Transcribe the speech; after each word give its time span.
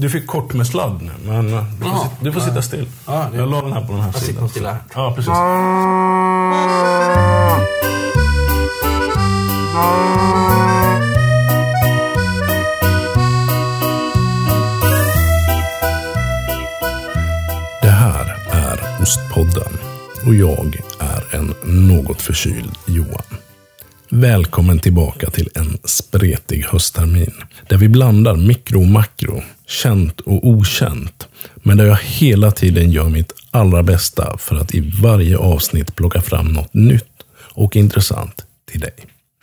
Du 0.00 0.10
fick 0.10 0.26
kort 0.26 0.54
med 0.54 0.66
sladd 0.66 1.02
nu, 1.02 1.10
men 1.26 1.44
du 1.46 1.84
får, 1.84 1.90
sit- 2.04 2.10
du 2.20 2.32
får 2.32 2.40
sitta 2.40 2.62
still. 2.62 2.88
Ja, 3.06 3.28
Jag 3.34 3.50
la 3.50 3.62
den 3.62 3.72
här 3.72 3.80
på 3.86 3.92
den 3.92 4.00
här 4.00 4.08
Jag 4.12 4.20
sitter 4.20 4.32
sidan. 4.32 4.48
stilla 4.48 4.72
här. 4.72 4.80
Ja, 4.94 5.12
precis. 5.16 5.32
Det 17.82 17.88
här 17.90 18.36
är 18.52 19.02
Ostpodden 19.02 19.72
och 20.26 20.34
jag 20.34 20.76
är 21.00 21.36
en 21.36 21.54
något 21.88 22.22
förkyld 22.22 22.78
Johan. 22.86 23.35
Välkommen 24.16 24.78
tillbaka 24.78 25.30
till 25.30 25.48
en 25.54 25.78
spretig 25.84 26.64
hösttermin. 26.64 27.34
Där 27.68 27.76
vi 27.76 27.88
blandar 27.88 28.36
mikro 28.36 28.80
och 28.80 28.86
makro, 28.86 29.42
känt 29.66 30.20
och 30.20 30.48
okänt. 30.48 31.28
Men 31.56 31.76
där 31.76 31.84
jag 31.84 31.98
hela 32.02 32.50
tiden 32.50 32.90
gör 32.90 33.08
mitt 33.08 33.32
allra 33.50 33.82
bästa 33.82 34.38
för 34.38 34.56
att 34.56 34.74
i 34.74 34.92
varje 35.02 35.36
avsnitt 35.36 35.96
plocka 35.96 36.22
fram 36.22 36.46
något 36.46 36.74
nytt 36.74 37.24
och 37.38 37.76
intressant 37.76 38.44
till 38.70 38.80
dig. 38.80 38.94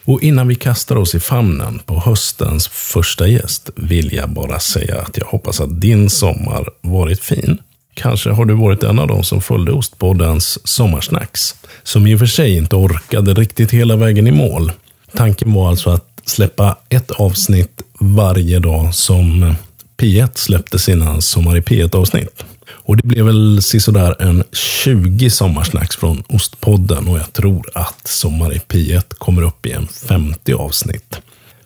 Och 0.05 0.23
innan 0.23 0.47
vi 0.47 0.55
kastar 0.55 0.95
oss 0.95 1.16
i 1.16 1.19
famnen 1.19 1.80
på 1.85 1.99
höstens 1.99 2.67
första 2.67 3.27
gäst 3.27 3.69
vill 3.75 4.13
jag 4.13 4.30
bara 4.30 4.59
säga 4.59 5.02
att 5.02 5.17
jag 5.17 5.25
hoppas 5.25 5.61
att 5.61 5.81
din 5.81 6.09
sommar 6.09 6.69
varit 6.81 7.19
fin. 7.19 7.58
Kanske 7.93 8.29
har 8.29 8.45
du 8.45 8.53
varit 8.53 8.83
en 8.83 8.99
av 8.99 9.07
dem 9.07 9.23
som 9.23 9.41
följde 9.41 9.71
Ostpoddens 9.71 10.67
sommarsnacks. 10.67 11.55
Som 11.83 12.07
i 12.07 12.16
och 12.16 12.19
för 12.19 12.25
sig 12.25 12.57
inte 12.57 12.75
orkade 12.75 13.33
riktigt 13.33 13.71
hela 13.71 13.95
vägen 13.95 14.27
i 14.27 14.31
mål. 14.31 14.71
Tanken 15.16 15.53
var 15.53 15.69
alltså 15.69 15.89
att 15.89 16.21
släppa 16.25 16.77
ett 16.89 17.11
avsnitt 17.11 17.81
varje 17.99 18.59
dag 18.59 18.95
som 18.95 19.55
P1 19.97 20.29
släppte 20.35 20.79
sina 20.79 21.21
Sommar 21.21 21.57
i 21.57 21.61
P1-avsnitt. 21.61 22.45
Och 22.69 22.97
det 22.97 23.07
blev 23.07 23.25
väl 23.25 23.61
sisådär 23.61 24.16
en 24.19 24.44
20 24.52 25.30
sommarsnacks 25.30 25.95
från 25.95 26.23
Ostpodden 26.27 27.08
och 27.08 27.17
jag 27.17 27.33
tror 27.33 27.69
att 27.73 28.08
Sommar 28.08 28.53
i 28.53 28.58
P1 28.58 29.03
kommer 29.17 29.41
upp 29.41 29.66
i 29.66 29.71
en 29.71 29.88
50 29.88 30.53
avsnitt. 30.53 31.19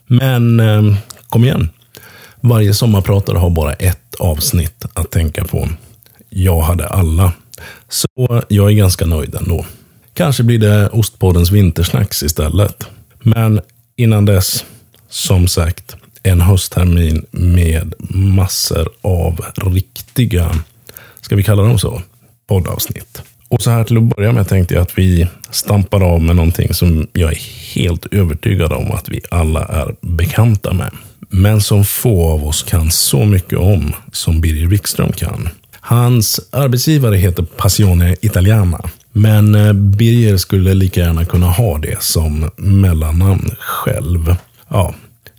Men 0.08 0.60
eh, 0.60 0.96
kom 1.30 1.44
igen. 1.44 1.70
Varje 2.42 2.74
sommarpratare 2.74 3.38
har 3.38 3.50
bara 3.50 3.74
ett 3.74 4.16
avsnitt 4.20 4.86
att 4.94 5.12
tänka 5.12 5.46
på. 5.46 5.70
Jag 6.40 6.62
hade 6.62 6.88
alla. 6.88 7.32
Så 7.90 8.44
jag 8.48 8.72
är 8.72 8.76
ganska 8.76 9.06
nöjd 9.06 9.36
ändå. 9.36 9.66
Kanske 10.14 10.44
blir 10.44 10.60
det 10.60 10.90
Ostpoddens 10.90 11.52
vintersnacks 11.52 12.24
istället. 12.24 12.88
Men 13.20 13.62
innan 13.96 14.26
dess, 14.26 14.66
som 15.10 15.48
sagt, 15.48 15.96
en 16.24 16.42
hösttermin 16.42 17.26
med 17.32 17.94
massor 18.10 18.90
av 19.02 19.46
riktiga, 19.56 20.56
ska 21.22 21.36
vi 21.36 21.44
kalla 21.44 21.64
dem 21.64 21.80
så, 21.80 22.02
poddavsnitt. 22.48 23.22
Och 23.50 23.62
så 23.62 23.72
här 23.72 23.84
till 23.84 23.98
att 23.98 24.16
börja 24.16 24.32
med 24.32 24.48
tänkte 24.48 24.74
jag 24.74 24.82
att 24.82 24.98
vi 24.98 25.28
stampar 25.50 26.02
av 26.02 26.22
med 26.22 26.36
någonting 26.36 26.74
som 26.74 27.08
jag 27.14 27.32
är 27.32 27.42
helt 27.76 28.06
övertygad 28.06 28.74
om 28.74 28.92
att 28.92 29.10
vi 29.10 29.22
alla 29.32 29.66
är 29.66 29.96
bekanta 30.02 30.74
med. 30.74 30.92
Men 31.30 31.62
som 31.62 31.86
få 31.86 32.32
av 32.32 32.48
oss 32.48 32.64
kan 32.64 32.92
så 32.92 33.26
mycket 33.26 33.60
om 33.60 33.94
som 34.12 34.42
Birger 34.42 34.68
Wikström 34.68 35.12
kan. 35.12 35.50
Hans 35.90 36.40
arbetsgivare 36.52 37.16
heter 37.16 37.44
Passione 37.44 38.16
Italiana. 38.22 38.90
Men 39.12 39.56
eh, 39.56 39.74
Birger 39.74 40.38
skulle 40.38 40.74
lika 40.74 41.00
gärna 41.00 41.26
kunna 41.26 41.46
ha 41.46 41.78
det 41.78 42.04
som 42.04 42.50
mellannamn 42.56 43.56
själv. 43.60 44.36
Ja, 44.70 44.96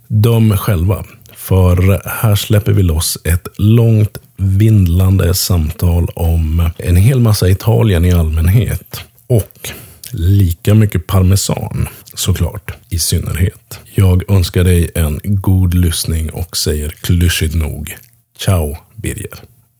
döm 0.07 0.57
själva. 0.57 1.03
För 1.35 2.01
här 2.05 2.35
släpper 2.35 2.71
vi 2.71 2.83
loss 2.83 3.17
ett 3.23 3.47
långt 3.57 4.17
vindlande 4.37 5.33
samtal 5.33 6.09
om 6.15 6.69
en 6.77 6.95
hel 6.95 7.19
massa 7.19 7.49
Italien 7.49 8.05
i 8.05 8.11
allmänhet. 8.13 9.01
Och 9.27 9.69
lika 10.11 10.73
mycket 10.73 11.07
parmesan, 11.07 11.87
såklart, 12.13 12.73
i 12.89 12.99
synnerhet. 12.99 13.79
Jag 13.95 14.31
önskar 14.31 14.63
dig 14.63 14.91
en 14.95 15.19
god 15.23 15.73
lyssning 15.73 16.29
och 16.29 16.57
säger 16.57 16.89
klyschigt 16.89 17.55
nog 17.55 17.95
Ciao, 18.37 18.77
Birger. 18.95 19.39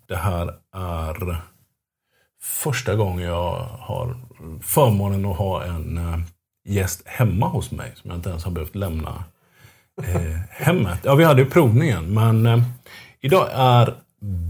Det 0.09 0.17
här 0.17 0.53
är 0.73 1.37
första 2.41 2.95
gången 2.95 3.25
jag 3.25 3.53
har 3.79 4.17
förmånen 4.61 5.25
att 5.25 5.37
ha 5.37 5.63
en 5.63 5.97
eh, 5.97 6.19
gäst 6.65 7.01
hemma 7.05 7.47
hos 7.47 7.71
mig 7.71 7.93
som 7.95 8.09
jag 8.09 8.17
inte 8.17 8.29
ens 8.29 8.43
har 8.43 8.51
behövt 8.51 8.75
lämna 8.75 9.23
eh, 10.03 10.39
hemmet. 10.49 10.99
Ja, 11.03 11.15
vi 11.15 11.23
hade 11.23 11.41
ju 11.41 11.49
provningen, 11.49 12.13
men 12.13 12.45
eh, 12.45 12.63
idag 13.19 13.49
är 13.51 13.95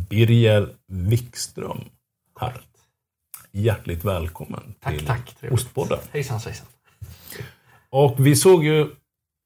Birger 0.10 0.70
Wikström 0.88 1.82
här. 2.40 2.62
Hjärtligt 3.52 4.06
välkommen 4.06 4.76
Tack, 4.80 4.98
till 4.98 5.08
tack. 5.08 5.36
Trevligt. 5.40 5.60
Ostpodden. 5.60 6.00
Hejsan 6.12 6.40
svejsan. 6.40 6.68
Och 7.90 8.16
vi 8.18 8.36
såg 8.36 8.64
ju, 8.64 8.90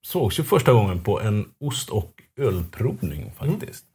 sågs 0.06 0.40
ju 0.40 0.44
första 0.44 0.74
gången 0.74 1.04
på 1.04 1.22
en 1.22 1.46
ost 1.60 1.90
och 1.90 2.12
ölprovning 2.38 3.32
faktiskt. 3.38 3.86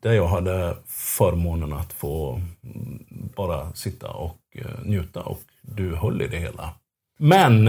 Där 0.00 0.12
jag 0.12 0.26
hade 0.26 0.76
förmånen 0.86 1.72
att 1.72 1.92
få 1.92 2.32
mm, 2.64 3.04
bara 3.36 3.72
sitta 3.72 4.10
och 4.10 4.38
eh, 4.54 4.84
njuta 4.84 5.22
och 5.22 5.40
du 5.62 5.94
höll 5.94 6.22
i 6.22 6.28
det 6.28 6.38
hela. 6.38 6.70
Men 7.18 7.64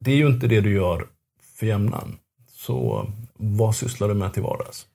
det 0.00 0.12
är 0.12 0.16
ju 0.16 0.26
inte 0.26 0.46
det 0.46 0.60
du 0.60 0.74
gör 0.74 1.06
för 1.58 1.66
jämnan. 1.66 2.18
Så 2.48 3.06
vad 3.32 3.76
sysslar 3.76 4.08
du 4.08 4.14
med 4.14 4.32
till 4.32 4.42
vardags? 4.42 4.86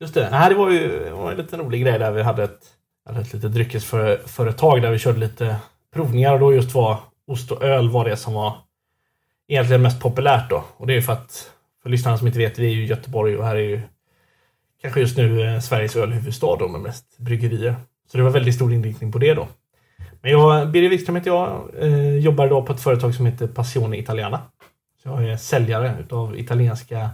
Just 0.00 0.14
det. 0.14 0.48
Det 0.48 0.54
var 0.54 0.70
ju 0.70 1.04
det 1.04 1.10
var 1.10 1.30
en 1.30 1.36
liten 1.36 1.60
rolig 1.60 1.82
grej 1.82 1.98
där 1.98 2.12
vi 2.12 2.22
hade 2.22 2.44
ett, 2.44 2.66
hade 3.06 3.20
ett 3.20 3.32
litet 3.32 3.52
dryckesföretag 3.52 4.82
där 4.82 4.90
vi 4.90 4.98
körde 4.98 5.18
lite 5.18 5.56
provningar 5.94 6.32
och 6.32 6.40
då 6.40 6.54
just 6.54 6.74
var 6.74 6.98
ost 7.26 7.50
och 7.50 7.62
öl 7.62 7.90
var 7.90 8.04
det 8.04 8.16
som 8.16 8.34
var 8.34 8.56
egentligen 9.48 9.82
mest 9.82 10.00
populärt 10.00 10.50
då. 10.50 10.64
Och 10.76 10.86
det 10.86 10.92
är 10.92 10.94
ju 10.94 11.02
för 11.02 11.12
att, 11.12 11.50
för 11.82 11.90
lyssnarna 11.90 12.18
som 12.18 12.26
inte 12.26 12.38
vet, 12.38 12.58
vi 12.58 12.66
är 12.66 12.74
ju 12.74 12.84
i 12.84 12.86
Göteborg 12.86 13.36
och 13.36 13.44
här 13.44 13.56
är 13.56 13.60
ju 13.60 13.80
kanske 14.84 15.00
just 15.00 15.16
nu 15.16 15.60
Sveriges 15.60 15.96
ölhuvudstad 15.96 16.56
då 16.58 16.68
med 16.68 16.80
mest 16.80 17.18
bryggerier. 17.18 17.76
Så 18.10 18.16
det 18.16 18.22
var 18.22 18.30
väldigt 18.30 18.54
stor 18.54 18.72
inriktning 18.72 19.12
på 19.12 19.18
det 19.18 19.34
då. 19.34 19.48
Men 20.20 20.30
jag, 20.30 20.70
Birger 20.70 20.88
Wikström 20.88 21.16
heter 21.16 21.30
jag, 21.30 21.70
eh, 21.78 22.16
jobbar 22.16 22.48
då 22.48 22.62
på 22.62 22.72
ett 22.72 22.80
företag 22.80 23.14
som 23.14 23.26
heter 23.26 23.46
Passione 23.46 23.96
Italiana. 23.96 24.40
Så 25.02 25.08
jag 25.08 25.24
är 25.24 25.36
säljare 25.36 25.96
utav 26.00 26.38
italienska 26.38 27.10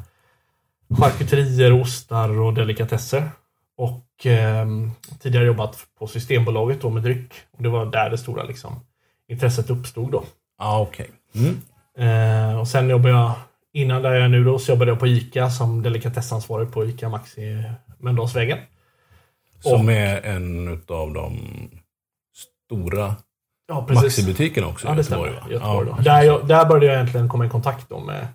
charkuterier, 1.00 1.72
ostar 1.72 2.41
och 2.41 2.54
delikatesser. 2.54 3.30
Och 3.76 4.26
eh, 4.26 4.66
tidigare 5.20 5.47
jobbat 5.47 5.86
på 5.98 6.06
Systembolaget 6.06 6.80
då 6.80 6.91
med 6.91 7.03
dryck. 7.03 7.32
Och 7.50 7.62
det 7.62 7.69
var 7.69 7.86
där 7.86 8.10
det 8.10 8.19
stora 8.19 8.42
liksom, 8.42 8.80
intresset 9.28 9.70
uppstod 9.70 10.10
då. 10.10 10.25
Ah, 10.59 10.80
okej. 10.80 11.10
Mm. 11.34 11.60
Eh, 11.98 12.60
och 12.60 12.69
sen 12.69 12.88
jobbade 12.88 13.14
jag, 13.14 13.32
innan 13.72 14.03
där 14.03 14.12
jag 14.12 14.25
är 14.25 14.28
nu 14.28 14.44
då, 14.44 14.58
så 14.58 14.72
jobbade 14.72 14.91
jag 14.91 14.98
på 14.98 15.06
ICA 15.06 15.50
som 15.50 15.82
delikatessansvarig 15.82 16.72
på 16.72 16.84
ICA 16.84 17.08
Maxi 17.08 17.42
i 17.42 17.62
Mölndalsvägen. 17.98 18.58
Som 19.60 19.88
är 19.88 20.20
en 20.22 20.69
av 20.88 21.12
de 21.12 21.38
stora 22.66 23.16
Ja. 23.69 23.86
Maxi-butikerna 23.88 24.66
också 24.66 24.86
i 24.86 24.91
Ja, 24.91 24.94
det 24.94 25.04
stämmer. 25.04 25.26
Göteborg, 25.26 25.48
va? 25.48 25.53
Göteborg 25.54 25.88
Ja. 25.97 26.03
Där, 26.03 26.22
jag, 26.22 26.48
där 26.48 26.64
började 26.64 26.86
jag 26.86 26.94
egentligen 26.94 27.28
komma 27.28 27.47
i 27.47 27.48
kontakt 27.48 27.88
då 27.88 28.00
med 28.00 28.28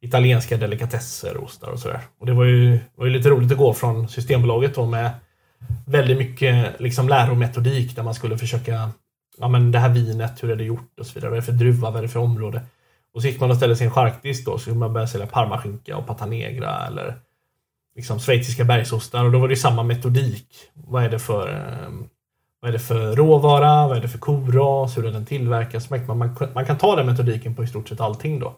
italienska 0.00 0.56
delikatesser, 0.56 1.44
ostar 1.44 1.68
och 1.68 1.78
sådär. 1.78 2.00
Och 2.18 2.26
det 2.26 2.32
var 2.32 2.44
ju, 2.44 2.78
var 2.94 3.06
ju 3.06 3.12
lite 3.12 3.28
roligt 3.28 3.52
att 3.52 3.58
gå 3.58 3.74
från 3.74 4.08
Systembolaget 4.08 4.74
då 4.74 4.86
med 4.86 5.10
väldigt 5.86 6.18
mycket 6.18 6.80
liksom 6.80 7.08
lärometodik 7.08 7.96
där 7.96 8.02
man 8.02 8.14
skulle 8.14 8.38
försöka 8.38 8.90
Ja 9.40 9.48
men 9.48 9.72
det 9.72 9.78
här 9.78 9.88
vinet, 9.88 10.42
hur 10.42 10.50
är 10.50 10.56
det 10.56 10.64
gjort 10.64 10.98
och 11.00 11.06
så 11.06 11.14
vidare. 11.14 11.30
Vad 11.30 11.36
är 11.36 11.40
det 11.40 11.46
för 11.46 11.52
druva, 11.52 11.90
vad 11.90 11.98
är 11.98 12.02
det 12.02 12.08
för 12.08 12.20
område? 12.20 12.62
Och 13.14 13.22
så 13.22 13.28
gick 13.28 13.40
man 13.40 13.50
och 13.50 13.56
ställde 13.56 13.76
sig 13.76 13.84
i 13.84 13.88
en 13.88 13.94
charkdisk 13.94 14.44
då, 14.44 14.58
så 14.58 14.64
kunde 14.64 14.78
man 14.78 14.92
börja 14.92 15.06
sälja 15.06 15.26
parmaskinka 15.26 15.96
och 15.96 16.06
pata 16.06 16.26
negra 16.26 16.86
eller 16.86 17.14
liksom 17.96 18.20
schweiziska 18.20 18.64
bergsostar. 18.64 19.24
Och 19.24 19.32
då 19.32 19.38
var 19.38 19.48
det 19.48 19.52
ju 19.52 19.60
samma 19.60 19.82
metodik. 19.82 20.48
Vad 20.74 21.04
är 21.04 21.10
det 21.10 21.18
för 21.18 21.48
ehm, 21.48 22.08
vad 22.60 22.68
är 22.68 22.72
det 22.72 22.78
för 22.78 23.16
råvara? 23.16 23.88
Vad 23.88 23.96
är 23.96 24.00
det 24.00 24.08
för 24.08 24.18
koras? 24.18 24.98
Hur 24.98 25.02
den 25.02 25.26
tillverkas? 25.26 25.90
Man, 25.90 26.06
man, 26.06 26.36
man 26.54 26.66
kan 26.66 26.78
ta 26.78 26.96
den 26.96 27.06
metodiken 27.06 27.54
på 27.54 27.64
i 27.64 27.66
stort 27.66 27.88
sett 27.88 28.00
allting 28.00 28.38
då. 28.38 28.56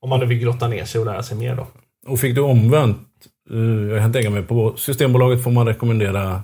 Om 0.00 0.10
man 0.10 0.20
nu 0.20 0.26
vill 0.26 0.38
grotta 0.38 0.68
ner 0.68 0.84
sig 0.84 0.98
och 0.98 1.06
lära 1.06 1.22
sig 1.22 1.36
mer 1.36 1.56
då. 1.56 1.66
Och 2.06 2.20
fick 2.20 2.34
du 2.34 2.40
omvänt, 2.40 3.08
eh, 3.50 3.58
jag 3.58 4.00
kan 4.00 4.12
tänka 4.12 4.30
mig, 4.30 4.42
på 4.42 4.76
Systembolaget 4.76 5.44
får 5.44 5.50
man 5.50 5.66
rekommendera 5.66 6.42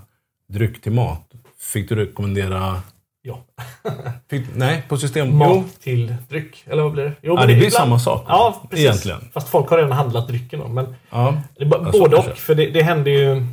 dryck 0.48 0.82
till 0.82 0.92
mat. 0.92 1.32
Fick 1.58 1.88
du 1.88 1.94
rekommendera... 1.94 2.82
Ja. 3.28 3.44
Fick, 4.30 4.46
nej, 4.56 4.82
på 4.88 4.96
System... 4.96 5.26
Jo. 5.28 5.32
Mat 5.34 5.80
till 5.80 6.14
dryck. 6.28 6.64
Eller 6.66 6.82
vad 6.82 6.92
blir 6.92 7.04
det? 7.04 7.12
Jo, 7.22 7.34
Ja, 7.34 7.40
men 7.40 7.48
det 7.48 7.54
blir 7.54 7.56
ibland- 7.66 7.72
samma 7.72 7.98
sak. 7.98 8.24
Ja, 8.28 8.62
precis. 8.70 8.84
Egentligen. 8.86 9.20
Fast 9.32 9.48
folk 9.48 9.68
har 9.70 9.76
redan 9.76 9.92
handlat 9.92 10.28
drycken 10.28 10.60
då. 10.60 10.68
Men 10.68 10.94
Ja. 11.10 11.34
det 11.56 11.64
är 11.64 11.68
ba- 11.68 11.80
Ja, 11.84 11.92
så 11.92 11.98
både 11.98 12.16
och. 12.16 12.24
För 12.24 12.54
det, 12.54 12.66
det 12.70 12.82
händer 12.82 13.10
ju... 13.10 13.46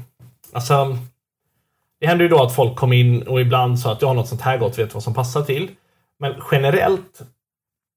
Alltså... 0.53 0.97
Det 1.99 2.07
händer 2.07 2.23
ju 2.25 2.29
då 2.29 2.43
att 2.43 2.55
folk 2.55 2.75
kom 2.75 2.93
in 2.93 3.21
och 3.21 3.41
ibland 3.41 3.79
sa 3.79 3.91
att 3.91 4.01
jag 4.01 4.07
har 4.09 4.15
något 4.15 4.27
sånt 4.27 4.41
här 4.41 4.57
gott, 4.57 4.79
vet 4.79 4.93
vad 4.93 5.03
som 5.03 5.13
passar 5.13 5.41
till. 5.41 5.69
Men 6.19 6.33
generellt, 6.51 7.21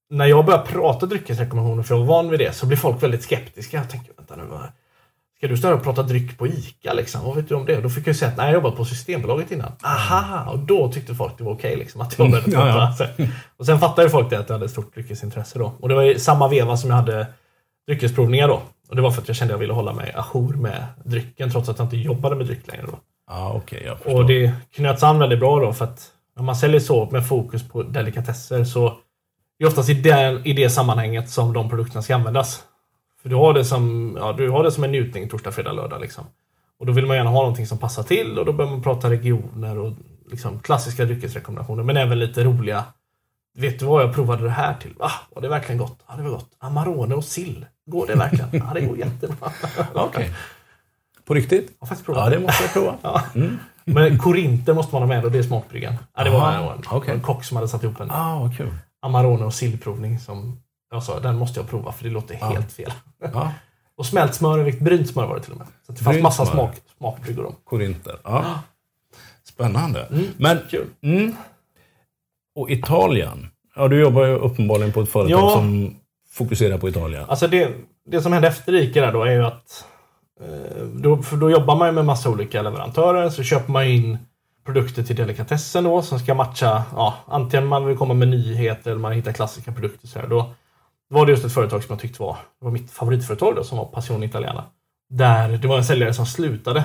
när 0.09 0.25
jag 0.25 0.45
börjar 0.45 0.61
prata 0.61 1.05
dryckesrekommendationer 1.05 1.83
för 1.83 1.95
jag 1.95 1.99
var 2.05 2.07
van 2.15 2.29
vid 2.29 2.39
det, 2.39 2.55
så 2.55 2.65
blir 2.65 2.77
folk 2.77 3.03
väldigt 3.03 3.23
skeptiska. 3.23 3.77
Jag 3.77 3.89
tänker, 3.89 4.11
vänta 4.17 4.35
nu, 4.35 4.43
vad... 4.49 4.59
Ska 5.39 5.47
du 5.47 5.57
stå 5.57 5.73
och 5.73 5.83
prata 5.83 6.03
dryck 6.03 6.37
på 6.37 6.47
ICA 6.47 6.93
liksom? 6.93 7.23
Vad 7.23 7.35
vet 7.35 7.49
du 7.49 7.55
om 7.55 7.65
det? 7.65 7.81
Då 7.81 7.89
fick 7.89 8.07
jag 8.07 8.15
säga 8.15 8.31
att 8.31 8.37
nej, 8.37 8.45
jag 8.45 8.53
jobbat 8.53 8.75
på 8.75 8.85
Systembolaget 8.85 9.51
innan. 9.51 9.71
Aha! 9.83 10.51
Och 10.51 10.59
då 10.59 10.91
tyckte 10.91 11.15
folk 11.15 11.37
det 11.37 11.43
var 11.43 11.51
okej 11.53 11.75
liksom, 11.75 12.01
att 12.01 12.19
jag 12.19 12.31
började 12.31 12.51
prata. 12.51 12.67
Ja, 12.77 12.95
Så- 12.97 13.23
Och 13.57 13.65
sen 13.65 13.79
fattade 13.79 14.09
folk 14.09 14.29
det 14.29 14.39
att 14.39 14.49
jag 14.49 14.53
hade 14.55 14.65
ett 14.65 14.71
stort 14.71 14.93
dryckesintresse 14.93 15.59
då. 15.59 15.73
Och 15.79 15.89
det 15.89 15.95
var 15.95 16.03
i 16.03 16.19
samma 16.19 16.47
veva 16.47 16.77
som 16.77 16.89
jag 16.89 16.97
hade 16.97 17.27
dryckesprovningar 17.87 18.47
då. 18.47 18.61
Och 18.89 18.95
det 18.95 19.01
var 19.01 19.11
för 19.11 19.21
att 19.21 19.27
jag 19.27 19.37
kände 19.37 19.53
att 19.53 19.55
jag 19.55 19.59
ville 19.59 19.73
hålla 19.73 19.93
mig 19.93 20.13
ajour 20.15 20.53
med 20.53 20.83
drycken 21.03 21.51
trots 21.51 21.69
att 21.69 21.79
jag 21.79 21.85
inte 21.85 21.97
jobbade 21.97 22.35
med 22.35 22.45
dryck 22.45 22.67
längre 22.67 22.83
då. 22.87 22.99
Ja, 23.29 23.51
okej. 23.55 23.83
jag 23.85 23.97
förstår. 23.97 24.15
Och 24.15 24.25
det 24.27 24.51
knöts 24.75 25.03
an 25.03 25.19
väldigt 25.19 25.39
bra 25.39 25.59
då 25.59 25.73
för 25.73 25.85
att 25.85 26.07
när 26.37 26.43
man 26.43 26.55
säljer 26.55 26.79
så 26.79 27.09
med 27.11 27.27
fokus 27.27 27.67
på 27.69 27.83
delikatesser 27.83 28.63
så 28.63 28.87
är 28.87 28.93
det 29.59 29.65
oftast 29.67 29.89
i, 29.89 29.93
den, 29.93 30.45
i 30.47 30.53
det 30.53 30.69
sammanhanget 30.69 31.29
som 31.29 31.53
de 31.53 31.69
produkterna 31.69 32.01
ska 32.01 32.15
användas. 32.15 32.63
För 33.21 33.29
du 33.29 33.35
har 33.35 33.53
det 33.53 33.65
som, 33.65 34.15
ja, 34.19 34.33
du 34.33 34.49
har 34.49 34.63
det 34.63 34.71
som 34.71 34.83
en 34.83 34.91
njutning 34.91 35.29
torsdag, 35.29 35.51
fredag, 35.51 35.71
lördag. 35.71 36.01
Liksom. 36.01 36.23
Och 36.79 36.85
då 36.85 36.93
vill 36.93 37.05
man 37.05 37.17
gärna 37.17 37.29
ha 37.29 37.39
någonting 37.41 37.67
som 37.67 37.77
passar 37.77 38.03
till 38.03 38.39
och 38.39 38.45
då 38.45 38.53
börjar 38.53 38.71
man 38.71 38.81
prata 38.81 39.09
regioner 39.09 39.77
och 39.77 39.93
liksom 40.31 40.59
klassiska 40.59 41.05
dryckesrekommendationer. 41.05 41.83
Men 41.83 41.97
även 41.97 42.19
lite 42.19 42.43
roliga. 42.43 42.83
Vet 43.57 43.79
du 43.79 43.85
vad 43.85 44.03
jag 44.03 44.13
provade 44.13 44.43
det 44.43 44.49
här 44.49 44.75
till? 44.81 44.93
Ah, 44.99 45.11
var 45.35 45.41
det 45.41 45.49
verkligen 45.49 45.77
gott? 45.77 45.99
Ja, 46.07 46.15
det 46.15 46.23
var 46.23 46.29
gott. 46.29 46.49
Amarone 46.59 47.15
och 47.15 47.23
sill. 47.23 47.65
Går 47.85 48.07
det 48.07 48.15
verkligen? 48.15 48.49
Ja, 48.51 48.71
det 48.73 48.81
går 48.81 48.97
jättebra. 48.97 49.51
Okej. 49.93 50.31
På 51.25 51.33
riktigt? 51.33 51.65
Jag 51.69 51.75
har 51.79 51.87
faktiskt 51.87 52.05
provat 52.05 52.23
Ja, 52.23 52.29
det 52.29 52.39
måste 52.45 52.63
jag 52.63 52.73
prova. 52.73 52.95
Ja. 53.01 53.21
Men 53.85 54.17
korinter 54.19 54.73
måste 54.73 54.95
man 54.95 55.01
ha 55.01 55.07
med 55.07 55.25
och 55.25 55.31
det 55.31 55.37
är 55.37 55.43
smakbryggan. 55.43 55.93
Ja, 56.17 56.23
det 56.23 56.29
var 56.29 56.51
en, 56.51 56.83
okej. 56.91 57.13
en 57.13 57.21
kock 57.21 57.43
som 57.43 57.57
hade 57.57 57.67
satt 57.69 57.83
ihop 57.83 57.99
en 57.99 58.11
Ah, 58.11 58.51
kul. 58.57 58.73
Amarone 59.01 59.45
och 59.45 59.53
sillprovning 59.53 60.19
som 60.19 60.59
jag 60.91 61.03
sa, 61.03 61.19
den 61.19 61.37
måste 61.37 61.59
jag 61.59 61.69
prova 61.69 61.91
för 61.91 62.03
det 62.03 62.09
låter 62.09 62.35
helt 62.35 62.71
fel. 62.71 62.91
Ja, 63.33 63.51
Och 63.97 64.05
smält 64.05 64.35
smör, 64.35 64.59
vikt 64.59 64.81
brynt 64.81 65.09
smör 65.09 65.27
var 65.27 65.35
det 65.35 65.41
till 65.41 65.51
och 65.51 65.57
med. 65.57 65.67
Så 65.85 65.91
det 65.91 66.03
fanns 66.03 66.21
massa 66.21 66.45
smak, 66.45 66.75
smakbryggor 66.97 67.55
korinter. 67.63 68.19
Ja. 68.23 68.59
Spännande. 69.43 70.03
Mm. 70.11 70.25
Men, 70.37 70.59
Kul. 70.69 70.87
mm. 71.01 71.35
Och 72.55 72.69
Italien? 72.69 73.47
Ja, 73.75 73.87
du 73.87 73.99
jobbar 73.99 74.25
ju 74.25 74.33
uppenbarligen 74.35 74.93
på 74.93 75.01
ett 75.01 75.09
företag 75.09 75.39
Ja. 75.39 75.49
som 75.49 75.95
fokuserar 76.31 76.77
på 76.77 76.89
Italien. 76.89 77.25
Alltså 77.27 77.47
det, 77.47 77.71
det 78.05 78.21
som 78.21 78.33
hände 78.33 78.47
efter 78.47 78.73
ICA 78.75 79.01
där 79.01 79.11
då 79.11 79.23
är 79.23 79.31
ju 79.31 79.45
att 79.45 79.85
eh, 80.41 80.83
då, 80.85 81.23
för 81.23 81.37
då 81.37 81.49
jobbar 81.51 81.75
man 81.75 81.87
ju 81.87 81.91
med 81.93 82.05
massa 82.05 82.29
olika 82.29 82.61
leverantörer. 82.61 83.29
Så 83.29 83.43
köper 83.43 83.71
man 83.71 83.83
in 83.83 84.17
produkter 84.65 85.03
till 85.03 85.15
delikatessen 85.15 85.83
då 85.83 86.01
som 86.01 86.19
ska 86.19 86.33
matcha, 86.33 86.83
ja, 86.95 87.15
antingen 87.27 87.67
man 87.67 87.85
vill 87.85 87.97
komma 87.97 88.13
med 88.13 88.27
nyheter 88.27 88.91
eller 88.91 89.01
man 89.01 89.11
hittar 89.11 89.31
klassiska 89.31 89.71
produkter. 89.71 90.07
Så 90.07 90.19
här. 90.19 90.27
Då 90.27 90.53
var 91.09 91.25
det 91.25 91.31
just 91.31 91.45
ett 91.45 91.53
företag 91.53 91.83
som 91.83 91.93
jag 91.93 91.99
tyckte 91.99 92.21
var, 92.21 92.37
var 92.59 92.71
mitt 92.71 92.91
favoritföretag 92.91 93.55
då, 93.55 93.63
som 93.63 93.77
var 93.77 93.85
Passion 93.85 94.23
Italiana. 94.23 94.63
Där 95.09 95.57
det 95.57 95.67
var 95.67 95.77
en 95.77 95.85
säljare 95.85 96.13
som 96.13 96.25
slutade. 96.25 96.83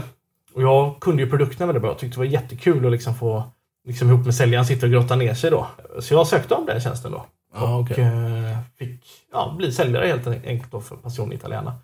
Och 0.54 0.62
jag 0.62 1.00
kunde 1.00 1.22
ju 1.22 1.30
produkterna 1.30 1.66
väldigt 1.66 1.82
bra. 1.82 1.90
Jag 1.90 1.98
tyckte 1.98 2.16
det 2.16 2.26
var 2.26 2.32
jättekul 2.32 2.86
att 2.86 2.92
liksom 2.92 3.14
få 3.14 3.44
liksom 3.86 4.08
ihop 4.08 4.24
med 4.24 4.34
säljaren 4.34 4.66
sitta 4.66 4.86
och 4.86 4.92
grotta 4.92 5.16
ner 5.16 5.34
sig 5.34 5.50
då. 5.50 5.66
Så 6.00 6.14
jag 6.14 6.26
sökte 6.26 6.54
om 6.54 6.66
den 6.66 6.80
tjänsten 6.80 7.12
då. 7.12 7.26
Ja, 7.54 7.74
och 7.74 7.80
okej. 7.80 8.04
eh, 8.04 8.58
fick 8.78 9.04
ja, 9.32 9.54
bli 9.58 9.72
säljare 9.72 10.06
helt 10.06 10.26
enkelt 10.26 10.72
då 10.72 10.80
för 10.80 10.96
Passion 10.96 11.32
Italiana. 11.32 11.74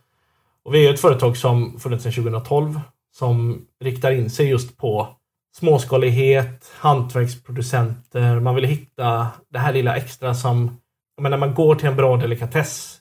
Och 0.65 0.75
vi 0.75 0.87
är 0.87 0.95
ett 0.95 1.01
företag 1.01 1.37
som 1.37 1.81
funnits 1.81 2.03
sedan 2.03 2.13
2012 2.13 2.81
som 3.13 3.67
riktar 3.81 4.11
in 4.11 4.31
sig 4.31 4.49
just 4.49 4.77
på 4.77 5.09
småskalighet, 5.57 6.73
hantverksproducenter. 6.79 8.41
Man 8.41 8.55
vill 8.55 8.65
hitta 8.65 9.27
det 9.53 9.59
här 9.59 9.73
lilla 9.73 9.97
extra 9.97 10.35
som, 10.35 10.81
men 11.21 11.31
när 11.31 11.39
man 11.39 11.55
går 11.55 11.75
till 11.75 11.89
en 11.89 11.97
bra 11.97 12.17
delikatess, 12.17 12.97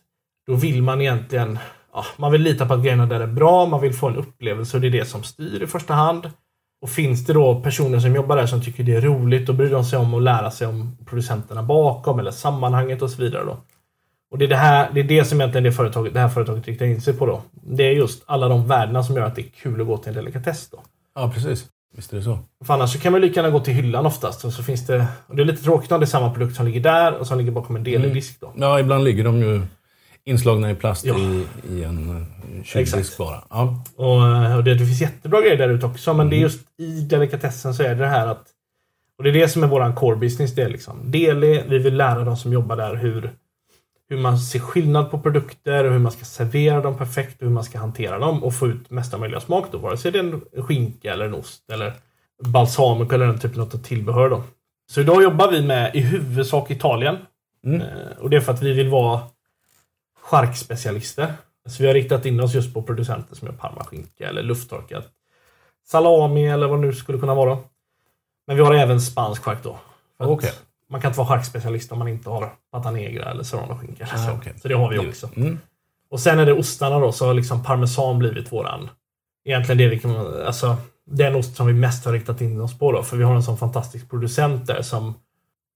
då 0.48 0.56
vill 0.56 0.84
man 0.84 1.02
egentligen, 1.02 1.60
ja, 1.94 2.06
man 2.18 2.32
vill 2.32 2.42
lita 2.42 2.66
på 2.66 2.74
att 2.74 2.84
grejerna 2.84 3.06
där 3.06 3.20
är 3.20 3.28
bra, 3.28 3.66
man 3.66 3.82
vill 3.82 3.94
få 3.94 4.08
en 4.08 4.16
upplevelse 4.16 4.78
och 4.78 4.82
det 4.82 4.88
är 4.88 4.92
det 4.92 5.06
som 5.06 5.24
styr 5.24 5.64
i 5.64 5.68
första 5.68 5.94
hand. 5.94 6.32
Och 6.82 6.90
finns 6.90 7.26
det 7.26 7.34
då 7.34 7.62
personer 7.62 8.00
som 8.00 8.16
jobbar 8.16 8.38
där 8.38 8.46
som 8.46 8.62
tycker 8.62 8.84
det 8.84 8.96
är 8.96 9.02
roligt 9.02 9.50
och 9.50 9.56
bryr 9.56 9.70
de 9.70 9.84
sig 9.84 10.00
om 10.00 10.14
att 10.14 10.24
lära 10.24 10.52
sig 10.52 10.68
om 10.68 10.98
producenterna 11.06 11.64
bakom 11.64 12.20
eller 12.20 12.32
sammanhanget 12.32 13.02
och 13.02 13.10
så 13.10 13.22
vidare 13.22 13.46
då. 13.46 13.58
Och 14.32 14.38
det 14.38 14.46
är 14.46 14.50
det, 14.50 14.56
här, 14.56 14.90
det 14.94 15.00
är 15.00 15.04
det 15.04 15.26
som 15.26 15.42
egentligen 15.42 15.64
det, 15.64 15.72
företaget, 15.72 16.14
det 16.14 16.20
här 16.20 16.30
företaget 16.30 16.68
riktar 16.68 16.86
in 16.86 17.02
sig 17.02 17.14
på 17.14 17.26
då. 17.26 17.42
Det 17.52 17.84
är 17.84 17.92
just 17.92 18.24
alla 18.26 18.48
de 18.48 18.68
värdena 18.68 19.04
som 19.04 19.16
gör 19.16 19.26
att 19.26 19.36
det 19.36 19.42
är 19.42 19.50
kul 19.50 19.82
att 19.82 19.88
gå 19.88 19.98
till 19.98 20.10
en 20.10 20.16
delikatess 20.16 20.70
då. 20.70 20.80
Ja, 21.16 21.32
precis. 21.34 21.68
Visst 21.96 22.14
är 22.14 22.18
det 22.18 22.24
så. 22.24 22.40
För 22.66 22.74
annars 22.74 22.94
så 22.94 23.00
kan 23.00 23.12
man 23.12 23.22
lika 23.22 23.36
gärna 23.42 23.50
gå 23.50 23.60
till 23.60 23.74
hyllan 23.74 24.06
oftast. 24.06 24.46
Och 24.46 24.54
så 24.54 24.64
finns 24.64 24.88
det, 24.88 25.08
och 25.28 25.36
det 25.36 25.42
är 25.42 25.46
lite 25.46 25.64
tråkigt 25.64 25.92
om 25.92 26.00
det 26.00 26.04
är 26.04 26.08
samma 26.08 26.34
produkt 26.34 26.56
som 26.56 26.66
ligger 26.66 26.80
där 26.82 27.14
och 27.14 27.28
som 27.28 27.38
ligger 27.38 27.52
bakom 27.52 27.76
en 27.76 27.84
deldisk 27.84 28.40
då. 28.40 28.54
Ja, 28.58 28.80
ibland 28.80 29.04
ligger 29.04 29.24
de 29.24 29.40
ju 29.40 29.62
inslagna 30.24 30.72
i 30.72 30.76
plast 30.76 31.06
Ja. 31.06 31.16
i, 31.20 31.46
i 31.70 31.84
en 31.84 32.10
eh, 32.58 32.64
kyldisk 32.64 33.18
bara. 33.18 33.44
Ja. 33.50 33.84
Och, 33.96 34.28
eh, 34.28 34.58
och 34.58 34.64
det, 34.64 34.74
det 34.74 34.86
finns 34.86 35.02
jättebra 35.02 35.42
grejer 35.42 35.58
där 35.58 35.70
ute 35.70 35.86
också. 35.86 36.14
Men 36.14 36.30
det 36.30 36.36
är 36.36 36.40
just 36.40 36.60
i 36.78 37.02
delikatessen 37.02 37.74
så 37.74 37.84
är 37.84 37.90
det 37.90 37.96
det 37.96 38.08
här 38.08 38.28
att 38.28 38.44
och 39.18 39.24
det 39.24 39.30
är 39.30 39.34
det 39.34 39.50
som 39.50 39.64
är 39.64 39.68
våran 39.68 39.96
core 39.96 40.16
business. 40.16 40.56
Det 40.56 40.62
är 40.62 40.70
liksom 40.70 41.12
Deli, 41.12 41.64
vi 41.68 41.78
vill 41.78 41.98
lära 41.98 42.24
de 42.24 42.38
som 42.38 42.54
jobbar 42.54 42.76
där 42.76 42.96
hur, 42.96 43.32
hur 44.10 44.18
man 44.18 44.40
ser 44.40 44.60
skillnad 44.60 45.12
på 45.12 45.20
produkter 45.20 45.84
och 45.84 45.92
hur 45.92 46.00
man 46.00 46.12
ska 46.12 46.26
servera 46.26 46.82
dem 46.82 46.98
perfekt 46.98 47.42
och 47.42 47.48
hur 47.48 47.54
man 47.54 47.64
ska 47.64 47.80
hantera 47.80 48.20
dem 48.20 48.44
och 48.44 48.56
få 48.56 48.68
ut 48.68 48.90
mesta 48.90 49.18
möjliga 49.18 49.40
smak 49.40 49.66
då. 49.72 49.78
Vare 49.78 49.98
sig 49.98 50.12
det 50.12 50.20
är 50.20 50.24
en 50.24 50.64
skinka 50.64 51.14
eller 51.14 51.26
en 51.26 51.34
ost 51.34 51.70
eller 51.72 51.94
balsamico 52.44 53.16
eller 53.16 53.28
den 53.28 53.40
typen 53.40 53.62
av 53.62 53.66
tillbehör 53.66 54.30
då. 54.30 54.44
Så 54.92 55.02
idag 55.02 55.24
jobbar 55.24 55.52
vi 55.52 55.62
med 55.62 55.96
i 55.96 56.00
huvudsak 56.00 56.72
Italien. 56.72 57.18
Mm. 57.66 57.82
Eh, 57.82 58.18
Och 58.20 58.30
det 58.30 58.38
är 58.38 58.42
för 58.42 58.54
att 58.54 58.62
vi 58.62 58.74
vill 58.74 58.90
vara 58.90 59.22
charkspecialister. 60.22 61.34
Så 61.70 61.84
vi 61.84 61.88
har 61.88 61.94
riktat 61.94 62.26
in 62.26 62.40
oss 62.40 62.54
just 62.54 62.74
på 62.74 62.82
producenter 62.82 63.36
som 63.36 63.48
gör 63.48 63.56
parmaskinka 63.56 64.30
eller 64.30 64.44
lufttorkat 64.44 65.06
salami 65.88 66.48
eller 66.48 66.68
vad 66.68 66.82
det 66.82 66.88
nu 66.88 66.94
skulle 66.94 67.20
kunna 67.20 67.36
vara. 67.36 67.58
Men 68.48 68.56
vi 68.56 68.64
har 68.64 68.74
även 68.74 69.02
spansk 69.02 69.44
chark 69.44 69.64
då. 69.64 69.80
Okej. 70.18 70.52
Man 70.90 71.02
kan 71.02 71.10
inte 71.10 71.18
vara 71.18 71.28
charkspecialist 71.28 71.92
om 71.92 72.00
man 72.00 72.08
inte 72.08 72.30
har 72.30 72.54
pata 72.72 72.92
negra 72.92 73.32
eller 73.32 73.44
serranoskinka. 73.44 74.08
Ah, 74.14 74.18
så. 74.18 74.32
okej. 74.32 74.54
så 74.62 74.68
det 74.68 74.74
har 74.74 74.90
vi 74.90 75.00
också. 75.00 75.30
Mm. 75.36 75.60
Och 76.12 76.20
sen 76.20 76.40
är 76.40 76.46
det 76.46 76.54
ostarna 76.54 77.00
då, 77.00 77.12
så 77.12 77.26
har 77.26 77.34
liksom 77.34 77.64
parmesan 77.64 78.20
blivit 78.20 78.52
våran... 78.52 78.90
Egentligen 79.46 79.78
det 79.78 79.88
vi 79.88 80.00
kan... 80.00 80.44
Alltså, 80.46 80.78
den 81.06 81.36
ost 81.36 81.56
som 81.56 81.68
vi 81.68 81.74
mest 81.74 82.06
har 82.06 82.14
riktat 82.14 82.42
in 82.42 82.62
oss 82.62 82.80
på 82.80 82.92
då. 82.92 83.04
För 83.04 83.18
vi 83.18 83.24
har 83.24 83.36
en 83.36 83.44
sån 83.44 83.58
fantastisk 83.58 84.10
producent 84.10 84.68
där 84.68 84.82
som 84.82 85.14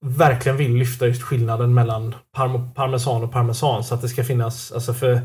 verkligen 0.05 0.57
vill 0.57 0.75
lyfta 0.75 1.07
just 1.07 1.23
skillnaden 1.23 1.73
mellan 1.73 2.15
parm 2.31 2.73
parmesan 2.73 3.23
och 3.23 3.31
parmesan. 3.31 3.83
Så 3.83 3.95
att 3.95 4.01
det 4.01 4.09
ska 4.09 4.23
finnas... 4.23 4.71
Alltså 4.71 4.93
för... 4.93 5.21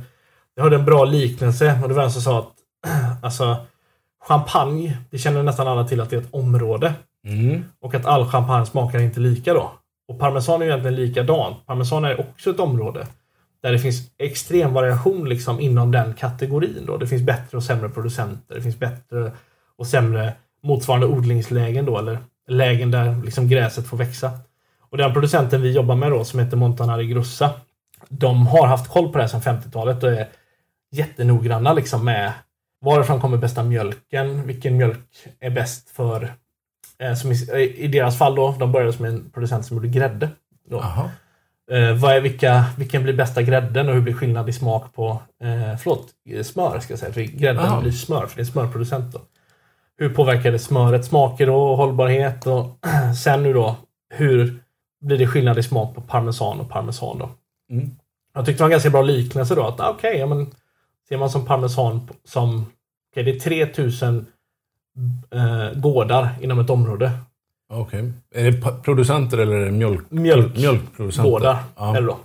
Jag 0.55 0.63
hörde 0.63 0.77
en 0.77 0.85
bra 0.85 1.05
liknelse 1.05 1.79
och 1.83 1.89
det 1.89 1.95
var 1.95 2.03
en 2.03 2.13
som 2.13 2.23
sa 2.23 2.39
att 2.39 2.55
alltså, 3.23 3.57
champagne, 4.29 4.99
det 5.11 5.19
känner 5.19 5.43
nästan 5.43 5.69
alla 5.69 5.89
till 5.89 6.01
att 6.01 6.11
det 6.11 6.17
är 6.17 6.21
ett 6.21 6.35
område. 6.35 6.95
Mm. 7.27 7.65
Och 7.81 7.95
att 7.95 8.07
all 8.07 8.27
champagne 8.27 8.67
smakar 8.67 8.99
inte 8.99 9.21
lika 9.21 9.55
då. 9.55 9.73
Och 10.09 10.19
parmesan 10.19 10.63
är 10.63 10.67
ju 10.67 10.71
egentligen 10.71 10.97
likadant. 10.97 11.67
Parmesan 11.67 12.05
är 12.05 12.21
också 12.21 12.51
ett 12.51 12.61
område 12.61 13.07
där 13.63 13.73
det 13.73 13.79
finns 13.79 14.11
extrem 14.19 14.73
variation 14.73 15.29
liksom 15.29 15.61
inom 15.61 15.93
den 15.93 16.15
kategorin. 16.15 16.87
Då. 16.87 16.97
Det 16.97 17.07
finns 17.07 17.23
bättre 17.23 17.57
och 17.57 17.63
sämre 17.63 17.89
producenter. 17.89 18.55
Det 18.55 18.63
finns 18.63 18.79
bättre 18.79 19.33
och 19.77 19.87
sämre 19.87 20.33
motsvarande 20.63 21.07
odlingslägen 21.07 21.87
då, 21.87 21.99
eller 21.99 22.19
lägen 22.49 22.91
där 22.91 23.23
liksom 23.25 23.49
gräset 23.49 23.87
får 23.87 23.97
växa. 23.97 24.31
Och 24.91 24.97
den 24.97 25.13
producenten 25.13 25.63
vi 25.63 25.73
jobbar 25.73 25.95
med 25.95 26.11
då, 26.11 26.25
som 26.25 26.41
heter 26.41 26.57
Montanari 26.57 27.07
Grossa, 27.07 27.51
de 28.09 28.47
har 28.47 28.67
haft 28.67 28.89
koll 28.89 29.13
på 29.13 29.19
det 29.19 29.25
här 29.25 29.41
sedan 29.41 29.61
50-talet 29.61 30.03
och 30.03 30.13
är 30.13 30.29
jättenoggranna 30.91 31.73
liksom 31.73 32.05
med 32.05 32.33
varifrån 32.81 33.21
kommer 33.21 33.37
bästa 33.37 33.63
mjölken, 33.63 34.47
vilken 34.47 34.77
mjölk 34.77 35.27
är 35.41 35.51
bäst 35.51 35.91
för 35.91 36.33
som 37.17 37.33
i, 37.33 37.75
I 37.77 37.89
deras 37.89 38.19
fall 38.19 38.35
då, 38.35 38.57
de 38.59 38.73
började 38.73 38.93
som 38.93 39.05
en 39.05 39.31
producent 39.31 39.67
som 39.67 39.77
gjorde 39.77 39.89
grädde. 39.89 40.29
Då. 40.71 40.81
Aha. 40.81 41.11
Eh, 41.71 41.95
vad 41.95 42.17
är, 42.17 42.21
vilka, 42.21 42.65
vilken 42.79 43.03
blir 43.03 43.15
bästa 43.15 43.43
grädden 43.43 43.89
och 43.89 43.95
hur 43.95 44.01
blir 44.01 44.15
skillnad 44.15 44.49
i 44.49 44.53
smak 44.53 44.95
på 44.95 45.23
eh, 45.43 45.77
förlåt, 45.79 46.09
eh, 46.31 46.43
smör? 46.43 46.81
Ska 46.81 46.93
jag 46.93 46.99
säga, 46.99 47.13
för 47.13 47.21
grädden 47.21 47.65
Aha. 47.65 47.81
blir 47.81 47.93
smör, 47.93 48.27
för 48.27 48.37
det 48.37 48.41
är 48.41 48.45
en 48.45 48.53
smörproducent. 48.53 49.13
Då. 49.13 49.21
Hur 49.99 50.09
påverkar 50.09 50.53
det 50.53 50.59
smöret 50.59 51.05
smaker 51.05 51.51
och 51.51 51.77
hållbarhet? 51.77 52.47
Och 52.47 52.79
sen 53.23 53.43
nu 53.43 53.53
då, 53.53 53.77
hur 54.15 54.63
blir 55.01 55.19
det 55.19 55.27
skillnad 55.27 55.59
i 55.59 55.63
smak 55.63 55.95
på 55.95 56.01
parmesan 56.01 56.61
och 56.61 56.69
parmesan? 56.69 57.19
Då? 57.19 57.31
Mm. 57.71 57.91
Jag 58.35 58.47
tyckte 58.47 58.59
det 58.59 58.65
var 58.65 58.69
en 58.69 58.73
ganska 58.73 58.91
bra 58.91 59.03
liknelse 59.03 59.55
då. 59.55 59.67
Att 59.67 59.81
ah, 59.81 59.91
okej, 59.91 60.19
ja, 60.19 60.27
men 60.27 60.47
ser 61.09 61.19
man 61.19 61.31
som 61.31 61.47
parmesan 61.47 62.09
som... 62.25 62.67
okej, 63.13 63.25
det 63.25 63.31
är 63.31 63.41
3000 63.41 64.27
eh, 65.35 65.79
gårdar 65.81 66.29
inom 66.41 66.59
ett 66.59 66.71
område. 66.71 67.11
Okej. 67.73 68.13
Är 68.35 68.51
det 68.51 68.83
producenter 68.85 69.39
eller 69.39 69.53
är 69.57 69.65
det 69.65 69.71
mjölk, 69.71 70.11
Mjölk. 70.11 70.57
mjölkproducenter? 70.57 71.31
Gårdar. 71.31 71.57
Ja. 71.77 71.97
Eller 71.97 72.07
då. 72.07 72.19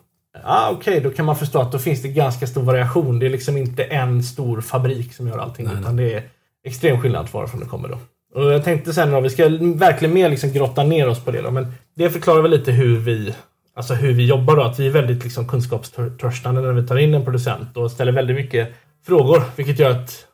Ah, 0.44 0.70
Okej, 0.72 1.00
då 1.00 1.10
kan 1.10 1.26
man 1.26 1.36
förstå 1.36 1.60
att 1.60 1.72
då 1.72 1.80
finns 1.80 2.02
det 2.02 2.08
ganska 2.08 2.48
stor 2.48 2.64
variation. 2.64 3.20
Det 3.20 3.26
är 3.26 3.30
liksom 3.30 3.58
inte 3.58 3.84
en 3.84 4.24
stor 4.24 4.62
fabrik 4.62 5.14
som 5.14 5.28
gör 5.28 5.38
allting. 5.38 5.66
Nej, 5.66 5.76
utan 5.82 5.96
det 5.96 6.14
är 6.14 6.24
extrem 6.66 7.00
skillnad 7.02 7.28
varifrån 7.32 7.60
det 7.60 7.66
kommer 7.66 7.88
då. 7.90 7.98
Och 8.36 8.54
jag 8.54 8.64
tänkte 8.64 8.94
sen 8.94 9.12
då, 9.12 9.20
vi 9.20 9.30
ska 9.30 9.44
verkligen 9.76 10.14
mer 10.14 10.30
liksom 10.30 10.52
grotta 10.52 10.84
ner 10.84 11.08
oss 11.10 11.20
på 11.26 11.32
det 11.32 11.42
då. 11.42 11.52
Men 11.52 11.74
det 11.96 12.10
förklarar 12.10 12.42
väl 12.42 12.52
lite 12.52 12.72
hur 12.72 12.98
vi, 12.98 13.34
alltså 13.76 13.94
hur 13.94 14.14
vi 14.14 14.26
jobbar 14.26 14.56
då. 14.56 14.62
Att 14.64 14.80
vi 14.80 14.88
är 14.88 14.92
väldigt 14.92 15.24
liksom 15.24 15.48
kunskapstörstande 15.48 16.62
när 16.62 16.74
vi 16.74 16.88
tar 16.88 16.98
in 16.98 17.14
en 17.14 17.24
producent 17.24 17.78
och 17.78 17.92
ställer 17.92 18.12
väldigt 18.12 18.36
mycket 18.36 18.70
frågor. 19.06 19.44
Vilket 19.56 19.80
gör 19.80 19.92
att 19.92 20.26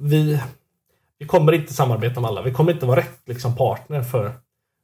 vi, 0.00 0.40
vi 1.20 1.26
kommer 1.26 1.52
inte 1.52 1.74
samarbeta 1.74 2.20
med 2.20 2.28
alla. 2.28 2.42
Vi 2.42 2.52
kommer 2.52 2.72
inte 2.72 2.86
vara 2.86 3.00
rätt 3.00 3.20
liksom, 3.26 3.56
partner 3.56 4.02
för 4.02 4.32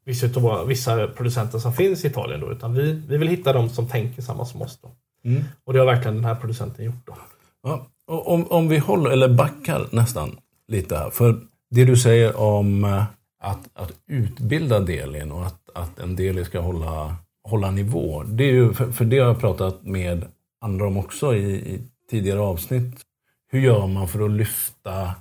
vissa, 0.05 0.27
utav, 0.27 0.67
vissa 0.67 1.09
producenter 1.09 1.59
som 1.59 1.73
finns 1.73 2.05
i 2.05 2.09
Italien. 2.09 2.41
Då, 2.41 2.53
utan 2.53 2.75
vi, 2.75 2.93
vi 2.93 3.17
vill 3.17 3.29
hitta 3.29 3.53
de 3.53 3.69
som 3.69 3.89
tänker 3.89 4.23
samma 4.23 4.45
som 4.45 4.63
oss. 4.63 4.79
Då. 4.83 4.91
Mm. 5.31 5.45
Och 5.65 5.73
det 5.73 5.79
har 5.79 5.87
verkligen 5.87 6.15
den 6.15 6.25
här 6.25 6.35
producenten 6.35 6.85
gjort. 6.85 7.07
Då. 7.07 7.15
Ja, 7.63 7.87
om, 8.07 8.47
om 8.47 8.69
vi 8.69 8.79
håller, 8.79 9.11
eller 9.11 9.29
backar 9.29 9.87
nästan 9.91 10.37
lite 10.69 10.97
här. 10.97 11.11
För 11.11 11.41
det 11.71 11.85
du 11.85 11.97
säger 11.97 12.37
om 12.41 12.85
eh, 12.85 13.05
att, 13.43 13.69
att 13.75 13.93
utbilda 14.07 14.81
delin 14.81 15.33
och 15.33 15.47
att, 15.47 15.71
att 15.75 15.99
en 15.99 16.17
deli 16.17 16.45
ska 16.45 16.61
hålla, 16.61 17.17
hålla 17.49 17.71
nivå. 17.71 18.23
Det 18.23 18.45
är 18.45 18.53
ju, 18.53 18.73
för, 18.73 18.93
för 18.93 19.05
det 19.05 19.19
har 19.19 19.27
jag 19.27 19.41
pratat 19.41 19.83
med 19.83 20.25
andra 20.61 20.87
om 20.87 20.97
också 20.97 21.35
i, 21.35 21.75
i 21.75 21.81
tidigare 22.11 22.41
avsnitt. 22.41 23.01
Hur 23.49 23.61
gör 23.61 23.87
man 23.87 24.09
för 24.09 24.25
att 24.25 24.31
lyfta 24.31 25.15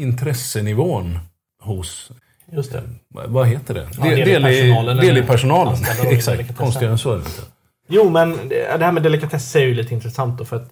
intressenivån 0.00 1.18
hos 1.62 2.10
Just 2.52 2.72
det. 2.72 2.82
vad 3.08 3.46
heter 3.46 3.74
det? 3.74 3.88
Ja, 3.98 4.06
eller 4.06 5.02
Deli-personalen. 5.02 5.68
anställda 5.72 6.02
då 6.04 6.10
i 6.10 6.14
Exakt, 6.14 6.36
delikatessen. 6.36 6.64
konstigare 6.66 6.92
än 6.92 6.98
så 6.98 7.10
är 7.12 7.16
det 7.16 7.22
inte. 7.24 7.42
Jo, 7.88 8.10
men 8.10 8.48
det 8.48 8.84
här 8.84 8.92
med 8.92 9.02
delikatess 9.02 9.56
är 9.56 9.60
ju 9.60 9.74
lite 9.74 9.94
intressant 9.94 10.38
då. 10.38 10.44
För 10.44 10.56
att 10.56 10.70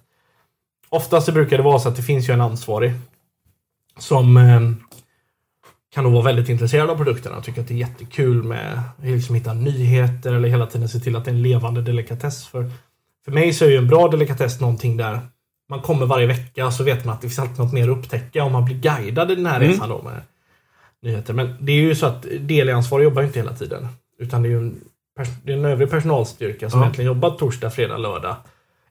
oftast 0.89 1.25
så 1.25 1.31
brukar 1.31 1.57
det 1.57 1.63
vara 1.63 1.79
så 1.79 1.89
att 1.89 1.95
det 1.95 2.01
finns 2.01 2.29
ju 2.29 2.33
en 2.33 2.41
ansvarig 2.41 2.91
som 3.99 4.37
eh, 4.37 4.61
kan 5.93 6.03
då 6.03 6.09
vara 6.09 6.23
väldigt 6.23 6.49
intresserad 6.49 6.89
av 6.89 6.95
produkterna 6.97 7.37
och 7.37 7.43
tycker 7.43 7.61
att 7.61 7.67
det 7.67 7.73
är 7.73 7.77
jättekul 7.77 8.43
med 8.43 8.73
att 8.73 9.05
liksom 9.05 9.35
hitta 9.35 9.53
nyheter 9.53 10.33
eller 10.33 10.49
hela 10.49 10.65
tiden 10.65 10.89
se 10.89 10.99
till 10.99 11.15
att 11.15 11.25
det 11.25 11.31
är 11.31 11.35
en 11.35 11.41
levande 11.41 11.81
delikatess. 11.81 12.47
För, 12.47 12.71
för 13.25 13.31
mig 13.31 13.53
så 13.53 13.65
är 13.65 13.69
ju 13.69 13.77
en 13.77 13.87
bra 13.87 14.07
delikatess 14.07 14.59
någonting 14.59 14.97
där 14.97 15.19
man 15.69 15.81
kommer 15.81 16.05
varje 16.05 16.27
vecka 16.27 16.71
så 16.71 16.83
vet 16.83 17.05
man 17.05 17.15
att 17.15 17.21
det 17.21 17.27
finns 17.27 17.39
alltid 17.39 17.57
något 17.59 17.73
mer 17.73 17.89
att 17.89 17.97
upptäcka 17.97 18.43
och 18.43 18.51
man 18.51 18.65
blir 18.65 18.75
guidad 18.75 19.31
i 19.31 19.35
den 19.35 19.45
här 19.45 19.55
Mm. 19.59 19.71
resan 19.71 19.89
då 19.89 20.01
med 20.01 20.21
nyheter. 21.01 21.33
Men 21.33 21.55
det 21.59 21.71
är 21.71 21.75
ju 21.75 21.95
så 21.95 22.05
att 22.05 22.25
delansvarig 22.39 23.03
jobbar 23.03 23.21
inte 23.23 23.39
hela 23.39 23.53
tiden. 23.53 23.87
Utan 24.19 24.43
det 24.43 24.47
är 24.49 24.51
ju 24.51 24.57
en, 24.57 24.75
det 25.43 25.53
är 25.53 25.57
en 25.57 25.65
övrig 25.65 25.89
personalstyrka 25.89 26.69
som 26.69 26.79
Ja. 26.79 26.85
egentligen 26.85 27.07
jobbar 27.07 27.29
torsdag, 27.31 27.69
fredag, 27.69 27.97
lördag 27.97 28.35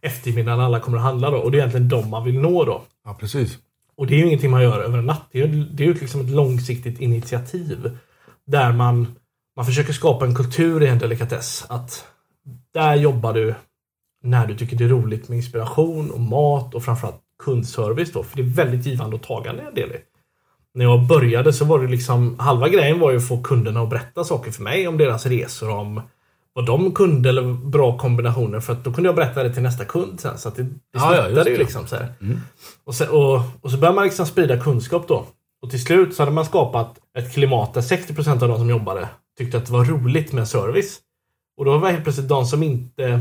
eftermiddag 0.01 0.57
när 0.57 0.65
alla 0.65 0.81
kommer 0.81 0.99
att 0.99 1.05
handla 1.05 1.31
då. 1.31 1.37
Och 1.37 1.51
det 1.51 1.57
är 1.57 1.59
egentligen 1.59 1.89
de 1.89 2.11
man 2.11 2.25
vill 2.25 2.39
nå 2.41 2.65
då. 2.65 2.83
Ja, 3.05 3.17
precis. 3.21 3.59
Och 3.97 4.07
det 4.07 4.15
är 4.15 4.19
ju 4.19 4.27
ingenting 4.27 4.51
man 4.51 4.63
gör 4.63 4.81
över 4.81 4.99
en 4.99 5.07
natt. 5.07 5.29
Det 5.33 5.41
är 5.43 5.47
ju 5.47 5.65
det 5.65 5.83
är 5.83 5.87
ju 5.87 5.95
liksom 5.95 6.21
ett 6.21 6.31
långsiktigt 6.31 7.01
initiativ. 7.01 7.99
Där 8.47 8.73
man, 8.73 9.17
man 9.57 9.67
försöker 9.67 9.93
skapa 9.93 10.25
en 10.27 10.35
kultur 10.35 10.83
i 10.83 10.87
en 10.89 10.99
delikatess. 10.99 11.65
Att 11.69 12.05
där 12.75 12.95
jobbar 12.95 13.33
du 13.33 13.55
när 14.23 14.47
du 14.47 14.57
tycker 14.57 14.77
det 14.77 14.85
är 14.85 14.89
roligt 14.89 15.29
med 15.29 15.37
inspiration 15.37 16.11
och 16.11 16.21
mat 16.21 16.75
och 16.75 16.83
framförallt 16.83 17.21
kundservice 17.45 18.13
då. 18.13 18.23
För 18.23 18.37
det 18.37 18.43
är 18.43 18.47
väldigt 18.55 18.87
givande 18.87 19.17
och 19.17 19.23
tagande 19.23 19.63
en 19.63 19.75
del 19.75 19.91
i. 19.91 19.97
När 20.75 20.85
jag 20.85 21.07
började 21.07 21.53
så 21.53 21.65
var 21.65 21.79
det 21.79 21.89
liksom 21.89 22.39
halva 22.39 22.69
grejen 22.69 23.01
var 23.01 23.11
ju 23.11 23.17
att 23.17 23.29
få 23.29 23.43
kunderna 23.43 23.81
att 23.81 23.91
berätta 23.91 24.25
saker 24.25 24.51
för 24.51 24.63
mig 24.63 24.89
om 24.89 24.99
deras 24.99 25.27
resor, 25.27 25.71
om 25.71 26.01
vad 26.53 26.67
de 26.67 26.93
kunde 26.95 27.29
eller 27.29 27.53
bra 27.53 27.99
kombinationer 27.99 28.61
för 28.61 28.73
att 28.73 28.85
då 28.85 28.93
kunde 28.93 29.09
jag 29.09 29.17
berätta 29.17 29.43
det 29.43 29.55
till 29.55 29.63
nästa 29.63 29.85
kund 29.85 30.21
sen. 30.21 30.39
Så 30.39 30.49
att 30.49 30.57
det, 30.57 30.63
det 30.63 30.71
Ja, 30.93 31.17
ja, 31.17 31.29
ju 31.29 31.35
det. 31.35 31.59
liksom 31.59 31.87
så 31.87 31.97
här. 31.97 32.13
Mm. 32.21 32.41
Och, 32.85 32.95
sen, 32.95 33.09
och, 33.09 33.41
och 33.61 33.71
så 33.71 33.77
började 33.77 33.95
man 33.95 34.05
liksom 34.05 34.27
sprida 34.27 34.61
kunskap 34.61 35.09
då. 35.09 35.27
Och 35.63 35.71
till 35.71 35.85
slut 35.85 36.15
så 36.15 36.23
hade 36.23 36.33
man 36.33 36.45
skapat 36.45 36.99
ett 37.19 37.33
klimat 37.35 37.75
där 37.75 37.81
60% 37.81 38.43
av 38.43 38.49
de 38.49 38.59
som 38.59 38.71
jobbade 38.71 39.09
tyckte 39.39 39.59
att 39.59 39.67
det 39.67 39.73
var 39.73 39.85
roligt 39.85 40.33
med 40.33 40.49
service. 40.49 40.99
Och 41.57 41.65
då 41.65 41.79
var 41.79 41.91
helt 41.91 42.03
plötsligt 42.05 42.29
de 42.29 42.47
som 42.47 42.63
inte 42.63 43.21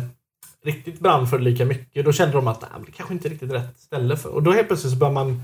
riktigt 0.68 1.00
brann 1.00 1.28
för 1.28 1.38
det 1.38 1.44
lika 1.44 1.66
mycket. 1.66 2.06
Då 2.06 2.12
kände 2.12 2.34
de 2.36 2.48
att 2.48 2.62
Nej, 2.62 2.70
det 2.86 2.92
kanske 2.92 3.14
inte 3.14 3.28
är 3.28 3.30
riktigt 3.30 3.52
rätt 3.52 3.80
ställe. 3.80 4.18
För. 4.18 4.30
Och 4.30 4.44
då 4.44 4.52
helt 4.52 4.68
plötsligt 4.68 4.94
så 4.94 5.00
började 5.00 5.14
man 5.14 5.42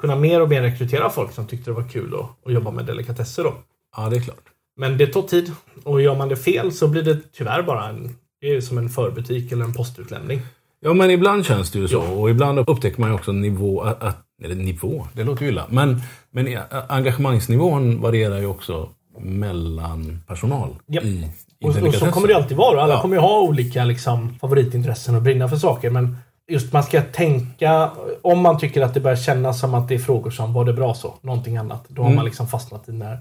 kunna 0.00 0.16
mer 0.16 0.40
och 0.42 0.48
mer 0.48 0.62
rekrytera 0.62 1.10
folk 1.10 1.32
som 1.32 1.46
tyckte 1.46 1.70
det 1.70 1.74
var 1.74 1.88
kul 1.88 2.14
att, 2.14 2.46
att 2.46 2.52
jobba 2.52 2.70
med 2.70 2.84
delikatesser. 2.84 3.44
Då. 3.44 3.54
Ja, 3.96 4.08
det 4.08 4.16
är 4.16 4.20
klart. 4.20 4.42
Men 4.76 4.98
det 4.98 5.06
tar 5.06 5.22
tid. 5.22 5.52
Och 5.84 6.02
gör 6.02 6.16
man 6.16 6.28
det 6.28 6.36
fel 6.36 6.72
så 6.72 6.88
blir 6.88 7.02
det 7.02 7.18
tyvärr 7.32 7.62
bara 7.62 7.88
en, 7.88 8.16
det 8.40 8.46
är 8.54 8.60
som 8.60 8.78
en 8.78 8.88
förbutik 8.88 9.52
eller 9.52 9.64
en 9.64 9.72
postutlämning. 9.74 10.40
Ja, 10.80 10.92
men 10.94 11.10
ibland 11.10 11.46
känns 11.46 11.70
det 11.70 11.78
ju 11.78 11.88
så. 11.88 11.94
Ja. 11.94 12.08
Och 12.08 12.30
ibland 12.30 12.58
upptäcker 12.58 13.00
man 13.00 13.10
ju 13.10 13.14
också 13.14 13.32
nivå, 13.32 13.80
att, 13.82 14.16
eller 14.44 14.54
nivå, 14.54 15.06
det 15.12 15.24
låter 15.24 15.42
ju 15.42 15.48
illa. 15.48 15.66
Men, 15.70 16.00
men 16.30 16.48
i- 16.48 16.58
engagemangsnivån 16.88 18.00
varierar 18.00 18.38
ju 18.38 18.46
också 18.46 18.88
mellan 19.20 20.20
personal 20.26 20.70
i, 20.88 20.96
i 20.96 21.30
Och, 21.64 21.86
och 21.86 21.94
så 21.94 22.06
kommer 22.06 22.28
det 22.28 22.36
alltid 22.36 22.56
vara. 22.56 22.82
Alla 22.82 22.94
Ja. 22.94 23.00
kommer 23.00 23.16
ju 23.16 23.20
ha 23.22 23.40
olika 23.40 23.84
liksom, 23.84 24.34
favoritintressen 24.40 25.14
och 25.14 25.22
brinna 25.22 25.48
för 25.48 25.56
saker. 25.56 25.90
Men 25.90 26.16
just 26.50 26.72
man 26.72 26.82
ska 26.82 27.02
tänka, 27.02 27.90
om 28.22 28.40
man 28.40 28.58
tycker 28.58 28.82
att 28.82 28.94
det 28.94 29.00
börjar 29.00 29.16
kännas 29.16 29.60
som 29.60 29.74
att 29.74 29.88
det 29.88 29.94
är 29.94 29.98
frågor 29.98 30.30
som 30.30 30.52
var 30.54 30.64
det 30.64 30.72
bra 30.72 30.94
så, 30.94 31.14
någonting 31.20 31.56
annat. 31.56 31.84
Då 31.88 32.02
har 32.02 32.06
Mm. 32.08 32.16
man 32.16 32.24
liksom 32.24 32.48
fastnat 32.48 32.88
i 32.88 32.92
den 32.92 33.02
här 33.02 33.18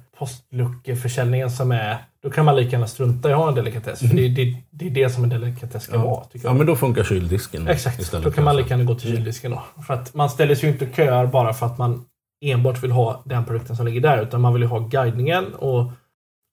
postluckeförsäljningen 0.66 1.52
som 1.52 1.72
är, 1.72 1.98
då 2.24 2.30
kan 2.30 2.46
man 2.46 2.56
lika 2.56 2.70
gärna 2.72 2.88
strunta 2.88 3.30
i 3.30 3.34
att 3.34 3.40
ha 3.40 3.48
en 3.50 3.56
delikatess. 3.56 4.00
För 4.00 4.08
det, 4.16 4.28
det, 4.28 4.56
det 4.72 4.86
är 4.86 4.90
det 4.90 5.10
som 5.10 5.24
en 5.24 5.30
delikatess 5.30 5.84
ska 5.84 5.98
vara. 5.98 6.08
Ja. 6.08 6.26
Tycker 6.32 6.46
ja, 6.48 6.50
jag. 6.52 6.58
men 6.58 6.68
då 6.68 6.76
funkar 6.76 7.04
kyldisken 7.04 7.68
Exakt, 7.68 8.00
istället. 8.02 8.24
då 8.26 8.32
kan 8.32 8.44
man 8.44 8.56
lika 8.56 8.70
gärna 8.70 8.84
gå 8.84 8.96
till 8.96 9.12
kyldiska 9.12 9.50
då. 9.50 9.62
För 9.88 9.94
att 9.94 10.14
man 10.14 10.30
ställer 10.30 10.56
sig 10.56 10.70
ju 10.70 10.74
inte 10.74 10.88
köar 10.96 11.26
bara 11.26 11.54
för 11.54 11.66
att 11.66 11.78
man 11.78 12.06
enbart 12.46 12.84
vill 12.84 12.92
ha 12.92 13.22
den 13.26 13.46
produkten 13.46 13.76
som 13.76 13.86
ligger 13.86 14.02
där. 14.02 14.22
Utan 14.22 14.42
man 14.42 14.54
vill 14.54 14.62
ju 14.62 14.68
ha 14.68 14.80
guidningen 14.80 15.54
och, 15.54 15.92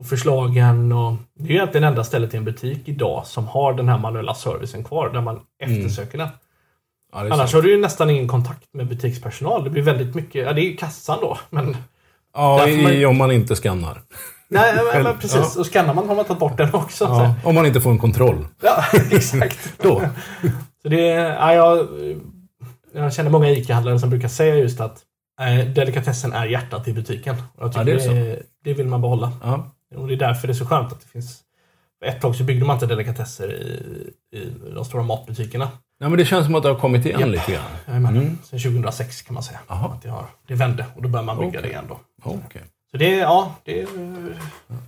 och 0.00 0.06
förslagen. 0.06 0.92
Och, 0.92 1.16
det 1.38 1.44
är 1.44 1.48
ju 1.48 1.54
egentligen 1.54 1.84
enda 1.84 2.04
stället 2.04 2.34
i 2.34 2.36
en 2.36 2.44
butik 2.44 2.88
idag 2.88 3.26
som 3.26 3.46
har 3.46 3.72
den 3.74 3.88
här 3.88 3.98
manuella 3.98 4.34
servicen 4.34 4.84
kvar. 4.84 5.10
Där 5.10 5.20
man 5.20 5.40
eftersöker 5.62 6.18
den. 6.18 6.28
Ja, 7.12 7.18
Annars 7.20 7.36
sant. 7.38 7.52
har 7.52 7.62
du 7.62 7.70
ju 7.70 7.80
nästan 7.80 8.10
ingen 8.10 8.28
kontakt 8.28 8.64
med 8.74 8.86
butikspersonal. 8.88 9.64
Det 9.64 9.70
blir 9.70 9.82
väldigt 9.82 10.14
mycket, 10.14 10.46
ja 10.46 10.52
det 10.52 10.60
är 10.60 10.70
ju 10.70 10.76
kassan 10.76 11.18
då. 11.20 11.38
Men, 11.50 11.76
Ja, 12.34 12.58
därför 12.66 12.82
man- 12.82 12.92
i, 12.92 13.04
om 13.06 13.16
man 13.16 13.30
inte 13.32 13.56
skannar. 13.56 14.02
nej, 14.48 14.74
men, 14.94 15.02
men 15.02 15.18
precis. 15.18 15.56
Och 15.56 15.66
skannar 15.66 15.94
man 15.94 16.08
har 16.08 16.16
man 16.16 16.24
tagit 16.24 16.40
bort 16.40 16.56
den 16.56 16.74
också. 16.74 17.06
Så. 17.06 17.12
Ja, 17.12 17.34
om 17.44 17.54
man 17.54 17.66
inte 17.66 17.80
får 17.80 17.90
en 17.90 17.98
kontroll. 17.98 18.46
Ja, 18.62 18.84
exakt. 19.10 19.72
Då. 19.82 20.02
Så 20.82 20.88
det 20.88 21.08
är, 21.10 21.34
ja, 21.34 21.54
jag, 21.54 21.88
jag 22.94 23.12
känner 23.14 23.30
många 23.30 23.50
ICA-handlare 23.50 23.98
som 23.98 24.10
brukar 24.10 24.28
säga 24.28 24.54
just 24.54 24.80
att 24.80 24.98
eh, 25.40 25.66
delikatessen 25.72 26.32
är 26.32 26.46
hjärtat 26.46 26.88
i 26.88 26.92
butiken. 26.92 27.34
Och 27.56 27.64
jag 27.64 27.72
tycker 27.72 27.86
Ja, 27.86 28.12
det 28.12 28.20
är 28.20 28.24
det, 28.24 28.42
det 28.64 28.74
vill 28.74 28.86
man 28.86 29.00
behålla. 29.00 29.32
Ja. 29.42 29.70
Och 29.96 30.08
det 30.08 30.14
är 30.14 30.18
därför 30.18 30.46
det 30.46 30.52
är 30.52 30.54
så 30.54 30.66
skönt 30.66 30.92
att 30.92 31.00
det 31.00 31.08
finns... 31.08 31.44
Ett 32.04 32.20
tag 32.20 32.36
så 32.36 32.44
byggde 32.44 32.66
man 32.66 32.76
inte 32.76 32.86
delikatesser 32.86 33.52
i, 33.52 34.38
i 34.38 34.52
de 34.74 34.84
stora 34.84 35.02
matbutikerna. 35.02 35.70
Nej, 36.00 36.10
men 36.10 36.18
det 36.18 36.24
känns 36.24 36.46
som 36.46 36.54
att 36.54 36.62
det 36.62 36.68
har 36.68 36.78
kommit 36.78 37.06
igen 37.06 37.20
Japp. 37.20 37.28
lite 37.28 37.52
grann. 37.52 38.06
Mm. 38.06 38.38
Sen 38.44 38.58
2006 38.58 39.22
kan 39.22 39.34
man 39.34 39.42
säga. 39.42 39.60
Jaha. 39.68 39.92
Att 39.94 40.02
det, 40.02 40.08
har, 40.08 40.26
det 40.46 40.54
vände 40.54 40.86
och 40.96 41.02
då 41.02 41.08
börjar 41.08 41.24
man 41.24 41.38
bygga 41.38 41.48
Okej. 41.48 41.62
det 41.62 41.68
igen 41.68 41.84
då. 41.88 42.00
Okej. 42.22 42.62
Så 42.90 42.96
det 42.96 43.16
ja, 43.16 43.54
det, 43.64 43.88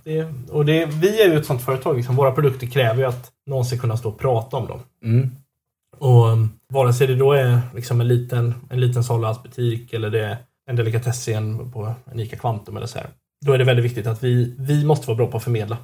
det, 0.03 0.27
och 0.49 0.65
det, 0.65 0.85
vi 0.85 1.21
är 1.21 1.27
ju 1.27 1.37
ett 1.37 1.45
sånt 1.45 1.61
företag. 1.61 1.95
Liksom, 1.97 2.15
våra 2.15 2.31
produkter 2.31 2.67
kräver 2.67 2.99
ju 2.99 3.05
att 3.05 3.31
någon 3.45 3.65
ska 3.65 3.77
kunna 3.77 3.97
stå 3.97 4.09
och 4.09 4.19
prata 4.19 4.57
om 4.57 4.67
dem. 4.67 4.79
Mm. 5.03 5.31
Och 5.97 6.27
um, 6.27 6.49
vare 6.69 6.93
sig 6.93 7.07
det 7.07 7.15
då 7.15 7.33
är 7.33 7.61
liksom 7.75 8.01
en 8.01 8.07
liten, 8.07 8.53
en 8.69 8.79
liten 8.79 9.03
saluhalsbutik 9.03 9.93
eller 9.93 10.09
det 10.09 10.25
är 10.25 10.37
en 10.69 10.75
delikatess 10.75 11.29
på 11.73 11.93
en 12.11 12.19
ICA 12.19 12.35
Kvantum 12.35 12.77
eller 12.77 12.87
så 12.87 12.99
här. 12.99 13.09
Då 13.45 13.53
är 13.53 13.57
det 13.57 13.63
väldigt 13.63 13.85
viktigt 13.85 14.07
att 14.07 14.23
vi, 14.23 14.55
vi 14.59 14.85
måste 14.85 15.07
vara 15.07 15.17
bra 15.17 15.27
på 15.27 15.37
att 15.37 15.43
förmedla 15.43 15.77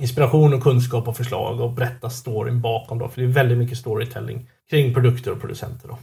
inspiration 0.00 0.54
och 0.54 0.62
kunskap 0.62 1.08
och 1.08 1.16
förslag 1.16 1.60
och 1.60 1.72
berätta 1.72 2.10
storyn 2.10 2.60
bakom 2.60 2.98
då. 2.98 3.08
För 3.08 3.20
det 3.20 3.26
är 3.26 3.32
väldigt 3.32 3.58
mycket 3.58 3.78
storytelling 3.78 4.48
kring 4.70 4.94
produkter 4.94 5.30
och 5.32 5.40
producenter 5.40 5.88
då. 5.88 5.98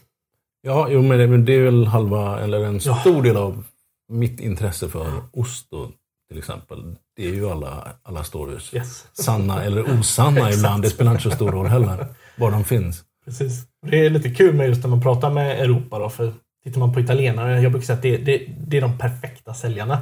Ja, 0.61 0.87
jo, 0.89 1.01
men 1.01 1.17
det, 1.19 1.27
men 1.27 1.45
det 1.45 1.53
är 1.53 1.61
väl 1.63 1.85
halva, 1.87 2.39
eller 2.39 2.63
en 2.63 2.79
Ja. 2.83 2.95
stor 2.95 3.23
del 3.23 3.37
av 3.37 3.63
mitt 4.11 4.39
intresse 4.39 4.89
för 4.89 5.07
ost 5.33 5.67
då, 5.71 5.89
till 6.29 6.37
exempel. 6.37 6.95
Det 7.15 7.25
är 7.25 7.33
ju 7.33 7.49
alla, 7.49 7.87
alla 8.03 8.23
stories. 8.23 8.73
Yes. 8.73 9.07
Sanna 9.13 9.63
eller 9.63 9.99
osanna 9.99 10.51
ibland. 10.53 10.83
Det 10.83 10.89
spelar 10.89 11.11
inte 11.11 11.23
så 11.23 11.31
stor 11.31 11.51
roll 11.51 11.67
heller. 11.67 12.05
Var 12.37 12.51
de 12.51 12.63
finns. 12.63 13.03
Precis. 13.25 13.63
Det 13.87 14.05
är 14.05 14.09
lite 14.09 14.29
kul 14.29 14.55
med 14.55 14.67
just 14.67 14.83
när 14.83 14.89
man 14.89 15.01
pratar 15.01 15.29
med 15.29 15.59
Europa 15.59 15.99
då. 15.99 16.09
För 16.09 16.33
tittar 16.63 16.79
man 16.79 16.93
på 16.93 16.99
italienare, 16.99 17.61
jag 17.61 17.71
brukar 17.71 17.85
säga 17.85 17.95
att 17.95 18.01
det, 18.01 18.17
det, 18.17 18.47
det 18.67 18.77
är 18.77 18.81
de 18.81 18.97
perfekta 18.97 19.53
säljarna. 19.53 19.97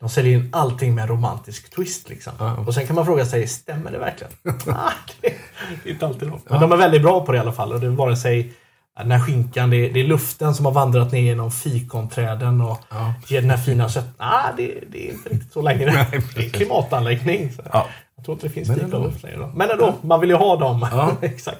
De 0.00 0.08
säljer 0.08 0.38
in 0.38 0.48
allting 0.52 0.94
med 0.94 1.02
en 1.02 1.08
romantisk 1.08 1.70
twist. 1.70 2.08
Liksom. 2.08 2.32
Ja. 2.38 2.56
Och 2.56 2.74
sen 2.74 2.86
kan 2.86 2.96
man 2.96 3.06
fråga 3.06 3.26
sig, 3.26 3.46
stämmer 3.46 3.90
det 3.90 3.98
verkligen? 3.98 4.32
ah, 4.76 4.90
det, 5.20 5.34
det 5.82 5.88
är 5.88 5.92
inte 5.92 6.06
alltid 6.06 6.28
så. 6.28 6.40
Men 6.48 6.60
de 6.60 6.72
är 6.72 6.76
väldigt 6.76 7.02
bra 7.02 7.26
på 7.26 7.32
det 7.32 7.38
i 7.38 7.40
alla 7.40 7.52
fall. 7.52 7.72
Och 7.72 7.80
det 7.80 7.86
är 7.86 7.90
vare 7.90 8.16
sig 8.16 8.52
den 8.98 9.10
här 9.10 9.20
skinkan, 9.20 9.70
det 9.70 9.76
är, 9.76 9.92
det 9.92 10.00
är 10.00 10.04
luften 10.04 10.54
som 10.54 10.66
har 10.66 10.72
vandrat 10.72 11.12
ner 11.12 11.20
genom 11.20 11.50
fikonträden 11.50 12.60
och 12.60 12.78
Ja. 12.90 13.14
ger 13.26 13.40
den 13.40 13.50
här 13.50 13.56
fina 13.56 13.88
sött... 13.88 14.08
Ah, 14.16 14.52
det, 14.56 14.80
det 14.90 15.08
är 15.08 15.12
inte 15.12 15.28
riktigt 15.28 15.52
så 15.52 15.62
längre. 15.62 15.92
Nej, 15.92 16.20
det 16.34 16.46
är 16.46 16.50
klimatanläggning. 16.50 17.52
Ja. 17.72 17.86
Jag 18.16 18.24
tror 18.24 18.34
inte 18.34 18.46
det 18.46 18.52
finns 18.52 18.70
och 18.94 19.04
luft 19.04 19.22
längre. 19.22 19.50
Men 19.54 19.70
ändå, 19.70 19.94
man 20.02 20.20
vill 20.20 20.30
ju 20.30 20.36
ha 20.36 20.56
dem. 20.56 20.88
Ja. 20.92 21.16
Exakt. 21.26 21.58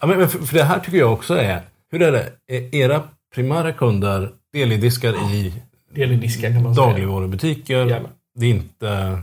Ja, 0.00 0.06
men, 0.06 0.18
men 0.18 0.28
för, 0.28 0.38
för 0.38 0.54
det 0.54 0.64
här 0.64 0.78
tycker 0.78 0.98
jag 0.98 1.12
också 1.12 1.34
är... 1.34 1.60
Hur 1.90 2.02
är 2.02 2.12
det? 2.12 2.28
Är 2.46 2.74
era 2.74 3.02
primära 3.34 3.72
kunder 3.72 4.30
delidiskar 4.52 5.32
i 5.34 5.62
Del 5.94 6.12
i 6.12 6.16
disken 6.16 6.52
kan 6.52 6.62
man 6.62 6.74
säga. 6.74 6.86
dagligvarubutiker? 6.86 7.74
Jajamän. 7.76 8.10
Det 8.34 8.46
är 8.46 8.50
inte 8.50 9.18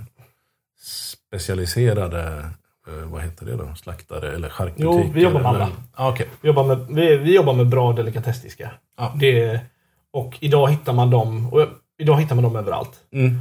specialiserade, 1.31 2.27
eh, 2.87 2.93
vad 3.11 3.21
heter 3.21 3.45
det 3.45 3.55
då? 3.55 3.75
Slaktare 3.75 4.35
eller 4.35 4.49
charkbutiker? 4.49 4.85
Jo, 5.05 5.11
vi 5.13 5.21
jobbar 5.23 5.39
med 5.41 5.49
eller- 5.49 5.59
alla. 5.65 5.71
Ja, 5.97 6.09
Okej. 6.09 6.27
Vi 6.41 6.47
jobbar 6.47 6.63
med, 6.63 6.77
vi, 6.89 7.17
vi 7.17 7.35
jobbar 7.35 7.53
med 7.53 7.67
bra 7.69 7.93
delikatessdiskar. 7.93 8.79
Det, 9.19 9.59
Och 10.13 10.37
idag 10.39 10.67
hittar 10.71 10.93
man 10.93 11.09
dem, 11.09 11.53
och 11.53 11.67
idag 11.99 12.19
hittar 12.21 12.35
man 12.35 12.43
dem 12.43 12.55
överallt. 12.55 12.91
Mm. 13.13 13.39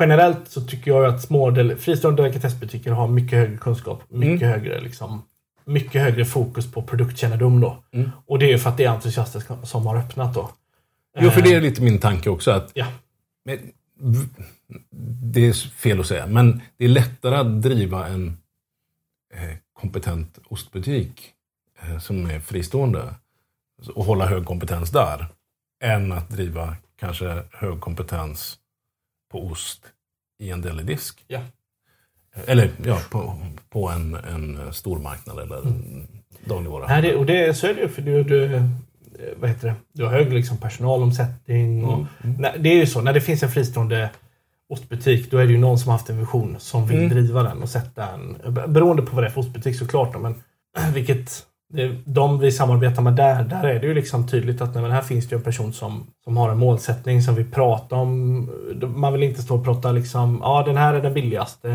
Generellt 0.00 0.40
så 0.48 0.60
tycker 0.60 0.90
jag 0.90 1.04
att 1.04 1.22
små 1.22 1.50
del, 1.50 1.76
fristående 1.76 2.22
delikatessbutiker 2.22 2.90
har 2.92 3.08
mycket 3.08 3.38
högre 3.38 3.56
kunskap. 3.56 4.02
Mycket 4.08 4.42
Mm. 4.42 4.52
högre 4.60 4.80
liksom 4.80 5.22
mycket 5.64 6.02
högre 6.02 6.24
fokus 6.24 6.72
på 6.72 6.82
produktkännedom 6.82 7.60
då. 7.60 7.76
Mm. 7.92 8.10
Och 8.26 8.38
det 8.38 8.52
är 8.52 8.58
för 8.58 8.70
att 8.70 8.76
det 8.76 8.84
är 8.84 8.88
entusiaster 8.90 9.42
som 9.66 9.86
har 9.86 9.96
öppnat 9.96 10.34
då. 10.34 10.50
Jo, 11.18 11.30
för 11.30 11.42
det 11.42 11.50
Eh, 11.50 11.56
är 11.56 11.60
lite 11.60 11.82
min 11.82 11.98
tanke 11.98 12.30
också. 12.30 12.50
Att, 12.50 12.70
Ja. 12.74 12.86
men, 13.44 13.58
det 15.32 15.46
är 15.46 15.52
fel 15.52 16.00
att 16.00 16.06
säga, 16.06 16.26
men 16.26 16.60
det 16.76 16.84
är 16.84 16.88
lättare 16.88 17.36
att 17.36 17.62
driva 17.62 18.06
en 18.08 18.36
eh, 19.34 19.56
kompetent 19.72 20.38
ostbutik 20.48 21.32
eh, 21.82 21.98
som 21.98 22.30
är 22.30 22.40
fristående 22.40 23.14
och 23.94 24.04
hålla 24.04 24.26
hög 24.26 24.44
kompetens 24.44 24.90
där, 24.90 25.26
än 25.84 26.12
att 26.12 26.28
driva 26.30 26.76
kanske 26.96 27.42
hög 27.52 27.80
kompetens 27.80 28.58
på 29.32 29.46
ost 29.46 29.86
i 30.38 30.50
en 30.50 30.60
delidisk. 30.62 31.24
Ja. 31.26 31.40
Eller 32.46 32.70
ja, 32.84 33.00
på, 33.10 33.38
på 33.70 33.88
en, 33.88 34.14
en 34.14 34.72
stor 34.72 34.98
marknad 34.98 35.38
eller 35.38 35.56
en 35.56 36.08
dagligvara. 36.44 36.86
Nej, 36.86 37.02
det, 37.02 37.14
och 37.16 37.26
det, 37.26 37.54
så 37.54 37.66
är 37.66 37.74
det 37.74 37.80
ju 37.80 37.88
för 37.88 38.02
du, 38.02 38.22
du, 38.22 38.54
eh, 38.54 38.62
vad 39.40 39.50
heter 39.50 39.68
det? 39.68 39.74
du 39.92 40.04
har 40.04 40.10
hög 40.10 40.32
liksom 40.32 40.56
personalomsättning. 40.56 41.84
Och, 41.84 41.94
Mm. 42.24 42.36
Nej, 42.38 42.52
det 42.58 42.68
är 42.68 42.76
ju 42.76 42.86
så, 42.86 43.00
när 43.00 43.12
det 43.12 43.20
finns 43.20 43.42
en 43.42 43.50
fristående 43.50 44.10
ostbutik 44.68 45.30
då 45.30 45.38
är 45.38 45.46
det 45.46 45.52
ju 45.52 45.58
någon 45.58 45.78
som 45.78 45.88
har 45.90 45.98
haft 45.98 46.10
en 46.10 46.18
vision 46.18 46.56
som 46.58 46.86
vill 46.86 46.98
Mm. 46.98 47.10
driva 47.10 47.42
den 47.42 47.62
och 47.62 47.68
sätta 47.68 48.08
en, 48.08 48.36
beroende 48.72 49.02
på 49.02 49.14
vad 49.16 49.24
det 49.24 49.28
är 49.28 49.30
för 49.30 49.40
ostbutik 49.40 49.76
såklart 49.78 50.12
då, 50.12 50.18
men 50.18 50.34
vilket 50.94 51.46
de 52.04 52.38
vi 52.38 52.52
samarbetar 52.52 53.02
med 53.02 53.12
där, 53.12 53.44
där 53.44 53.64
är 53.64 53.80
det 53.80 53.86
ju 53.86 53.94
liksom 53.94 54.26
tydligt 54.28 54.60
att 54.60 54.74
nej, 54.74 54.82
men 54.82 54.92
här 54.92 55.02
finns 55.02 55.28
det 55.28 55.34
ju 55.34 55.38
en 55.38 55.42
person 55.44 55.72
som, 55.72 56.06
som 56.24 56.36
har 56.36 56.50
en 56.50 56.58
målsättning 56.58 57.22
som 57.22 57.34
vill 57.34 57.50
prata 57.50 57.96
om. 57.96 58.50
Man 58.96 59.12
vill 59.12 59.22
inte 59.22 59.42
stå 59.42 59.56
och 59.56 59.64
prata 59.64 59.92
liksom, 59.92 60.38
ja 60.42 60.62
den 60.66 60.76
här 60.76 60.94
är 60.94 61.02
den 61.02 61.14
billigaste. 61.14 61.68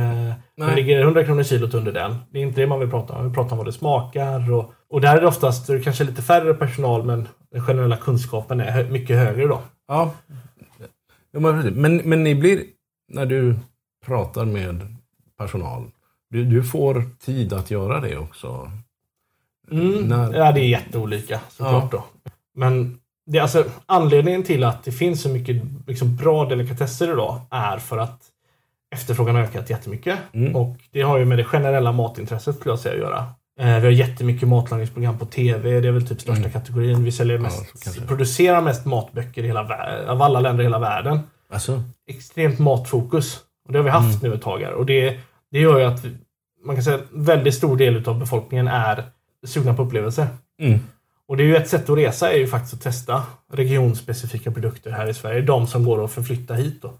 Den 0.57 0.75
ligger 0.75 1.01
100 1.01 1.23
kronor 1.23 1.43
kilot 1.43 1.73
under 1.73 1.91
den. 1.91 2.15
Det 2.31 2.39
är 2.39 2.43
inte 2.43 2.61
det 2.61 2.67
man 2.67 2.79
vill 2.79 2.89
prata 2.89 3.13
om. 3.13 3.19
Man 3.19 3.25
vill 3.27 3.35
prata 3.35 3.51
om 3.51 3.57
vad 3.57 3.67
det 3.67 3.71
smakar. 3.73 4.53
Och, 4.53 4.73
och 4.89 5.01
där 5.01 5.17
är 5.17 5.21
det 5.21 5.27
oftast 5.27 5.69
kanske 5.83 6.03
lite 6.03 6.21
färre 6.21 6.53
personal 6.53 7.03
men 7.05 7.27
den 7.51 7.61
generella 7.65 7.97
kunskapen 7.97 8.59
är 8.59 8.89
mycket 8.89 9.17
högre 9.17 9.47
då. 9.47 9.61
Ja. 9.87 10.11
Ja, 11.31 11.39
men, 11.39 11.97
men, 11.97 12.23
ni 12.23 12.35
blir, 12.35 12.63
när 13.11 13.25
du 13.25 13.55
pratar 14.05 14.45
med 14.45 14.95
personal, 15.37 15.83
du, 16.29 16.45
du 16.45 16.63
får 16.63 17.05
tid 17.19 17.53
att 17.53 17.71
göra 17.71 17.99
det 17.99 18.17
också. 18.17 18.71
Mm. 19.71 19.91
När- 20.07 20.33
Ja, 20.33 20.51
det 20.51 20.59
är 20.61 20.67
jätteolika 20.69 21.39
såklart 21.49 21.91
då. 21.91 22.03
Men 22.55 22.99
det, 23.25 23.39
alltså, 23.39 23.65
anledningen 23.85 24.43
till 24.43 24.63
att 24.63 24.83
det 24.83 24.91
finns 24.91 25.21
så 25.21 25.29
mycket 25.29 25.63
liksom, 25.87 26.15
bra 26.15 26.45
delikatesser 26.45 27.11
idag 27.13 27.41
är 27.49 27.77
för 27.77 27.97
att 27.97 28.21
efterfrågan 28.95 29.35
har 29.35 29.41
ökat 29.43 29.69
jättemycket. 29.69 30.19
Mm. 30.33 30.55
Och 30.55 30.75
det 30.91 31.01
har 31.01 31.17
ju 31.17 31.25
med 31.25 31.37
det 31.37 31.43
generella 31.43 31.91
matintresset 31.91 32.55
skulle 32.55 32.71
jag 32.71 32.79
säga 32.79 32.93
att 32.93 32.99
göra. 33.01 33.25
Eh, 33.59 33.79
vi 33.79 33.85
har 33.85 33.91
jättemycket 33.91 34.47
matlagningsprogram 34.47 35.17
på 35.17 35.25
TV. 35.25 35.79
Det 35.79 35.87
är 35.87 35.91
väl 35.91 36.07
typ 36.07 36.21
största 36.21 36.39
Mm. 36.39 36.51
kategorin. 36.51 37.03
Vi 37.03 37.11
säljer 37.11 37.35
Ja, 37.35 37.41
mest, 37.41 37.83
kanske. 37.83 38.01
producerar 38.01 38.61
mest 38.61 38.85
matböcker 38.85 39.43
i 39.43 39.47
hela, 39.47 39.61
av 40.07 40.21
alla 40.21 40.39
länder 40.39 40.63
i 40.63 40.65
hela 40.65 40.79
världen. 40.79 41.19
Alltså, 41.53 41.83
extremt 42.07 42.59
matfokus. 42.59 43.39
Och 43.65 43.71
det 43.73 43.79
har 43.79 43.83
vi 43.83 43.89
haft 43.89 44.19
Mm. 44.23 44.29
nu 44.31 44.35
ett 44.37 44.41
tag 44.43 44.59
här. 44.59 44.73
Och 44.73 44.85
det, 44.85 45.17
det 45.51 45.59
gör 45.59 45.79
ju 45.79 45.85
att 45.85 46.05
man 46.65 46.75
kan 46.75 46.83
säga 46.83 46.95
att 46.95 47.11
en 47.13 47.23
väldigt 47.23 47.55
stor 47.55 47.77
del 47.77 48.09
av 48.09 48.19
befolkningen 48.19 48.67
är 48.67 49.03
sugna 49.47 49.73
på 49.73 49.81
upplevelser. 49.83 50.27
mm. 50.61 50.79
Och 51.27 51.37
det 51.37 51.43
är 51.43 51.47
ju 51.47 51.55
ett 51.55 51.69
sätt 51.69 51.89
att 51.89 51.97
resa 51.97 52.31
är 52.31 52.37
ju 52.37 52.47
faktiskt 52.47 52.73
att 52.73 52.81
testa 52.81 53.23
regionspecifika 53.53 54.51
produkter 54.51 54.91
här 54.91 55.09
i 55.09 55.13
Sverige. 55.13 55.41
De 55.41 55.67
som 55.67 55.85
går 55.85 56.03
att 56.05 56.11
förflytta 56.11 56.53
hit 56.53 56.81
då. 56.81 56.93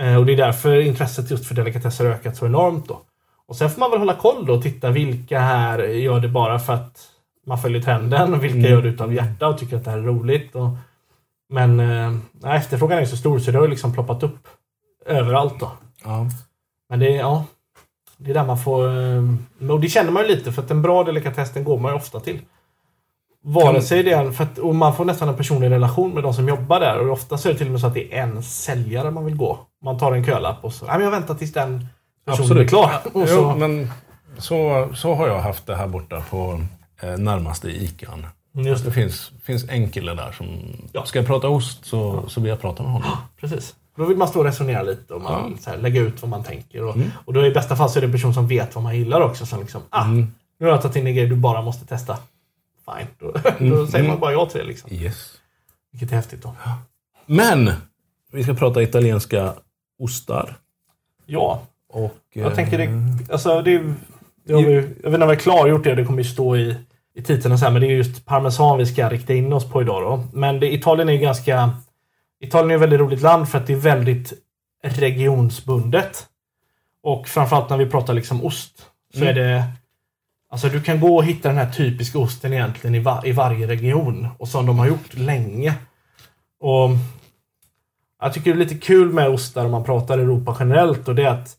Eh, 0.00 0.16
och 0.16 0.26
det 0.26 0.32
är 0.32 0.36
därför 0.36 0.80
intresset 0.80 1.30
just 1.30 1.46
för 1.46 1.54
delikatesser 1.54 2.04
har 2.04 2.12
ökat 2.12 2.36
så 2.36 2.46
enormt 2.46 2.88
då. 2.88 3.00
Och 3.50 3.56
sen 3.56 3.70
får 3.70 3.80
man 3.80 3.90
väl 3.90 3.98
hålla 3.98 4.14
koll 4.14 4.46
då 4.46 4.54
och 4.54 4.62
titta 4.62 4.90
vilka 4.90 5.40
här 5.40 5.78
gör 5.78 6.20
det 6.20 6.28
bara 6.28 6.58
för 6.58 6.72
att 6.72 7.08
man 7.46 7.58
följer 7.58 7.82
trenden 7.82 8.34
och 8.34 8.44
vilka 8.44 8.58
Mm. 8.58 8.70
gör 8.70 8.82
det 8.82 8.88
utav 8.88 9.14
hjärta 9.14 9.48
och 9.48 9.58
tycker 9.58 9.76
att 9.76 9.84
det 9.84 9.90
här 9.90 9.98
är 9.98 10.02
roligt. 10.02 10.54
Och, 10.54 10.68
men 11.48 11.80
eh, 11.80 12.54
efterfrågan 12.56 12.98
är 12.98 13.04
så 13.04 13.16
stor 13.16 13.38
så 13.38 13.50
det 13.50 13.58
har 13.58 13.68
liksom 13.68 13.92
ploppat 13.92 14.22
upp 14.22 14.48
överallt 15.06 15.60
då. 15.60 15.70
ja. 16.04 16.26
Men 16.88 16.98
det 16.98 17.16
är, 17.16 17.18
ja, 17.18 17.44
det 18.16 18.30
är 18.30 18.34
där 18.34 18.44
man 18.44 18.58
får... 18.58 18.88
eh, 18.88 19.70
Och 19.70 19.80
det 19.80 19.88
känner 19.88 20.10
man 20.10 20.22
ju 20.22 20.28
lite 20.28 20.52
för 20.52 20.62
att 20.62 20.70
en 20.70 20.82
bra 20.82 21.04
delikatess 21.04 21.52
den 21.52 21.64
går 21.64 21.78
man 21.78 21.92
ju 21.92 21.96
ofta 21.96 22.20
till. 22.20 22.38
Vare 23.42 23.82
sig 23.82 24.02
det 24.02 24.12
är, 24.12 24.30
för 24.30 24.44
att, 24.44 24.58
och 24.58 24.74
man 24.74 24.96
får 24.96 25.04
nästan 25.04 25.28
en 25.28 25.36
personlig 25.36 25.70
relation 25.70 26.14
med 26.14 26.22
de 26.22 26.34
som 26.34 26.48
jobbar 26.48 26.80
där 26.80 26.98
och 27.06 27.12
ofta 27.12 27.38
så 27.38 27.48
är 27.48 27.52
det 27.52 27.58
till 27.58 27.66
och 27.68 27.72
med 27.72 27.80
så 27.80 27.86
att 27.86 27.94
det 27.94 28.14
är 28.18 28.22
en 28.22 28.42
säljare 28.42 29.10
man 29.10 29.24
vill 29.24 29.36
gå. 29.36 29.58
Man 29.84 29.98
tar 29.98 30.12
en 30.12 30.24
kölapp 30.24 30.64
och 30.64 30.72
så, 30.72 30.84
nej 30.86 30.94
men 30.94 31.04
jag 31.04 31.10
väntar 31.10 31.34
tills 31.34 31.52
den 31.52 31.86
är 32.32 32.68
klar. 32.68 33.00
Och 33.12 33.20
Jo, 33.20 33.26
så, 33.26 33.54
men 33.56 33.90
så, 34.38 34.88
så 34.94 35.14
har 35.14 35.28
jag 35.28 35.40
haft 35.40 35.66
det 35.66 35.76
här 35.76 35.86
borta 35.86 36.22
på 36.30 36.60
eh, 37.00 37.16
närmaste 37.18 37.68
ICAn. 37.70 38.26
just 38.52 38.84
Det 38.84 38.90
det, 38.90 38.94
finns, 38.94 39.32
finns 39.44 39.68
en 39.68 39.90
kille 39.90 40.14
där 40.14 40.32
som... 40.32 40.46
Ja. 40.92 41.04
Ska 41.04 41.18
jag 41.18 41.26
prata 41.26 41.48
ost 41.48 41.84
så, 41.86 42.28
så 42.28 42.40
vill 42.40 42.48
jag 42.50 42.60
prata 42.60 42.82
med 42.82 42.92
honom. 42.92 43.10
precis. 43.40 43.74
Då 43.96 44.04
vill 44.04 44.16
man 44.16 44.28
stå 44.28 44.38
och 44.38 44.44
resonera 44.44 44.82
lite 44.82 45.14
och 45.14 45.22
man, 45.22 45.58
Ja. 45.64 45.70
här, 45.72 45.78
lägga 45.78 46.00
ut 46.00 46.22
vad 46.22 46.28
man 46.30 46.44
tänker. 46.44 46.84
Och, 46.84 46.96
Mm. 46.96 47.10
och 47.24 47.32
då 47.32 47.46
i 47.46 47.50
bästa 47.50 47.76
fall 47.76 47.90
så 47.90 47.98
är 47.98 48.00
det 48.00 48.06
en 48.06 48.12
person 48.12 48.34
som 48.34 48.48
vet 48.48 48.74
vad 48.74 48.84
man 48.84 48.96
gillar 48.98 49.20
också. 49.20 49.46
Som 49.46 49.60
liksom, 49.60 49.82
ah, 49.90 50.04
Mm. 50.04 50.34
nu 50.58 50.66
har 50.66 50.72
jag 50.72 50.82
tagit 50.82 50.96
in 50.96 51.06
en 51.06 51.14
grej 51.14 51.26
du 51.26 51.36
bara 51.36 51.62
måste 51.62 51.86
testa. 51.86 52.18
Fine, 52.86 53.06
då, 53.18 53.32
då 53.76 53.86
säger 53.86 54.08
man 54.08 54.20
bara 54.20 54.32
ja 54.32 54.46
till 54.46 54.60
det. 54.60 54.66
Liksom. 54.66 54.92
Yes. 54.92 55.30
Vilket 55.92 56.12
är 56.12 56.16
häftigt 56.16 56.42
då. 56.42 56.54
Men! 57.26 57.72
Vi 58.32 58.42
ska 58.44 58.54
prata 58.54 58.82
italienska 58.82 59.54
ostar. 59.98 60.56
Ja, 61.26 61.62
Och, 61.92 62.16
jag 62.32 62.54
tänker 62.54 62.78
det, 62.78 62.84
eh, 62.84 62.92
alltså 63.32 63.62
det, 63.62 63.78
vi, 64.44 64.74
jag 64.74 65.10
vet 65.10 65.14
inte 65.14 65.24
om 65.24 65.30
vi 65.30 65.36
klargjort 65.36 65.84
det, 65.84 65.94
det 65.94 66.04
kommer 66.04 66.18
ju 66.18 66.28
stå 66.28 66.56
i, 66.56 66.76
i 67.14 67.22
titeln 67.22 67.56
här, 67.56 67.70
men 67.70 67.82
det 67.82 67.88
är 67.88 67.96
just 67.96 68.26
parmesan 68.26 68.78
vi 68.78 68.86
ska 68.86 69.08
rikta 69.08 69.34
in 69.34 69.52
oss 69.52 69.70
på 69.70 69.82
idag 69.82 70.02
då. 70.02 70.24
Men 70.32 70.60
det, 70.60 70.74
Italien 70.74 71.08
är 71.08 71.12
ju 71.12 71.18
ganska, 71.18 71.70
Italien 72.40 72.70
är 72.70 72.74
ett 72.74 72.82
väldigt 72.82 73.00
roligt 73.00 73.22
land 73.22 73.48
för 73.48 73.58
att 73.58 73.66
det 73.66 73.72
är 73.72 73.76
väldigt 73.76 74.32
regionsbundet. 74.82 76.26
Och 77.02 77.28
framförallt 77.28 77.70
när 77.70 77.76
vi 77.76 77.86
pratar 77.86 78.14
liksom 78.14 78.44
ost 78.44 78.86
så 79.14 79.20
Mm. 79.20 79.28
är 79.28 79.34
det 79.34 79.64
Alltså 80.52 80.68
du 80.68 80.82
kan 80.82 81.00
gå 81.00 81.16
och 81.16 81.24
hitta 81.24 81.48
den 81.48 81.58
här 81.58 81.70
typiska 81.70 82.18
osten 82.18 82.52
egentligen 82.52 82.94
i, 82.94 82.98
va, 82.98 83.22
i 83.24 83.32
varje 83.32 83.66
region 83.66 84.28
och 84.38 84.48
som 84.48 84.66
de 84.66 84.78
har 84.78 84.86
gjort 84.86 85.14
länge. 85.14 85.74
Och 86.60 86.90
Jag 88.22 88.32
tycker 88.34 88.54
det 88.54 88.56
är 88.56 88.64
lite 88.64 88.86
kul 88.86 89.12
med 89.12 89.28
ostar 89.28 89.64
om 89.64 89.70
man 89.70 89.84
pratar 89.84 90.18
Europa 90.18 90.56
generellt 90.60 91.08
och 91.08 91.14
det 91.14 91.22
är 91.22 91.28
att 91.28 91.56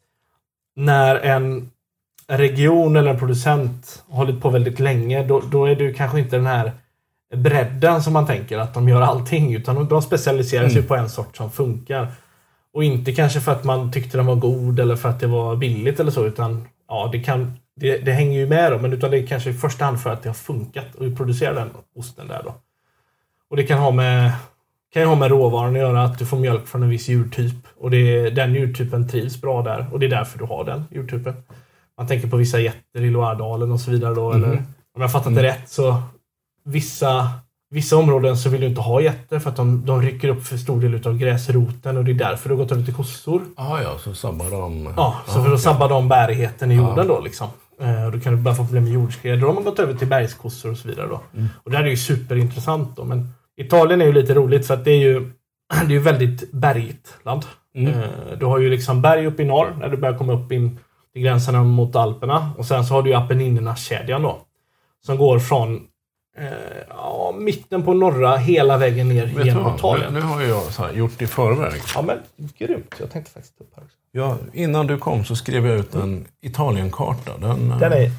när 0.82 1.16
en 1.16 1.72
region 2.28 2.96
eller 2.96 3.12
en 3.12 3.20
producent 3.20 4.04
har 4.10 4.18
hållit 4.18 4.42
på 4.42 4.50
väldigt 4.50 4.80
länge 4.80 5.24
då, 5.24 5.40
då 5.52 5.66
är 5.66 5.76
det 5.76 5.94
kanske 5.94 6.20
inte 6.20 6.36
den 6.36 6.46
här 6.46 6.72
bredden 7.36 8.04
som 8.04 8.14
man 8.14 8.28
tänker 8.28 8.58
att 8.58 8.74
de 8.74 8.90
gör 8.90 9.02
allting 9.02 9.56
utan 9.56 9.76
de, 9.76 9.88
de 9.88 10.02
specialiserar 10.02 10.68
sig 10.70 10.78
Mm. 10.78 10.88
på 10.88 10.96
en 10.96 11.10
sort 11.10 11.38
som 11.38 11.52
funkar. 11.52 12.08
Och 12.74 12.84
inte 12.84 13.14
kanske 13.14 13.40
för 13.42 13.52
att 13.52 13.64
man 13.64 13.92
tyckte 13.92 14.18
den 14.18 14.26
var 14.26 14.36
god 14.36 14.80
eller 14.80 14.96
för 14.96 15.10
att 15.10 15.20
det 15.20 15.28
var 15.28 15.56
billigt 15.56 16.00
eller 16.00 16.12
så 16.12 16.26
utan 16.26 16.68
ja, 16.88 17.10
det 17.12 17.20
kan 17.20 17.54
det, 17.76 17.98
det 17.98 18.12
hänger 18.12 18.40
ju 18.40 18.48
med 18.48 18.72
då, 18.72 18.78
men 18.78 18.94
utan 18.94 19.12
det 19.12 19.18
är 19.18 19.28
kanske 19.28 19.50
i 19.50 19.54
första 19.54 19.86
hand 19.86 20.02
för 20.02 20.10
att 20.10 20.24
det 20.24 20.30
har 20.30 20.34
funkat 20.34 20.96
och 20.96 21.18
producera 21.18 21.54
den 21.54 21.70
osten 21.96 22.28
där 22.28 22.42
då. 22.44 22.54
Och 23.50 23.58
det 23.58 23.64
kan 23.64 23.80
ha 23.80 23.92
med 23.92 24.32
kan 24.94 25.02
ju 25.02 25.08
ha 25.08 25.16
med 25.16 25.30
råvaran 25.30 25.74
att 25.74 25.78
göra, 25.82 26.04
att 26.04 26.20
du 26.20 26.26
får 26.26 26.38
mjölk 26.38 26.68
från 26.68 26.84
en 26.84 26.90
viss 26.90 27.08
djurtyp. 27.10 27.56
Och 27.80 27.92
det, 27.92 28.30
den 28.30 28.54
djurtypen 28.54 29.08
trivs 29.08 29.42
bra 29.42 29.62
där 29.62 29.86
och 29.92 30.00
det 30.00 30.06
är 30.06 30.10
därför 30.10 30.40
du 30.40 30.46
har 30.46 30.64
den 30.64 30.84
djurtypen. 30.92 31.34
Man 31.98 32.08
tänker 32.08 32.28
på 32.28 32.38
vissa 32.38 32.60
getter 32.60 33.02
i 33.02 33.10
Loiredalen 33.10 33.72
och 33.72 33.80
så 33.80 33.92
vidare 33.92 34.16
då. 34.16 34.34
Mhm. 34.34 34.44
Eller, 34.44 34.64
om 34.96 35.02
jag 35.02 35.12
fattat 35.12 35.36
det 35.36 35.44
rätt 35.44 35.70
så 35.70 36.02
vissa, 36.64 37.30
vissa 37.70 37.98
områden 37.98 38.38
så 38.38 38.50
vill 38.50 38.62
du 38.62 38.68
inte 38.68 38.82
ha 38.82 39.02
getter 39.02 39.40
för 39.40 39.50
att 39.50 39.56
de, 39.56 39.86
de 39.86 40.02
rycker 40.02 40.28
upp 40.28 40.44
för 40.44 40.58
stor 40.58 40.82
del 40.82 41.08
av 41.08 41.18
gräsroten 41.18 41.98
och 41.98 42.06
det 42.06 42.12
är 42.12 42.16
därför 42.16 42.50
du 42.50 42.56
har 42.56 42.64
gått 42.64 42.72
över 42.72 42.84
till 42.84 42.94
kossor. 42.94 43.42
Ah, 43.56 43.82
ja, 43.82 43.98
så 44.00 44.14
sabbar 44.14 44.52
de. 44.52 44.94
Ja, 44.98 45.16
så 45.26 45.32
för 45.34 45.40
okej. 45.42 45.54
att 45.54 45.62
sabba 45.62 45.88
de 45.88 46.08
bärigheten 46.08 46.72
i 46.72 46.76
Ja. 46.76 46.82
jorden 46.90 47.08
då 47.08 47.20
liksom. 47.20 47.48
Eh, 47.82 48.06
och 48.06 48.12
då 48.12 48.20
kan 48.20 48.36
du 48.36 48.42
börja 48.42 48.56
få 48.56 48.64
problem 48.64 48.84
med 48.84 48.94
jordskred. 48.94 49.40
Då 49.40 49.48
har 49.48 49.54
man 49.54 49.64
gått 49.64 49.80
över 49.80 49.94
till 49.94 50.08
bergskossor 50.08 50.72
och 50.72 50.78
så 50.78 50.88
vidare 50.88 51.08
då. 51.08 51.22
Mm. 51.34 51.50
Och 51.64 51.72
det 51.72 51.78
här 51.78 51.84
är 51.84 51.90
ju 51.90 51.98
superintressant 51.98 52.96
då. 52.96 53.04
Men 53.04 53.34
Italien 53.62 54.02
är 54.02 54.06
ju 54.06 54.14
lite 54.14 54.34
roligt 54.34 54.68
för 54.68 54.74
att 54.74 54.86
det 54.86 54.92
är 54.92 55.00
ju 55.00 55.20
det 55.70 55.86
är 55.86 55.90
ju 55.90 56.00
väldigt 56.00 56.52
bergigt 56.52 57.14
land. 57.24 57.46
Mm. 57.76 57.94
Eh, 57.94 58.38
du 58.40 58.46
har 58.46 58.60
ju 58.60 58.70
liksom 58.70 59.02
berg 59.02 59.26
uppe 59.26 59.42
i 59.44 59.46
norr 59.46 59.76
när 59.80 59.90
du 59.90 59.98
börjar 59.98 60.18
komma 60.18 60.34
upp 60.34 60.52
in 60.52 60.80
till 61.14 61.22
gränserna 61.22 61.64
mot 61.64 61.96
Alperna. 61.96 62.52
Och 62.58 62.66
sen 62.66 62.86
så 62.86 62.94
har 62.94 63.02
du 63.02 63.10
ju 63.10 63.16
Apenninerna-kedjan 63.16 64.22
då. 64.22 64.42
Som 65.06 65.18
går 65.18 65.40
från 65.40 65.76
eh, 66.38 66.48
ja, 66.90 67.36
mitten 67.38 67.84
på 67.84 67.94
norra 67.94 68.38
hela 68.38 68.78
vägen 68.78 69.10
ner 69.10 69.26
Vet 69.26 69.46
genom 69.46 69.64
vad? 69.64 69.72
Nu, 69.72 69.78
Italien. 69.78 70.14
nu 70.14 70.22
har 70.22 70.42
jag 70.42 70.64
så 70.64 70.86
gjort 70.94 71.22
i 71.22 71.28
förväg. 71.28 71.82
Ja 71.96 72.02
men 72.02 72.18
grymt. 72.58 72.96
Jag 73.00 73.12
tänkte 73.12 73.32
faktiskt 73.32 73.62
upp 73.62 73.72
här 73.76 73.84
också. 73.84 73.98
Ja, 74.12 74.38
innan 74.54 74.88
du 74.88 74.98
kom 74.98 75.26
så 75.26 75.36
skrev 75.36 75.68
jag 75.68 75.80
ut 75.80 75.96
en 75.96 76.28
Italienkarta. 76.42 77.32
Den, 77.38 77.72
eh, 77.72 77.78
Den 77.78 77.94
är 77.94 78.12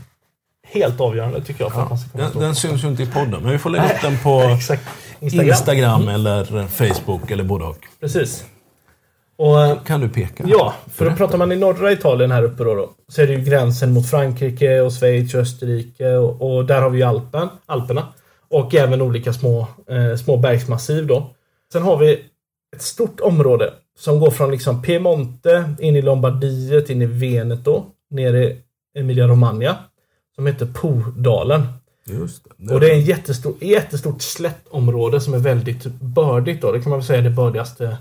helt 0.66 1.00
avgörande 1.00 1.42
tycker 1.42 1.64
jag 1.64 1.72
för 1.72 1.81
att 1.81 1.87
ja, 1.87 1.88
man 1.88 1.98
ska 1.98 2.18
den, 2.18 2.42
den 2.42 2.55
syns 2.55 2.85
ju 2.85 2.88
inte 2.88 3.02
i 3.02 3.07
podden, 3.07 3.42
men 3.42 3.52
vi 3.52 3.59
får 3.59 3.70
lägga 3.70 3.85
upp 3.85 4.02
den 4.02 4.18
på. 4.18 4.59
Instagram. 5.23 5.49
Instagram 5.49 6.09
eller 6.09 6.67
Facebook 6.67 7.31
eller 7.31 7.45
både 7.45 7.65
och. 7.65 7.79
Precis. 8.01 8.45
Och, 9.37 9.87
Kan 9.87 10.01
du 10.01 10.09
peka? 10.09 10.45
ja, 10.47 10.75
för 10.93 11.11
då 11.11 11.17
pratar 11.17 11.39
man 11.39 11.53
i 11.53 11.57
norra 11.57 11.93
Italien 11.93 12.31
här 12.31 12.43
uppe 12.43 12.65
då, 12.65 12.75
då 12.75 12.91
så 13.09 13.23
är 13.23 13.27
det 13.27 13.33
ju 13.33 13.41
gränsen 13.41 13.93
mot 13.93 14.11
Frankrike 14.11 14.81
och 14.81 14.93
Schweiz 14.93 15.35
och 15.35 15.41
Österrike 15.41 16.09
och, 16.09 16.55
och 16.57 16.65
där 16.65 16.83
har 16.83 16.91
vi 16.91 16.99
ju 16.99 17.05
Alpen, 17.05 17.49
Alperna. 17.67 18.07
Och 18.51 18.75
även 18.75 19.03
olika 19.03 19.33
små, 19.33 19.67
eh, 19.91 20.17
små 20.17 20.37
bergsmassiv 20.37 21.07
då. 21.07 21.31
Sen 21.73 21.83
har 21.83 21.97
vi 21.97 22.21
ett 22.77 22.83
stort 22.83 23.21
område 23.21 23.73
som 23.99 24.21
går 24.21 24.31
från 24.31 24.51
liksom 24.51 24.83
Piemonte 24.83 25.75
in 25.79 25.97
i 25.97 26.03
Lombardiet, 26.03 26.91
in 26.91 27.03
i 27.03 27.07
Veneto, 27.07 27.85
ner 28.11 28.35
i 28.35 28.57
Emilia 28.99 29.27
Romagna. 29.29 29.77
Som 30.35 30.47
heter 30.47 30.67
Po-dalen. 30.67 31.63
Just 32.05 32.47
det. 32.57 32.75
Och 32.75 32.81
det 32.81 32.91
är 32.91 32.95
en 32.95 33.01
jättestor, 33.01 33.55
jättestort 33.61 34.23
slättområde 34.23 35.21
som 35.21 35.35
är 35.35 35.38
väldigt 35.38 35.85
bördigt. 36.01 36.62
Då. 36.62 36.73
Det 36.73 36.81
kan 36.81 36.91
man 36.91 36.99
väl 36.99 37.07
säga 37.07 37.19
är 37.19 37.23
det 37.23 37.31
bördigaste 37.31 37.97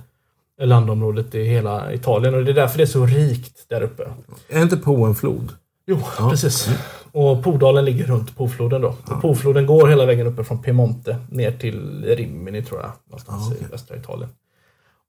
landområdet 0.61 1.35
i 1.35 1.43
hela 1.43 1.93
Italien. 1.93 2.35
Och 2.35 2.45
det 2.45 2.51
är 2.51 2.55
därför 2.55 2.77
det 2.77 2.83
är 2.83 2.85
så 2.85 3.05
rikt 3.05 3.65
där 3.67 3.81
uppe. 3.81 4.03
Är 4.49 4.61
inte 4.61 4.77
Po 4.77 5.05
en 5.05 5.15
flod? 5.15 5.49
Jo, 5.85 5.99
precis. 6.29 6.69
Och 7.11 7.43
Podalen 7.43 7.85
ligger 7.85 8.05
runt 8.05 8.37
Pofloden 8.37 8.81
då. 8.81 8.95
Och 9.05 9.21
Pofloden 9.21 9.65
går 9.65 9.87
hela 9.87 10.05
vägen 10.05 10.27
uppe 10.27 10.43
från 10.43 10.61
Piemonte 10.61 11.17
ner 11.29 11.51
till 11.51 12.05
Rimini 12.05 12.63
tror 12.63 12.79
jag. 12.81 12.91
Någonstans 13.09 13.41
Ja, 13.49 13.53
okej. 13.55 13.67
i 13.67 13.71
västra 13.71 13.97
Italien. 13.97 14.29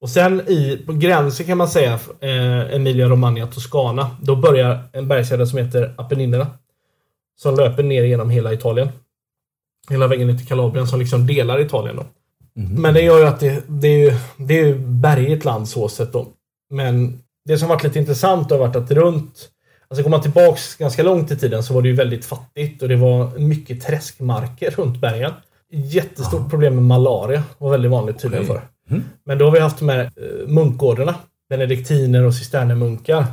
Och 0.00 0.10
sen 0.10 0.40
i, 0.40 0.82
på 0.86 0.92
gränsen 0.92 1.46
kan 1.46 1.58
man 1.58 1.68
säga 1.68 1.98
eh, 2.20 2.74
Emilia 2.74 3.08
Romagna 3.08 3.46
Toscana. 3.46 4.10
Då 4.22 4.36
börjar 4.36 4.82
en 4.92 5.08
bergskedja 5.08 5.46
som 5.46 5.58
heter 5.58 5.94
Apenninerna. 5.96 6.46
Som 7.36 7.56
löper 7.56 7.82
ner 7.82 8.04
genom 8.04 8.30
hela 8.30 8.52
Italien. 8.52 8.88
Hela 9.90 10.06
vägen 10.06 10.28
ner 10.28 10.38
till 10.38 10.46
Kalabrien 10.46 10.86
som 10.86 10.98
liksom 11.00 11.26
delar 11.26 11.60
Italien 11.60 11.96
då. 11.96 12.04
Men 12.54 12.94
det 12.94 13.02
gör 13.02 13.18
ju 13.18 13.26
att 13.26 13.40
det, 13.40 13.64
det 13.68 13.88
är 13.88 13.98
ju 13.98 14.12
det 14.36 14.58
är 14.58 14.66
ju 14.66 14.78
bergigt 14.78 15.44
land 15.44 15.68
så 15.68 15.88
sett 15.88 16.12
då. 16.12 16.26
Men 16.70 17.22
det 17.44 17.58
som 17.58 17.68
varit 17.68 17.84
lite 17.84 17.98
intressant 17.98 18.50
har 18.50 18.58
varit 18.58 18.76
att 18.76 18.90
runt 18.90 19.48
Alltså 19.92 20.02
går 20.02 20.10
man 20.10 20.22
tillbaks 20.22 20.76
ganska 20.76 21.02
långt 21.02 21.30
i 21.30 21.36
tiden 21.36 21.62
så 21.62 21.74
var 21.74 21.82
det 21.82 21.88
ju 21.88 21.94
väldigt 21.94 22.24
fattigt 22.24 22.82
och 22.82 22.88
det 22.88 22.96
var 22.96 23.38
mycket 23.38 23.82
träskmarker 23.82 24.70
runt 24.70 25.00
bergen. 25.00 25.32
Jättestort 25.70 26.50
problem 26.50 26.74
med 26.74 26.84
malaria. 26.84 27.42
var 27.58 27.70
väldigt 27.70 27.90
vanligt 27.90 28.18
tydligen 28.18 28.44
Okej. 28.44 28.60
förr. 28.88 29.02
Men 29.24 29.38
då 29.38 29.44
har 29.44 29.52
vi 29.52 29.58
haft 29.58 29.80
med 29.80 30.00
eh, 30.00 30.48
munkgårdarna. 30.48 31.14
Benediktiner 31.48 32.22
och 32.22 32.34
cisternermunkar. 32.34 33.24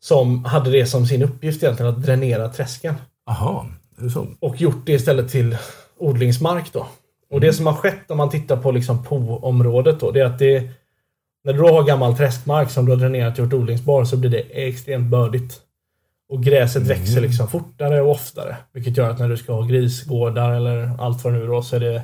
Som 0.00 0.44
hade 0.44 0.70
det 0.70 0.86
som 0.86 1.06
sin 1.06 1.22
uppgift 1.22 1.62
egentligen 1.62 1.94
att 1.94 2.02
dränera 2.02 2.48
träsken. 2.48 2.94
Aha, 3.28 3.66
är 3.98 4.02
det 4.04 4.10
så? 4.10 4.26
Och 4.40 4.60
gjort 4.60 4.86
det 4.86 4.92
istället 4.92 5.30
till 5.30 5.56
odlingsmark 5.98 6.72
då. 6.72 6.86
Och 7.30 7.40
det 7.40 7.52
som 7.52 7.66
har 7.66 7.74
skett 7.74 8.10
om 8.10 8.16
man 8.16 8.30
tittar 8.30 8.56
på 8.56 8.70
liksom 8.70 9.04
Po-området 9.04 10.00
då, 10.00 10.10
det 10.10 10.20
är 10.20 10.24
att 10.24 10.38
det 10.38 10.70
när 11.44 11.52
du 11.52 11.58
då 11.58 11.68
har 11.68 11.82
gammal 11.84 12.16
träskmark 12.16 12.70
som 12.70 12.86
du 12.86 12.92
har 12.92 12.96
dränerat 12.96 13.38
och 13.38 13.44
gjort 13.44 13.52
odlingsbar 13.52 14.04
så 14.04 14.16
blir 14.16 14.30
det 14.30 14.38
extremt 14.68 15.10
bördigt. 15.10 15.60
Och 16.28 16.42
gräset 16.42 16.82
växer 16.82 17.20
liksom 17.20 17.48
fortare 17.48 18.02
och 18.02 18.10
oftare. 18.10 18.56
Vilket 18.72 18.96
gör 18.96 19.10
att 19.10 19.18
när 19.18 19.28
du 19.28 19.36
ska 19.36 19.52
ha 19.52 19.62
grisgårdar 19.62 20.52
eller 20.52 20.90
allt 20.98 21.24
vad 21.24 21.32
nu 21.32 21.46
då 21.46 21.62
så 21.62 21.76
är 21.76 21.80
det 21.80 22.02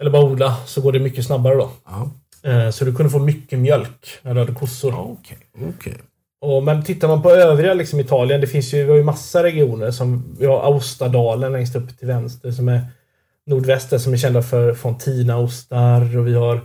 eller 0.00 0.10
bara 0.10 0.22
odla 0.24 0.56
så 0.66 0.80
går 0.80 0.92
det 0.92 0.98
mycket 1.00 1.26
snabbare 1.26 1.54
då. 1.54 1.70
Ja. 1.84 2.10
Eh, 2.50 2.70
Så 2.70 2.84
du 2.84 2.94
kunde 2.94 3.10
få 3.10 3.18
mycket 3.18 3.58
mjölk 3.58 4.08
när 4.22 4.34
du 4.34 4.40
hade 4.40 4.54
kossor. 4.54 4.94
Okej, 4.98 5.38
okej. 5.78 5.94
Och, 6.44 6.62
men 6.62 6.82
tittar 6.84 7.08
man 7.08 7.22
på 7.22 7.30
övriga 7.30 7.74
liksom, 7.74 8.00
Italien, 8.00 8.40
det 8.40 8.46
finns 8.46 8.74
ju, 8.74 8.84
vi 8.84 8.90
har 8.90 8.96
ju 8.96 9.04
massa 9.04 9.42
regioner 9.42 9.90
som 9.90 10.36
vi 10.38 10.46
har 10.46 10.60
Aostadalen 10.62 11.52
längst 11.52 11.76
upp 11.76 11.98
till 11.98 12.08
vänster 12.08 12.50
som 12.50 12.68
är 12.68 12.80
nordväster 13.46 13.98
som 13.98 14.12
är 14.12 14.16
kända 14.16 14.42
för 14.42 14.74
Fontinaostar 14.74 16.18
och 16.18 16.26
vi 16.26 16.34
har 16.34 16.60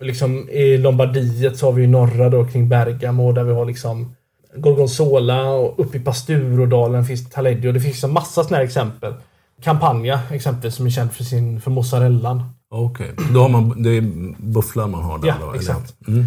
liksom 0.00 0.48
i 0.50 0.78
Lombardiet 0.78 1.58
så 1.58 1.66
har 1.66 1.72
vi 1.72 1.82
ju 1.82 1.88
norra 1.88 2.28
då 2.30 2.44
kring 2.44 2.68
Bergamo 2.68 3.32
där 3.32 3.44
vi 3.44 3.52
har 3.52 3.64
liksom 3.64 4.14
Gorgonzola 4.56 5.50
och 5.50 5.80
uppe 5.80 5.96
i 5.96 6.00
Pasturodalen 6.00 7.04
finns 7.04 7.30
Taleggio. 7.30 7.72
Det 7.72 7.80
finns 7.80 8.04
en 8.04 8.12
massa 8.12 8.42
sådana 8.44 8.56
här 8.56 8.64
exempel. 8.64 9.14
Campania 9.62 10.20
exempelvis 10.30 10.74
som 10.74 10.86
är 10.86 10.90
känd 10.90 11.12
för 11.12 11.24
sin 11.24 11.60
för 11.60 11.70
mozzarellan. 11.70 12.42
Okej, 12.70 13.10
då 13.34 13.40
har 13.40 13.48
man, 13.48 13.82
det 13.82 13.90
är 13.90 14.02
bufflar 14.38 14.86
man 14.86 15.02
har 15.02 15.18
där 15.18 15.28
Ja, 15.28 15.34
då? 15.40 15.54
exakt. 15.54 15.94
Mm. 16.08 16.24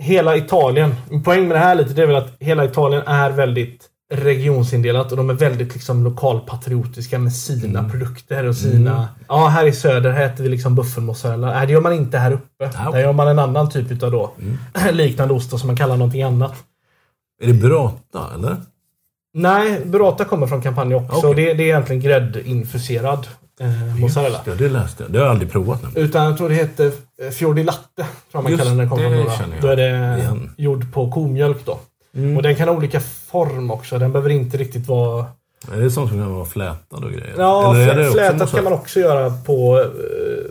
Hela 0.00 0.36
Italien, 0.36 0.94
en 1.10 1.22
poäng 1.22 1.48
med 1.48 1.56
det 1.56 1.60
här 1.60 1.74
lite, 1.74 1.94
det 1.94 2.02
är 2.02 2.06
väl 2.06 2.16
att 2.16 2.36
hela 2.40 2.64
Italien 2.64 3.02
är 3.06 3.30
väldigt 3.30 3.86
regionsindelat 4.12 5.10
och 5.10 5.16
de 5.16 5.30
är 5.30 5.34
väldigt 5.34 5.74
liksom 5.74 6.04
lokalpatriotiska 6.04 7.18
med 7.18 7.32
sina 7.32 7.78
Mm. 7.78 7.90
produkter 7.90 8.44
och 8.48 8.56
sina... 8.56 9.08
Ja, 9.28 9.46
här 9.46 9.66
i 9.66 9.72
söder 9.72 10.10
här 10.10 10.26
äter 10.26 10.44
vi 10.44 10.50
liksom 10.50 10.74
buffelmozzarella. 10.74 11.46
Nej, 11.46 11.66
det 11.66 11.72
gör 11.72 11.80
man 11.80 11.92
inte 11.92 12.18
här 12.18 12.32
uppe. 12.32 12.70
Ah. 12.74 12.80
Mm. 12.80 12.92
Där 12.92 13.00
gör 13.00 13.12
man 13.12 13.28
en 13.28 13.38
annan 13.38 13.70
typ 13.70 13.90
utav 13.90 14.10
då 14.10 14.32
liknande 14.92 15.34
ost 15.34 15.58
som 15.58 15.66
man 15.66 15.76
kallar 15.76 15.96
någonting 15.96 16.22
annat. 16.22 16.54
Är 17.42 17.46
det 17.46 17.52
burrata, 17.54 18.30
eller? 18.34 18.56
Nej, 19.34 19.80
burrata 19.84 20.24
kommer 20.24 20.46
från 20.46 20.62
Campania 20.62 20.96
också. 20.96 21.28
Och 21.28 21.34
Det, 21.34 21.54
det 21.54 21.62
är 21.62 21.66
egentligen 21.66 22.02
gräddinfuserad 22.02 23.26
eh, 23.60 23.96
mozzarella. 24.00 24.40
Det, 24.44 24.54
det 24.54 24.68
läste 24.68 25.02
jag. 25.02 25.12
Det 25.12 25.18
har 25.18 25.24
jag 25.26 25.32
aldrig 25.32 25.52
provat 25.52 25.82
nämligen. 25.82 26.08
Utan 26.08 26.24
jag 26.24 26.36
tror 26.36 26.48
det 26.48 26.54
heter 26.54 26.92
eh, 27.20 27.30
Fior 27.30 27.54
di 27.54 27.62
latte. 27.64 27.82
Tror 27.96 28.06
jag 28.32 28.42
man 28.42 28.52
Just 28.52 28.64
kallar 28.64 28.76
den 28.76 28.88
kommer 28.88 29.10
det 29.10 29.16
jag 29.16 29.30
Då 29.60 29.68
är 29.68 29.76
det 29.76 30.18
igen. 30.20 30.50
gjord 30.56 30.92
på 30.92 31.10
komjölk 31.10 31.58
då. 31.64 31.78
Mm. 32.14 32.36
Och 32.36 32.42
den 32.42 32.56
kan 32.56 32.68
ha 32.68 32.74
olika 32.76 33.00
form 33.00 33.70
också. 33.70 33.98
Den 33.98 34.12
behöver 34.12 34.30
inte 34.30 34.56
riktigt 34.56 34.88
vara... 34.88 35.26
Är 35.72 35.80
det 35.80 35.90
sånt 35.90 36.08
som 36.10 36.18
kan 36.18 36.34
vara 36.34 36.44
flätad 36.44 37.04
och 37.04 37.10
grejer? 37.10 37.34
Ja, 37.38 37.76
Eller 37.76 38.00
också 38.00 38.12
flätat 38.12 38.32
mozzarella? 38.38 38.46
kan 38.56 38.64
man 38.64 38.72
också 38.72 39.00
göra 39.00 39.30
på... 39.46 39.78
Eh, 39.80 40.50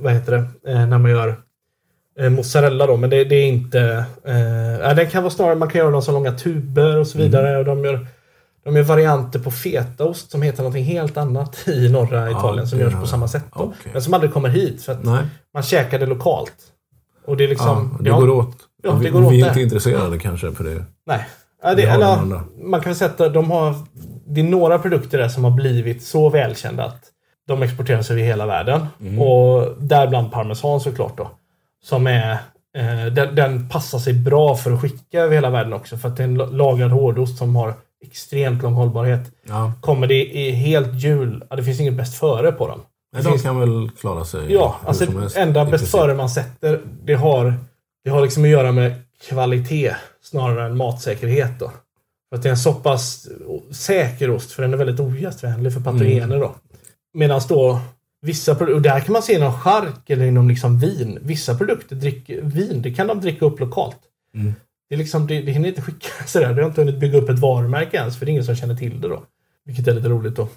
vad 0.00 0.12
heter 0.12 0.32
det? 0.32 0.70
Eh, 0.72 0.86
när 0.86 0.98
man 0.98 1.10
gör 1.10 1.34
eh, 2.20 2.30
mozzarella 2.30 2.86
då. 2.86 2.96
Men 2.96 3.10
det, 3.10 3.24
det 3.24 3.36
är 3.36 3.46
inte... 3.48 4.04
Eh, 4.24 4.94
den 4.96 5.10
kan 5.10 5.22
vara 5.22 5.30
snarare... 5.30 5.54
Man 5.54 5.68
kan 5.68 5.78
göra 5.78 5.90
dem 5.90 6.02
som 6.02 6.14
långa 6.14 6.32
tuber 6.32 6.96
och 6.98 7.06
så 7.06 7.18
Mm. 7.18 7.26
vidare. 7.30 7.58
Och 7.58 7.64
de 7.64 7.84
gör... 7.84 8.06
De 8.64 8.76
gör 8.76 8.82
varianter 8.82 9.38
på 9.38 9.50
fetaost 9.50 10.30
som 10.30 10.42
heter 10.42 10.58
någonting 10.58 10.84
helt 10.84 11.16
annat 11.16 11.68
i 11.68 11.88
norra 11.88 12.30
Italien 12.30 12.68
som 12.68 12.78
görs 12.78 12.94
på 12.94 13.06
samma 13.06 13.28
sätt. 13.28 13.44
Då. 13.54 13.60
Okej. 13.62 13.92
Men 13.92 14.02
som 14.02 14.14
aldrig 14.14 14.32
kommer 14.32 14.48
hit 14.48 14.82
för 14.82 14.92
att 14.92 15.04
Nej, 15.04 15.24
man 15.54 15.62
käkar 15.62 15.98
det 15.98 16.06
lokalt. 16.06 16.54
Och 17.26 17.36
det 17.36 17.44
är 17.44 17.48
liksom... 17.48 17.90
ja, 17.92 18.02
det 18.02 18.08
ja, 18.10 18.20
går 18.20 18.30
åt. 18.30 18.56
Ja, 18.82 18.94
vi, 18.94 19.04
det 19.04 19.10
går 19.10 19.24
åt 19.24 19.32
vi 19.32 19.40
är 19.40 19.48
inte 19.48 19.62
intresserade 19.62 20.18
kanske 20.18 20.52
för 20.52 20.64
det. 20.64 20.84
Nej. 21.06 21.26
Ja, 21.62 21.74
Vi 21.74 21.82
det, 21.82 21.88
eller, 21.88 22.40
man 22.64 22.80
kan 22.80 22.90
väl 22.90 22.96
sätta 22.96 23.28
de 23.28 23.50
har 23.50 23.74
Det 24.26 24.40
är 24.40 24.44
några 24.44 24.78
produkter 24.78 25.18
där 25.18 25.28
som 25.28 25.44
har 25.44 25.50
blivit 25.50 26.02
så 26.02 26.30
välkända 26.30 26.84
att 26.84 27.04
de 27.48 27.62
exporteras 27.62 28.10
över 28.10 28.22
hela 28.22 28.46
världen. 28.46 28.86
Mm. 29.00 29.18
Och 29.20 29.74
däribland 29.78 30.32
parmesan 30.32 30.80
såklart 30.80 31.16
då. 31.18 31.30
Som 31.84 32.06
är 32.06 32.32
eh, 32.76 33.12
den, 33.12 33.34
den 33.34 33.68
passar 33.68 33.98
sig 33.98 34.12
bra 34.12 34.56
för 34.56 34.72
att 34.72 34.80
skicka 34.80 35.20
över 35.20 35.34
hela 35.34 35.50
världen 35.50 35.72
också. 35.72 35.96
För 35.96 36.08
att 36.08 36.16
det 36.16 36.22
är 36.22 36.28
en 36.28 36.34
la- 36.34 36.46
lagad 36.46 36.90
hårdost 36.90 37.38
som 37.38 37.56
har 37.56 37.74
extremt 38.02 38.62
lång 38.62 38.72
hållbarhet. 38.74 39.30
Ja. 39.48 39.72
Kommer 39.80 40.06
det 40.06 40.24
i 40.38 40.50
helt 40.50 40.94
jul, 40.94 41.44
ja, 41.50 41.56
det 41.56 41.64
finns 41.64 41.80
inget 41.80 41.94
bäst 41.94 42.14
före 42.18 42.52
på 42.52 42.68
dem. 42.68 42.80
Nej, 43.12 43.22
de 43.22 43.28
finns- 43.30 43.42
kan 43.42 43.60
väl 43.60 43.90
klara 44.00 44.24
sig 44.24 44.52
Ja, 44.52 44.76
alltså 44.86 45.10
helst. 45.20 45.36
enda 45.36 45.64
bäst 45.64 45.88
före 45.90 46.14
man 46.14 46.30
sätter, 46.30 46.80
det 47.04 47.14
har, 47.14 47.54
det 48.04 48.10
har 48.10 48.22
liksom 48.22 48.42
att 48.44 48.48
göra 48.50 48.72
med 48.72 48.94
kvalitet 49.28 49.94
snarare 50.22 50.66
än 50.66 50.76
matsäkerhet 50.76 51.58
då. 51.58 51.72
För 52.28 52.36
att 52.36 52.42
det 52.42 52.48
är 52.48 52.50
en 52.50 52.58
så 52.58 52.72
pass 52.74 53.28
säker 53.70 54.30
ost, 54.30 54.52
för 54.52 54.62
den 54.62 54.72
är 54.72 54.76
väldigt 54.76 55.00
ogästvänlig 55.00 55.72
för 55.74 55.80
patogener 55.80 56.24
Mm. 56.36 56.40
då. 56.40 56.54
Medan 57.14 57.40
då 57.48 57.80
vissa 58.22 58.54
produkter, 58.54 58.74
och 58.76 58.82
där 58.82 59.00
kan 59.00 59.12
man 59.12 59.22
se 59.22 59.34
inom 59.34 59.52
chark 59.60 60.10
eller 60.10 60.24
inom 60.24 60.48
liksom 60.48 60.78
vin. 60.78 61.18
Vissa 61.22 61.54
produkter 61.58 61.96
dricker 61.96 62.40
vin, 62.42 62.82
det 62.82 62.90
kan 62.94 63.06
de 63.06 63.20
dricka 63.20 63.44
upp 63.44 63.60
lokalt. 63.60 63.96
Mm. 64.34 64.54
Det, 64.92 64.96
är 64.96 64.98
liksom, 64.98 65.26
det, 65.26 65.40
det 65.40 65.52
hinner 65.52 65.68
inte 65.68 65.82
skicka 65.82 66.08
sådär. 66.26 66.54
Det 66.54 66.62
har 66.62 66.68
inte 66.68 66.80
hunnit 66.80 66.98
bygga 66.98 67.18
upp 67.18 67.28
ett 67.28 67.38
varumärke 67.38 67.96
ens, 67.96 68.18
för 68.18 68.26
det 68.26 68.30
är 68.30 68.32
ingen 68.32 68.44
som 68.44 68.56
känner 68.56 68.74
till 68.74 69.00
det 69.00 69.08
då. 69.08 69.22
Vilket 69.64 69.88
är 69.88 69.94
lite 69.94 70.08
roligt 70.08 70.36
då. 70.36 70.48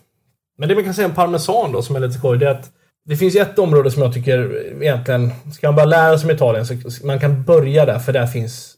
Men 0.57 0.69
det 0.69 0.75
man 0.75 0.83
kan 0.83 0.93
säga 0.93 1.07
om 1.07 1.13
parmesan 1.13 1.71
då, 1.71 1.81
som 1.81 1.95
är 1.95 1.99
lite 1.99 2.13
skoj, 2.13 2.37
det 2.37 2.45
är 2.45 2.51
att 2.51 2.71
det 3.05 3.15
finns 3.15 3.35
ett 3.35 3.59
område 3.59 3.91
som 3.91 4.01
jag 4.01 4.13
tycker 4.13 4.63
egentligen, 4.81 5.31
ska 5.53 5.67
man 5.67 5.75
bara 5.75 5.85
lära 5.85 6.17
sig 6.17 6.29
om 6.29 6.35
Italien 6.35 6.65
så 6.65 7.05
man 7.07 7.19
kan 7.19 7.43
börja 7.43 7.85
där, 7.85 7.99
för 7.99 8.13
där 8.13 8.27
finns 8.27 8.75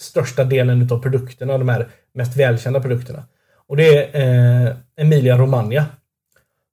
största 0.00 0.44
delen 0.44 0.82
utav 0.82 1.02
produkterna, 1.02 1.58
de 1.58 1.68
här 1.68 1.88
mest 2.14 2.36
välkända 2.36 2.80
produkterna. 2.80 3.22
Och 3.68 3.76
det 3.76 4.16
är 4.16 4.66
eh, 4.66 4.76
Emilia 4.96 5.38
Romagna. 5.38 5.86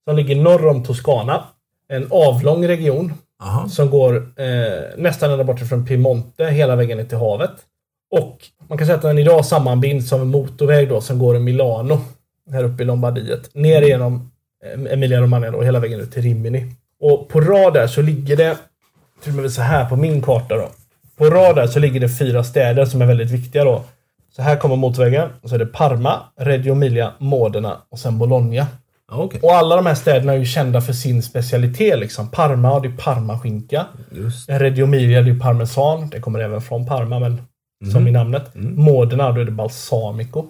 Som 0.05 0.15
ligger 0.15 0.35
norr 0.35 0.67
om 0.67 0.83
Toscana. 0.83 1.43
En 1.89 2.07
avlång 2.09 2.67
region 2.67 3.13
Aha. 3.41 3.69
som 3.69 3.89
går 3.89 4.15
eh, 4.15 4.97
nästan 4.97 5.31
ända 5.31 5.43
bort 5.43 5.59
från 5.59 5.85
Piemonte 5.85 6.45
hela 6.45 6.75
vägen 6.75 6.97
ner 6.97 7.05
till 7.05 7.17
havet. 7.17 7.51
Och 8.13 8.38
man 8.67 8.78
kan 8.78 8.88
säga 8.88 8.95
att 8.95 9.02
den 9.02 9.17
idag 9.17 9.45
sammanbinds 9.45 10.13
av 10.13 10.21
en 10.21 10.28
motorväg 10.28 10.89
då 10.89 11.02
som 11.02 11.19
går 11.19 11.36
i 11.36 11.39
Milano. 11.39 12.02
Här 12.52 12.63
uppe 12.63 12.84
i 12.84 12.86
Lombardiet. 12.86 13.56
Ner 13.56 13.82
genom 13.82 14.32
eh, 14.65 14.93
Emilia 14.93 15.21
Romagna 15.21 15.58
och 15.58 15.65
hela 15.65 15.80
vägen 15.80 15.99
ut 15.99 16.12
till 16.12 16.21
Rimini. 16.21 16.76
Och 16.99 17.30
på 17.30 17.41
rad 17.41 17.73
där 17.73 17.88
så 17.88 18.02
ligger 18.02 18.38
det, 18.38 18.58
till 19.23 19.38
och 19.38 19.41
med 19.41 19.52
så 19.52 19.62
här 19.62 19.86
på 19.86 19.95
min 19.95 20.21
karta 20.21 20.58
då. 20.58 20.69
På 21.17 21.26
rad 21.26 21.56
där 21.56 21.67
så 21.67 21.80
ligger 21.80 21.99
det 21.99 22.10
fyra 22.10 22.43
städer 22.43 22.86
som 22.86 23.02
är 23.02 23.06
väldigt 23.06 23.32
viktiga 23.32 23.63
då. 23.63 23.84
Så 24.36 24.41
här 24.41 24.56
kommer 24.56 24.76
motorvägen. 24.76 25.30
Och 25.41 25.49
så 25.49 25.56
är 25.56 25.60
det 25.60 25.65
Parma, 25.65 26.19
Reggio 26.39 26.71
Emilia, 26.71 27.12
Modena 27.17 27.78
och 27.89 27.99
sen 27.99 28.17
Bologna. 28.17 28.67
Okej. 29.12 29.39
Och 29.43 29.52
alla 29.52 29.76
de 29.76 29.86
här 29.86 29.95
städerna 29.95 30.34
är 30.34 30.38
ju 30.38 30.45
kända 30.45 30.82
för 30.82 30.93
sin 30.93 31.23
specialitet. 31.23 31.99
Liksom. 31.99 32.32
Parma, 32.32 32.80
det 32.80 32.88
är 32.88 32.97
parmaskinka. 32.97 33.86
Reggio 34.47 34.86
Emilia, 34.86 35.21
det 35.21 35.32
är 35.32 35.39
parmesan. 35.39 36.10
Det 36.10 36.19
kommer 36.19 36.39
även 36.39 36.62
från 36.62 36.86
Parma, 36.86 37.19
men 37.19 37.41
som 37.91 38.07
i 38.07 38.11
namnet. 38.11 38.51
Modena, 38.55 39.31
då 39.31 39.41
är 39.41 39.45
det 39.45 39.51
balsamico. 39.51 40.45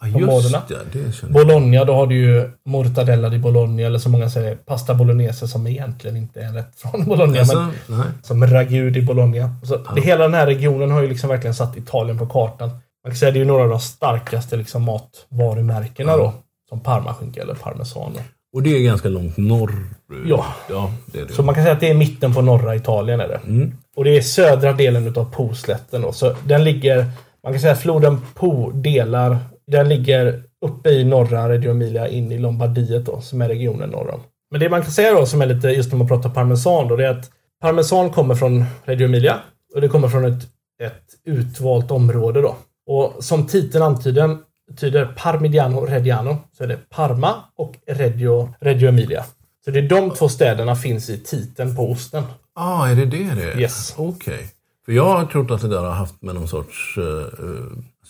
ja, 0.00 0.06
just 0.08 0.50
ja, 0.50 0.62
det 0.92 0.98
jag. 1.22 1.32
Bologna, 1.32 1.84
då 1.84 1.94
har 1.94 2.06
du 2.06 2.16
ju 2.16 2.50
mortadella 2.64 3.28
di 3.28 3.38
Bologna, 3.38 3.82
eller 3.82 3.98
som 3.98 4.12
många 4.12 4.30
säger, 4.30 4.56
pasta 4.56 4.94
bolognese 4.94 5.48
som 5.48 5.66
egentligen 5.66 6.16
inte 6.16 6.40
är 6.40 6.52
rätt 6.52 6.76
från 6.76 7.04
Bologna. 7.04 7.38
Alltså, 7.38 7.58
Men 7.86 7.98
nej. 7.98 8.06
som 8.22 8.46
ragu 8.46 8.90
di 8.90 9.02
Bologna. 9.02 9.54
Så 9.62 9.78
det, 9.94 10.00
hela 10.00 10.24
den 10.24 10.34
här 10.34 10.46
regionen 10.46 10.90
har 10.90 11.02
ju 11.02 11.08
liksom 11.08 11.30
verkligen 11.30 11.54
satt 11.54 11.76
Italien 11.76 12.18
på 12.18 12.26
kartan. 12.26 12.68
Man 12.68 13.10
kan 13.10 13.16
säga 13.16 13.28
att 13.28 13.34
det 13.34 13.38
är 13.38 13.44
ju 13.44 13.48
några 13.48 13.62
av 13.62 13.68
de 13.68 13.80
starkaste 13.80 14.56
liksom 14.56 14.82
matvarumärkena 14.82 16.16
då. 16.16 16.34
Som 16.68 16.80
parmaskinka 16.80 17.42
eller 17.42 17.54
parmesan. 17.54 18.18
Och 18.52 18.62
det 18.62 18.76
är 18.76 18.80
ganska 18.80 19.08
långt 19.08 19.36
norr. 19.36 19.86
Ja. 20.26 20.46
ja 20.68 20.92
det 21.06 21.20
är 21.20 21.26
det. 21.26 21.32
Så 21.32 21.42
man 21.42 21.54
kan 21.54 21.64
säga 21.64 21.74
att 21.74 21.80
det 21.80 21.90
är 21.90 21.94
mitten 21.94 22.34
på 22.34 22.42
norra 22.42 22.76
Italien. 22.76 23.20
Är 23.20 23.28
det. 23.28 23.40
Mm. 23.46 23.72
Och 23.96 24.04
det 24.04 24.16
är 24.16 24.20
södra 24.20 24.72
delen 24.72 25.06
utav 25.06 25.24
Po-slätten. 25.24 26.02
Då. 26.02 26.12
Så 26.12 26.36
den 26.44 26.64
ligger, 26.64 27.06
man 27.42 27.52
kan 27.52 27.60
säga 27.60 27.72
att 27.72 27.82
floden 27.82 28.20
Po 28.34 28.70
delar, 28.70 29.38
den 29.66 29.88
ligger 29.88 30.42
uppe 30.66 30.90
i 30.90 31.04
norra 31.04 31.48
Reggio 31.48 31.70
Emilia 31.70 32.08
in 32.08 32.32
i 32.32 32.38
Lombardiet 32.38 33.06
då, 33.06 33.20
som 33.20 33.42
är 33.42 33.48
regionen 33.48 33.90
norr 33.90 34.10
om. 34.14 34.20
Men 34.50 34.60
det 34.60 34.68
man 34.68 34.82
kan 34.82 34.90
säga 34.90 35.14
då 35.14 35.26
som 35.26 35.42
är 35.42 35.46
lite, 35.46 35.68
just 35.68 35.92
när 35.92 35.98
man 35.98 36.08
pratar 36.08 36.30
parmesan 36.30 36.88
då, 36.88 36.96
det 36.96 37.06
är 37.06 37.10
att 37.10 37.30
parmesan 37.60 38.10
kommer 38.10 38.34
från 38.34 38.64
Reggio 38.84 39.04
Emilia 39.04 39.40
och 39.74 39.80
det 39.80 39.88
kommer 39.88 40.08
från 40.08 40.24
ett, 40.24 40.42
ett 40.82 41.04
utvalt 41.24 41.90
område 41.90 42.40
då. 42.40 42.56
Och 42.86 43.24
som 43.24 43.46
titeln 43.46 43.84
antyder, 43.84 44.36
betyder 44.70 45.14
Parmigiano 45.16 45.80
Reggiano, 45.80 46.36
så 46.58 46.64
är 46.64 46.68
det 46.68 46.78
Parma 46.90 47.34
och 47.56 47.74
Reggio, 47.86 48.54
Reggio 48.60 48.88
Emilia. 48.88 49.24
Så 49.64 49.70
det 49.70 49.78
är 49.78 49.88
de 49.88 50.10
två 50.10 50.28
städerna 50.28 50.76
finns 50.76 51.10
i 51.10 51.18
titeln 51.18 51.76
på 51.76 51.90
osten 51.90 52.22
ah, 52.56 52.88
är 52.88 52.94
det 52.96 53.04
det 53.04 53.34
det 53.34 53.42
är? 53.42 53.60
Yes. 53.60 53.94
Okej. 53.96 54.48
För 54.84 54.92
jag 54.92 55.04
har 55.04 55.26
trott 55.26 55.50
att 55.50 55.60
det 55.60 55.68
där 55.68 55.82
har 55.82 55.90
haft 55.90 56.22
med 56.22 56.34
någon 56.34 56.48
sorts... 56.48 56.98
Uh, 56.98 57.24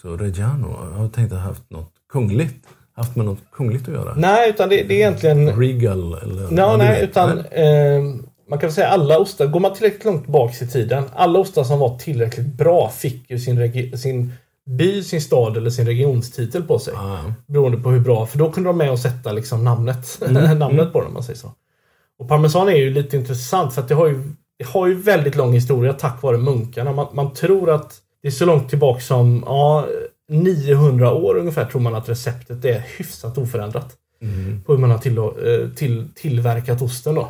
så 0.03 0.17
Reggiano. 0.17 0.77
Jag 0.93 0.99
har 0.99 1.09
tänkt 1.09 1.33
att 1.33 1.39
det 1.39 1.43
haft 1.43 1.71
något 1.71 1.93
kungligt. 2.13 2.67
Haft 2.97 3.17
med 3.17 3.27
något 3.27 3.39
kungligt 3.53 3.89
att 3.89 3.95
göra. 3.95 4.15
Nej, 4.17 4.51
utan 4.51 4.69
det, 4.69 4.83
det 4.83 4.95
är 4.95 4.99
egentligen... 4.99 5.61
Regal 5.61 6.15
eller... 6.23 6.43
No, 6.51 6.61
ja, 6.61 6.77
nej, 6.77 7.05
utan 7.05 7.39
eh, 7.39 8.03
man 8.49 8.59
kan 8.59 8.69
väl 8.69 8.73
säga 8.73 8.89
alla 8.89 9.19
ostar, 9.19 9.47
går 9.47 9.61
man 9.61 9.75
tillräckligt 9.75 10.05
långt 10.05 10.23
tillbaka 10.23 10.65
i 10.65 10.69
tiden, 10.69 11.05
alla 11.15 11.39
ostar 11.39 11.65
som 11.65 11.79
var 11.79 11.99
tillräckligt 11.99 12.47
bra 12.47 12.91
fick 12.91 13.31
ju 13.31 13.39
sin, 13.39 13.99
sin 13.99 14.33
by, 14.67 15.03
sin 15.03 15.21
stad 15.21 15.57
eller 15.57 15.71
sin 15.71 15.87
regionstitel 15.87 16.63
på 16.63 16.79
sig. 16.79 16.95
Ah, 16.97 17.19
Beroende 17.47 17.79
på 17.79 17.91
hur 17.91 18.01
bra, 18.01 18.27
för 18.27 18.39
då 18.39 18.53
kunde 18.53 18.69
de 18.69 18.79
med 18.79 18.91
och 18.91 18.99
sätta 18.99 19.33
liksom 19.33 19.65
namnet, 19.65 20.19
Mm. 20.29 20.59
namnet 20.59 20.93
på 20.93 21.01
dem 21.01 21.13
man 21.13 21.23
säger 21.23 21.39
så. 21.39 21.53
Och 22.19 22.29
parmesan 22.29 22.69
är 22.69 22.77
ju 22.77 22.91
lite 22.91 23.17
intressant 23.17 23.75
för 23.75 23.83
att 23.83 23.89
det 23.89 23.95
har 23.95 24.07
ju, 24.07 24.23
det 24.59 24.67
har 24.67 24.87
ju 24.87 24.95
väldigt 24.95 25.37
lång 25.37 25.53
historia 25.53 25.93
tack 25.93 26.23
vare 26.23 26.39
munkarna. 26.39 26.93
Man, 26.93 27.07
man 27.13 27.35
tror 27.35 27.71
att 27.71 28.01
det 28.23 28.29
är 28.29 28.33
så 28.33 28.45
långt 28.45 28.69
tillbaka 28.69 29.01
som 29.01 29.43
ja, 29.47 29.87
900 30.29 31.13
år 31.13 31.37
ungefär 31.37 31.65
tror 31.65 31.81
man 31.81 31.95
att 31.95 32.09
receptet 32.09 32.65
är 32.65 32.85
hyfsat 32.99 33.39
oförändrat. 33.39 33.97
mm. 34.23 34.63
På 34.63 34.73
hur 34.73 34.81
man 34.81 34.91
har 34.91 34.99
till, 34.99 35.19
eh, 35.19 35.25
till, 35.77 36.09
tillverkat 36.15 36.83
osten 36.83 37.15
då. 37.15 37.29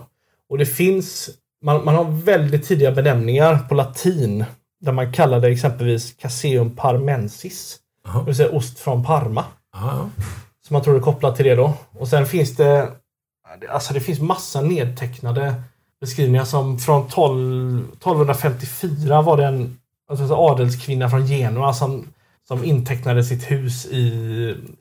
Och 0.48 0.58
det 0.58 0.66
finns, 0.66 1.30
man, 1.62 1.84
man 1.84 1.94
har 1.94 2.04
väldigt 2.04 2.68
tidiga 2.68 2.92
benämningar 2.92 3.58
på 3.68 3.74
latin 3.74 4.44
där 4.80 4.92
man 4.92 5.12
kallar 5.12 5.40
det 5.40 5.48
exempelvis 5.48 6.12
Caseum 6.12 6.76
parmensis. 6.76 7.78
Jaha. 8.04 8.18
Det 8.18 8.26
vill 8.26 8.36
säga 8.36 8.50
ost 8.50 8.78
från 8.78 9.04
Parma. 9.04 9.44
Ah, 9.72 9.86
ja. 9.86 10.10
Så 10.66 10.72
man 10.72 10.82
tror 10.82 10.94
det 10.94 11.00
är 11.00 11.02
kopplat 11.02 11.36
till 11.36 11.44
det 11.44 11.54
då. 11.54 11.74
Och 11.98 12.08
sen 12.08 12.26
finns 12.26 12.56
det 12.56 12.88
Alltså 13.70 13.94
det 13.94 14.00
finns 14.00 14.20
massa 14.20 14.60
nedtecknade 14.60 15.54
beskrivningar 16.00 16.44
som 16.44 16.78
från 16.78 17.08
12, 17.08 17.78
1254 17.78 19.22
var 19.22 19.36
det 19.36 19.44
en 19.44 19.78
alltså, 20.10 20.28
så 20.28 20.50
adelskvinna 20.50 21.10
från 21.10 21.26
Genua 21.26 21.72
som, 21.72 22.04
som 22.48 22.64
intecknade 22.64 23.24
sitt 23.24 23.50
hus 23.50 23.86
i, 23.86 24.04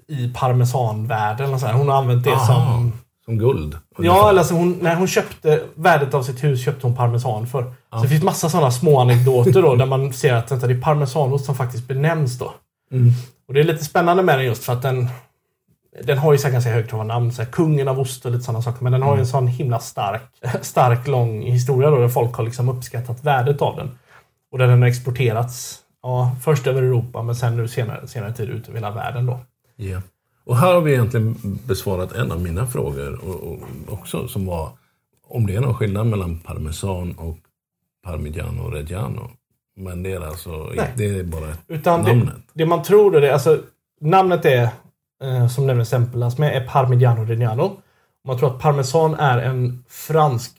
i 0.07 0.33
parmesanvärlden. 0.35 1.53
och 1.53 1.59
så 1.59 1.65
här. 1.65 1.73
Hon 1.73 1.89
har 1.89 1.97
använt 1.97 2.23
det 2.23 2.31
Aha. 2.31 2.45
som... 2.45 2.93
Som 3.25 3.37
guld. 3.37 3.77
Ja, 3.97 4.29
eller 4.29 4.39
alltså 4.39 4.53
hon, 4.53 4.71
när 4.81 4.95
hon 4.95 5.07
köpte 5.07 5.63
värdet 5.75 6.13
av 6.13 6.23
sitt 6.23 6.43
hus 6.43 6.65
köpte 6.65 6.87
hon 6.87 6.95
parmesan 6.95 7.47
för. 7.47 7.73
Så 7.91 8.01
det 8.01 8.07
finns 8.07 8.23
massa 8.23 8.49
sådana 8.49 8.71
små 8.71 8.99
anekdoter 8.99 9.61
då 9.61 9.75
där 9.75 9.85
man 9.85 10.13
ser 10.13 10.33
att 10.33 10.51
vänta, 10.51 10.67
det 10.67 10.73
är 10.73 10.81
parmesanost 10.81 11.45
som 11.45 11.55
faktiskt 11.55 11.87
benämns 11.87 12.39
då. 12.39 12.53
Mm. 12.91 13.11
Och 13.47 13.53
det 13.53 13.59
är 13.59 13.63
lite 13.63 13.85
spännande 13.85 14.23
med 14.23 14.37
den 14.37 14.45
just 14.45 14.63
för 14.63 14.73
att 14.73 14.81
den 14.81 15.09
den 16.03 16.17
har 16.17 16.31
ju 16.31 16.37
så 16.37 16.49
ganska 16.49 16.71
högtravande 16.71 17.13
namn, 17.13 17.31
så 17.31 17.41
här, 17.41 17.49
kungen 17.49 17.87
av 17.87 17.99
ost 17.99 18.25
och 18.25 18.31
lite 18.31 18.43
sådana 18.43 18.61
saker. 18.61 18.83
Men 18.83 18.91
den 18.91 19.01
har 19.01 19.15
ju 19.15 19.19
en 19.19 19.27
sån 19.27 19.47
himla 19.47 19.79
stark, 19.79 20.21
stark 20.61 21.07
lång 21.07 21.41
historia 21.41 21.89
då, 21.89 21.97
där 21.97 22.09
folk 22.09 22.35
har 22.35 22.43
liksom 22.43 22.69
uppskattat 22.69 23.23
värdet 23.23 23.61
av 23.61 23.75
den. 23.75 23.89
Och 24.51 24.57
där 24.57 24.67
den 24.67 24.81
har 24.81 24.89
exporterats, 24.89 25.79
ja, 26.03 26.35
först 26.43 26.67
över 26.67 26.83
Europa 26.83 27.23
men 27.23 27.35
sen 27.35 27.57
nu 27.57 27.67
senare, 27.67 28.07
senare 28.07 28.33
tid 28.33 28.49
ut 28.49 28.67
över 28.67 28.77
hela 28.77 28.91
världen 28.91 29.25
då. 29.25 29.39
Ja. 29.75 30.01
Och 30.45 30.57
här 30.57 30.73
har 30.73 30.81
vi 30.81 30.91
egentligen 30.91 31.35
besvarat 31.67 32.11
en 32.11 32.31
av 32.31 32.41
mina 32.41 32.67
frågor 32.67 33.25
och, 33.29 33.51
och 33.51 33.59
också 33.87 34.27
som 34.27 34.45
var 34.45 34.69
om 35.27 35.47
det 35.47 35.55
är 35.55 35.61
någon 35.61 35.73
skillnad 35.73 36.07
mellan 36.07 36.39
parmesan 36.39 37.11
och 37.11 37.37
parmigiano 38.03 38.69
reggiano. 38.69 39.29
Men 39.75 40.03
det 40.03 40.13
är 40.13 40.27
alltså 40.27 40.71
Nej. 40.75 40.93
det 40.97 41.05
är 41.05 41.23
bara 41.23 41.47
Utan 41.67 42.03
det, 42.03 42.15
namnet. 42.15 42.35
det 42.53 42.65
man 42.65 42.83
tror 42.83 43.11
det, 43.11 43.33
alltså 43.33 43.61
namnet 44.01 44.45
är, 44.45 44.69
som 45.49 45.67
nämndes 45.67 45.87
stämplas 45.87 46.37
med, 46.37 46.55
är 46.57 46.67
Parmigiano 46.67 47.25
Reggiano. 47.25 47.77
Man 48.27 48.37
tror 48.39 48.49
att 48.55 48.61
parmesan 48.61 49.13
är 49.13 49.37
en 49.37 49.83
fransk 49.89 50.51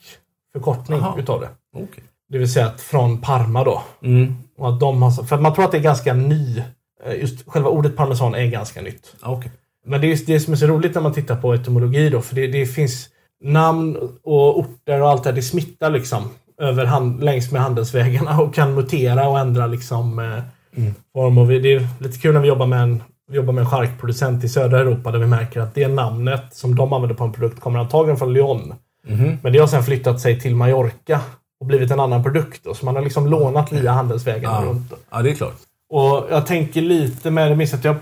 förkortning 0.53 1.01
Aha. 1.01 1.19
utav 1.19 1.41
det. 1.41 1.49
Okej. 1.77 2.05
Det 2.29 2.39
vill 2.39 2.53
säga 2.53 2.67
att 2.67 2.81
från 2.81 3.21
Parma 3.21 3.65
då. 3.65 3.83
Mm. 4.03 4.35
Och 4.59 4.69
att 4.69 4.81
de 4.81 5.03
har, 5.03 5.11
för 5.11 5.39
man 5.39 5.55
tror 5.55 5.65
att 5.65 5.73
det 5.73 5.79
är 5.79 5.83
ganska 5.83 6.15
ny. 6.15 6.63
eh, 7.05 7.21
Just 7.21 7.51
själva 7.51 7.69
ordet 7.69 7.97
parmesan 7.97 8.35
är 8.35 8.47
ganska 8.47 8.83
nytt. 8.83 9.15
Okej. 9.23 9.51
Men 9.87 10.01
det 10.01 10.07
är 10.07 10.27
det 10.27 10.41
som 10.41 10.53
är 10.53 10.57
så 10.57 10.67
roligt 10.67 10.95
när 10.95 11.03
man 11.03 11.13
tittar 11.15 11.37
på 11.37 11.55
etymologi 11.55 12.11
då. 12.11 12.21
För 12.21 12.35
det, 12.35 12.47
det 12.47 12.67
finns 12.67 13.09
namn 13.45 13.97
och 14.23 14.59
orter 14.59 15.03
och 15.03 15.09
allt 15.09 15.23
det 15.23 15.29
här. 15.31 15.37
Det 15.37 15.43
smittar 15.43 15.91
liksom 15.91 16.23
över 16.61 16.85
hand, 16.85 17.25
längs 17.25 17.53
med 17.53 17.63
handelsvägarna 17.63 18.41
och 18.41 18.55
kan 18.55 18.75
mutera 18.75 19.29
och 19.29 19.39
ändra 19.39 19.67
liksom 19.67 20.19
eh, 20.19 20.85
form. 21.13 21.39
Och 21.39 21.47
det 21.49 21.55
är 21.73 21.89
lite 22.01 22.19
kul 22.19 22.35
när 22.35 22.41
vi 22.41 22.49
jobbar 22.49 22.67
med 22.67 22.83
en 22.83 23.03
jobbar 23.33 23.53
med 23.53 23.63
en 23.65 23.71
charkproducent 23.71 24.45
i 24.45 24.49
södra 24.49 24.81
Europa 24.81 25.11
där 25.11 25.19
vi 25.19 25.27
märker 25.27 25.61
att 25.61 25.75
det 25.75 25.89
namnet 25.89 26.43
som 26.51 26.75
de 26.75 26.93
använder 26.93 27.15
på 27.17 27.25
en 27.25 27.33
produkt 27.33 27.61
kommer 27.61 27.79
antagligen 27.79 28.17
från 28.17 28.33
Lyon. 28.33 28.75
Mhm. 29.09 29.39
Men 29.43 29.53
det 29.53 29.59
har 29.59 29.67
sen 29.67 29.83
flyttat 29.83 30.21
sig 30.21 30.41
till 30.41 30.57
Mallorca 30.57 31.21
och 31.61 31.67
blivit 31.67 31.91
en 31.91 32.01
annan 32.01 32.23
produkt. 32.23 32.65
Då. 32.65 32.75
Så 32.75 32.85
man 32.85 32.95
har 32.97 33.03
liksom 33.03 33.27
lånat 33.27 33.73
via 33.73 33.93
handelsvägarna 33.93 34.63
Ja. 34.63 34.69
runt. 34.71 34.91
Då. 34.91 34.97
Ja, 35.11 35.23
det 35.23 35.31
är 35.31 35.35
klart. 35.35 35.55
Och 35.91 36.27
jag 36.31 36.47
tänker 36.47 36.81
lite 36.83 37.31
med, 37.31 37.59
minns 37.59 37.75
att 37.75 37.85
jag, 37.85 37.97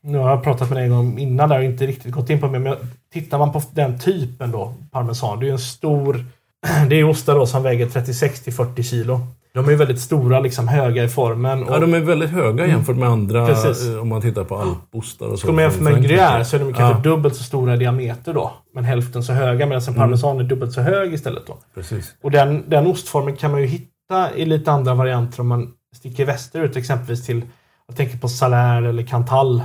nu 0.00 0.18
har 0.18 0.30
jag 0.30 0.42
pratat 0.42 0.68
med 0.70 0.76
dig 0.78 0.84
en 0.84 0.90
gång 0.90 1.18
innan 1.18 1.48
där 1.48 1.58
och 1.58 1.64
inte 1.64 1.86
riktigt 1.86 2.12
gått 2.12 2.30
in 2.30 2.40
på 2.40 2.46
det, 2.46 2.58
men 2.58 2.76
tittar 3.12 3.38
man 3.38 3.52
på 3.52 3.62
den 3.72 3.98
typen 3.98 4.50
då, 4.50 4.74
parmesan, 4.90 5.38
det 5.40 5.44
är 5.44 5.46
ju 5.46 5.52
en 5.52 5.58
stor, 5.58 6.24
det 6.88 6.96
är 6.96 7.04
ostar 7.04 7.34
då 7.34 7.46
som 7.46 7.62
väger 7.62 7.86
36 7.88 8.40
till 8.40 8.52
40 8.52 8.82
kilo. 8.82 9.20
De 9.54 9.68
är 9.68 9.76
väldigt 9.76 10.00
stora, 10.00 10.40
liksom 10.40 10.68
höga 10.68 11.04
i 11.04 11.08
formen. 11.08 11.62
Och 11.62 11.74
Ja, 11.74 11.78
de 11.78 11.94
är 11.94 12.00
väldigt 12.00 12.30
höga 12.30 12.66
jämfört 12.66 12.96
med 12.96 13.08
andra 13.08 13.46
Precis. 13.46 13.88
eh, 13.88 14.00
om 14.00 14.08
man 14.08 14.20
tittar 14.20 14.44
på 14.44 14.56
alpostar 14.56 15.26
och 15.26 15.32
så. 15.32 15.36
Skulle 15.36 15.52
man 15.52 15.62
jämföra 15.62 15.82
med 15.84 16.04
gruyère 16.04 16.44
så 16.44 16.56
är 16.56 16.60
de 16.60 16.72
kanske 16.74 17.08
Ja, 17.08 17.14
dubbelt 17.16 17.36
så 17.36 17.42
stora 17.42 17.74
i 17.74 17.76
diameter 17.78 18.34
då. 18.34 18.52
Men 18.74 18.84
hälften 18.84 19.22
så 19.22 19.32
höga 19.32 19.66
medan 19.66 19.82
en 19.88 19.94
parmesan 19.94 20.40
är 20.40 20.44
dubbelt 20.44 20.72
så 20.72 20.80
hög 20.80 21.14
istället 21.14 21.46
då. 21.46 21.58
precis. 21.74 22.14
Och 22.22 22.30
den, 22.30 22.64
den 22.70 22.86
ostformen 22.86 23.36
kan 23.36 23.50
man 23.50 23.60
ju 23.60 23.66
hitta 23.66 24.34
i 24.36 24.44
lite 24.44 24.72
andra 24.72 24.94
varianter 24.94 25.40
om 25.40 25.48
man 25.48 25.72
sticker 25.96 26.24
västerut 26.24 26.76
exempelvis 26.76 27.26
till, 27.26 27.42
jag 27.86 27.96
tänker 27.96 28.18
på 28.18 28.28
Salaire 28.28 28.88
eller 28.88 29.02
Cantal 29.02 29.62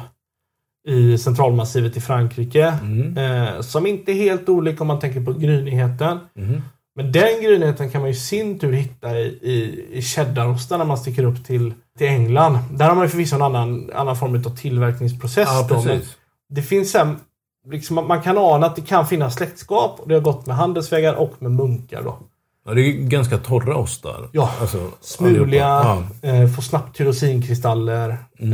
i 0.88 1.18
centralmassivet 1.18 1.98
i 1.98 2.02
Frankrike. 2.02 2.74
Mm. 2.82 3.18
Eh, 3.18 3.62
som 3.62 3.88
inte 3.88 4.12
är 4.12 4.16
helt 4.16 4.50
olika 4.50 4.82
om 4.82 4.88
man 4.88 5.00
tänker 5.00 5.22
på 5.22 5.34
grynigheten. 5.34 6.20
Mhm. 6.36 6.62
Men 7.00 7.12
den 7.12 7.42
grynigheten 7.42 7.90
kan 7.90 8.02
man 8.02 8.10
ju 8.10 8.16
i 8.16 8.20
sin 8.20 8.60
tur 8.60 8.72
hitta 8.74 9.18
i, 9.20 9.22
i, 9.42 9.86
i 9.92 10.02
cheddarostar 10.02 10.78
när 10.78 10.86
man 10.86 10.98
sticker 10.98 11.24
upp 11.24 11.46
till, 11.46 11.74
till 11.98 12.08
England. 12.08 12.58
Där 12.72 12.88
har 12.88 12.96
man 12.96 13.06
ju 13.06 13.10
förvisso 13.10 13.36
en 13.36 13.42
annan, 13.42 13.92
annan 13.96 14.16
form 14.16 14.36
av 14.36 14.56
tillverkningsprocess. 14.56 15.48
Ja, 15.52 15.68
då, 15.70 15.82
men 15.84 16.02
det 16.50 16.62
finns 16.62 16.92
sen, 16.92 17.18
liksom, 17.72 17.96
man 18.08 18.22
kan 18.22 18.38
ana 18.38 18.66
att 18.68 18.76
det 18.76 18.82
kan 18.82 19.08
finnas 19.08 19.36
släktskap. 19.36 20.00
Och 20.00 20.08
det 20.08 20.14
har 20.14 20.22
gått 20.22 20.46
med 20.46 20.56
handelsvägar 20.56 21.14
och 21.14 21.34
med 21.40 21.52
munkar. 21.52 22.02
Då. 22.04 22.18
Ja, 22.66 22.74
det 22.74 22.82
är 22.82 22.92
ganska 22.94 23.38
torra 23.38 23.76
ostar. 23.76 24.30
Ja. 24.32 24.52
Alltså, 24.62 24.88
Smuliga, 25.02 26.04
eh, 26.22 26.48
får 26.56 26.62
snabbt 26.62 26.98
tyrosinkristaller. 26.98 28.18
Mm. 28.40 28.54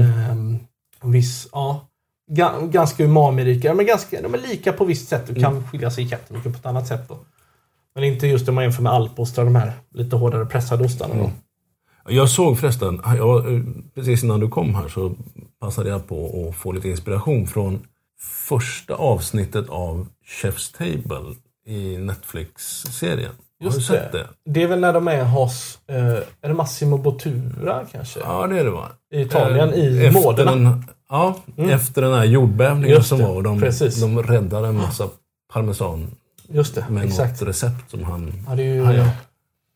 Eh, 1.01 1.09
viss, 1.09 1.47
ja. 1.51 1.87
Ga- 2.31 2.69
ganska 2.69 3.03
umamirika, 3.05 3.73
men 3.73 3.85
ganska, 3.85 4.21
de 4.21 4.33
är 4.33 4.37
lika 4.37 4.73
på 4.73 4.85
visst 4.85 5.07
sätt 5.09 5.29
och 5.29 5.35
kan 5.35 5.51
Mm. 5.51 5.67
skilja 5.67 5.91
sig 5.91 6.03
jättemycket 6.03 6.51
på 6.51 6.57
ett 6.57 6.65
annat 6.65 6.87
sätt. 6.87 7.01
Då. 7.09 7.17
Men 7.95 8.03
inte 8.03 8.27
just 8.27 8.49
om 8.49 8.55
man 8.55 8.63
jämför 8.63 8.83
med 8.83 8.91
alpostar, 8.91 9.45
de 9.45 9.55
här 9.55 9.73
lite 9.93 10.15
hårdare 10.15 10.45
pressade 10.45 10.83
ostarna. 10.83 11.13
Mm. 11.13 11.29
Jag 12.09 12.29
såg 12.29 12.59
förresten, 12.59 13.01
jag, 13.17 13.53
eh, 13.53 13.61
precis 13.95 14.23
innan 14.23 14.39
du 14.39 14.49
kom 14.49 14.75
här 14.75 14.87
så 14.87 15.11
passade 15.61 15.89
jag 15.89 16.07
på 16.07 16.47
att 16.49 16.55
få 16.55 16.71
lite 16.71 16.89
inspiration 16.89 17.47
från 17.47 17.79
första 18.47 18.95
avsnittet 18.95 19.69
av 19.69 20.07
Chef's 20.25 20.77
Table 20.77 21.35
i 21.67 21.97
Netflix-serien. 21.97 23.31
Har 23.63 23.69
du 23.69 23.75
Just 23.75 23.87
sett 23.87 24.11
det? 24.11 24.27
Det 24.45 24.63
är 24.63 24.67
väl 24.67 24.79
när 24.79 24.93
de 24.93 25.07
är 25.07 25.23
hos, 25.23 25.79
eh, 25.87 26.05
är 26.41 26.47
det 26.47 26.53
Massimo 26.53 26.97
Bottura 26.97 27.85
kanske? 27.91 28.19
Ja, 28.19 28.47
det 28.47 28.59
är 28.59 28.63
det 28.63 28.69
va? 28.69 28.89
I 29.13 29.21
Italien, 29.21 29.69
Eh, 29.73 29.79
i. 29.79 30.11
Den, 30.35 30.83
ja, 31.09 31.35
efter 31.57 32.01
den 32.01 32.13
här 32.13 32.25
jordbävningen 32.25 32.97
Just 32.97 33.09
som 33.09 33.17
det, 33.17 33.23
var. 33.23 33.35
Och 33.35 33.43
de, 33.43 33.59
precis. 33.59 34.01
de 34.01 34.23
räddade 34.23 34.67
en 34.67 34.77
massa 34.77 35.07
parmesan 35.53 36.07
Just 36.47 36.75
det, 36.75 36.85
med 36.89 37.03
exakt. 37.05 37.41
något 37.41 37.49
recept 37.49 37.91
som 37.91 38.03
han... 38.03 38.33
Ja, 38.49 38.55
det 38.55 38.63
är 38.63 38.65
ju 38.67 38.83
Ja, 38.83 38.93
ja. 38.93 39.07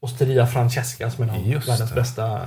Osteria 0.02 0.48
Francesca 0.48 1.12
som 1.12 1.24
är 1.24 1.28
en 1.28 1.36
av 1.36 1.62
världens 1.66 1.90
det. 1.90 1.96
bästa, 1.96 2.40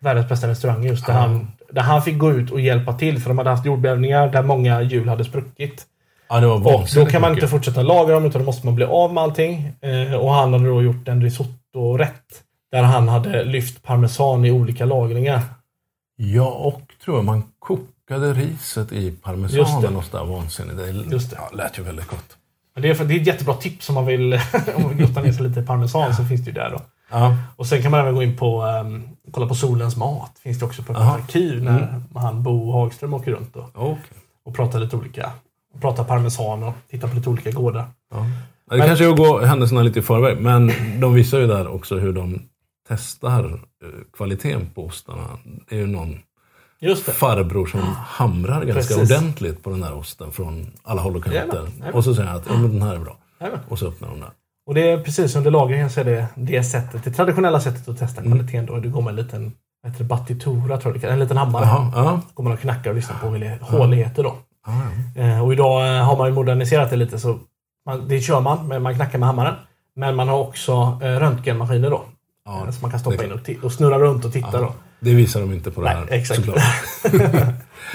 världens 0.00 0.28
bästa 0.28 0.48
restauranger. 0.48 0.88
Just 0.88 1.06
där, 1.06 1.12
han, 1.12 1.52
där 1.72 1.82
han 1.82 2.02
fick 2.02 2.18
gå 2.18 2.32
ut 2.32 2.50
och 2.50 2.60
hjälpa 2.60 2.92
till 2.98 3.20
för 3.22 3.28
de 3.30 3.38
hade 3.38 3.50
haft 3.50 3.66
jordbävningar 3.66 4.28
där 4.28 4.42
många 4.42 4.82
hjul 4.82 5.08
hade 5.08 5.24
spruckit. 5.24 5.86
Ja, 6.28 6.40
det 6.40 6.46
var 6.46 6.56
Och 6.74 6.88
då 6.94 7.06
kan 7.06 7.20
man 7.20 7.30
mycket. 7.30 7.42
inte 7.42 7.50
fortsätta 7.50 7.82
lagra 7.82 8.14
dem 8.14 8.24
utan 8.24 8.40
då 8.40 8.46
måste 8.46 8.66
man 8.66 8.74
bli 8.74 8.84
av 8.84 9.14
med 9.14 9.22
allting. 9.22 9.72
Eh, 9.80 10.14
och 10.14 10.32
han 10.34 10.52
hade 10.52 10.66
då 10.68 10.82
gjort 10.82 11.08
en 11.08 11.22
risotto-rätt. 11.22 12.42
Där 12.72 12.82
han 12.82 13.08
hade 13.08 13.44
lyft 13.44 13.82
parmesan 13.82 14.44
i 14.44 14.50
olika 14.50 14.84
lagringar. 14.84 15.40
Ja, 16.16 16.46
och 16.46 16.82
tror 17.04 17.16
jag 17.16 17.24
man 17.24 17.42
kokade 17.58 18.32
riset 18.32 18.92
i 18.92 19.10
parmesanen 19.10 19.96
och 19.96 20.04
sådär 20.04 20.24
vansinnigt. 20.24 20.76
Det, 20.76 20.90
Just 21.14 21.30
det. 21.30 21.36
Ja, 21.40 21.56
lät 21.56 21.78
ju 21.78 21.82
väldigt 21.82 22.06
gott. 22.08 22.36
Men 22.74 22.82
det, 22.82 22.88
är, 22.90 23.04
det 23.04 23.14
är 23.14 23.20
ett 23.20 23.26
jättebra 23.26 23.54
tips 23.54 23.88
om 23.88 23.94
man 23.94 24.06
vill, 24.06 24.32
om 24.76 24.82
man 24.82 24.88
vill 24.96 25.06
grotta 25.06 25.22
ner 25.22 25.32
sig 25.32 25.48
lite 25.48 25.60
i 25.60 25.66
parmesan 25.66 26.14
så 26.14 26.24
finns 26.24 26.44
det 26.44 26.50
ju 26.50 26.54
där 26.54 26.70
då. 26.70 26.80
Ja. 27.10 27.36
Och 27.56 27.66
sen 27.66 27.82
kan 27.82 27.90
man 27.90 28.00
även 28.00 28.14
gå 28.14 28.22
in 28.22 28.36
på 28.36 28.64
um, 28.64 29.08
kolla 29.30 29.46
på 29.46 29.54
Solens 29.54 29.96
mat. 29.96 30.38
Finns 30.42 30.58
det 30.58 30.64
också 30.64 30.82
på 30.82 30.92
ett 30.92 30.98
arkiv 30.98 31.64
när 31.64 32.00
han 32.14 32.42
Bo 32.42 32.72
Hagström 32.72 33.14
åker 33.14 33.30
runt 33.30 33.56
och, 33.56 33.70
Okej. 33.74 33.98
och 34.44 34.54
pratar 34.54 34.80
lite 34.80 34.96
olika. 34.96 35.30
Pratar 35.80 36.04
parmesan 36.04 36.62
och 36.62 36.74
tittar 36.90 37.08
på 37.08 37.16
lite 37.16 37.30
olika 37.30 37.50
gårdar. 37.50 37.84
Ja. 38.14 38.26
Det 38.70 38.86
kanske 38.86 39.04
är 39.04 39.10
att 39.10 39.16
gå 39.16 39.38
händelserna 39.38 39.82
lite 39.82 39.98
i 39.98 40.02
förväg, 40.02 40.40
men 40.40 40.72
de 41.00 41.14
visar 41.14 41.38
ju 41.38 41.46
där 41.46 41.68
också 41.68 41.98
hur 41.98 42.12
de 42.12 42.42
testar 42.88 43.44
eh, 43.44 43.88
kvaliteten 44.16 44.70
på 44.74 44.84
ostarna. 44.84 45.38
Det 45.68 45.74
är 45.74 45.80
ju 45.80 45.86
någon. 45.86 46.18
Farbror 47.12 47.66
som 47.66 47.80
hamrar 48.06 48.64
ganska 48.64 48.94
Precis. 48.94 49.10
ordentligt 49.18 49.62
på 49.62 49.70
den 49.70 49.80
där 49.80 49.94
osten 49.94 50.30
från 50.32 50.66
alla 50.82 51.00
håll 51.02 51.16
och 51.16 51.24
kanter. 51.24 51.66
Och 51.92 52.04
så 52.04 52.14
säger 52.14 52.28
han 52.28 52.36
att 52.38 52.46
ja, 52.48 52.52
men 52.58 52.72
den 52.72 52.82
här 52.82 52.94
är 52.94 52.98
bra. 52.98 53.16
Jajamän. 53.40 53.60
Och 53.68 53.78
så 53.78 53.86
öppnar 53.86 54.08
de 54.08 54.20
den. 54.20 54.28
Och 54.66 54.74
det 54.74 54.90
är 54.90 54.98
precis 54.98 55.36
under 55.36 55.50
lagringen 55.50 55.90
så 55.90 56.00
är 56.00 56.04
det 56.04 56.26
det 56.34 56.64
sättet, 56.64 57.04
det 57.04 57.10
traditionella 57.10 57.60
sättet 57.60 57.88
att 57.88 57.98
testa 57.98 58.20
Mm. 58.20 58.32
kvaliteten 58.32 58.66
då. 58.66 58.78
Du 58.78 58.90
går 58.90 59.02
med 59.02 59.10
en 59.10 59.16
liten 59.16 59.52
heter 59.86 60.04
battitura, 60.04 60.78
tror 60.78 60.98
jag. 61.02 61.12
En 61.12 61.18
liten 61.18 61.36
hammare. 61.36 61.64
Jaha, 61.64 61.92
ja. 61.94 62.20
går 62.34 62.44
man 62.44 62.52
och 62.52 62.60
knackar 62.60 62.90
och 62.90 62.96
lyssnar 62.96 63.16
på 63.18 63.26
hål- 63.26 63.58
håligheter 63.60 64.22
då. 64.22 64.34
Ja. 64.66 65.22
Eh, 65.22 65.44
och 65.44 65.52
idag 65.52 65.96
eh, 65.96 66.04
har 66.04 66.16
man 66.16 66.28
ju 66.28 66.34
moderniserat 66.34 66.90
det 66.90 66.96
lite 66.96 67.18
så 67.18 67.38
man, 67.86 68.08
det 68.08 68.20
kör 68.20 68.40
man, 68.40 68.68
men 68.68 68.82
man 68.82 68.94
knackar 68.94 69.18
med 69.18 69.26
hammaren. 69.28 69.54
Men 69.96 70.16
man 70.16 70.28
har 70.28 70.38
också 70.38 70.98
eh, 71.02 71.06
röntgenmaskiner 71.06 71.90
då. 71.90 72.02
Ja, 72.44 72.72
så 72.72 72.78
man 72.82 72.90
kan 72.90 73.00
stoppa 73.00 73.24
in 73.24 73.32
och, 73.32 73.64
och 73.64 73.72
snurra 73.72 73.98
runt 73.98 74.24
och 74.24 74.32
titta 74.32 74.60
då. 74.60 74.72
Det 75.04 75.14
visar 75.14 75.40
de 75.40 75.52
inte 75.52 75.70
på 75.70 75.80
det 75.80 75.86
Nej, 75.86 75.96
här 75.96 76.06
exakt. 76.10 76.40
såklart. 76.40 76.62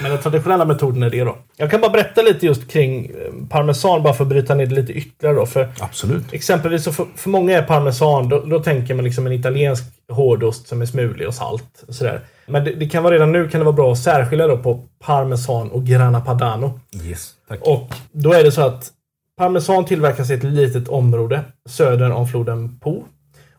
Men 0.01 0.11
den 0.11 0.21
traditionella 0.21 0.65
metoden 0.65 1.03
är 1.03 1.09
det 1.09 1.23
då. 1.23 1.37
Jag 1.57 1.71
kan 1.71 1.81
bara 1.81 1.91
berätta 1.91 2.21
lite 2.21 2.45
just 2.45 2.71
kring 2.71 3.05
eh, 3.05 3.47
parmesan 3.49 4.03
bara 4.03 4.13
för 4.13 4.23
att 4.23 4.29
bryta 4.29 4.55
ner 4.55 4.65
det 4.65 4.75
lite 4.75 4.93
ytterligare 4.93 5.35
då. 5.35 5.45
För 5.45 5.69
Absolut. 5.79 6.33
exempelvis 6.33 6.83
så 6.83 6.91
för, 6.91 7.05
för 7.15 7.29
många 7.29 7.57
är 7.57 7.61
parmesan, 7.61 8.29
då, 8.29 8.39
då 8.39 8.59
tänker 8.63 8.93
man 8.93 9.05
liksom 9.05 9.27
en 9.27 9.33
italiensk 9.33 9.83
hårdost 10.11 10.67
som 10.67 10.81
är 10.81 10.85
smulig 10.85 11.27
och 11.27 11.33
salt. 11.33 11.83
Och 11.87 11.95
sådär. 11.95 12.21
Men 12.45 12.63
det, 12.63 12.71
det 12.71 12.89
kan 12.89 13.03
vara 13.03 13.13
redan 13.13 13.31
nu 13.31 13.49
kan 13.49 13.59
det 13.59 13.65
vara 13.65 13.75
bra 13.75 13.91
att 13.91 13.99
särskilja 13.99 14.47
då 14.47 14.57
på 14.57 14.83
parmesan 14.99 15.71
och 15.71 15.85
grana 15.85 16.21
padano. 16.21 16.79
Yes, 17.03 17.31
tack. 17.47 17.59
Och 17.61 17.93
då 18.11 18.33
är 18.33 18.43
det 18.43 18.51
så 18.51 18.61
att 18.61 18.91
parmesan 19.37 19.85
tillverkas 19.85 20.29
i 20.29 20.33
ett 20.33 20.43
litet 20.43 20.87
område 20.87 21.41
söder 21.69 22.11
om 22.11 22.27
floden 22.27 22.79
Po. 22.79 23.03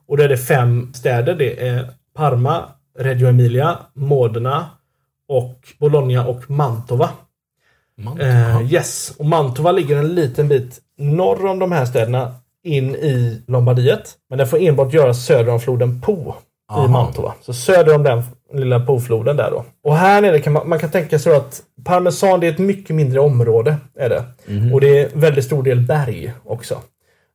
Och 0.06 0.16
då 0.16 0.22
är 0.22 0.28
det 0.28 0.38
fem 0.38 0.94
städer. 0.94 1.34
Det 1.34 1.68
är 1.68 1.90
Parma, 2.16 2.68
Reggio 2.98 3.28
Emilia, 3.28 3.78
Modena 3.94 4.66
och 5.28 5.68
Bologna 5.78 6.26
och 6.26 6.50
Mantova. 6.50 7.10
Man, 7.96 8.20
Eh, 8.20 8.72
yes, 8.72 9.14
och 9.18 9.26
Mantova 9.26 9.72
ligger 9.72 9.96
en 9.96 10.14
liten 10.14 10.48
bit 10.48 10.78
norr 10.98 11.46
om 11.46 11.58
de 11.58 11.72
här 11.72 11.84
städerna 11.84 12.34
in 12.64 12.94
i 12.94 13.42
Lombardiet. 13.46 14.14
Men 14.28 14.38
det 14.38 14.46
får 14.46 14.58
enbart 14.60 14.92
göras 14.92 15.24
söder 15.26 15.52
om 15.52 15.60
floden 15.60 16.00
Po 16.00 16.34
Aha. 16.70 16.84
i 16.84 16.88
Mantova. 16.88 17.34
Så 17.40 17.52
söder 17.52 17.94
om 17.94 18.02
den 18.02 18.22
lilla 18.52 18.80
Po-floden 18.80 19.36
där 19.36 19.50
då. 19.50 19.64
Och 19.84 19.96
här 19.96 20.20
nere 20.20 20.40
kan 20.40 20.52
man, 20.52 20.68
man 20.68 20.78
kan 20.78 20.90
tänka 20.90 21.18
sig 21.18 21.36
att 21.36 21.62
parmesan 21.84 22.40
det 22.40 22.46
är 22.46 22.52
ett 22.52 22.58
mycket 22.58 22.96
mindre 22.96 23.20
område. 23.20 23.76
Är 23.98 24.08
det. 24.08 24.24
Och 24.72 24.80
det 24.80 24.98
är 24.98 25.10
väldigt 25.14 25.44
stor 25.44 25.62
del 25.62 25.80
berg 25.80 26.32
också. 26.44 26.78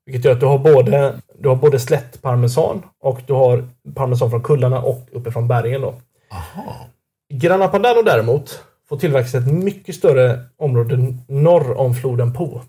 Vilket 0.06 0.26
gör 0.26 0.32
att 0.32 0.40
du 0.40 0.46
har 0.46 0.58
både, 0.58 1.20
du 1.40 1.50
har 1.50 1.56
både 1.56 1.80
slätt 1.80 2.22
parmesan 2.22 2.82
och 3.00 3.20
du 3.28 3.34
har 3.34 3.68
parmesan 3.96 4.30
från 4.30 4.44
kullarna 4.44 4.82
och 4.82 5.08
uppifrån 5.12 5.48
bergen. 5.48 5.82
Då. 5.82 5.94
Aha. 6.32 6.88
Grana 7.34 7.68
Padano 7.68 8.02
däremot 8.02 8.64
får 8.90 8.98
tillverkas 8.98 9.36
ett 9.36 9.48
mycket 9.52 9.96
större 9.96 10.40
område 10.58 10.98
norr 11.28 11.78
om 11.78 11.96
floden 11.96 12.34
Po. 12.34 12.62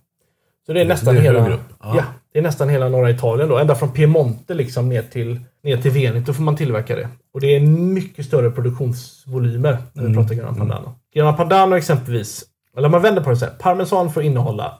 Så 0.66 0.72
det 0.72 0.80
är 0.80 0.84
nästan 0.84 1.14
det 1.14 1.20
är 1.20 1.22
hela. 1.22 1.48
Ja. 1.48 1.58
ja. 1.96 2.04
det 2.32 2.38
är 2.38 2.42
nästan 2.42 2.68
hela 2.68 2.88
norra 2.88 3.10
Italien 3.10 3.48
då. 3.48 3.58
Ända 3.58 3.74
från 3.74 3.92
Piemonte 3.92 4.54
liksom 4.54 4.88
ner 4.88 5.02
till, 5.02 5.40
ner 5.62 5.76
till 5.76 5.90
Veneto 5.90 6.32
får 6.32 6.42
man 6.42 6.56
tillverka 6.56 6.96
det. 6.96 7.08
Och 7.34 7.40
det 7.40 7.56
är 7.56 7.60
mycket 7.76 8.26
större 8.26 8.50
produktionsvolymer 8.50 9.78
när 9.92 10.02
vi 10.02 10.08
Mm. 10.10 10.14
pratar 10.14 10.34
Grana 10.34 10.54
Padano. 10.58 10.94
Grana 11.14 11.32
Padano 11.32 11.76
exempelvis, 11.76 12.44
eller 12.76 12.86
om 12.86 12.92
man 12.92 13.02
vänder 13.02 13.22
på 13.22 13.30
det 13.30 13.36
så 13.36 13.44
här. 13.44 13.52
Parmesan 13.52 14.12
får 14.12 14.22
innehålla 14.22 14.78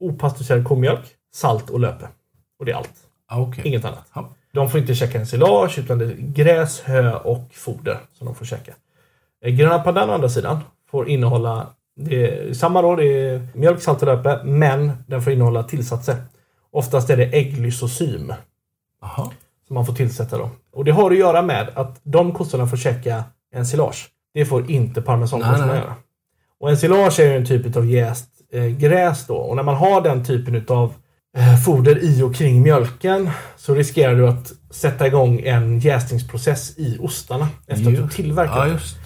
opastöriserad 0.00 0.64
komjölk, 0.64 1.04
salt 1.34 1.70
och 1.70 1.80
löpe. 1.80 2.08
Och 2.58 2.64
det 2.64 2.72
är 2.72 2.76
allt. 2.76 2.94
Ah, 3.28 3.40
Okej. 3.40 3.68
Inget 3.68 3.84
annat. 3.84 4.04
Ja. 4.14 4.28
De 4.52 4.70
får 4.70 4.80
inte 4.80 4.94
käka 4.94 5.18
ensilage 5.18 5.78
utan 5.78 5.98
det 5.98 6.04
är 6.04 6.16
gräs, 6.18 6.80
hö 6.80 7.16
och 7.16 7.48
foder 7.52 7.98
som 8.12 8.26
de 8.26 8.34
får 8.34 8.44
käka. 8.44 8.72
Eh, 9.44 9.54
Gröna 9.54 9.78
Padano 9.78 10.12
å 10.12 10.14
andra 10.14 10.28
sidan 10.28 10.60
får 10.90 11.08
innehålla 11.08 11.66
det 11.96 12.48
är 12.48 12.54
samma 12.54 12.82
då, 12.82 12.96
det 12.96 13.04
är 13.06 13.46
mjölk, 13.54 13.82
salt 13.82 14.02
och 14.02 14.06
löpe, 14.06 14.40
men 14.44 14.92
den 15.06 15.22
får 15.22 15.32
innehålla 15.32 15.62
tillsatser. 15.62 16.16
Oftast 16.70 17.10
är 17.10 17.16
det 17.16 17.24
ägglysosym 17.24 18.32
Aha. 19.02 19.32
som 19.66 19.74
man 19.74 19.86
får 19.86 19.94
tillsätta 19.94 20.38
då. 20.38 20.50
Och 20.72 20.84
det 20.84 20.90
har 20.90 21.10
att 21.10 21.16
göra 21.16 21.42
med 21.42 21.68
att 21.74 22.00
de 22.02 22.32
kossorna 22.32 22.66
får 22.66 22.76
käka 22.76 23.24
ensilage. 23.54 24.08
Det 24.34 24.44
får 24.44 24.70
inte 24.70 25.02
parmesankossorna 25.02 25.76
göra. 25.76 25.94
Och 26.60 26.70
ensilage 26.70 27.20
är 27.20 27.26
ju 27.26 27.36
en 27.36 27.46
typ 27.46 27.76
av 27.76 27.86
jäst 27.86 28.28
eh, 28.52 28.66
gräs 28.66 29.26
då. 29.26 29.36
Och 29.36 29.56
när 29.56 29.62
man 29.62 29.74
har 29.74 30.00
den 30.00 30.24
typen 30.24 30.64
av 30.68 30.94
foder 31.64 32.04
i 32.04 32.22
och 32.22 32.34
kring 32.34 32.62
mjölken 32.62 33.30
så 33.56 33.74
riskerar 33.74 34.14
du 34.14 34.28
att 34.28 34.52
sätta 34.70 35.06
igång 35.06 35.40
en 35.40 35.78
jäsningsprocess 35.78 36.78
i 36.78 36.96
ostarna 37.00 37.48
efter 37.66 37.86
att 37.86 37.94
du 37.96 38.00
Just- 38.02 38.16
tillverkat 38.16 38.56
Ja, 38.56 38.68
just. 38.68 38.96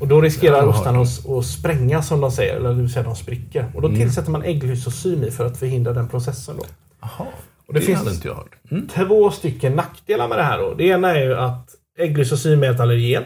Och 0.00 0.08
då 0.08 0.20
riskerar 0.20 0.66
ostarna 0.66 1.00
att, 1.00 1.28
att 1.28 1.46
spränga 1.46 2.02
som 2.02 2.20
de 2.20 2.30
säger, 2.30 2.56
eller 2.56 2.68
det 2.68 2.74
vill 2.74 2.92
säga 2.92 3.02
de 3.02 3.16
spricker. 3.16 3.66
Och 3.74 3.82
då 3.82 3.88
Mm. 3.88 4.00
tillsätter 4.00 4.30
man 4.30 4.42
ägglysosym 4.42 5.24
i 5.24 5.30
för 5.30 5.46
att 5.46 5.56
förhindra 5.58 5.92
den 5.92 6.08
processen 6.08 6.56
då. 6.56 6.64
Aha. 7.00 7.26
Och 7.68 7.74
det 7.74 7.80
det 7.80 7.86
finns- 7.86 8.14
inte 8.14 8.28
jag 8.28 8.34
hört. 8.34 8.54
Mm. 8.70 8.88
Två 8.88 9.30
stycken 9.30 9.72
nackdelar 9.72 10.28
med 10.28 10.38
det 10.38 10.42
här 10.44 10.58
då. 10.58 10.74
Det 10.74 10.84
ena 10.84 11.10
är 11.16 11.22
ju 11.22 11.36
att 11.36 11.68
ägglysosym 11.98 12.62
är 12.62 12.70
ett 12.70 12.80
allergen. 12.80 13.22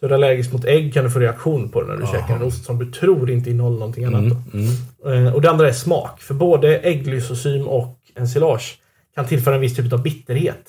Så 0.00 0.06
är 0.06 0.08
du 0.08 0.14
allergisk 0.14 0.52
mot 0.52 0.64
ägg 0.64 0.94
kan 0.94 1.04
du 1.04 1.10
få 1.10 1.18
reaktion 1.18 1.68
på 1.68 1.80
det 1.82 1.86
när 1.88 1.96
du 1.96 2.02
Aha. 2.02 2.12
käkar 2.12 2.36
en 2.36 2.42
ost 2.42 2.64
som 2.64 2.78
du 2.78 2.92
tror 2.92 3.30
inte 3.30 3.50
innehåller 3.50 3.78
någonting 3.78 4.04
annat. 4.04 4.20
Mm. 4.22 4.66
Mm. 5.04 5.26
Eh, 5.26 5.34
Och 5.34 5.40
det 5.42 5.50
andra 5.50 5.68
är 5.68 5.72
smak. 5.72 6.20
För 6.20 6.34
både 6.34 6.78
ägglysosym 6.78 7.68
och 7.68 7.98
ensilage 8.16 8.78
kan 9.14 9.26
tillföra 9.26 9.54
en 9.54 9.60
viss 9.60 9.76
typ 9.76 9.92
av 9.92 10.02
bitterhet. 10.02 10.62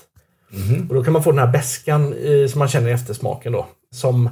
Mhm. 0.49 0.87
Och 0.89 0.95
då 0.95 1.03
kan 1.03 1.13
man 1.13 1.23
få 1.23 1.31
den 1.31 1.39
här 1.39 1.47
beskan 1.47 2.13
eh, 2.13 2.47
som 2.47 2.59
man 2.59 2.67
känner 2.67 2.89
i 2.89 2.91
eftersmaken 2.91 3.51
då. 3.51 3.65
Som 3.91 4.29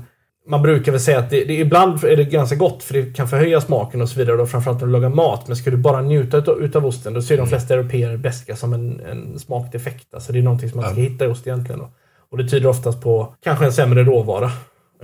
man 0.47 0.61
brukar 0.61 0.91
väl 0.91 1.01
säga 1.01 1.19
att 1.19 1.29
det, 1.29 1.43
det, 1.43 1.53
ibland 1.53 2.03
är 2.03 2.15
det 2.17 2.23
ganska 2.23 2.55
gott 2.55 2.83
för 2.83 2.93
det 2.93 3.15
kan 3.15 3.27
förhöja 3.27 3.61
smaken 3.61 4.01
och 4.01 4.09
så 4.09 4.19
vidare. 4.19 4.37
Då, 4.37 4.45
framförallt 4.45 4.79
när 4.79 4.87
du 4.87 4.93
lagar 4.93 5.09
mat. 5.09 5.47
Men 5.47 5.57
ska 5.57 5.71
du 5.71 5.77
bara 5.77 6.01
njuta 6.01 6.37
utav, 6.37 6.63
utav 6.63 6.85
osten 6.85 7.13
då 7.13 7.21
ser 7.21 7.37
de 7.37 7.47
flesta 7.47 7.73
europeer 7.73 8.17
beska 8.17 8.55
som 8.55 8.73
en, 8.73 9.01
en 9.11 9.39
smakdefekt. 9.39 10.13
Alltså 10.13 10.33
det 10.33 10.39
är 10.39 10.43
någonting 10.43 10.69
som 10.69 10.81
man 10.81 10.91
ska 10.91 11.01
hitta 11.01 11.25
i 11.25 11.27
ost 11.27 11.47
egentligen. 11.47 11.79
Då. 11.79 11.89
Och 12.31 12.37
det 12.37 12.47
tyder 12.47 12.69
oftast 12.69 13.01
på 13.01 13.35
kanske 13.43 13.65
en 13.65 13.73
sämre 13.73 14.03
råvara 14.03 14.51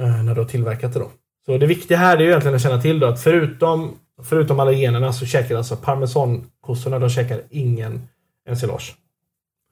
när 0.07 0.35
du 0.35 0.41
har 0.41 0.47
tillverkat 0.47 0.93
det 0.93 0.99
då. 0.99 1.09
Så 1.45 1.57
det 1.57 1.65
viktiga 1.65 1.97
här 1.97 2.17
är 2.17 2.21
ju 2.21 2.27
egentligen 2.27 2.55
att 2.55 2.61
känna 2.61 2.81
till 2.81 2.99
då 2.99 3.07
att 3.07 3.21
förutom, 3.21 3.93
förutom 4.23 4.59
allergenerna 4.59 5.13
så 5.13 5.25
käkar 5.25 5.55
alltså 5.55 5.75
parmesankossorna, 5.75 6.99
de 6.99 7.09
käkar 7.09 7.41
ingen 7.49 8.07
ensilage. 8.49 8.95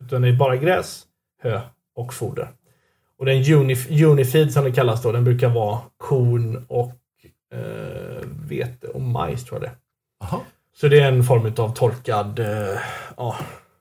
Utan 0.06 0.22
det 0.22 0.28
är 0.30 0.34
bara 0.34 0.58
gräs, 0.58 1.04
hö 1.44 1.62
och 1.96 2.14
foder. 2.14 2.48
Och 3.20 3.26
den 3.26 3.54
unif 3.54 3.92
unifeed 3.92 4.54
som 4.54 4.64
det 4.64 4.72
kallas 4.72 5.02
då, 5.02 5.12
den 5.12 5.24
brukar 5.24 5.50
vara 5.50 5.80
korn 5.98 6.66
och 6.68 6.94
eh, 7.54 8.24
vete 8.50 8.88
och 8.88 9.02
majs 9.02 9.46
tror 9.46 9.62
jag 9.62 9.70
det. 9.70 9.76
Aha. 10.26 10.42
Så 10.76 10.88
det 10.88 11.00
är 11.00 11.08
en 11.08 11.24
form 11.24 11.54
av 11.58 11.74
torkad, 11.74 12.40
eh, 12.40 12.80
ja, 13.18 13.36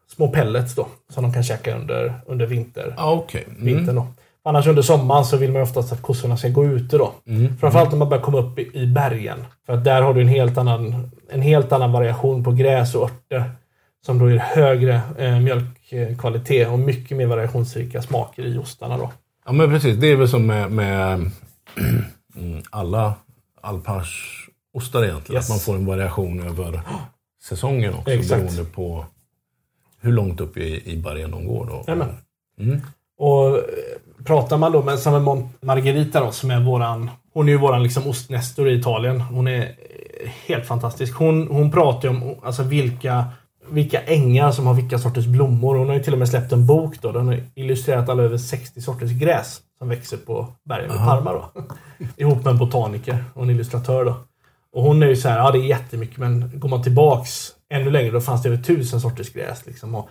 små 0.06 0.28
pellets 0.28 0.74
då. 0.74 0.88
Som 1.08 1.22
de 1.22 1.32
kan 1.32 1.42
käka 1.42 1.76
under, 1.76 2.14
under 2.26 2.46
vinter, 2.46 2.94
Ah, 2.96 3.12
Okej. 3.12 3.44
Mm. 3.48 3.64
vintern 3.64 3.94
då. 3.94 4.06
Annars 4.48 4.66
under 4.66 4.82
sommaren 4.82 5.24
så 5.24 5.36
vill 5.36 5.52
man 5.52 5.62
oftast 5.62 5.92
att 5.92 6.02
kossorna 6.02 6.36
ska 6.36 6.48
gå 6.48 6.64
ute 6.64 6.98
då. 6.98 7.14
Mm. 7.26 7.56
Framförallt 7.58 7.90
när 7.90 7.98
man 7.98 8.08
börjar 8.08 8.22
komma 8.22 8.38
upp 8.38 8.58
i, 8.58 8.70
i 8.72 8.86
bergen. 8.86 9.38
För 9.66 9.72
att 9.72 9.84
där 9.84 10.02
har 10.02 10.14
du 10.14 10.20
en 10.20 10.28
helt 10.28 10.58
annan, 10.58 11.10
en 11.30 11.42
helt 11.42 11.72
annan 11.72 11.92
variation 11.92 12.44
på 12.44 12.52
gräs 12.52 12.94
och 12.94 13.02
örter. 13.02 13.50
Som 14.06 14.18
då 14.18 14.30
ger 14.30 14.38
högre 14.38 15.00
eh, 15.18 15.40
mjölkkvalitet 15.40 16.68
och 16.68 16.78
mycket 16.78 17.16
mer 17.16 17.26
variationsrika 17.26 18.02
smaker 18.02 18.42
i 18.46 18.58
ostarna 18.58 18.98
då. 18.98 19.12
Ja 19.46 19.52
men 19.52 19.70
precis, 19.70 19.96
det 19.96 20.06
är 20.06 20.16
väl 20.16 20.28
som 20.28 20.46
med, 20.46 20.72
med 20.72 21.14
mm, 22.36 22.62
alla 22.70 23.14
alpage-ostar 23.60 25.04
egentligen. 25.04 25.36
Yes. 25.36 25.50
Att 25.50 25.56
man 25.56 25.58
får 25.58 25.74
en 25.74 25.86
variation 25.86 26.40
över 26.40 26.80
säsongen 27.42 27.94
också. 27.94 28.10
Exakt. 28.10 28.42
Beroende 28.42 28.64
på 28.64 29.06
hur 30.00 30.12
långt 30.12 30.40
upp 30.40 30.56
i, 30.56 30.92
i 30.92 30.96
bergen 30.96 31.30
de 31.30 31.46
går. 31.46 31.66
Då. 31.66 31.92
Mm. 32.60 32.80
Och 33.18 33.56
eh, 33.56 33.62
pratar 34.24 34.56
man 34.56 34.72
då 34.72 34.82
med 34.82 34.98
som 34.98 35.24
med 35.24 35.48
Margarita 35.60 36.20
då, 36.20 36.30
som 36.30 36.50
är 36.50 36.60
våran... 36.60 37.10
Hon 37.34 37.48
är 37.48 37.52
ju 37.52 37.58
våran 37.58 37.82
liksom 37.82 38.06
ostnestor 38.06 38.68
i 38.68 38.78
Italien. 38.78 39.20
Hon 39.20 39.48
är 39.48 39.60
eh, 39.60 40.30
helt 40.46 40.66
fantastisk. 40.66 41.14
Hon, 41.14 41.48
hon 41.48 41.70
pratar 41.70 42.08
ju 42.08 42.16
om 42.16 42.34
alltså, 42.42 42.62
vilka, 42.62 43.24
vilka 43.68 44.00
ängar 44.00 44.50
som 44.50 44.66
har 44.66 44.74
vilka 44.74 44.98
sorters 44.98 45.26
blommor. 45.26 45.76
Hon 45.76 45.88
har 45.88 45.94
ju 45.94 46.02
till 46.02 46.12
och 46.12 46.18
med 46.18 46.28
släppt 46.28 46.52
en 46.52 46.66
bok 46.66 46.94
då. 47.00 47.12
Den 47.12 47.26
har 47.26 47.40
illustrerat 47.54 48.08
alla 48.08 48.22
över 48.22 48.38
60 48.38 48.80
sorters 48.80 49.10
gräs 49.10 49.60
som 49.78 49.88
växer 49.88 50.16
på 50.16 50.46
bergen 50.64 50.92
vid 50.92 50.98
Parma 50.98 51.32
då. 51.32 51.62
Ihop 52.16 52.44
med 52.44 52.50
en 52.50 52.58
botaniker 52.58 53.24
och 53.34 53.42
en 53.42 53.50
illustratör 53.50 54.04
då. 54.04 54.14
Och 54.72 54.82
hon 54.82 55.02
är 55.02 55.06
ju 55.06 55.16
så 55.16 55.28
här, 55.28 55.38
ja 55.38 55.50
det 55.50 55.58
är 55.58 55.62
jättemycket 55.62 56.18
men 56.18 56.50
går 56.54 56.68
man 56.68 56.82
tillbaks 56.82 57.52
ännu 57.70 57.90
längre 57.90 58.10
då 58.10 58.20
fanns 58.20 58.42
det 58.42 58.48
över 58.48 58.62
tusen 58.62 59.00
sorters 59.00 59.32
gräs. 59.32 59.66
Liksom. 59.66 59.94
Och, 59.94 60.08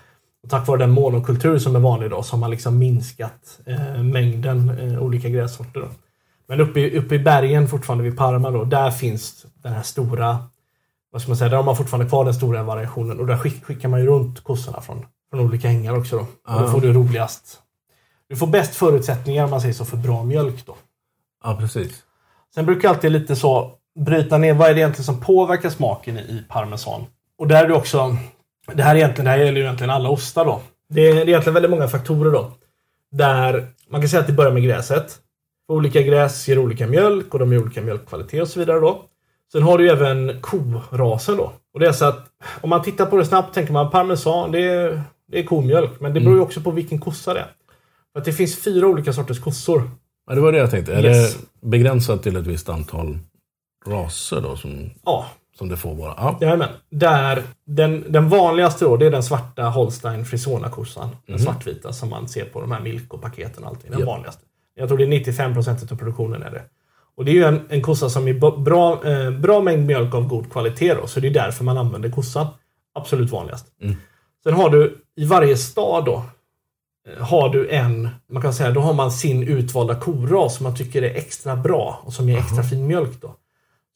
och 0.48 0.52
tack 0.52 0.68
vare 0.68 0.80
den 0.80 0.92
monokultur 0.92 1.60
som 1.60 1.76
är 1.76 1.80
vanlig 1.80 2.06
idag 2.06 2.26
så 2.26 2.36
har 2.36 2.40
man 2.40 2.52
liksom 2.52 2.78
minskat 2.78 3.60
eh, 3.66 4.04
mängden 4.04 4.70
eh, 4.70 5.04
olika 5.04 5.30
grässorter. 5.30 5.80
Då. 5.80 5.88
Men 6.48 6.62
uppe 6.62 6.80
i, 6.80 6.98
uppe 6.98 7.16
i 7.16 7.20
bergen 7.20 7.68
fortfarande 7.68 8.04
vid 8.04 8.18
Parma 8.18 8.52
då, 8.52 8.64
där 8.64 8.92
finns 8.92 9.46
den 9.64 9.74
här 9.74 9.82
stora, 9.82 10.38
vad 11.12 11.22
ska 11.22 11.30
man 11.30 11.38
säga, 11.38 11.50
där 11.50 11.58
har 11.58 11.64
man 11.64 11.76
fortfarande 11.76 12.10
kvar 12.10 12.26
den 12.26 12.34
stora 12.34 12.64
variationen 12.64 13.20
och 13.20 13.28
där 13.28 13.38
skick, 13.38 13.66
skickar 13.66 13.90
man 13.90 14.00
ju 14.00 14.08
runt 14.08 14.44
kossorna 14.44 14.82
från, 14.82 15.06
från 15.30 15.40
olika 15.40 15.68
ängar 15.68 15.98
också 15.98 16.16
då. 16.18 16.54
Och 16.54 16.62
då 16.62 16.68
får 16.68 16.82
du 16.82 16.94
roligast, 16.94 17.60
du 18.30 18.36
får 18.36 18.48
bäst 18.48 18.76
förutsättningar 18.76 19.44
om 19.44 19.50
man 19.50 19.62
säger 19.62 19.74
så 19.74 19.86
för 19.86 19.98
bra 19.98 20.24
mjölk 20.24 20.66
då. 20.66 20.76
Ja, 21.44 21.58
precis. 21.60 22.04
Sen 22.56 22.66
brukar 22.66 22.88
jag 22.88 22.96
alltid 22.96 23.12
lite 23.12 23.36
så 23.36 23.72
bryta 24.00 24.38
ner 24.38 24.54
vad 24.54 24.70
är 24.70 24.74
det 24.74 24.80
egentligen 24.80 25.06
som 25.06 25.20
påverkar 25.20 25.70
smaken 25.70 26.18
i, 26.18 26.22
i 26.22 26.44
parmesan. 26.50 27.06
Och 27.38 27.48
där 27.48 27.64
är 27.64 27.68
det 27.68 27.74
också, 27.74 28.18
det 28.74 28.84
här, 28.84 28.96
är 28.96 29.00
egentligen, 29.00 29.26
det 29.26 29.32
här 29.32 29.38
gäller 29.38 29.58
ju 29.58 29.64
egentligen 29.64 29.90
alla 29.90 30.10
ostar 30.10 30.46
då. 30.46 30.62
Det 30.90 31.02
är, 31.10 31.14
det 31.16 31.22
är 31.22 31.28
egentligen 31.28 31.54
väldigt 31.54 31.72
många 31.72 31.88
faktorer 31.88 32.32
då. 32.32 32.52
Där 33.12 33.68
man 33.90 34.02
kan 34.02 34.10
säga 34.10 34.20
att 34.22 34.28
det 34.28 34.34
börjar 34.34 34.52
med 34.52 34.64
gräset. 34.64 35.18
Olika 35.72 36.02
gräs 36.02 36.48
ger 36.48 36.60
olika 36.60 36.88
mjölk 36.88 37.34
och 37.34 37.40
de 37.40 37.54
ger 37.54 37.62
olika 37.62 37.82
mjölkkvalitet 37.82 38.42
och 38.42 38.48
så 38.48 38.60
vidare 38.60 38.80
då. 38.80 39.02
Sen 39.52 39.64
har 39.64 39.78
du 39.78 39.84
ju 39.84 39.90
även 39.90 40.42
korasen 40.42 41.38
då. 41.38 41.52
Och 41.74 41.80
det 41.80 41.88
är 41.88 41.92
så 41.92 42.06
att 42.06 42.26
om 42.62 42.70
man 42.70 42.84
tittar 42.84 43.06
på 43.06 43.18
det 43.18 43.26
snabbt 43.26 43.54
tänker 43.54 43.74
man 43.74 43.92
parmesan, 43.92 44.52
det 44.52 44.60
är, 44.64 45.02
det 45.32 45.40
är 45.40 45.44
komjölk. 45.44 45.92
Men 46.00 46.14
det 46.14 46.20
beror 46.20 46.36
ju 46.36 46.42
också 46.42 46.62
på 46.62 46.72
vilken 46.72 47.00
kossa 47.00 47.34
det 47.34 47.40
är. 47.40 47.52
För 48.14 48.20
att 48.20 48.26
det 48.26 48.34
finns 48.34 48.64
fyra 48.64 48.88
olika 48.88 49.14
sorters 49.14 49.40
kossor. 49.40 49.90
Ja, 50.30 50.36
det 50.36 50.42
var 50.42 50.52
det 50.52 50.58
jag 50.58 50.72
tänkte. 50.72 50.94
Är 50.94 51.06
Yes. 51.06 51.38
det 51.62 51.68
begränsat 51.68 52.24
till 52.24 52.36
ett 52.36 52.48
visst 52.48 52.70
antal 52.70 53.18
raser 53.88 54.42
då 54.42 54.56
som, 54.56 54.90
Ja, 55.06 55.26
som 55.58 55.70
det 55.70 55.78
får 55.78 55.96
vara? 55.96 56.14
Ja. 56.18 56.38
Jajamän. 56.42 56.70
Där, 56.92 57.44
den, 57.66 58.06
den 58.10 58.30
vanligaste 58.30 58.86
då, 58.86 58.98
det 58.98 59.06
är 59.06 59.12
den 59.12 59.24
svarta 59.24 59.64
Holstein 59.64 60.26
Frisona-kossan. 60.26 61.10
Den 61.28 61.40
svartvita 61.40 61.94
som 61.94 62.10
man 62.10 62.28
ser 62.28 62.46
på 62.46 62.62
de 62.62 62.72
här 62.72 62.80
Milko-paketen 62.82 63.64
och 63.64 63.70
allting. 63.70 63.92
Den 63.92 64.00
Ja. 64.00 64.06
vanligaste. 64.06 64.42
Jag 64.76 64.88
tror 64.88 64.98
det 64.98 65.04
är 65.04 65.08
95% 65.08 65.92
av 65.92 65.96
produktionen 65.98 66.44
är 66.44 66.52
det. 66.52 66.62
Och 67.16 67.26
det 67.26 67.32
är 67.32 67.36
ju 67.36 67.44
en, 67.44 67.62
en 67.70 67.82
kossa 67.82 68.10
som 68.10 68.28
är 68.28 68.58
bra, 68.58 69.06
eh, 69.06 69.32
bra 69.32 69.62
mängd 69.62 69.86
mjölk 69.88 70.14
av 70.16 70.28
god 70.28 70.52
kvalitet 70.52 70.94
då, 70.94 71.08
så 71.08 71.20
det 71.20 71.28
är 71.28 71.32
därför 71.34 71.64
man 71.64 71.78
använder 71.78 72.10
kossan. 72.10 72.48
Absolut 72.94 73.32
vanligast. 73.32 73.66
Mm. 73.82 73.96
Sen 74.44 74.54
har 74.54 74.70
du 74.70 74.98
i 75.16 75.26
varje 75.26 75.58
stad 75.58 76.06
då, 76.06 76.24
eh, 77.18 77.26
har 77.26 77.50
du 77.50 77.70
en, 77.70 78.10
man 78.32 78.42
kan 78.42 78.54
säga, 78.54 78.72
då 78.72 78.80
har 78.82 78.94
man 78.94 79.12
sin 79.12 79.44
utvalda 79.44 79.96
koras 79.96 80.56
som 80.56 80.64
man 80.64 80.76
tycker 80.76 81.02
är 81.02 81.16
extra 81.16 81.56
bra 81.56 82.00
och 82.04 82.14
som 82.14 82.30
ger 82.30 82.38
extra 82.38 82.64
fin 82.64 82.88
mjölk 82.88 83.22
då. 83.22 83.36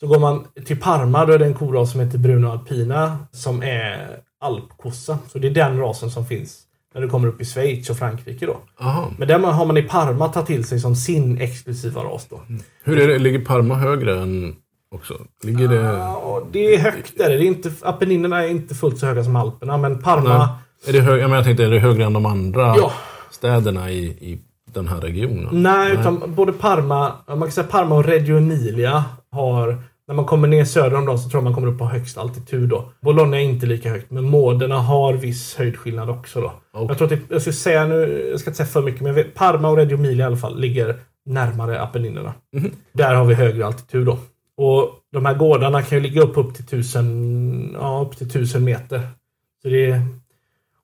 Så 0.01 0.07
går 0.07 0.19
man 0.19 0.43
till 0.65 0.79
Parma, 0.79 1.25
då 1.25 1.33
är 1.33 1.39
det 1.39 1.45
en 1.45 1.53
koras 1.53 1.91
som 1.91 1.99
heter 1.99 2.17
Bruno 2.17 2.47
Alpina 2.47 3.17
som 3.31 3.63
är 3.63 4.17
alpkossa. 4.41 5.17
Så 5.31 5.39
det 5.39 5.47
är 5.47 5.51
den 5.51 5.77
rasen 5.79 6.11
som 6.11 6.25
finns 6.25 6.59
när 6.93 7.01
du 7.01 7.09
kommer 7.09 7.27
upp 7.27 7.41
i 7.41 7.45
Schweiz 7.45 7.89
och 7.89 7.97
Frankrike 7.97 8.45
då. 8.45 8.57
Aha. 8.79 9.11
Men 9.17 9.27
den 9.27 9.43
har 9.43 9.65
man 9.65 9.77
i 9.77 9.83
Parma 9.83 10.27
tagit 10.27 10.47
till 10.47 10.63
sig 10.65 10.79
som 10.79 10.95
sin 10.95 11.41
exklusiva 11.41 12.03
ras 12.03 12.27
då. 12.29 12.41
Hur 12.83 12.99
är 12.99 13.07
det? 13.07 13.19
Ligger 13.19 13.39
Parma 13.45 13.75
högre 13.75 14.21
än 14.21 14.55
också? 14.95 15.13
Ligger 15.43 15.67
det... 15.67 15.75
Ja, 15.81 16.43
det 16.51 16.75
är 16.75 16.79
högt 16.79 17.17
där. 17.17 17.29
Det 17.29 17.35
är 17.35 17.47
inte, 17.47 17.71
Apenninerna 17.81 18.43
är 18.43 18.47
inte 18.47 18.75
fullt 18.75 18.99
så 18.99 19.05
höga 19.05 19.23
som 19.23 19.35
Alperna, 19.35 19.77
men 19.77 20.01
Parma... 20.01 20.37
Nej. 20.37 20.47
Är 20.87 20.93
det 20.93 21.01
hög... 21.01 21.21
ja, 21.21 21.27
men 21.27 21.35
jag 21.35 21.45
tänkte, 21.45 21.65
är 21.65 21.69
det 21.69 21.79
högre 21.79 22.03
än 22.05 22.13
de 22.13 22.25
andra 22.25 22.73
Ja. 22.77 22.91
städerna 23.31 23.91
i, 23.91 24.05
i 24.05 24.39
den 24.73 24.87
här 24.87 25.01
regionen? 25.01 25.63
Nej, 25.63 25.93
utan 25.93 26.23
både 26.35 26.53
Parma, 26.53 27.11
man 27.27 27.39
kan 27.41 27.51
säga 27.51 27.67
Parma 27.67 27.95
och 27.95 28.05
Reggio 28.05 28.37
Emilia 28.37 29.03
har 29.31 29.83
när 30.11 30.15
man 30.15 30.25
kommer 30.25 30.47
ner 30.47 30.65
söder 30.65 30.97
om 30.97 31.05
dem 31.05 31.17
så 31.17 31.29
tror 31.29 31.39
jag 31.39 31.43
man 31.43 31.53
kommer 31.53 31.67
upp 31.67 31.77
på 31.77 31.85
högst 31.85 32.17
altitud 32.17 32.69
då. 32.69 32.91
Bologna 33.01 33.37
är 33.37 33.43
inte 33.43 33.65
lika 33.65 33.89
högt, 33.89 34.11
men 34.11 34.23
Modena 34.23 34.77
har 34.77 35.13
viss 35.13 35.55
höjdskillnad 35.55 36.09
också 36.09 36.41
då. 36.41 36.53
Okej. 36.71 36.85
Jag 36.89 36.97
tror 36.97 37.13
att 37.13 37.29
det, 37.29 37.33
jag 37.33 37.41
ska 37.41 37.51
säga 37.51 37.85
nu, 37.85 38.27
jag 38.31 38.39
ska 38.39 38.49
inte 38.49 38.57
säga 38.57 38.67
för 38.67 38.81
mycket, 38.81 39.01
men 39.01 39.15
vet, 39.15 39.33
Parma 39.33 39.69
och 39.69 39.77
Reggio 39.77 39.97
Emilia 39.97 40.23
i 40.23 40.27
alla 40.27 40.37
fall 40.37 40.59
ligger 40.59 40.95
närmare 41.25 41.81
Apenninerna. 41.81 42.33
Mhm. 42.53 42.71
Där 42.93 43.15
har 43.15 43.25
vi 43.25 43.33
högre 43.33 43.65
altitud 43.65 44.05
då. 44.05 44.17
Och 44.57 44.89
de 45.11 45.25
här 45.25 45.33
gårdarna 45.33 45.81
kan 45.81 45.97
ju 45.97 46.03
ligga 46.03 46.21
upp, 46.21 46.37
upp 46.37 46.55
till 46.55 46.65
tusen, 46.65 47.75
ja, 47.79 48.05
upp 48.07 48.17
till 48.17 48.29
tusen 48.29 48.63
meter. 48.63 49.01
Så 49.61 49.69
det 49.69 49.91
är, 49.91 50.01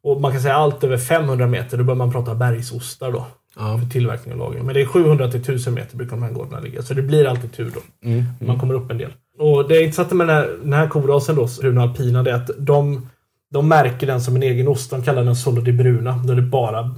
och 0.03 0.21
man 0.21 0.31
kan 0.31 0.41
säga 0.41 0.55
allt 0.55 0.83
över 0.83 0.97
500 0.97 1.47
meter, 1.47 1.77
då 1.77 1.83
bör 1.83 1.95
man 1.95 2.11
prata 2.11 2.35
bergsostar 2.35 3.11
då 3.11 3.25
Ja. 3.57 3.77
för 3.77 3.89
tillverkning 3.89 4.33
och 4.33 4.39
lagring. 4.39 4.65
Men 4.65 4.73
det 4.75 4.81
är 4.81 4.85
700 4.85 5.31
till 5.31 5.39
1000 5.41 5.73
meter 5.73 5.97
brukar 5.97 6.11
de 6.15 6.23
här 6.23 6.31
gårdarna 6.31 6.59
ligga. 6.59 6.81
Så 6.81 6.93
det 6.93 7.01
blir 7.01 7.25
alltid 7.25 7.53
tur 7.53 7.71
då. 7.73 8.07
Mm. 8.07 8.23
Man 8.39 8.59
kommer 8.59 8.73
upp 8.73 8.91
en 8.91 8.97
del. 8.97 9.13
Och 9.39 9.67
det 9.67 9.81
intressanta 9.81 10.15
med 10.15 10.27
den 10.27 10.35
här, 10.35 10.57
den 10.61 10.73
här 10.73 10.87
korasen 10.87 11.35
då, 11.35 11.47
Bruno 11.61 11.81
Alpina, 11.81 12.23
det 12.23 12.31
är 12.31 12.35
att 12.35 12.49
de, 12.57 13.09
de 13.51 13.67
märker 13.67 14.07
den 14.07 14.21
som 14.21 14.35
en 14.35 14.43
egen 14.43 14.67
ost. 14.67 14.89
De 14.89 15.01
kallar 15.03 15.23
den 15.23 15.35
Solo 15.35 15.61
di 15.61 15.73
Bruna. 15.73 16.21
Då 16.25 16.33
är 16.33 16.35
det 16.35 16.41
bara 16.41 16.95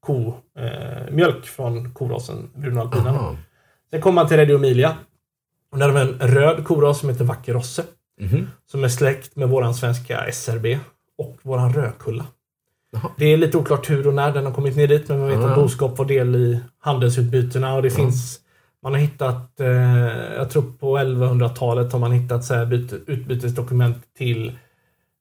ko, 0.00 0.34
eh, 0.58 1.12
mjölk 1.12 1.46
från 1.46 1.90
korasen 1.90 2.50
Bruno 2.54 2.80
Alpina. 2.80 3.10
Aha. 3.10 3.36
Sen 3.90 4.00
kommer 4.00 4.14
man 4.14 4.28
till 4.28 4.36
Reggio 4.36 4.56
Emilia. 4.56 4.96
Och 5.72 5.78
där 5.78 5.88
har 5.88 6.04
vi 6.04 6.12
en 6.12 6.28
röd 6.28 6.64
koras 6.64 7.00
som 7.00 7.08
heter 7.08 7.24
Vacker 7.24 7.52
Rosse. 7.52 7.84
Mhm. 8.20 8.46
Som 8.70 8.84
är 8.84 8.88
släkt 8.88 9.36
med 9.36 9.48
våran 9.48 9.74
svenska 9.74 10.26
SRB 10.32 10.78
och 11.18 11.36
våran 11.42 11.72
Rödkulla. 11.72 12.26
Det 13.16 13.32
är 13.32 13.36
lite 13.36 13.58
oklart 13.58 13.90
hur 13.90 14.06
och 14.06 14.14
när 14.14 14.32
den 14.32 14.46
har 14.46 14.52
kommit 14.52 14.76
ner 14.76 14.86
dit, 14.86 15.08
men 15.08 15.18
man 15.18 15.28
vet 15.28 15.38
att 15.38 15.54
boskap 15.54 15.98
var 15.98 16.04
del 16.04 16.36
i 16.36 16.60
handelsutbytena 16.78 17.74
och 17.74 17.82
det 17.82 17.90
finns 17.90 18.40
man 18.82 18.92
har 18.92 19.00
hittat, 19.00 19.60
eh, 19.60 20.34
jag 20.36 20.50
tror 20.50 20.62
på 20.80 20.98
1100-talet 20.98 21.92
har 21.92 21.98
man 21.98 22.12
hittat 22.12 22.44
så 22.44 22.54
här 22.54 22.66
byte, 22.66 22.96
utbytesdokument 23.06 23.96
till 24.18 24.52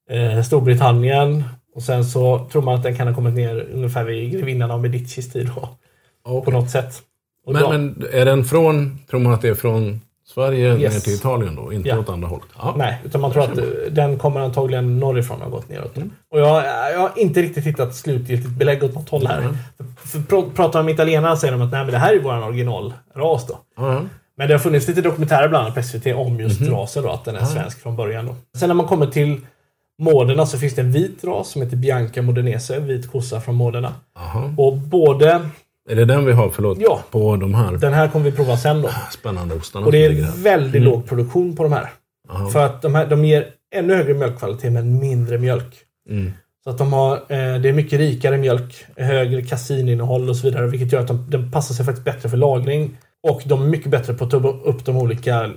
eh, 0.09 0.43
Storbritannien. 0.43 1.43
Och 1.75 1.83
sen 1.83 2.05
så 2.05 2.47
tror 2.51 2.61
man 2.61 2.75
att 2.75 2.83
den 2.83 2.95
kan 2.95 3.07
ha 3.07 3.15
kommit 3.15 3.33
ner 3.33 3.67
ungefär 3.73 4.03
vid 4.03 4.31
grevinnan 4.31 4.71
av 4.71 4.81
Medicis 4.81 5.31
tid 5.31 5.51
då, 5.55 5.61
på 5.61 6.37
Okej. 6.37 6.53
något 6.53 6.69
sätt. 6.69 7.01
Men, 7.47 7.69
men 7.69 8.05
är 8.11 8.25
den 8.25 8.43
från, 8.43 8.99
tror 9.09 9.19
man 9.19 9.33
att 9.33 9.41
det 9.41 9.49
är 9.49 9.55
från 9.55 10.01
Sverige 10.33 10.77
Yes. 10.77 10.93
ner 10.93 10.99
till 10.99 11.13
Italien 11.13 11.55
då? 11.55 11.73
Inte 11.73 11.89
Ja. 11.89 11.99
åt 11.99 12.09
andra 12.09 12.27
hållet? 12.27 12.47
Ja. 12.57 12.73
Nej, 12.77 12.97
utan 13.05 13.21
man 13.21 13.31
tror 13.31 13.43
att 13.43 13.59
den 13.91 14.17
kommer 14.19 14.39
antagligen 14.41 14.99
norrifrån 14.99 15.41
och 15.41 15.51
gått 15.51 15.69
neråt. 15.69 15.97
Mm. 15.97 16.11
Och 16.31 16.39
jag, 16.39 16.63
jag 16.93 16.99
har 16.99 17.11
inte 17.15 17.41
riktigt 17.41 17.65
hittat 17.65 17.95
slutgiltigt 17.95 18.49
belägg 18.51 18.83
åt 18.83 18.95
något 18.95 19.09
håll 19.09 19.27
här. 19.27 19.41
Mm. 19.41 19.57
För, 19.77 20.07
för, 20.07 20.19
pr- 20.19 20.53
pratar 20.55 20.83
med 20.83 20.93
italienarna 20.93 21.35
säger 21.37 21.51
de 21.53 21.61
att 21.61 21.71
nej, 21.71 21.83
men 21.83 21.91
det 21.91 21.97
här 21.97 22.13
är 22.13 22.19
vår 22.19 22.43
originalras 22.47 23.47
då. 23.47 23.57
Ja. 23.77 24.01
Men 24.37 24.47
det 24.47 24.53
har 24.53 24.59
funnits 24.59 24.87
lite 24.87 25.01
dokumentärer 25.01 25.47
bland 25.49 25.63
annat 25.63 25.75
på 25.75 25.83
SVT 25.83 26.13
om 26.15 26.39
just 26.39 26.59
Mhm. 26.61 26.71
rasen 26.71 27.03
då, 27.03 27.09
att 27.09 27.25
den 27.25 27.35
är 27.35 27.45
svensk 27.45 27.81
från 27.81 27.95
början. 27.95 28.25
Då. 28.25 28.35
Sen 28.59 28.67
när 28.67 28.73
man 28.75 28.87
kommer 28.87 29.05
till 29.07 29.41
Modena 30.01 30.45
så 30.45 30.57
finns 30.57 30.75
det 30.75 30.81
en 30.81 30.91
vit 30.91 31.23
ras 31.23 31.49
som 31.49 31.61
heter 31.61 31.77
Bianca 31.77 32.21
Modenese, 32.21 32.75
en 32.75 32.87
vit 32.87 33.11
kossa 33.11 33.41
från 33.41 33.55
Modena. 33.55 33.93
Aha. 34.19 34.53
Och 34.57 34.77
både, 34.77 35.49
Är 35.89 35.95
det 35.95 36.05
den 36.05 36.25
vi 36.25 36.31
har, 36.31 36.49
förlåt, 36.49 36.77
Ja. 36.81 37.03
på 37.11 37.35
de 37.35 37.53
här 37.53 37.71
den 37.71 37.93
här 37.93 38.07
kommer 38.07 38.25
vi 38.25 38.31
prova 38.31 38.57
sen 38.57 38.81
då. 38.81 38.89
spännande 39.11 39.55
ostarna 39.55 39.85
Och 39.85 39.91
det 39.91 40.05
är 40.05 40.43
väldigt 40.43 40.81
låg 40.81 41.07
produktion 41.07 41.55
på 41.55 41.63
de 41.63 41.73
här. 41.73 41.89
Aha. 42.29 42.49
För 42.49 42.65
att 42.65 42.81
de, 42.81 42.95
här, 42.95 43.05
de 43.07 43.25
ger 43.25 43.47
ännu 43.75 43.95
högre 43.95 44.13
mjölkkvalitet 44.13 44.71
men 44.71 44.99
mindre 44.99 45.37
mjölk. 45.37 45.75
Mm. 46.09 46.31
Så 46.63 46.69
att 46.69 46.77
de 46.77 46.93
har, 46.93 47.15
eh, 47.15 47.59
det 47.59 47.69
är 47.69 47.73
mycket 47.73 47.99
rikare 47.99 48.37
mjölk, 48.37 48.85
högre 48.95 49.41
kasininnehåll 49.41 50.29
och 50.29 50.35
så 50.37 50.47
vidare. 50.47 50.67
Vilket 50.67 50.91
gör 50.93 51.01
att 51.01 51.07
de, 51.07 51.25
den 51.29 51.51
passar 51.51 51.75
sig 51.75 51.85
faktiskt 51.85 52.05
bättre 52.05 52.29
för 52.29 52.37
lagring. 52.37 52.97
Och 53.27 53.41
de 53.45 53.63
är 53.63 53.67
mycket 53.67 53.91
bättre 53.91 54.13
på 54.13 54.25
att 54.25 54.31
ta 54.31 54.37
upp 54.47 54.85
de 54.85 54.97
olika 54.97 55.51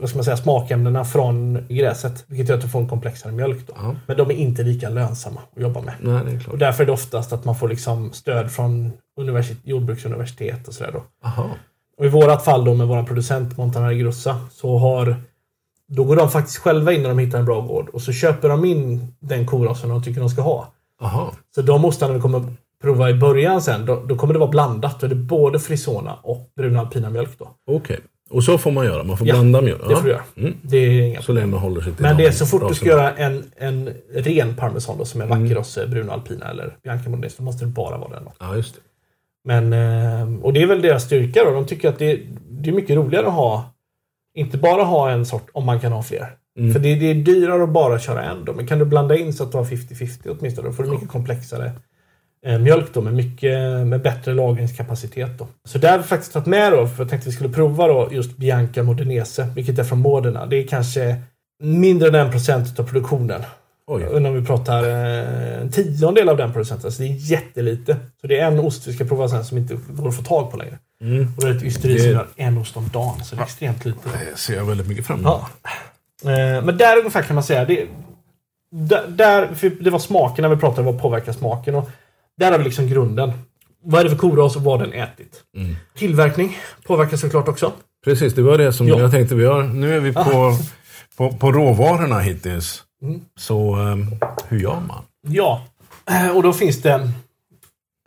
vad 0.00 0.08
ska 0.08 0.18
man 0.18 0.24
säga, 0.24 0.36
smakämnena 0.36 1.04
från 1.04 1.66
gräset. 1.68 2.24
Vilket 2.26 2.48
gör 2.48 2.56
att 2.56 2.62
du 2.62 2.68
får 2.68 2.80
en 2.80 2.88
komplexare 2.88 3.32
mjölk. 3.32 3.66
Då. 3.66 3.74
Ja. 3.76 3.94
Men 4.06 4.16
de 4.16 4.30
är 4.30 4.34
inte 4.34 4.62
lika 4.62 4.88
lönsamma 4.88 5.40
att 5.56 5.62
jobba 5.62 5.80
med. 5.80 5.94
Nej, 6.00 6.40
Och 6.48 6.58
därför 6.58 6.82
är 6.82 6.86
det 6.86 6.92
oftast 6.92 7.32
att 7.32 7.44
man 7.44 7.56
får 7.56 7.68
liksom 7.68 8.12
stöd 8.12 8.50
från 8.50 8.92
universitet, 9.16 9.58
jordbruksuniversitet 9.62 10.68
och 10.68 10.74
sådär 10.74 10.92
då. 10.92 11.02
Aha. 11.24 11.50
Och 11.98 12.04
i 12.04 12.08
vårat 12.08 12.44
fall 12.44 12.64
då 12.64 12.74
med 12.74 12.86
vår 12.86 13.02
producent 13.02 13.56
Montanari 13.56 13.98
Grossa 13.98 14.40
så 14.50 14.78
har 14.78 15.16
då 15.88 16.04
går 16.04 16.16
de 16.16 16.30
faktiskt 16.30 16.58
själva 16.58 16.92
in 16.92 17.02
när 17.02 17.08
de 17.08 17.18
hittar 17.18 17.38
en 17.38 17.44
bra 17.44 17.60
gård 17.60 17.88
och 17.88 18.02
så 18.02 18.12
köper 18.12 18.48
de 18.48 18.64
in 18.64 19.14
den 19.20 19.46
korasen 19.46 19.90
de 19.90 20.02
tycker 20.02 20.20
de 20.20 20.30
ska 20.30 20.42
ha. 20.42 20.72
Aha. 21.02 21.32
Så 21.54 21.62
de 21.62 21.84
ostarna 21.84 22.12
vi 22.12 22.20
kommer 22.20 22.42
prova 22.82 23.10
i 23.10 23.14
början 23.14 23.62
sen, 23.62 23.86
då, 23.86 24.02
då 24.06 24.16
kommer 24.16 24.34
det 24.34 24.40
vara 24.40 24.50
blandat. 24.50 25.00
Då 25.00 25.06
är 25.06 25.10
det 25.10 25.16
både 25.16 25.58
Frisona 25.58 26.14
och 26.22 26.50
bruna 26.56 26.80
alpina 26.80 27.10
mjölk 27.10 27.38
då. 27.38 27.48
Okej. 27.66 28.00
Och 28.30 28.44
så 28.44 28.58
får 28.58 28.70
man 28.70 28.86
göra? 28.86 29.04
Man 29.04 29.16
får 29.16 29.26
Ja, 29.26 29.34
blanda 29.34 29.60
mjölk? 29.60 29.88
Det 29.88 29.96
får 29.96 30.02
du 30.02 30.10
göra. 30.10 30.24
Mm. 30.36 30.54
Det 30.62 30.76
är 30.76 31.02
inga 31.02 31.22
Så 31.22 31.32
länge 31.32 31.46
man 31.46 31.60
håller 31.60 31.80
sig 31.80 31.92
till 31.92 32.02
Men 32.02 32.16
de 32.16 32.22
det 32.22 32.28
är 32.28 32.32
så 32.32 32.46
fort 32.46 32.68
du 32.68 32.74
ska 32.74 32.86
göra 32.86 33.12
en, 33.14 33.44
en 33.56 33.90
ren 34.14 34.54
parmesan 34.56 34.98
då, 34.98 35.04
som 35.04 35.20
är 35.20 35.26
Vackeros 35.26 35.78
mm. 35.78 35.90
Bruno 35.90 36.10
Alpina 36.10 36.50
eller 36.50 36.76
Bianca 36.82 37.10
Modenese, 37.10 37.34
då 37.38 37.44
måste 37.44 37.64
det 37.64 37.70
bara 37.70 37.98
vara 37.98 38.10
den. 38.10 38.24
Då. 38.24 38.32
Ja, 38.38 38.56
just 38.56 38.74
det. 38.74 38.80
Men, 39.44 39.72
eh, 39.72 40.44
och 40.44 40.52
det 40.52 40.62
är 40.62 40.66
väl 40.66 40.82
deras 40.82 41.04
styrka 41.04 41.44
då. 41.44 41.50
De 41.50 41.66
tycker 41.66 41.88
att 41.88 41.98
det, 41.98 42.20
det 42.50 42.70
är 42.70 42.74
mycket 42.74 42.96
roligare 42.96 43.26
att 43.26 43.32
ha, 43.32 43.70
inte 44.34 44.58
bara 44.58 44.82
ha 44.82 45.10
en 45.10 45.26
sort 45.26 45.48
om 45.52 45.66
man 45.66 45.80
kan 45.80 45.92
ha 45.92 46.02
fler. 46.02 46.36
Mm. 46.58 46.72
För 46.72 46.80
det, 46.80 46.94
det 46.94 47.10
är 47.10 47.14
dyrare 47.14 47.62
att 47.62 47.68
bara 47.68 47.98
köra 47.98 48.24
en 48.24 48.44
då. 48.44 48.52
Men 48.52 48.66
kan 48.66 48.78
du 48.78 48.84
blanda 48.84 49.16
in 49.16 49.32
så 49.32 49.44
att 49.44 49.52
du 49.52 49.58
har 49.58 49.64
50-50 49.64 50.36
åtminstone, 50.38 50.68
då 50.68 50.74
får 50.74 50.82
du 50.82 50.90
mycket 50.90 51.08
komplexare 51.08 51.72
mjölk 52.42 52.94
då 52.94 53.00
med 53.00 53.14
mycket 53.14 53.86
med 53.86 54.02
bättre 54.02 54.34
lagringskapacitet 54.34 55.38
då. 55.38 55.46
Så 55.64 55.78
där 55.78 55.90
har 55.90 55.98
vi 55.98 56.04
faktiskt 56.04 56.32
tagit 56.32 56.46
med 56.46 56.72
då, 56.72 56.86
för 56.86 57.02
jag 57.02 57.10
tänkte 57.10 57.28
vi 57.28 57.34
skulle 57.34 57.50
prova 57.50 57.86
då 57.86 58.08
just 58.12 58.36
Bianca 58.36 58.82
Modenese, 58.82 59.46
vilket 59.54 59.78
är 59.78 59.84
från 59.84 59.98
Modena. 59.98 60.46
Det 60.46 60.56
är 60.56 60.66
kanske 60.66 61.16
mindre 61.62 62.08
än 62.08 62.14
en 62.14 62.30
procent 62.30 62.78
av 62.80 62.84
produktionen. 62.84 63.42
Oj. 63.86 64.02
Undrar 64.04 64.30
om 64.30 64.36
vi 64.40 64.46
pratar 64.46 64.84
eh, 64.84 65.60
en 65.60 65.70
tiondel 65.70 66.28
av 66.28 66.36
den 66.36 66.52
producenten. 66.52 66.92
Så 66.92 67.02
det 67.02 67.08
är 67.08 67.12
jättelite. 67.30 67.96
Så 68.20 68.26
det 68.26 68.38
är 68.38 68.46
en 68.46 68.58
ost 68.58 68.86
vi 68.86 68.92
ska 68.92 69.04
prova 69.04 69.28
sen 69.28 69.44
som 69.44 69.58
inte 69.58 69.78
går 69.88 70.08
att 70.08 70.16
få 70.16 70.22
tag 70.22 70.50
på 70.50 70.56
längre. 70.56 70.78
Mm. 71.02 71.32
Och 71.36 71.42
det 71.44 71.48
är 71.50 71.54
ett 71.56 71.62
ysteri 71.62 71.92
Det- 71.94 72.00
som 72.00 72.10
gör 72.10 72.26
en 72.36 72.58
ost 72.58 72.76
om 72.76 72.88
dagen. 72.92 73.24
Så 73.24 73.34
det 73.36 73.40
är 73.42 73.44
extremt 73.44 73.84
lite. 73.84 73.98
Det 74.30 74.38
ser 74.38 74.54
jag 74.56 74.64
väldigt 74.64 74.88
mycket 74.88 75.06
fram 75.06 75.20
emot. 75.20 75.40
Ja. 76.24 76.30
Eh, 76.32 76.64
Men 76.64 76.76
där 76.76 76.98
ungefär 76.98 77.22
kan 77.22 77.34
man 77.34 77.44
säga. 77.44 77.64
Det, 77.64 77.86
där, 79.08 79.48
det 79.84 79.90
var 79.90 79.98
smaken 79.98 80.42
när 80.42 80.48
vi 80.48 80.56
pratade 80.56 80.80
om 80.88 80.94
vad 80.94 81.02
påverkar 81.02 81.32
smaken. 81.32 81.74
Och 81.74 81.90
där 82.38 82.50
har 82.52 82.58
vi 82.58 82.64
liksom 82.64 82.86
grunden. 82.88 83.32
Vad 83.82 84.00
är 84.00 84.04
det 84.04 84.10
för 84.10 84.16
koras 84.16 84.56
och 84.56 84.62
vad 84.62 84.80
har 84.80 84.86
den 84.86 84.94
ätit? 85.02 85.42
Mm. 85.56 85.76
Tillverkning 85.96 86.56
påverkar 86.86 87.16
såklart 87.16 87.48
också. 87.48 87.72
Precis, 88.04 88.34
det 88.34 88.42
var 88.42 88.58
det 88.58 88.72
som 88.72 88.88
Ja. 88.88 88.98
jag 89.00 89.10
tänkte. 89.10 89.34
Vi 89.34 89.44
har, 89.44 89.62
nu 89.62 89.94
är 89.96 90.00
vi 90.00 90.12
på, 90.12 90.52
på, 91.16 91.32
på 91.32 91.52
råvarorna 91.52 92.18
hittills. 92.20 92.82
Mm. 93.02 93.20
Så 93.38 93.74
ehm, 93.74 94.06
hur 94.48 94.60
gör 94.60 94.80
man? 94.88 95.02
Ja, 95.28 95.64
eh, 96.10 96.36
och 96.36 96.42
då 96.42 96.52
finns 96.52 96.82
det 96.82 97.10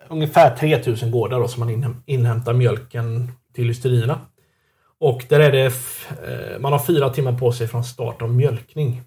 ungefär 0.10 0.56
3000 0.56 1.12
gårdar 1.12 1.40
då 1.40 1.48
som 1.48 1.60
man 1.60 1.70
inhäm- 1.70 2.02
inhämtar 2.06 2.54
mjölken 2.54 3.32
till 3.56 3.70
ysterierna. 3.70 4.20
Och 5.00 5.26
där 5.30 5.40
är 5.40 5.52
det, 5.52 5.66
eh, 5.66 6.60
man 6.60 6.72
har 6.72 6.80
fyra 6.80 7.10
timmar 7.10 7.38
på 7.38 7.52
sig 7.52 7.68
från 7.68 7.84
start 7.84 8.22
av 8.22 8.30
mjölkning. 8.34 9.02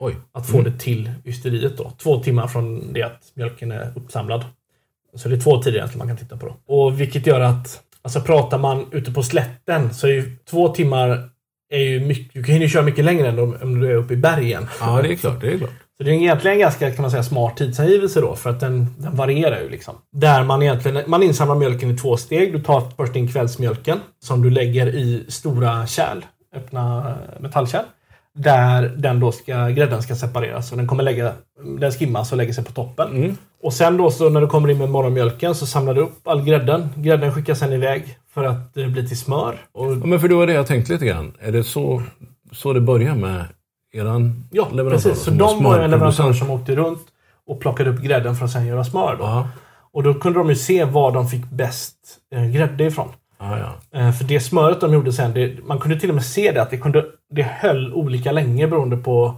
Oj. 0.00 0.16
Att 0.32 0.46
få 0.46 0.62
det 0.62 0.78
till 0.78 1.10
ysteriet 1.24 1.76
då. 1.76 1.92
Två 2.02 2.20
timmar 2.22 2.46
från 2.46 2.92
det 2.92 3.02
att 3.02 3.32
mjölken 3.34 3.72
är 3.72 3.92
uppsamlad. 3.96 4.44
Så 5.14 5.28
det 5.28 5.34
är 5.34 5.40
två 5.40 5.62
tider 5.62 5.76
egentligen 5.76 6.06
man 6.06 6.16
kan 6.16 6.26
titta 6.26 6.36
på 6.36 6.46
då. 6.46 6.74
Och 6.74 7.00
vilket 7.00 7.26
gör 7.26 7.40
att, 7.40 7.80
alltså 8.02 8.20
pratar 8.20 8.58
man 8.58 8.86
ute 8.92 9.12
på 9.12 9.22
slätten 9.22 9.94
så 9.94 10.06
är 10.06 10.12
ju 10.12 10.36
två 10.50 10.68
timmar 10.68 11.28
är 11.70 11.78
ju 11.78 12.00
mycket, 12.00 12.34
du 12.34 12.44
kan 12.44 12.60
ju 12.60 12.68
köra 12.68 12.82
mycket 12.82 13.04
längre 13.04 13.28
än 13.28 13.38
om, 13.38 13.80
du 13.80 13.90
är 13.90 13.94
uppe 13.94 14.14
i 14.14 14.16
bergen. 14.16 14.66
Ja, 14.80 15.02
det 15.02 15.12
är 15.12 15.16
klart. 15.16 15.40
Det 15.40 15.52
är 15.52 15.58
klart. 15.58 15.70
Så 15.96 16.04
det 16.04 16.10
är 16.10 16.14
egentligen 16.14 16.54
en 16.54 16.60
ganska 16.60 16.90
kan 16.90 17.02
man 17.02 17.10
säga, 17.10 17.22
smart 17.22 17.56
tidsangivelse 17.56 18.20
då, 18.20 18.36
för 18.36 18.50
att 18.50 18.60
den, 18.60 18.94
den 18.98 19.16
varierar 19.16 19.60
ju. 19.60 19.68
liksom. 19.68 19.94
Där 20.12 20.44
man 20.44 20.62
egentligen 20.62 21.02
man 21.06 21.22
insamlar 21.22 21.54
mjölken 21.54 21.90
i 21.90 21.96
två 21.96 22.16
steg. 22.16 22.52
Du 22.52 22.62
tar 22.62 22.82
först 22.96 23.16
in 23.16 23.28
kvällsmjölken 23.28 24.00
som 24.24 24.42
du 24.42 24.50
lägger 24.50 24.86
i 24.86 25.24
stora 25.28 25.86
kärl, 25.86 26.18
öppna 26.56 27.14
metallkärl. 27.40 27.84
Där 28.38 28.92
den 28.96 29.20
då 29.20 29.32
ska, 29.32 29.68
grädden 29.68 30.02
ska 30.02 30.14
separeras. 30.14 30.70
Och 30.72 30.78
den 30.78 30.86
kommer 30.86 31.02
lägga, 31.02 31.32
den 31.78 31.92
skimmas 31.92 32.32
och 32.32 32.38
lägger 32.38 32.52
sig 32.52 32.64
på 32.64 32.72
toppen. 32.72 33.16
Mm. 33.16 33.36
Och 33.62 33.72
sen 33.72 33.96
då 33.96 34.10
så 34.10 34.28
när 34.30 34.40
du 34.40 34.46
kommer 34.46 34.70
in 34.70 34.78
med 34.78 34.88
morgonmjölken 34.90 35.54
så 35.54 35.66
samlar 35.66 35.94
du 35.94 36.00
upp 36.00 36.28
all 36.28 36.42
grädden. 36.44 36.88
Grädden 36.96 37.32
skickas 37.34 37.58
sen 37.58 37.72
iväg 37.72 38.18
för 38.34 38.44
att 38.44 38.74
det 38.74 38.86
blir 38.86 39.02
till 39.06 39.18
smör. 39.18 39.54
Och 39.72 39.92
Ja, 39.92 39.96
men 40.06 40.20
för 40.20 40.28
det 40.28 40.34
var 40.34 40.46
det 40.46 40.52
jag 40.52 40.66
tänkte 40.66 40.92
lite 40.92 41.06
grann. 41.06 41.32
Är 41.40 41.52
det 41.52 41.64
så, 41.64 42.02
så 42.52 42.72
det 42.72 42.80
börjar 42.80 43.14
med 43.14 43.44
eran 43.92 44.44
Ja, 44.50 44.68
leverantör? 44.72 45.10
precis. 45.10 45.24
Så 45.24 45.30
de 45.30 45.64
var 45.64 45.78
en 45.78 45.90
leverantör 45.90 46.32
som 46.32 46.50
åkte 46.50 46.76
runt 46.76 47.02
och 47.46 47.60
plockade 47.60 47.90
upp 47.90 48.00
grädden 48.00 48.36
för 48.36 48.44
att 48.44 48.50
sen 48.52 48.66
göra 48.66 48.84
smör. 48.84 49.16
Då. 49.18 49.24
Ja, 49.24 49.48
Och 49.92 50.02
då 50.02 50.14
kunde 50.14 50.38
de 50.38 50.48
ju 50.48 50.56
se 50.56 50.84
var 50.84 51.12
de 51.12 51.28
fick 51.28 51.44
bäst 51.50 51.96
eh, 52.34 52.44
grädde 52.46 52.84
ifrån. 52.84 53.08
ja, 53.38 53.58
ja. 53.92 53.98
Eh, 54.00 54.12
för 54.12 54.24
det 54.24 54.40
smöret 54.40 54.80
de 54.80 54.92
gjorde 54.94 55.12
sen, 55.12 55.34
det, 55.34 55.64
man 55.64 55.78
kunde 55.78 56.00
till 56.00 56.08
och 56.08 56.14
med 56.14 56.24
se 56.24 56.52
det 56.52 56.62
att 56.62 56.70
det, 56.70 56.76
kunde, 56.78 57.04
det 57.34 57.42
höll 57.42 57.94
olika 57.94 58.32
länge 58.32 58.66
beroende 58.68 58.96
på 58.96 59.34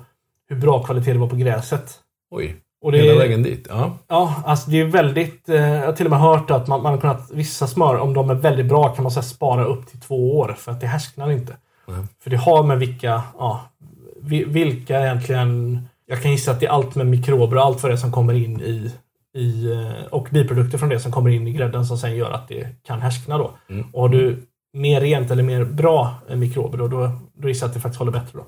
hur 0.48 0.56
bra 0.56 0.82
kvalitet 0.82 1.12
det 1.12 1.18
var 1.18 1.28
på 1.28 1.36
gräset. 1.36 1.94
Oj. 2.30 2.56
Och 2.82 2.92
det, 2.92 2.98
Hela 2.98 3.18
vägen 3.18 3.42
dit? 3.42 3.66
Ja. 3.70 3.98
Ja, 4.08 4.34
alltså 4.44 4.70
det 4.70 4.80
är 4.80 4.84
väldigt... 4.84 5.48
Eh, 5.48 5.56
jag 5.74 5.86
har 5.86 5.92
till 5.92 6.06
och 6.06 6.10
med 6.10 6.20
hört 6.20 6.50
att 6.50 6.68
man, 6.68 6.82
man 6.82 6.92
har 6.92 7.00
kunnat... 7.00 7.30
Vissa 7.32 7.66
smör, 7.66 7.96
om 7.98 8.14
de 8.14 8.30
är 8.30 8.34
väldigt 8.34 8.66
bra, 8.66 8.88
kan 8.88 9.02
man 9.02 9.12
så 9.12 9.22
spara 9.22 9.64
upp 9.64 9.86
till 9.86 10.00
två 10.00 10.38
år 10.38 10.54
för 10.58 10.72
att 10.72 10.80
det 10.80 10.86
härsknar 10.86 11.30
inte. 11.30 11.56
Nej. 11.86 11.96
För 12.22 12.30
det 12.30 12.36
har 12.36 12.62
med 12.62 12.78
vilka... 12.78 13.22
Ja, 13.38 13.60
vi- 14.22 14.44
vilka 14.44 15.00
egentligen... 15.00 15.80
Jag 16.06 16.22
kan 16.22 16.30
gissa 16.30 16.50
att 16.50 16.60
det 16.60 16.66
är 16.66 16.70
allt 16.70 16.94
med 16.94 17.06
mikrober 17.06 17.56
och 17.56 17.62
allt 17.64 17.82
vad 17.82 17.92
det 17.92 17.98
som 17.98 18.12
kommer 18.12 18.34
in 18.34 18.60
i... 18.60 18.92
i 19.38 19.72
eh, 19.72 20.06
och 20.10 20.28
biprodukter 20.30 20.78
från 20.78 20.88
det 20.88 21.00
som 21.00 21.12
kommer 21.12 21.30
in 21.30 21.48
i 21.48 21.52
grädden 21.52 21.86
som 21.86 21.98
sen 21.98 22.16
gör 22.16 22.30
att 22.30 22.48
det 22.48 22.66
kan 22.86 23.00
härskna 23.00 23.38
då. 23.38 23.50
Mm. 23.70 23.86
Och 23.92 24.02
har 24.02 24.08
du 24.08 24.42
mer 24.76 25.00
rent 25.00 25.30
eller 25.30 25.42
mer 25.42 25.64
bra 25.64 26.14
mikrober 26.34 26.78
då, 26.78 26.88
då, 26.88 27.10
då 27.34 27.48
gissar 27.48 27.66
jag 27.66 27.68
att 27.70 27.74
det 27.74 27.80
faktiskt 27.80 27.98
håller 27.98 28.12
bättre 28.12 28.30
då. 28.38 28.44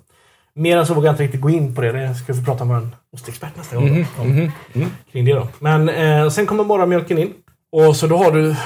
Mer 0.55 0.77
än 0.77 0.87
så 0.87 0.95
vågar 0.95 1.07
jag 1.09 1.13
inte 1.13 1.23
riktigt 1.23 1.41
gå 1.41 1.51
in 1.51 1.75
på 1.75 1.81
det. 1.81 1.93
Det 1.93 2.15
ska 2.15 2.33
vi 2.33 2.39
få 2.39 2.45
prata 2.45 2.65
med 2.65 2.77
en 2.77 2.95
ostexpert 3.13 3.57
nästa 3.57 3.77
gång. 3.77 3.91
Mhm, 3.91 4.05
om- 4.19 4.29
mhm, 4.29 4.51
mm. 4.75 4.89
kring 5.13 5.25
det 5.25 5.33
då. 5.35 5.49
Men 5.59 5.89
eh, 5.89 6.29
sen 6.31 6.47
kommer 6.47 6.65
morgonmjölken 6.65 7.19
in. 7.19 7.33
Och 7.73 7.97
så 7.97 8.07
då 8.07 8.17
har 8.17 8.33
du 8.33 8.57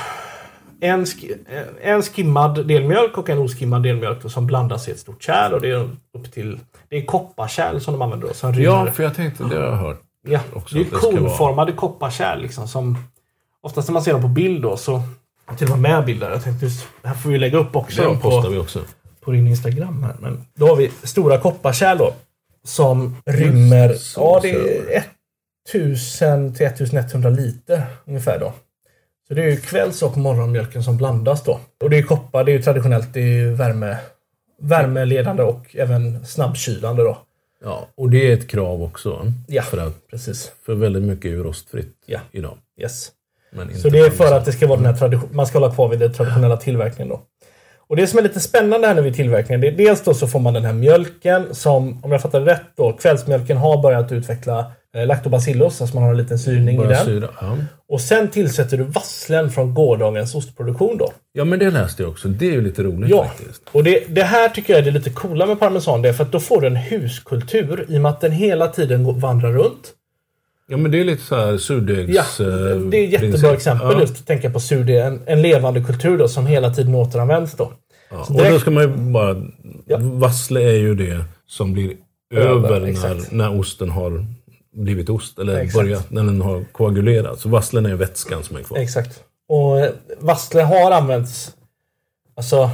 en, 0.81 1.05
sk- 1.05 1.33
eh, 1.51 1.91
en 1.93 2.03
skimmad 2.03 2.67
delmjölk 2.67 3.19
och 3.19 3.31
en 3.31 3.39
oskimmad 3.39 3.83
delmjölk 3.83 4.23
då, 4.23 4.29
som 4.29 4.47
blandas 4.47 4.89
i 4.89 4.91
ett 4.91 4.99
stort 4.99 5.23
kärl. 5.23 5.53
Och 5.53 5.61
det 5.61 5.71
är 5.71 5.89
upp 6.19 6.33
till... 6.33 6.59
Det 6.89 6.97
är 6.97 7.05
kopparkärl 7.05 7.79
som 7.81 7.93
de 7.95 8.03
använder 8.03 8.29
då. 8.29 8.35
Som. 8.35 8.55
Ja, 8.55 8.87
för 8.93 9.03
jag 9.03 9.15
tänkte, 9.15 9.45
det 9.45 9.57
har 9.57 9.63
jag 9.65 9.77
hört. 9.77 10.01
ja. 10.29 10.41
också 10.53 10.75
Det 10.75 10.81
är 10.81 10.91
vara. 10.91 11.01
konformade 11.01 11.73
kopparkärl 11.73 12.41
liksom. 12.41 12.69
Som, 12.69 12.99
oftast 13.63 13.89
när 13.89 13.93
man 13.93 14.03
ser 14.03 14.13
dem 14.13 14.23
på 14.23 14.29
bild 14.29 14.63
då 14.63 14.77
så... 14.77 15.03
Till 15.59 15.72
och 15.72 15.78
med 15.78 15.90
med 15.97 16.05
bilder. 16.05 16.30
Jag 16.30 16.43
tänkte, 16.45 16.64
just- 16.66 16.86
här 17.03 17.14
får 17.14 17.30
vi 17.30 17.38
lägga 17.38 17.59
upp 17.59 17.76
också. 17.76 18.03
Den 18.03 18.20
på, 18.20 18.30
postar 18.30 18.51
vi 18.51 18.59
också. 18.59 18.80
på 19.20 19.30
din 19.30 19.47
Instagram 19.49 20.03
här. 20.03 20.14
Men 20.20 20.47
då 20.55 20.66
har 20.66 20.76
vi 20.76 20.90
stora 21.03 21.38
kopparkärl 21.38 21.99
då. 21.99 22.14
Som 22.64 23.16
rymmer, 23.26 23.95
Så 23.95 24.20
ja 24.20 24.40
det 24.43 24.95
är 24.97 25.05
1000 25.72 26.55
till 26.55 26.66
1100 26.66 27.30
liter 27.30 27.82
ungefär 28.05 28.38
då. 28.40 28.53
Så 29.28 29.34
det 29.34 29.43
är 29.43 29.47
ju 29.51 29.57
kvälls 29.57 30.03
och 30.03 30.16
morgonmjölken 30.16 30.82
som 30.84 30.97
blandas 30.97 31.43
då. 31.45 31.61
Och 31.82 31.90
det 31.90 31.99
är 31.99 32.03
koppar, 32.03 32.45
det 32.45 32.53
är 32.53 32.57
ju 32.57 32.62
traditionellt, 32.62 33.09
det 33.14 33.20
är 33.20 33.51
värme, 33.51 33.97
värmeledande 34.61 35.43
och 35.43 35.76
även 35.76 36.26
snabbkylande 36.26 37.03
då. 37.03 37.18
Ja, 37.64 37.86
och 37.95 38.11
det 38.11 38.28
är 38.30 38.32
ett 38.34 38.49
krav 38.49 38.82
också. 38.82 39.32
Ja. 39.47 39.62
För, 39.62 39.78
att, 39.78 40.09
Precis. 40.11 40.53
för 40.66 40.74
väldigt 40.74 41.03
mycket 41.03 41.24
är 41.24 41.28
ju 41.30 41.43
rostfritt 41.43 41.95
Ja. 42.07 42.20
idag. 42.32 42.57
Yes. 42.80 43.11
Så 43.77 43.89
det 43.89 43.99
är 43.99 44.11
för 44.11 44.33
att 44.37 44.45
det 44.45 44.53
ska 44.53 44.67
vara 44.67 44.77
den 44.77 44.87
här 44.87 44.95
tradition, 44.95 45.29
man 45.33 45.47
ska 45.47 45.59
hålla 45.59 45.75
kvar 45.75 45.89
vid 45.89 45.99
den 46.01 46.13
traditionella 46.13 46.57
tillverkningen 46.57 47.09
då. 47.09 47.21
Och 47.89 47.97
det 47.97 48.07
som 48.07 48.19
är 48.19 48.23
lite 48.23 48.41
spännande 48.41 48.87
här 48.87 48.95
nu 48.95 49.03
vid 49.03 49.15
tillverkningen, 49.15 49.61
det 49.61 49.69
är 49.69 49.73
dels 49.73 50.01
då 50.05 50.15
så 50.15 50.27
får 50.27 50.39
man 50.41 50.55
den 50.55 50.65
här 50.65 50.73
mjölken 50.73 51.55
som, 51.55 52.05
om 52.05 52.13
jag 52.13 52.23
fattar 52.23 52.41
rätt 52.41 52.63
då, 52.77 52.93
kvällsmjölken 52.93 53.57
har 53.57 53.83
börjat 53.83 54.13
utveckla 54.13 54.73
eh, 54.97 55.07
lactobacillus, 55.07 55.81
alltså 55.81 55.95
man 55.97 56.03
har 56.05 56.11
en 56.11 56.17
liten 56.17 56.39
syrning 56.39 56.75
i 56.75 56.79
Bara 56.79 56.89
den. 56.89 57.05
syra. 57.05 57.29
Ja. 57.41 57.57
Och 57.89 58.01
sen 58.01 58.29
tillsätter 58.29 58.77
du 58.77 58.85
vasslen 58.85 59.51
från 59.51 59.75
gårdagens 59.75 60.35
ostproduktion 60.35 60.99
då. 60.99 61.13
ja, 61.33 61.45
men 61.45 61.59
det 61.59 61.71
läste 61.71 62.03
jag 62.03 62.11
också. 62.11 62.29
Det 62.29 62.47
är 62.47 62.53
ju 62.53 62.61
lite 62.61 62.83
roligt 62.83 63.11
Ja, 63.11 63.25
faktiskt. 63.25 63.63
och 63.73 63.85
det, 63.85 64.05
det 64.09 64.23
här 64.25 64.49
tycker 64.49 64.73
jag 64.73 64.81
är 64.81 64.85
det 64.85 64.91
lite 64.91 65.11
coola 65.11 65.47
med 65.47 65.61
parmesan. 65.61 66.03
Det 66.03 66.09
är 66.09 66.13
för 66.13 66.25
att 66.25 66.33
då 66.33 66.41
får 66.41 66.61
du 66.61 66.67
en 66.67 66.77
huskultur 66.77 67.87
i 67.89 67.97
och 67.99 68.01
med 68.01 68.11
att 68.11 68.21
den 68.21 68.33
hela 68.33 68.69
tiden 68.69 69.21
vandrar 69.21 69.53
runt. 69.53 69.93
Ja, 70.69 70.77
men 70.77 70.91
det 70.91 71.01
är 71.01 71.05
lite 71.05 71.23
så 71.23 71.37
här 71.37 71.59
surdegs... 71.59 72.11
Ja, 72.41 72.47
eh, 72.47 72.77
det 72.77 72.97
är 72.97 73.05
ett 73.05 73.11
jättebra 73.13 73.31
princip. 73.31 73.53
exempel 73.53 73.89
Ja. 73.93 74.01
just 74.01 74.27
tänka 74.27 74.51
på 74.51 74.61
surdeg. 74.61 74.97
En, 74.97 75.21
en 75.27 75.43
levande 75.43 75.81
kultur 75.81 76.19
då 76.19 76.29
som 76.29 76.47
hela 76.47 76.71
tiden 76.75 76.95
återanvänds 76.95 77.53
då. 77.55 77.73
Ja. 78.11 78.25
Så 78.25 78.33
Och 78.33 78.39
direkt- 78.39 78.53
då 78.55 78.59
ska 78.61 78.71
man 78.71 78.83
ju 78.83 78.89
bara... 78.97 79.37
Ja. 79.87 79.97
Vassle 80.01 80.61
är 80.63 80.77
ju 80.77 80.95
det 80.95 81.25
som 81.47 81.73
blir 81.73 81.93
Över, 82.35 82.49
över, 82.49 82.81
när, 82.81 83.35
när 83.35 83.59
osten 83.61 83.91
har 83.91 84.25
blivit 84.77 85.09
ost. 85.11 85.39
Eller 85.39 85.57
Exakt. 85.57 85.75
börjat, 85.85 86.11
när 86.11 86.23
den 86.23 86.41
har 86.43 86.65
koagulerat. 86.73 87.41
Så 87.41 87.49
vasslen 87.49 87.87
är 87.87 87.95
vätskan 87.95 88.43
som 88.43 88.57
är 88.57 88.63
kvar. 88.63 88.79
Exakt. 88.79 89.21
Och 89.49 89.81
eh, 89.81 89.91
vassle 90.21 90.63
har 90.63 90.91
använts... 90.91 91.53
Alltså, 92.37 92.71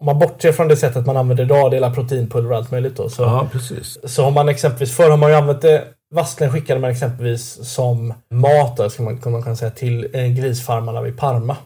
om 0.00 0.06
man 0.06 0.18
bortser 0.18 0.52
från 0.52 0.68
det 0.68 0.76
sättet 0.76 1.06
man 1.06 1.16
använder 1.16 1.44
idag, 1.44 1.70
dela 1.70 1.90
proteinpulver 1.90 2.50
och 2.50 2.56
allt 2.56 2.70
möjligt 2.70 2.96
då. 2.96 3.08
Så, 3.08 3.22
Ja, 3.22 3.48
precis. 3.52 3.98
så 4.04 4.24
har 4.24 4.30
man 4.30 4.48
exempelvis, 4.48 4.96
förr 4.96 5.10
har 5.10 5.16
man 5.16 5.30
ju 5.30 5.36
använt 5.36 5.62
det 5.62 5.84
Vasslen 6.10 6.52
skickade 6.52 6.80
man 6.80 6.90
exempelvis 6.90 7.58
som 7.62 8.14
mat, 8.30 8.92
ska 8.92 9.02
man, 9.02 9.18
kan 9.18 9.32
man 9.32 9.56
säga, 9.56 9.70
till 9.70 10.08
eh, 10.12 10.26
grisfarmarna 10.26 11.02
vid 11.02 11.18
Parma. 11.18 11.56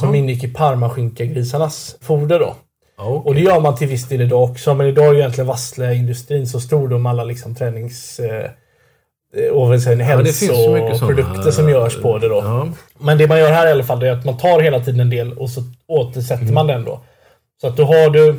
Som 0.00 0.14
ingick 0.14 0.44
i 0.44 0.48
Parmaskinka-grisarnas 0.54 1.96
foder 2.00 2.38
då. 2.38 2.54
Ja, 2.96 3.04
okej. 3.04 3.28
Och 3.28 3.34
det 3.34 3.40
gör 3.40 3.60
man 3.60 3.76
till 3.76 3.88
viss 3.88 4.08
del 4.08 4.20
idag 4.20 4.50
också, 4.50 4.74
men 4.74 4.86
idag 4.86 5.06
är 5.06 5.12
ju 5.12 5.18
egentligen 5.18 5.48
Vassleindustrin 5.48 6.46
så 6.46 6.60
stor 6.60 6.98
med 6.98 7.10
alla 7.10 7.24
liksom 7.24 7.54
tränings... 7.54 8.20
Eh, 8.20 8.50
och 9.52 9.72
väl 9.72 9.80
säga, 9.80 9.98
Ja, 9.98 10.04
hälsoprodukter 10.04 11.50
som 11.50 11.68
görs 11.68 11.96
på 12.02 12.18
det 12.18 12.28
då. 12.28 12.36
Ja. 12.44 12.68
Men 12.98 13.18
det 13.18 13.26
man 13.28 13.38
gör 13.38 13.52
här 13.52 13.66
i 13.66 13.70
alla 13.70 13.84
fall 13.84 14.02
är 14.02 14.12
att 14.12 14.24
man 14.24 14.36
tar 14.36 14.60
hela 14.60 14.80
tiden 14.80 15.00
en 15.00 15.10
del 15.10 15.38
och 15.38 15.50
så 15.50 15.62
återsätter 15.86 16.42
Mm. 16.42 16.54
man 16.54 16.66
den 16.66 16.84
då. 16.84 17.00
Så 17.60 17.66
att 17.66 17.76
då 17.76 17.84
har 17.84 18.10
du... 18.10 18.34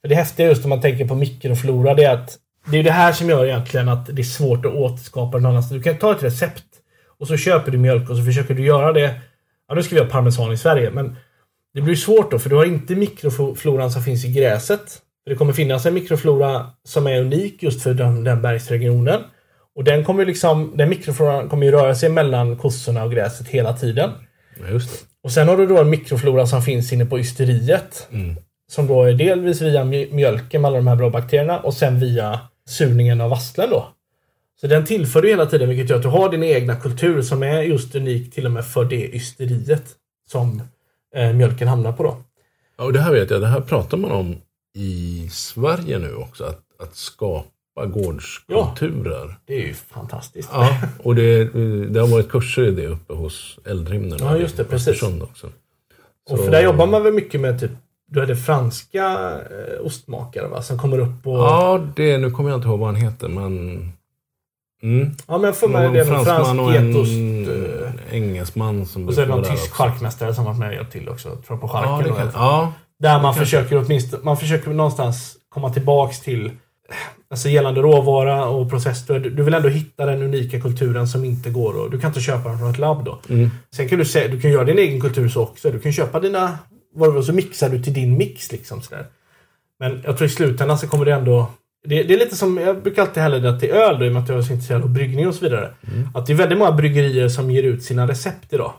För 0.00 0.08
det 0.08 0.14
häftiga 0.14 0.46
just 0.46 0.64
om 0.64 0.70
man 0.70 0.80
tänker 0.80 1.04
på 1.06 1.14
mikroflora 1.14 1.94
det 1.94 2.04
är 2.04 2.14
att 2.14 2.36
det 2.70 2.78
är 2.78 2.82
det 2.82 2.90
här 2.90 3.12
som 3.12 3.28
gör 3.28 3.46
egentligen 3.46 3.88
att 3.88 4.06
det 4.06 4.22
är 4.22 4.24
svårt 4.24 4.66
att 4.66 4.72
återskapa 4.74 5.38
någon 5.38 5.50
annanstans. 5.50 5.82
Du 5.82 5.90
kan 5.90 5.98
ta 5.98 6.12
ett 6.12 6.22
recept 6.22 6.64
och 7.18 7.28
så 7.28 7.36
köper 7.36 7.72
du 7.72 7.78
mjölk 7.78 8.10
och 8.10 8.16
så 8.16 8.24
försöker 8.24 8.54
du 8.54 8.64
göra 8.64 8.92
det. 8.92 9.14
Ja, 9.68 9.74
nu 9.74 9.82
ska 9.82 9.94
vi 9.94 10.00
ha 10.00 10.08
parmesan 10.08 10.52
i 10.52 10.56
Sverige, 10.56 10.90
men 10.90 11.16
det 11.74 11.80
blir 11.80 11.94
svårt 11.96 12.30
då 12.30 12.38
för 12.38 12.50
du 12.50 12.56
har 12.56 12.64
inte 12.64 12.94
mikrofloran 12.94 13.90
som 13.90 14.02
finns 14.02 14.24
i 14.24 14.32
gräset. 14.32 14.98
Det 15.26 15.34
kommer 15.34 15.52
finnas 15.52 15.86
en 15.86 15.94
mikroflora 15.94 16.66
som 16.84 17.06
är 17.06 17.20
unik 17.20 17.62
just 17.62 17.82
för 17.82 17.94
den, 17.94 18.24
den 18.24 18.42
bergsregionen. 18.42 19.20
Och 19.76 19.84
den 19.84 20.04
kommer 20.04 20.26
liksom, 20.26 20.72
den 20.76 20.88
mikrofloran 20.88 21.48
kommer 21.48 21.66
ju 21.66 21.72
röra 21.72 21.94
sig 21.94 22.08
mellan 22.08 22.56
kossorna 22.56 23.04
och 23.04 23.12
gräset 23.12 23.48
hela 23.48 23.72
tiden. 23.72 24.10
Just 24.70 24.90
det. 24.90 25.06
Och 25.22 25.32
sen 25.32 25.48
har 25.48 25.56
du 25.56 25.66
då 25.66 25.78
en 25.80 25.90
mikroflora 25.90 26.46
som 26.46 26.62
finns 26.62 26.92
inne 26.92 27.06
på 27.06 27.18
ysteriet. 27.18 28.08
Som 28.72 28.86
då 28.86 29.02
är 29.04 29.12
delvis 29.12 29.60
via 29.62 29.84
mj- 29.84 30.14
mjölken 30.14 30.62
med 30.62 30.68
alla 30.68 30.76
de 30.76 30.86
här 30.86 30.96
bra 30.96 31.10
bakterierna 31.10 31.58
och 31.60 31.74
sen 31.74 32.00
via 32.00 32.40
surningen 32.68 33.20
av 33.20 33.30
vasslen 33.30 33.70
då. 33.70 33.88
Så 34.60 34.66
den 34.66 34.84
tillför 34.84 35.22
du 35.22 35.28
hela 35.28 35.46
tiden 35.46 35.68
vilket 35.68 35.90
gör 35.90 35.96
att 35.96 36.02
du 36.02 36.08
har 36.08 36.28
din 36.30 36.42
egna 36.42 36.76
kultur 36.76 37.22
som 37.22 37.42
är 37.42 37.62
just 37.62 37.94
unik 37.94 38.34
till 38.34 38.46
och 38.46 38.52
med 38.52 38.66
för 38.66 38.84
det 38.84 39.14
ysteriet 39.14 39.84
som 40.28 40.62
eh, 41.16 41.32
mjölken 41.32 41.68
hamnar 41.68 41.92
på 41.92 42.02
då. 42.02 42.16
Ja, 42.78 42.84
och 42.84 42.92
det 42.92 43.00
här 43.00 43.12
vet 43.12 43.30
jag, 43.30 43.40
det 43.40 43.46
här 43.46 43.60
pratar 43.60 43.96
man 43.96 44.10
om 44.10 44.36
i 44.74 45.28
Sverige 45.32 45.98
nu 45.98 46.14
också. 46.14 46.44
Att, 46.44 46.60
att 46.78 46.96
skapa 46.96 47.86
gårdskulturer. 47.86 49.38
Det 49.44 49.54
är 49.54 49.66
ju 49.66 49.74
fantastiskt. 49.74 50.48
Ja, 50.52 50.78
och 51.02 51.14
det, 51.14 51.44
det 51.88 52.00
har 52.00 52.06
varit 52.08 52.28
kurser 52.28 52.62
i 52.64 52.70
det 52.70 52.86
uppe 52.86 53.12
hos 53.12 53.58
Eldrimner. 53.64 54.16
Ja, 54.20 54.36
just 54.36 54.56
det, 54.56 54.64
precis. 54.64 55.02
Också. 55.02 55.46
Och 56.30 56.38
Så- 56.38 56.44
för 56.44 56.50
där 56.50 56.62
jobbar 56.62 56.86
man 56.86 57.02
väl 57.02 57.12
mycket 57.12 57.40
med 57.40 57.60
typ 57.60 57.70
du 58.08 58.20
hade 58.20 58.36
franska 58.36 59.32
eh, 59.50 59.86
ostmakare 59.86 60.48
va? 60.48 60.62
Som 60.62 60.78
kommer 60.78 60.98
upp 60.98 61.26
och... 61.26 61.38
Ja, 61.38 61.80
det, 61.96 62.18
nu 62.18 62.30
kommer 62.30 62.50
jag 62.50 62.58
inte 62.58 62.68
ihåg 62.68 62.78
vad 62.78 62.88
han 62.88 62.96
heter, 62.96 63.28
men... 63.28 63.92
Mm. 64.82 65.10
Ja, 65.26 65.38
men 65.38 65.44
jag 65.44 65.56
får 65.56 65.68
med 65.68 65.82
det 65.82 66.04
med 66.04 66.06
fransk 66.24 66.60
och 66.60 66.72
getost. 66.72 67.12
en 67.12 67.48
eh, 67.84 68.14
engelsman 68.14 68.86
som 68.86 69.08
Och 69.08 69.14
så 69.14 69.20
är 69.20 69.26
det 69.26 69.34
någon 69.34 69.44
tysk 69.44 69.72
charkmästare 69.72 70.34
som 70.34 70.44
varit 70.44 70.58
med 70.58 70.68
och 70.68 70.74
hjälpt 70.74 70.92
till 70.92 71.08
också. 71.08 71.28
Tror 71.28 71.42
jag 71.48 71.60
på 71.60 71.66
Ja, 71.66 71.72
charken. 71.72 72.12
alla 72.12 72.22
kan, 72.22 72.30
ja, 72.34 72.72
Där 72.98 73.22
man 73.22 73.34
försöker 73.34 73.84
åtminstone, 73.84 74.24
man 74.24 74.36
försöker 74.36 74.70
någonstans 74.70 75.36
komma 75.48 75.70
tillbaks 75.70 76.20
till 76.20 76.50
Alltså 77.30 77.48
gällande 77.48 77.80
råvara 77.80 78.46
och 78.48 78.70
process. 78.70 79.06
Du, 79.06 79.42
vill 79.42 79.54
ändå 79.54 79.68
hitta 79.68 80.06
den 80.06 80.22
unika 80.22 80.60
kulturen 80.60 81.08
som 81.08 81.24
inte 81.24 81.50
går 81.50 81.76
och 81.76 81.90
Du 81.90 82.00
kan 82.00 82.10
inte 82.10 82.20
köpa 82.20 82.48
den 82.48 82.58
från 82.58 82.70
ett 82.70 82.78
labb 82.78 83.04
då. 83.04 83.18
Mm. 83.28 83.50
Sen 83.76 83.88
kan 83.88 83.98
du, 83.98 84.04
du 84.28 84.40
kan 84.40 84.50
göra 84.50 84.64
din 84.64 84.78
egen 84.78 85.00
kultur 85.00 85.28
så 85.28 85.42
också. 85.42 85.70
Du 85.70 85.78
kan 85.80 85.92
köpa 85.92 86.20
dina... 86.20 86.58
var, 86.96 87.22
Så 87.22 87.32
mixar 87.32 87.68
du 87.68 87.82
till 87.82 87.92
din 87.92 88.18
mix 88.18 88.52
liksom. 88.52 88.82
Sådär. 88.82 89.06
Men 89.78 90.02
jag 90.04 90.16
tror 90.18 90.26
i 90.26 90.30
slutändan 90.30 90.78
så 90.78 90.88
kommer 90.88 91.04
det 91.04 91.12
ändå... 91.12 91.50
Det, 91.84 92.02
det 92.02 92.14
är 92.14 92.18
lite 92.18 92.36
som, 92.36 92.58
jag 92.58 92.82
brukar 92.82 93.02
alltid 93.02 93.22
hälla 93.22 93.38
det 93.38 93.60
till 93.60 93.70
öl 93.70 93.98
då, 93.98 94.04
i 94.04 94.08
och 94.08 94.12
med 94.12 94.22
att 94.22 94.28
jag 94.28 94.38
är 94.38 94.42
så 94.42 94.52
intresserad 94.52 94.82
av 94.82 94.90
bryggning 94.90 95.28
och 95.28 95.34
så 95.34 95.44
vidare. 95.44 95.70
Att 96.14 96.26
det 96.26 96.32
är 96.32 96.36
väldigt 96.36 96.58
många 96.58 96.72
bryggerier 96.72 97.28
som 97.28 97.50
ger 97.50 97.62
ut 97.62 97.82
sina 97.82 98.08
recept 98.08 98.52
idag. 98.52 98.72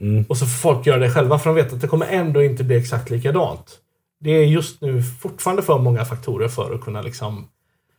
Mm. 0.00 0.24
Och 0.28 0.36
så 0.36 0.46
får 0.46 0.72
folk 0.74 0.86
göra 0.86 0.98
det 0.98 1.10
själva 1.10 1.38
för 1.38 1.50
de 1.50 1.56
vet 1.56 1.72
att 1.72 1.80
det 1.80 1.86
kommer 1.86 2.06
ändå 2.06 2.42
inte 2.42 2.64
bli 2.64 2.76
exakt 2.76 3.10
likadant. 3.10 3.78
Det 4.20 4.30
är 4.30 4.44
just 4.44 4.80
nu 4.80 5.02
fortfarande 5.02 5.62
för 5.62 5.78
många 5.78 6.04
faktorer 6.04 6.48
för 6.48 6.74
att 6.74 6.80
kunna 6.80 7.02
liksom... 7.02 7.48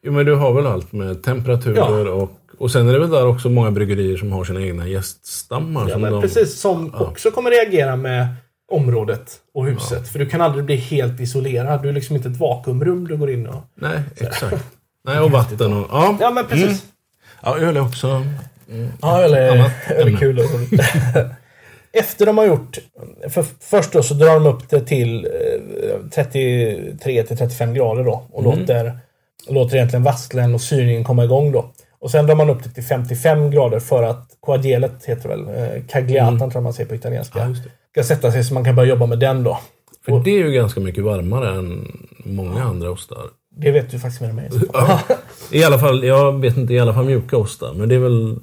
Jo, 0.04 0.12
men 0.12 0.26
du 0.26 0.36
har 0.36 0.54
väl 0.54 0.66
allt 0.68 0.92
med 0.92 1.24
temperaturer 1.24 2.08
och... 2.08 2.32
Och 2.58 2.72
sen 2.72 2.88
är 2.90 2.94
det 2.94 3.00
väl 3.00 3.10
där 3.10 3.28
också 3.28 3.50
många 3.50 3.72
bryggerier 3.72 4.18
som 4.18 4.32
har 4.32 4.44
sina 4.44 4.62
egna 4.62 4.88
gäststammar. 4.88 5.90
Ja, 5.90 5.94
som 5.94 6.02
de, 6.02 6.22
precis, 6.22 6.60
som 6.60 6.92
Ja. 6.94 7.00
också 7.00 7.32
kommer 7.32 7.52
reagera 7.52 7.96
med 7.96 8.28
området 8.72 9.40
och 9.54 9.66
huset. 9.66 10.08
För 10.08 10.20
du 10.20 10.26
kan 10.30 10.42
aldrig 10.42 10.66
bli 10.66 10.76
helt 10.76 11.20
isolerad. 11.20 11.82
Du 11.84 11.90
är 11.90 11.94
liksom 11.94 12.16
inte 12.16 12.30
ett 12.30 12.38
vakuumrum 12.38 13.08
du 13.08 13.18
går 13.18 13.32
in 13.32 13.48
och... 13.48 13.64
Nej, 13.76 14.00
exakt. 14.18 14.64
Nej, 15.06 15.20
och 15.20 15.32
vatten 15.32 15.74
och... 15.74 15.88
Ja, 15.92 16.18
Ja, 16.22 16.32
men 16.32 16.46
precis. 16.46 16.84
ja 17.44 17.58
öl 17.58 17.78
är 17.78 17.82
också... 17.82 18.26
Ja, 19.02 19.22
eller, 19.24 19.52
Annat 19.52 19.72
eller 19.88 20.08
ämne. 20.08 20.20
kul. 20.20 20.40
Efter 21.94 22.26
de 22.26 22.38
har 22.38 22.46
gjort... 22.46 22.78
För 23.30 23.46
först 23.60 23.92
då 23.92 24.04
så 24.04 24.14
drar 24.14 24.34
de 24.34 24.46
upp 24.46 24.70
det 24.70 24.82
till 24.82 25.26
eh, 25.26 26.10
33 26.16 27.24
till 27.24 27.38
35 27.38 27.74
grader 27.74 28.04
då. 28.04 28.24
Och 28.32 28.44
låter, 28.44 28.98
låter 29.50 29.76
egentligen 29.76 30.04
vasslen 30.04 30.54
och 30.54 30.62
syrningen 30.62 31.04
komma 31.04 31.24
igång 31.24 31.52
då. 31.52 31.72
Och 32.00 32.12
sen 32.12 32.26
drar 32.28 32.36
man 32.36 32.50
upp 32.50 32.64
det 32.64 32.70
till 32.70 32.84
55 32.84 33.52
grader 33.52 33.80
för 33.80 34.04
att 34.04 34.38
koagelet 34.40 35.06
heter 35.06 35.30
väl. 35.30 35.48
Eh, 35.48 35.84
cagliatan 35.88 36.38
tror 36.40 36.54
jag 36.54 36.64
man 36.64 36.74
säger 36.74 36.90
på 36.90 36.96
italienska. 36.96 37.40
Ja. 37.40 37.56
Ska 37.92 38.04
sätta 38.04 38.32
sig 38.32 38.44
så 38.44 38.54
man 38.54 38.64
kan 38.66 38.76
börja 38.76 38.90
jobba 38.90 39.06
med 39.06 39.20
den 39.20 39.44
då. 39.44 39.60
För 40.06 40.20
det 40.20 40.30
är 40.30 40.46
ju 40.46 40.52
ganska 40.52 40.80
mycket 40.80 41.04
varmare 41.04 41.50
än 41.58 41.98
många 42.18 42.64
andra 42.64 42.92
ostar. 42.92 43.18
Det 43.58 43.72
vet 43.72 43.92
du 43.92 44.00
faktiskt 44.00 44.22
mer 44.22 44.30
än 44.30 44.36
mig. 44.36 44.50
Ja. 44.74 45.00
I 45.52 45.64
alla 45.64 45.80
fall, 45.80 46.04
jag 46.04 46.40
vet 46.40 46.58
inte, 46.58 46.74
i 46.74 46.80
alla 46.80 46.94
fall 46.94 47.06
mjuka 47.06 47.38
ostar. 47.38 47.74
Men 47.74 47.90
det 47.90 47.96
är 47.96 48.00
väl 48.00 48.38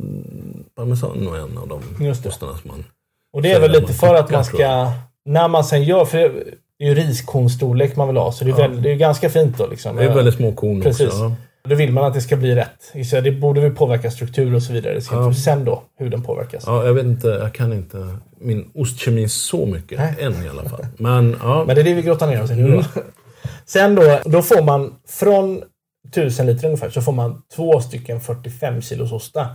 parmesan 0.76 1.18
nog 1.18 1.36
en 1.36 1.59
av 1.59 1.68
de 1.68 2.05
Just 2.05 2.22
det. 2.22 2.28
ostarna 2.28 2.53
som 2.57 2.70
man... 2.70 2.84
Och 3.32 3.42
det 3.42 3.53
är 3.53 3.61
väl 3.61 3.70
lite 3.70 3.92
för 3.92 4.14
att 4.14 4.30
man 4.30 4.44
tror 4.44 4.57
ska... 4.59 4.92
När 5.24 5.48
man 5.48 5.64
sen 5.64 5.82
gör... 5.82 6.05
För 6.05 6.18
det 6.18 6.84
är 6.84 6.88
ju 6.88 6.94
riskornsstorlek 6.94 7.96
man 7.96 8.09
vill 8.09 8.16
ha. 8.16 8.32
Så 8.32 8.44
det 8.44 8.50
är, 8.50 8.55
väl, 8.55 8.82
det 8.82 8.90
är 8.92 8.96
ganska 8.96 9.30
fint 9.30 9.59
då. 9.59 9.66
Liksom. 9.66 9.96
Det 9.96 10.05
är 10.05 10.14
väldigt 10.14 10.34
små 10.34 10.53
korn 10.53 10.82
Precis. 10.82 11.07
också. 11.07 11.18
Ja. 11.18 11.34
Då 11.68 11.74
vill 11.74 11.92
man 11.92 12.04
att 12.04 12.14
det 12.14 12.20
ska 12.20 12.36
bli 12.36 12.54
rätt. 12.54 13.06
Så 13.10 13.20
det 13.20 13.32
borde 13.32 13.60
väl 13.60 13.74
påverka 13.74 14.10
struktur 14.10 14.54
och 14.54 14.62
så 14.62 14.72
vidare. 14.72 15.00
Ja. 15.10 15.34
sen 15.34 15.64
då, 15.64 15.82
hur 15.98 16.10
den 16.10 16.22
påverkas. 16.22 16.64
ja, 16.66 16.86
jag 16.86 16.94
vet 16.94 17.04
inte, 17.04 17.28
jag 17.28 17.54
kan 17.54 17.72
inte 17.72 18.16
min 18.38 18.70
ostkemi 18.74 19.28
så 19.28 19.66
mycket. 19.66 19.98
Nej. 19.98 20.14
Än 20.20 20.44
i 20.44 20.48
alla 20.48 20.64
fall. 20.68 20.86
Men 20.96 21.36
ja. 21.42 21.64
Men 21.66 21.74
det 21.76 21.82
är 21.82 21.84
det 21.84 21.94
vi 21.94 22.02
grottar 22.02 22.26
ner 22.26 22.42
oss 22.42 22.50
i 22.50 22.56
nu 22.56 22.70
då. 22.76 22.84
Sen 23.66 23.94
då, 23.94 24.18
då 24.24 24.42
får 24.42 24.62
man 24.62 24.94
från 25.08 25.62
1000 26.08 26.46
liter 26.46 26.66
ungefär 26.66 26.90
så 26.90 27.02
får 27.02 27.12
man 27.12 27.42
två 27.56 27.80
stycken 27.80 28.20
45 28.20 28.82
kilos 28.82 29.12
ostar. 29.12 29.46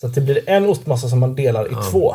Så 0.00 0.06
att 0.06 0.14
det 0.14 0.20
blir 0.20 0.40
en 0.46 0.66
ostmassa 0.66 1.08
som 1.08 1.18
man 1.18 1.34
delar 1.34 1.66
i 1.66 1.90
två. 1.90 2.14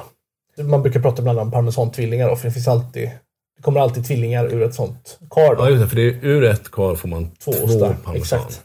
Man 0.57 0.81
brukar 0.81 0.99
prata 0.99 1.21
ibland 1.21 1.39
om 1.39 1.51
parmesantvillingar 1.51 2.29
då, 2.29 2.35
för 2.35 2.47
det 2.47 2.53
finns 2.53 2.67
alltid 2.67 3.09
det 3.57 3.63
kommer 3.63 3.79
alltid 3.79 4.05
tvillingar 4.05 4.45
ur 4.45 4.63
ett 4.63 4.75
sånt 4.75 5.19
kar. 5.29 5.55
Då. 5.55 5.63
Ja, 5.63 5.69
just 5.69 5.81
det, 5.83 5.87
för 5.89 5.95
det 5.95 6.01
är 6.01 6.25
ur 6.25 6.43
ett 6.43 6.71
kar 6.71 6.95
får 6.95 7.07
man 7.07 7.31
Två 7.43 7.51
två, 7.51 7.63
ostar. 7.63 7.95
parmesan. 8.03 8.15
Exakt. 8.15 8.61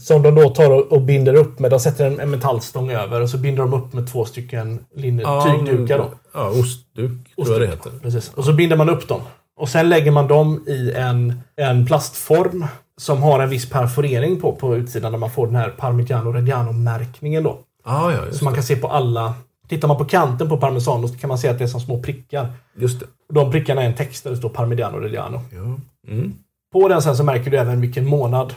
Som 0.00 0.22
de 0.22 0.34
då 0.34 0.50
tar 0.50 0.92
och, 0.92 1.02
binder 1.02 1.34
upp 1.34 1.58
med. 1.58 1.70
De 1.70 1.80
sätter 1.80 2.06
en, 2.06 2.20
en 2.20 2.30
metallstång 2.30 2.90
över 2.90 3.20
och 3.20 3.30
så 3.30 3.38
binder 3.38 3.62
de 3.62 3.74
upp 3.74 3.92
med 3.92 4.12
två 4.12 4.24
stycken 4.24 4.78
linne, 4.94 5.22
tygdukar. 5.44 5.98
Då. 5.98 6.10
Ja, 6.34 6.48
ostduk 6.48 7.34
tror 7.36 7.52
jag 7.52 7.60
det 7.60 7.66
heter. 7.66 7.92
Precis. 8.02 8.32
Och 8.34 8.44
så 8.44 8.52
binder 8.52 8.76
man 8.76 8.88
upp 8.88 9.08
dem. 9.08 9.20
Och 9.56 9.68
sen 9.68 9.88
lägger 9.88 10.10
man 10.10 10.28
dem 10.28 10.64
i 10.66 10.92
en, 10.92 11.40
en 11.56 11.86
plastform 11.86 12.66
som 12.96 13.22
har 13.22 13.40
en 13.40 13.50
viss 13.50 13.70
perforering 13.70 14.40
på, 14.40 14.52
på 14.52 14.76
utsidan 14.76 15.12
där 15.12 15.18
man 15.18 15.30
får 15.30 15.46
den 15.46 15.56
här 15.56 15.70
Parmigiano 15.70 16.32
Reggiano-märkningen 16.32 17.42
då. 17.42 17.58
Ja, 17.84 18.12
ja, 18.12 18.18
Så 18.32 18.44
man 18.44 18.54
kan 18.54 18.62
se 18.62 18.76
på 18.76 18.88
alla... 18.88 19.34
Tittar 19.68 19.88
man 19.88 19.96
på 19.96 20.04
kanten 20.04 20.48
på 20.48 20.56
parmesan 20.56 21.08
så 21.08 21.18
kan 21.18 21.28
man 21.28 21.38
se 21.38 21.48
att 21.48 21.58
det 21.58 21.64
är 21.64 21.68
som 21.68 21.80
små 21.80 22.02
prickar. 22.02 22.52
Just 22.76 23.00
det. 23.00 23.06
De 23.32 23.50
prickarna 23.50 23.82
är 23.82 23.86
en 23.86 23.94
text 23.94 24.24
där 24.24 24.30
det 24.30 24.36
står 24.36 24.48
Parmigiano 24.48 24.98
Reggiano. 24.98 25.40
Ja. 25.52 25.78
Mm. 26.12 26.34
På 26.72 26.88
den 26.88 27.02
sen 27.02 27.16
så 27.16 27.24
märker 27.24 27.50
du 27.50 27.56
även 27.56 27.80
vilken 27.80 28.06
månad 28.06 28.54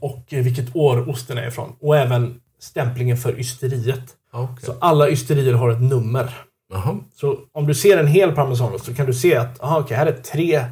och 0.00 0.24
eh, 0.28 0.42
vilket 0.42 0.76
år 0.76 1.08
osten 1.10 1.38
är 1.38 1.48
ifrån. 1.48 1.72
Och 1.80 1.96
även 1.96 2.40
stämplingen 2.60 3.16
för 3.16 3.40
ysteriet. 3.40 4.04
Ja, 4.32 4.48
okej. 4.52 4.66
Så 4.66 4.74
alla 4.80 5.08
ysterier 5.10 5.52
har 5.52 5.70
ett 5.70 5.82
nummer. 5.82 6.34
Jaha. 6.72 6.96
Så 7.14 7.38
om 7.52 7.66
du 7.66 7.74
ser 7.74 7.98
en 7.98 8.06
hel 8.06 8.32
parmesanost 8.32 8.84
så 8.84 8.94
kan 8.94 9.06
du 9.06 9.14
se 9.14 9.36
att 9.36 9.62
aha, 9.62 9.80
okej, 9.80 9.96
här 9.96 10.06
är 10.06 10.12
tre, 10.12 10.64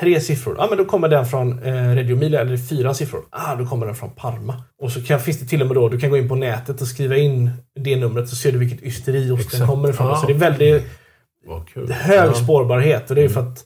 tre 0.00 0.20
siffror. 0.20 0.56
Ja, 0.58 0.66
men 0.68 0.78
då 0.78 0.84
kommer 0.84 1.08
den 1.08 1.26
från 1.26 1.62
eh, 1.62 1.94
Reggio 1.94 2.16
Emilia, 2.16 2.40
eller 2.40 2.56
fyra 2.56 2.94
siffror. 2.94 3.20
Ah, 3.30 3.54
då 3.54 3.66
kommer 3.66 3.86
den 3.86 3.94
från 3.94 4.10
Parma. 4.10 4.62
Och 4.82 4.92
så 4.92 5.02
kan, 5.02 5.20
finns 5.20 5.40
det 5.40 5.46
till 5.46 5.60
och 5.60 5.66
med 5.66 5.76
då, 5.76 5.88
du 5.88 6.00
kan 6.00 6.10
gå 6.10 6.16
in 6.16 6.28
på 6.28 6.34
nätet 6.34 6.80
och 6.80 6.88
skriva 6.88 7.16
in 7.16 7.50
det 7.80 7.96
numret 7.96 8.28
så 8.28 8.36
ser 8.36 8.52
du 8.52 8.58
vilket 8.58 8.82
ysteri 8.82 9.30
osten 9.30 9.66
kommer 9.66 9.88
ifrån. 9.90 10.06
Ja. 10.06 10.16
Så 10.16 10.26
det 10.26 10.32
är 10.32 10.38
väldigt 10.38 10.84
hög 11.90 12.36
spårbarhet 12.36 13.10
och 13.10 13.16
det 13.16 13.22
är 13.22 13.28
för 13.28 13.40
att 13.40 13.64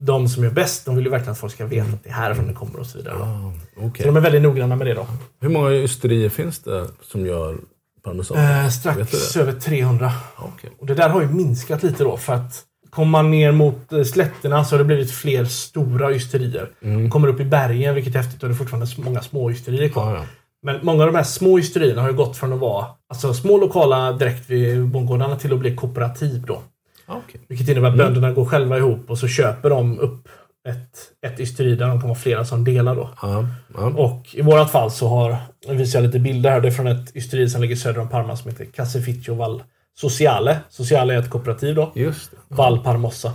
de 0.00 0.28
som 0.28 0.44
är 0.44 0.50
bäst, 0.50 0.84
de 0.84 0.96
vill 0.96 1.04
ju 1.04 1.10
verkligen 1.10 1.32
att 1.32 1.38
folk 1.38 1.52
ska 1.52 1.66
veta 1.66 1.88
att 1.88 2.04
det 2.04 2.10
är 2.10 2.14
härifrån 2.14 2.46
det 2.46 2.54
kommer 2.54 2.80
och 2.80 2.86
så 2.86 2.98
vidare. 2.98 3.14
Ah, 3.14 3.52
okej. 3.76 4.02
Så 4.02 4.08
de 4.08 4.16
är 4.16 4.20
väldigt 4.20 4.42
noggranna 4.42 4.76
med 4.76 4.86
det 4.86 4.94
då. 4.94 5.06
Hur 5.40 5.48
många 5.48 5.72
ysterier 5.72 6.28
finns 6.28 6.58
det 6.58 6.86
som 7.02 7.26
gör 7.26 7.58
parmesan? 8.02 8.36
Eh, 8.36 8.68
strax 8.68 9.36
över 9.36 9.52
300. 9.52 10.12
Okej. 10.36 10.70
Och 10.78 10.86
det 10.86 10.94
där 10.94 11.08
har 11.08 11.20
ju 11.20 11.28
minskat 11.28 11.82
lite 11.82 12.04
då 12.04 12.16
för 12.16 12.32
att 12.32 12.64
Kommer 12.90 13.10
man 13.10 13.30
ner 13.30 13.52
mot 13.52 13.92
eh, 13.92 14.02
slätterna 14.02 14.64
så 14.64 14.74
har 14.74 14.78
det 14.78 14.84
blivit 14.84 15.10
fler 15.10 15.44
stora 15.44 16.12
ysterier. 16.12 16.70
Mm. 16.82 17.10
Kommer 17.10 17.28
upp 17.28 17.40
i 17.40 17.44
bergen, 17.44 17.94
vilket 17.94 18.14
är 18.14 18.18
häftigt, 18.18 18.42
och 18.42 18.48
det 18.48 18.54
är 18.54 18.56
fortfarande 18.56 18.86
många 18.96 19.22
små 19.22 19.50
ysterier 19.50 19.88
kvar. 19.88 20.14
Ja, 20.14 20.16
ja. 20.16 20.24
Men 20.62 20.78
många 20.82 21.04
av 21.04 21.12
de 21.12 21.16
här 21.16 21.24
små 21.24 21.58
ysterierna 21.58 22.02
har 22.02 22.08
ju 22.08 22.16
gått 22.16 22.36
från 22.36 22.52
att 22.52 22.58
vara 22.58 22.86
alltså, 23.08 23.34
små 23.34 23.58
lokala 23.58 24.12
direkt 24.12 24.50
vid 24.50 24.88
bondgårdarna 24.88 25.36
till 25.36 25.52
att 25.52 25.58
bli 25.58 25.76
kooperativ 25.76 26.44
då. 26.46 26.62
Okay. 27.08 27.40
Vilket 27.48 27.68
innebär 27.68 27.88
att 27.88 27.96
bönderna 27.96 28.32
går 28.32 28.44
själva 28.44 28.78
ihop 28.78 29.10
och 29.10 29.18
så 29.18 29.28
köper 29.28 29.70
de 29.70 30.00
upp 30.00 30.28
ett, 30.68 31.30
ett 31.32 31.40
ysteri 31.40 31.74
där 31.76 31.88
de 31.88 32.00
kan 32.00 32.08
vara 32.08 32.18
flera 32.18 32.44
som 32.44 32.64
delar 32.64 32.96
då. 32.96 33.10
Ja, 33.22 33.46
ja. 33.74 33.86
Och 33.86 34.34
i 34.34 34.42
vårat 34.42 34.70
fall 34.70 34.90
så 34.90 35.08
har, 35.08 35.36
nu 35.66 35.74
visar 35.74 35.98
jag 35.98 36.06
lite 36.06 36.18
bilder 36.18 36.50
här, 36.50 36.60
det 36.60 36.68
är 36.68 36.72
från 36.72 36.86
ett 36.86 37.16
ysteri 37.16 37.48
som 37.48 37.62
ligger 37.62 37.76
söder 37.76 38.00
om 38.00 38.08
Parma 38.08 38.36
som 38.36 38.50
heter 38.50 38.64
Caseficcio 38.64 39.34
Val 39.34 39.62
Sociale. 39.94 40.58
Sociale 40.68 41.14
är 41.14 41.18
ett 41.18 41.30
kooperativ 41.30 41.74
då. 41.74 41.92
Just 41.94 42.30
det. 42.30 42.36
Val 42.48 42.84
Parmossa. 42.84 43.34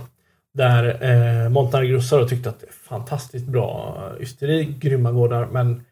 Där 0.54 0.84
eh, 1.44 1.50
då 2.10 2.28
tyckte 2.28 2.48
att 2.48 2.60
det 2.60 2.66
är 2.66 2.88
fantastiskt 2.88 3.46
bra 3.46 3.98
ysteri, 4.20 4.64
grymma 4.64 5.12
gårdar, 5.12 5.48
men 5.52 5.84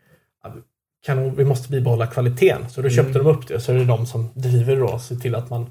kan, 1.07 1.35
vi 1.35 1.45
måste 1.45 1.71
bibehålla 1.71 2.07
kvaliteten. 2.07 2.69
Så 2.71 2.83
då 2.83 2.89
köpte 2.89 3.19
de 3.19 3.27
upp 3.27 3.49
det. 3.49 3.61
Så 3.61 3.73
är 3.73 3.77
det 3.77 3.85
de 3.85 4.07
som 4.07 4.29
driver 4.35 4.77
då, 4.77 4.99
ser 4.99 5.17
till 5.17 5.35
att 5.35 5.51
man 5.51 5.67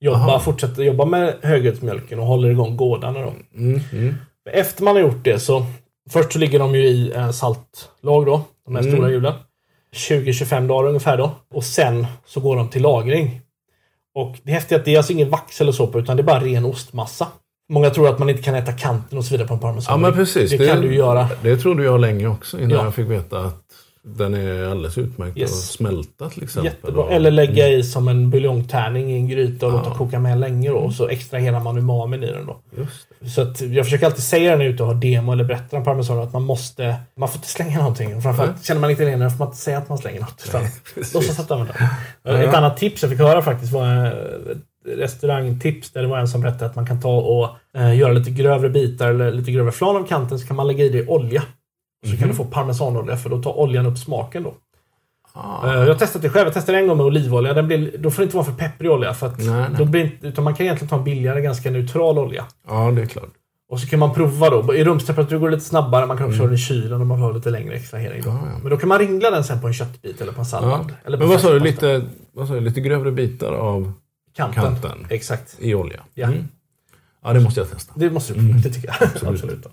jobbar, 0.00 0.18
Aha. 0.18 0.40
fortsätter 0.40 0.82
jobba 0.82 1.04
med 1.04 1.34
höghetsmjölken 1.42 2.18
och 2.20 2.26
håller 2.26 2.50
igång 2.50 2.76
gårdarna 2.76 3.20
då. 3.20 3.32
Mm, 3.56 3.80
mm. 3.92 4.14
Efter 4.52 4.82
man 4.84 4.96
har 4.96 5.02
gjort 5.02 5.24
det 5.24 5.38
så 5.38 5.66
Först 6.10 6.32
så 6.32 6.38
ligger 6.38 6.58
de 6.58 6.74
ju 6.74 6.84
i 6.86 7.12
eh, 7.14 7.30
saltlag 7.30 8.26
då, 8.26 8.42
de 8.66 8.74
här 8.76 8.82
Mm. 8.82 8.94
stora 8.94 9.10
hjulen. 9.10 9.34
20-25 9.96 10.68
dagar 10.68 10.88
ungefär 10.88 11.16
då. 11.18 11.30
Och 11.54 11.64
sen 11.64 12.06
så 12.26 12.40
går 12.40 12.56
de 12.56 12.68
till 12.68 12.82
lagring. 12.82 13.40
Och 14.14 14.36
det 14.42 14.52
häftiga 14.52 14.76
är 14.76 14.80
att 14.80 14.84
det 14.84 14.94
är 14.94 14.96
alltså 14.96 15.12
ingen 15.12 15.30
vax 15.30 15.60
eller 15.60 15.72
så 15.72 15.86
på, 15.86 15.98
utan 15.98 16.16
det 16.16 16.20
är 16.20 16.24
bara 16.24 16.40
ren 16.40 16.64
ostmassa. 16.64 17.26
Många 17.72 17.90
tror 17.90 18.08
att 18.08 18.18
man 18.18 18.30
inte 18.30 18.42
kan 18.42 18.54
äta 18.54 18.72
kanten 18.72 19.18
och 19.18 19.24
så 19.24 19.30
vidare 19.30 19.48
på 19.48 19.54
en 19.54 19.60
parmesan. 19.60 19.92
Ja, 19.92 19.96
men 19.96 20.12
precis. 20.12 20.50
Det, 20.50 20.66
kan 20.68 20.80
du 20.80 20.94
göra. 20.94 21.28
Det 21.42 21.56
trodde 21.56 21.84
jag 21.84 22.00
länge 22.00 22.26
också 22.26 22.58
innan 22.58 22.70
Ja. 22.70 22.84
jag 22.84 22.94
fick 22.94 23.06
veta 23.06 23.38
att 23.38 23.64
den 24.02 24.34
är 24.34 24.70
alldeles 24.70 24.98
utmärkt 24.98 25.36
Yes. 25.38 25.50
att 25.52 25.58
smälta 25.58 26.28
till 26.28 26.42
exempel. 26.42 26.72
Jättebra. 26.72 27.10
Eller 27.10 27.30
lägga 27.30 27.68
i 27.68 27.82
som 27.82 28.08
en 28.08 28.30
buljongtärning 28.30 29.10
i 29.12 29.14
en 29.16 29.28
gryta 29.28 29.66
och 29.66 29.72
låta 29.72 29.90
Ja. 29.90 29.94
koka 29.94 30.18
med 30.18 30.40
länge 30.40 30.68
då. 30.70 30.76
Och 30.76 30.92
så 30.92 31.08
extraherar 31.08 31.60
man 31.60 31.78
umamin 31.78 32.22
i 32.22 32.26
den 32.26 32.46
då. 32.46 32.60
Det. 33.20 33.28
Så 33.30 33.42
att 33.42 33.60
jag 33.60 33.84
försöker 33.86 34.06
alltid 34.06 34.22
säga 34.24 34.50
när 34.56 34.64
jag 34.64 34.70
är 34.70 34.74
ute 34.74 34.82
och 34.82 34.88
har 34.88 34.94
demo 34.94 35.32
eller 35.32 35.44
berättar 35.44 35.78
om 35.78 35.84
parmesan 35.84 36.18
att 36.18 36.32
man 36.32 36.42
måste... 36.42 36.94
Man 37.16 37.28
får 37.28 37.36
inte 37.36 37.48
slänga 37.48 37.78
någonting. 37.78 38.22
Framförallt 38.22 38.50
Nej. 38.56 38.64
känner 38.64 38.80
man 38.80 38.90
inte 38.90 39.02
italienare 39.02 39.30
får 39.30 39.38
man 39.38 39.48
inte 39.48 39.58
säga 39.60 39.78
att 39.78 39.88
man 39.88 39.98
slänger 39.98 40.20
något. 40.20 40.44
Utan 40.48 40.62
låtsas 41.14 41.38
att 41.38 41.50
använda. 41.50 41.74
Ja. 42.22 42.32
Ett 42.38 42.54
annat 42.54 42.76
tips 42.76 43.02
jag 43.02 43.10
fick 43.10 43.20
höra 43.20 43.42
faktiskt 43.42 43.72
var 43.72 44.06
eh, 44.06 44.12
restaurangtips 44.96 45.90
där 45.92 46.02
det 46.02 46.08
var 46.08 46.18
en 46.18 46.28
som 46.28 46.40
berättade 46.40 46.66
att 46.66 46.76
man 46.76 46.86
kan 46.86 47.00
ta 47.00 47.16
och 47.16 47.48
eh, 47.80 47.96
göra 47.98 48.12
lite 48.12 48.30
grövre 48.30 48.68
bitar 48.70 49.08
eller 49.10 49.32
lite 49.32 49.52
grövre 49.52 49.72
flan 49.72 49.96
av 49.96 50.06
kanten 50.06 50.38
så 50.38 50.46
kan 50.46 50.56
man 50.56 50.66
lägga 50.66 50.84
i 50.84 50.88
det 50.88 50.98
i 50.98 51.06
olja. 51.08 51.42
Så 52.06 52.16
kan 52.16 52.28
du 52.28 52.34
få 52.34 52.44
parmesanolja 52.44 53.16
för 53.16 53.30
då 53.30 53.42
tar 53.42 53.58
oljan 53.58 53.86
upp 53.86 53.98
smaken 53.98 54.42
då. 54.42 54.54
Ah. 55.32 55.66
Eh, 55.66 55.80
Jag 55.80 55.86
har 55.86 55.94
testat 55.94 56.22
det 56.22 56.28
själv. 56.30 56.46
Jag 56.46 56.54
testade 56.54 56.78
en 56.78 56.86
gång 56.88 56.96
med 56.96 57.06
olivolja. 57.06 57.54
Den 57.54 57.66
blir, 57.66 57.98
då 57.98 58.10
får 58.10 58.22
det 58.22 58.24
inte 58.24 58.36
vara 58.36 58.46
för 58.46 58.52
pepprig 58.52 58.90
olja. 58.90 59.14
För 59.14 59.26
att 59.26 59.38
Nej, 59.38 59.46
nej. 59.48 59.68
Då 59.78 59.84
blir, 59.84 60.10
utan 60.22 60.44
man 60.44 60.54
kan 60.54 60.66
egentligen 60.66 60.88
ta 60.88 60.96
en 60.96 61.04
billigare, 61.04 61.40
ganska 61.40 61.70
neutral 61.70 62.18
olja. 62.18 62.44
Ja, 62.68 62.90
det 62.90 63.02
är 63.02 63.06
klart. 63.06 63.28
Och 63.70 63.80
så 63.80 63.86
kan 63.86 63.98
man 63.98 64.14
prova 64.14 64.50
då. 64.50 64.74
I 64.74 64.84
rumstemperatur 64.84 65.38
går 65.38 65.48
det 65.50 65.54
lite 65.56 65.66
snabbare. 65.68 66.06
Man 66.06 66.16
kan 66.18 66.26
också 66.26 66.38
ha 66.40 66.46
den 66.46 66.54
i 66.54 66.58
kylen 66.58 67.00
om 67.02 67.08
man 67.08 67.18
ha 67.20 67.30
lite 67.30 67.50
längre 67.50 67.74
extrahering. 67.74 68.22
Då. 68.22 68.30
Ja, 68.30 68.38
ja. 68.52 68.58
Men 68.62 68.70
då 68.70 68.76
kan 68.76 68.88
man 68.88 68.98
ringla 68.98 69.30
den 69.30 69.44
sen 69.44 69.60
på 69.60 69.66
en 69.66 69.74
köttbit 69.74 70.20
eller 70.20 70.32
på 70.32 70.40
en 70.40 70.44
Ja. 70.44 70.50
sallad. 70.50 70.94
Eller 71.04 71.16
på 71.18 71.22
Men 71.22 71.28
vad 71.28 71.40
sa 71.40 71.52
du? 71.52 71.60
Lite, 71.60 72.02
vad 72.32 72.48
sa 72.48 72.54
du? 72.54 72.60
Lite 72.60 72.80
grövre 72.80 73.12
bitar 73.12 73.52
av 73.52 73.92
kanten. 74.36 74.62
kanten 74.62 75.06
Exakt. 75.10 75.56
i 75.58 75.74
olja? 75.74 76.00
Ja. 76.14 76.26
Mm. 76.26 76.48
Ja, 77.24 77.32
det 77.32 77.40
måste 77.40 77.60
jag 77.60 77.70
testa. 77.70 77.92
Det 77.96 78.10
måste 78.10 78.34
du 78.34 78.40
Det 78.52 78.70
tycker 78.70 78.88
jag. 79.00 79.08
Absolut. 79.32 79.62
då. 79.62 79.70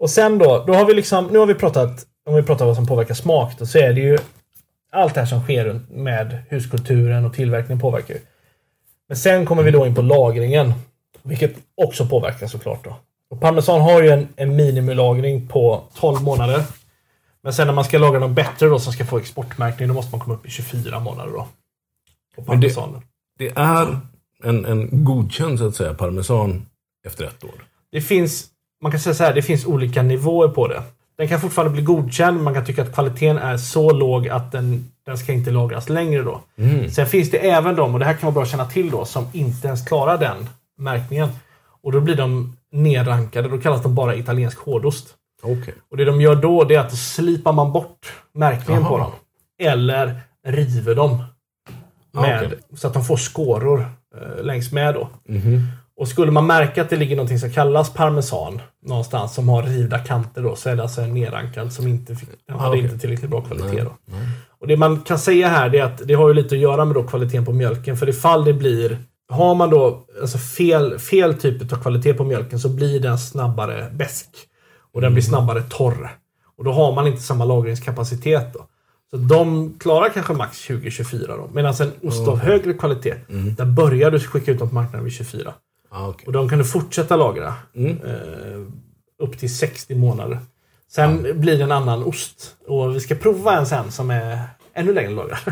Och 0.00 0.10
sen 0.10 0.38
då, 0.38 0.64
då 0.66 0.74
har 0.74 0.84
vi 0.86 0.94
liksom, 0.94 1.26
nu 1.26 1.38
har 1.38 1.46
vi 1.46 1.54
pratat, 1.54 2.06
om 2.26 2.34
vi 2.34 2.42
pratar 2.42 2.66
vad 2.66 2.76
som 2.76 2.86
påverkar 2.86 3.14
smak 3.14 3.58
då, 3.58 3.66
så 3.66 3.78
är 3.78 3.92
det 3.92 4.00
ju 4.00 4.18
allt 4.92 5.14
det 5.14 5.20
här 5.20 5.26
som 5.26 5.42
sker 5.42 5.80
med 5.90 6.42
huskulturen 6.48 7.24
och 7.24 7.34
tillverkningen 7.34 7.80
påverkar 7.80 8.14
ju. 8.14 8.20
Men 9.08 9.16
sen 9.16 9.46
kommer 9.46 9.62
vi 9.62 9.70
då 9.70 9.86
in 9.86 9.94
på 9.94 10.02
lagringen. 10.02 10.72
Vilket 11.22 11.54
också 11.74 12.06
påverkar 12.06 12.46
såklart 12.46 12.84
då. 12.84 12.96
Och 13.30 13.40
parmesan 13.40 13.80
har 13.80 14.02
ju 14.02 14.08
en, 14.10 14.28
en 14.36 14.56
minimilagring 14.56 15.48
på 15.48 15.84
12 15.94 16.22
månader. 16.22 16.62
Men 17.42 17.52
sen 17.52 17.66
när 17.66 17.74
man 17.74 17.84
ska 17.84 17.98
lagra 17.98 18.20
dem 18.20 18.34
bättre 18.34 18.66
då 18.68 18.78
som 18.78 18.92
ska 18.92 19.04
få 19.04 19.18
exportmärkning 19.18 19.88
då 19.88 19.94
måste 19.94 20.10
man 20.10 20.20
komma 20.20 20.34
upp 20.34 20.46
i 20.46 20.50
24 20.50 21.00
månader 21.00 21.32
då. 21.32 21.48
På 22.36 22.42
Men 22.52 22.60
det- 22.60 22.68
parmesanen. 22.74 23.02
Det 23.38 23.52
är 23.56 23.98
en, 24.44 24.64
en 24.64 25.04
godkänd 25.04 25.58
så 25.58 25.68
att 25.68 25.74
säga 25.76 25.94
parmesan 25.94 26.66
efter 27.06 27.24
ett 27.24 27.44
år. 27.44 27.64
Det 27.92 28.00
finns, 28.00 28.46
man 28.82 28.92
kan 28.92 29.00
säga 29.00 29.14
så 29.14 29.24
här, 29.24 29.34
det 29.34 29.42
finns 29.42 29.66
olika 29.66 30.02
nivåer 30.02 30.48
på 30.48 30.68
det. 30.68 30.82
Den 31.18 31.28
kan 31.28 31.40
fortfarande 31.40 31.72
bli 31.72 31.82
godkänd, 31.82 32.42
man 32.42 32.54
kan 32.54 32.64
tycka 32.64 32.82
att 32.82 32.94
kvaliteten 32.94 33.38
är 33.38 33.56
så 33.56 33.90
låg 33.92 34.28
att 34.28 34.52
den, 34.52 34.90
den 35.06 35.18
ska 35.18 35.32
inte 35.32 35.50
lagras 35.50 35.88
längre 35.88 36.22
då. 36.22 36.40
Mm. 36.58 36.90
Sen 36.90 37.06
finns 37.06 37.30
det 37.30 37.38
även 37.50 37.76
de, 37.76 37.92
och 37.94 37.98
det 37.98 38.04
här 38.06 38.14
kan 38.14 38.26
vara 38.26 38.34
bra 38.34 38.42
att 38.42 38.48
känna 38.48 38.66
till 38.66 38.90
då, 38.90 39.04
som 39.04 39.26
inte 39.32 39.66
ens 39.66 39.86
klarar 39.88 40.18
den 40.18 40.48
märkningen. 40.78 41.28
Och 41.82 41.92
då 41.92 42.00
blir 42.00 42.14
de 42.14 42.56
nerrankade, 42.72 43.48
då 43.48 43.58
kallas 43.58 43.82
de 43.82 43.94
bara 43.94 44.14
italiensk 44.14 44.58
hårdost. 44.58 45.14
Okej. 45.42 45.74
Och 45.90 45.96
det 45.96 46.04
de 46.04 46.20
gör 46.20 46.34
då, 46.36 46.64
det 46.64 46.74
är 46.74 46.80
att 46.80 46.90
då 46.90 46.96
slipar 46.96 47.52
man 47.52 47.72
bort 47.72 48.12
märkningen 48.32 48.84
på 48.84 48.98
Jaha. 48.98 49.02
dem. 49.04 49.12
Eller 49.62 50.20
river 50.46 50.94
dem. 50.94 51.24
Ah, 52.14 52.20
Med, 52.20 52.46
okej. 52.46 52.58
Så 52.76 52.86
att 52.86 52.94
de 52.94 53.04
får 53.04 53.16
skåror 53.16 53.86
eh, 54.16 54.44
längs 54.44 54.72
med 54.72 54.94
då. 54.94 55.08
Mhm. 55.28 55.66
Och 56.00 56.08
skulle 56.08 56.32
man 56.32 56.46
märka 56.46 56.82
att 56.82 56.90
det 56.90 56.96
ligger 56.96 57.16
någonting 57.16 57.38
som 57.38 57.50
kallas 57.50 57.92
parmesan 57.94 58.60
någonstans 58.86 59.34
som 59.34 59.48
har 59.48 59.62
rivda 59.62 59.98
kanter 59.98 60.42
då 60.42 60.56
så 60.56 60.68
är 60.68 60.76
det 60.76 60.82
alltså 60.82 61.00
en 61.00 61.14
nerrankad 61.14 61.72
som 61.72 61.86
inte 61.86 62.16
fick, 62.16 62.28
Ah, 62.52 62.56
hade 62.58 62.70
okej. 62.70 62.84
inte 62.84 62.98
tillräckligt 62.98 63.30
bra 63.30 63.40
kvalitet 63.40 63.66
Nej, 63.74 63.84
då. 63.84 63.92
nej. 64.04 64.26
Och 64.60 64.66
det 64.66 64.76
man 64.76 65.00
kan 65.00 65.18
säga 65.18 65.48
här 65.48 65.74
är 65.74 65.82
att 65.84 66.00
det 66.04 66.14
har 66.14 66.28
ju 66.28 66.34
lite 66.34 66.54
att 66.54 66.60
göra 66.60 66.84
med 66.84 66.94
då 66.94 67.02
kvaliteten 67.02 67.44
på 67.44 67.52
mjölken. 67.52 67.96
För 67.96 68.08
ifall 68.08 68.44
det 68.44 68.52
blir 68.52 68.98
har 69.28 69.54
man 69.54 69.70
då 69.70 70.04
alltså 70.20 70.38
fel, 70.38 70.98
fel 70.98 71.34
typ 71.34 71.72
av 71.72 71.76
kvalitet 71.76 72.14
på 72.14 72.24
mjölken 72.24 72.58
så 72.60 72.68
blir 72.68 73.00
den 73.00 73.18
snabbare 73.18 73.86
besk. 73.92 74.28
Och 74.94 75.00
den 75.00 75.12
blir 75.12 75.22
snabbare 75.22 75.62
torr. 75.62 76.10
Och 76.58 76.64
då 76.64 76.72
har 76.72 76.92
man 76.92 77.06
inte 77.06 77.22
samma 77.22 77.44
lagringskapacitet 77.44 78.52
då. 78.54 78.60
Så 79.10 79.16
de 79.16 79.74
klarar 79.80 80.08
kanske 80.08 80.32
max 80.32 80.68
20-24 80.68 81.26
då. 81.26 81.48
Medan 81.52 81.74
en 81.80 81.92
ost 82.08 82.28
av 82.28 82.38
högre 82.38 82.72
kvalitet, 82.74 83.14
där 83.56 83.64
börjar 83.64 84.10
du 84.10 84.20
skicka 84.20 84.52
ut 84.52 84.58
dem 84.58 84.68
på 84.68 84.74
marknaden 84.74 85.04
vid 85.04 85.12
24. 85.12 85.52
Ah, 85.90 86.08
okej. 86.08 86.26
Och 86.26 86.32
de 86.32 86.48
kan 86.48 86.58
du 86.58 86.64
fortsätta 86.64 87.16
lagra 87.16 87.54
Mm. 87.76 87.90
eh, 88.04 88.60
upp 89.24 89.38
till 89.38 89.56
60 89.56 89.94
månader. 89.94 90.38
Sen 90.92 91.40
blir 91.40 91.56
det 91.58 91.64
en 91.64 91.72
annan 91.72 92.02
ost. 92.04 92.56
Och 92.66 92.94
vi 92.96 93.00
ska 93.00 93.14
prova 93.14 93.56
en 93.58 93.66
sen 93.66 93.90
som 93.92 94.10
är 94.10 94.38
ännu 94.74 94.94
längre 94.94 95.10
lagrad. 95.10 95.38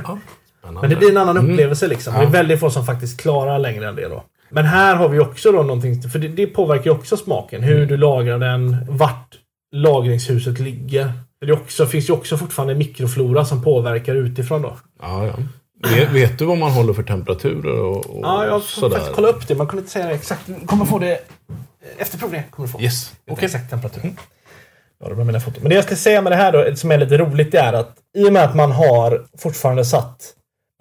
Spännande. 0.58 0.80
Men 0.80 0.90
det 0.90 0.96
blir 0.96 1.10
en 1.10 1.16
annan 1.16 1.36
upplevelse 1.38 1.86
liksom. 1.88 2.14
Mm. 2.14 2.24
Det 2.24 2.30
är 2.38 2.42
väldigt 2.42 2.60
få 2.60 2.70
som 2.70 2.86
faktiskt 2.86 3.20
klarar 3.20 3.58
längre 3.58 3.88
än 3.88 3.96
det 3.96 4.08
då. 4.08 4.24
Men 4.50 4.64
här 4.64 4.96
har 4.96 5.08
vi 5.08 5.20
också 5.20 5.52
då 5.52 5.62
någonting, 5.62 6.02
för 6.02 6.18
det, 6.18 6.28
det 6.28 6.46
påverkar 6.46 6.90
också 6.90 7.16
smaken. 7.16 7.62
Hur 7.62 7.76
Mm. 7.76 7.88
du 7.88 7.96
lagrar 7.96 8.38
den, 8.38 8.76
vart 8.88 9.38
lagringshuset 9.72 10.58
ligger. 10.58 11.12
Det 11.40 11.52
också, 11.52 11.86
finns 11.86 12.08
ju 12.08 12.12
också 12.12 12.36
fortfarande 12.36 12.74
mikroflora 12.74 13.44
som 13.44 13.62
påverkar 13.62 14.14
utifrån 14.14 14.62
då. 14.62 14.76
Ja, 15.00 15.26
ja. 15.26 15.34
Vet, 15.82 16.10
vet 16.10 16.38
du 16.38 16.44
vad 16.44 16.58
man 16.58 16.70
håller 16.70 16.92
för 16.92 17.02
temperaturer 17.02 17.80
och, 17.80 17.96
och 17.96 18.20
Ja, 18.22 18.44
jag 18.44 18.62
får 18.62 18.80
sådär? 18.80 18.96
faktiskt 18.96 19.14
kolla 19.16 19.28
upp 19.28 19.48
det. 19.48 19.54
Man 19.54 19.66
kunde 19.66 19.80
inte 19.80 19.92
säga 19.92 20.06
det 20.06 20.12
exakt. 20.14 20.50
Kommer 20.66 20.84
få 20.84 20.98
det 20.98 21.20
efter 21.98 22.18
provningen. 22.18 22.46
Kommer 22.50 22.66
du 22.66 22.72
få. 22.72 22.80
Yes. 22.80 23.12
Och 23.30 23.42
exakt 23.42 23.70
temperatur. 23.70 24.10
Ja, 25.00 25.08
det 25.08 25.14
var 25.14 25.24
mina 25.24 25.40
foton. 25.40 25.62
Men 25.62 25.68
det 25.70 25.74
jag 25.74 25.84
ska 25.84 25.96
säga 25.96 26.22
med 26.22 26.32
det 26.32 26.36
här 26.36 26.52
då, 26.52 26.76
som 26.76 26.90
är 26.90 26.98
lite 26.98 27.18
roligt, 27.18 27.52
det 27.52 27.58
är 27.58 27.72
att 27.72 27.96
i 28.18 28.28
och 28.28 28.32
med 28.32 28.44
att 28.44 28.54
man 28.56 28.72
har 28.72 29.26
fortfarande 29.38 29.84
satt 29.84 30.34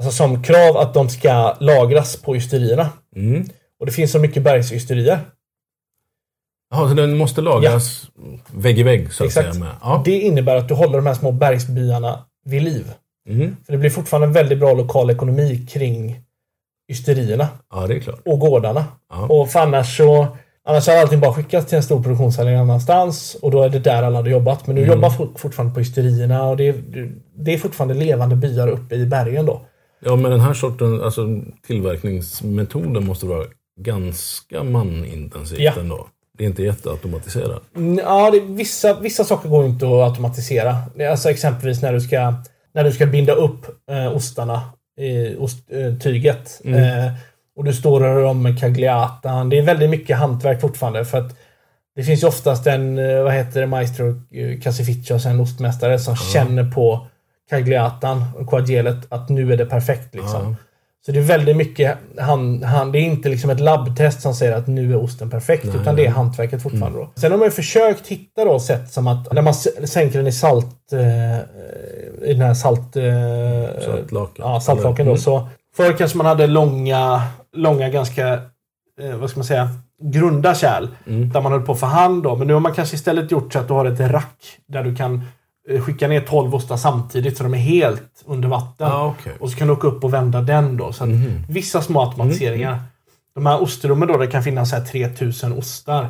alltså 0.03 0.17
som 0.17 0.43
krav 0.43 0.77
att 0.77 0.93
de 0.93 1.09
ska 1.09 1.55
lagras 1.59 2.15
på 2.15 2.35
ysterierna. 2.35 2.89
Mm. 3.15 3.45
Och 3.79 3.85
det 3.85 3.91
finns 3.91 4.11
så 4.11 4.19
mycket 4.19 4.43
bergsysterier. 4.43 5.19
Jaha, 6.71 6.89
så 6.89 6.93
den 6.95 7.17
måste 7.17 7.41
lagras 7.41 8.07
vägg 8.51 8.79
i 8.79 8.83
vägg 8.83 9.13
så 9.13 9.23
att 9.23 9.27
Exakt. 9.27 9.53
säga? 9.53 9.63
Med. 9.65 9.75
Ja. 9.81 10.01
Det 10.05 10.19
innebär 10.19 10.55
att 10.55 10.67
du 10.67 10.73
håller 10.73 10.97
de 10.97 11.05
här 11.05 11.13
små 11.13 11.31
bergsbyarna 11.31 12.25
vid 12.45 12.63
liv. 12.63 12.91
Mm. 13.28 13.55
För 13.65 13.71
det 13.73 13.78
blir 13.78 13.89
fortfarande 13.89 14.28
en 14.28 14.34
väldigt 14.34 14.59
bra 14.59 14.73
lokal 14.73 15.09
ekonomi 15.09 15.67
kring 15.69 16.19
ysterierna 16.91 17.47
ja, 17.73 17.88
det 17.88 17.95
är 17.95 17.99
klart. 17.99 18.19
och 18.25 18.39
gårdarna. 18.39 18.86
Ja. 19.09 19.25
Och 19.28 19.49
för 19.49 19.59
annars 19.59 19.97
så 19.97 20.28
Annars 20.69 20.88
har 20.88 20.95
allting 20.97 21.19
bara 21.19 21.34
skickats 21.34 21.67
till 21.67 21.75
en 21.78 21.84
stor 21.84 22.03
produktionshall 22.03 22.45
någon 22.45 22.55
annanstans 22.59 23.36
och 23.41 23.51
då 23.51 23.63
är 23.63 23.69
det 23.69 23.80
där 23.80 24.03
alla 24.03 24.15
hade 24.15 24.30
jobbat. 24.30 24.67
Men 24.67 24.75
nu 24.75 24.82
Mm. 24.84 24.93
jobbar 24.95 25.09
folk 25.09 25.39
fortfarande 25.39 25.73
på 25.73 25.82
ysterierna 25.82 26.43
och 26.49 26.57
det 26.57 26.67
är, 26.67 26.75
det 27.36 27.53
är 27.53 27.57
fortfarande 27.57 27.93
levande 27.93 28.36
byar 28.36 28.67
uppe 28.67 28.95
i 28.95 29.05
bergen 29.05 29.45
då. 29.45 29.61
Ja, 29.99 30.15
men 30.15 30.32
den 30.32 30.39
här 30.39 30.53
sorten, 30.53 31.01
alltså 31.01 31.28
tillverkningsmetoden 31.67 33.05
måste 33.05 33.25
vara 33.25 33.45
ganska 33.80 34.63
manintensivt 34.63 35.59
Ja. 35.59 35.73
ändå. 35.80 36.07
Det 36.38 36.43
är 36.43 36.47
inte 36.47 36.63
jätteautomatiserat. 36.63 37.61
Ja, 38.03 38.32
det, 38.32 38.39
vissa, 38.39 38.99
vissa 38.99 39.23
saker 39.23 39.49
går 39.49 39.65
inte 39.65 39.86
att 39.86 39.91
automatisera. 40.09 40.75
Alltså 41.11 41.30
exempelvis 41.30 41.82
när 41.82 41.93
du 41.93 42.01
ska, 42.01 42.34
när 42.74 42.84
du 42.84 42.91
ska 42.91 43.05
binda 43.05 43.34
upp 43.34 43.65
eh, 43.91 44.15
ostarna 44.15 44.61
i 44.99 45.36
osttyget. 45.36 46.61
Eh, 46.65 47.13
och 47.55 47.63
du 47.63 47.74
står 47.74 47.91
och 48.03 48.15
rör 48.15 48.24
om 48.24 48.43
med 48.43 48.59
cagliatan. 48.59 49.49
Det 49.49 49.57
är 49.57 49.61
väldigt 49.61 49.89
mycket 49.89 50.18
hantverk 50.18 50.61
fortfarande. 50.61 51.05
för 51.05 51.18
att 51.18 51.38
Det 51.95 52.03
finns 52.03 52.24
ju 52.24 52.28
oftast 52.28 52.68
en, 52.68 52.97
eh, 52.97 53.24
vad 53.24 53.34
heter 53.34 53.61
det, 53.61 53.68
maestro 53.68 54.22
eh, 54.32 54.59
Casificcio, 54.59 55.13
alltså 55.13 55.30
en 55.30 55.39
ostmästare 55.39 55.99
som 55.99 56.15
känner 56.15 56.72
på 56.72 57.07
cagliatan 57.49 58.24
och 58.36 58.49
quadgelet 58.49 58.97
att 59.09 59.30
nu 59.30 59.53
är 59.53 59.57
det 59.57 59.65
perfekt. 59.65 60.15
Liksom. 60.15 60.41
Ja. 60.43 60.55
Så 61.07 61.13
det 61.13 61.19
är 61.19 61.23
väldigt 61.23 61.57
mycket, 61.57 61.97
han, 62.17 62.63
han, 62.63 62.91
det 62.91 62.99
är 62.99 63.01
inte 63.01 63.29
liksom 63.29 63.49
ett 63.49 63.59
labbtest 63.59 64.21
som 64.21 64.33
säger 64.33 64.57
att 64.57 64.67
nu 64.67 64.93
är 64.93 65.03
osten 65.03 65.29
perfekt. 65.29 65.65
Nej, 65.65 65.75
utan 65.81 65.95
det 65.95 66.05
är 66.05 66.09
hantverket 66.09 66.63
fortfarande. 66.63 66.99
Då. 66.99 67.09
Sen 67.15 67.31
har 67.31 67.37
man 67.37 67.47
ju 67.47 67.51
försökt 67.51 68.07
hitta 68.07 68.45
då 68.45 68.59
sätt 68.59 68.91
som 68.91 69.07
att 69.07 69.33
när 69.33 69.41
man 69.41 69.53
sänker 69.53 70.17
den 70.17 70.27
i 70.27 70.31
salt... 70.31 70.93
Eh, 70.93 71.37
I 72.29 72.33
den 72.33 72.41
här 72.41 72.53
salt... 72.53 72.95
Eh, 72.95 73.83
Saltlaken. 73.85 74.45
Ja, 74.45 74.59
saltlaken 74.59 75.05
då. 75.05 75.11
Mm. 75.11 75.21
Så 75.21 75.47
förr 75.77 75.93
kanske 75.97 76.17
man 76.17 76.25
hade 76.25 76.47
långa, 76.47 77.21
långa 77.55 77.89
ganska, 77.89 78.33
eh, 79.01 79.15
vad 79.19 79.29
ska 79.29 79.39
man 79.39 79.45
säga, 79.45 79.69
grunda 80.03 80.55
kärl. 80.55 80.87
Mm. 81.07 81.29
Där 81.29 81.41
man 81.41 81.51
höll 81.51 81.61
på 81.61 81.75
för 81.75 81.87
hand 81.87 82.23
då. 82.23 82.35
Men 82.35 82.47
nu 82.47 82.53
har 82.53 82.59
man 82.59 82.73
kanske 82.73 82.95
istället 82.95 83.31
gjort 83.31 83.53
så 83.53 83.59
att 83.59 83.67
du 83.67 83.73
har 83.73 83.85
ett 83.85 83.99
rack 83.99 84.57
där 84.67 84.83
du 84.83 84.95
kan 84.95 85.21
skicka 85.86 86.07
ner 86.07 86.22
12 86.22 86.55
ostar 86.55 86.78
samtidigt 86.78 87.38
så 87.38 87.43
de 87.43 87.53
är 87.53 87.57
helt 87.57 88.24
under 88.26 88.49
vatten. 88.49 88.88
Ja, 88.88 89.15
okej. 89.20 89.34
Och 89.39 89.49
så 89.49 89.57
kan 89.57 89.68
du 89.68 89.74
åka 89.74 89.88
upp 89.88 90.03
och 90.03 90.13
vända 90.13 90.41
den 90.41 90.78
då. 90.78 90.93
Så 90.93 91.05
Mhm. 91.05 91.43
Vissa 91.49 91.82
små 91.82 92.01
automatiseringar. 92.01 92.80
De 93.36 93.45
här 93.45 93.61
ostrummen 93.61 94.07
då, 94.07 94.18
det 94.18 94.28
kan 94.28 94.43
finnas 94.43 94.70
så 94.70 94.76
här 94.76 94.84
3000 94.86 95.53
ostar. 95.53 96.09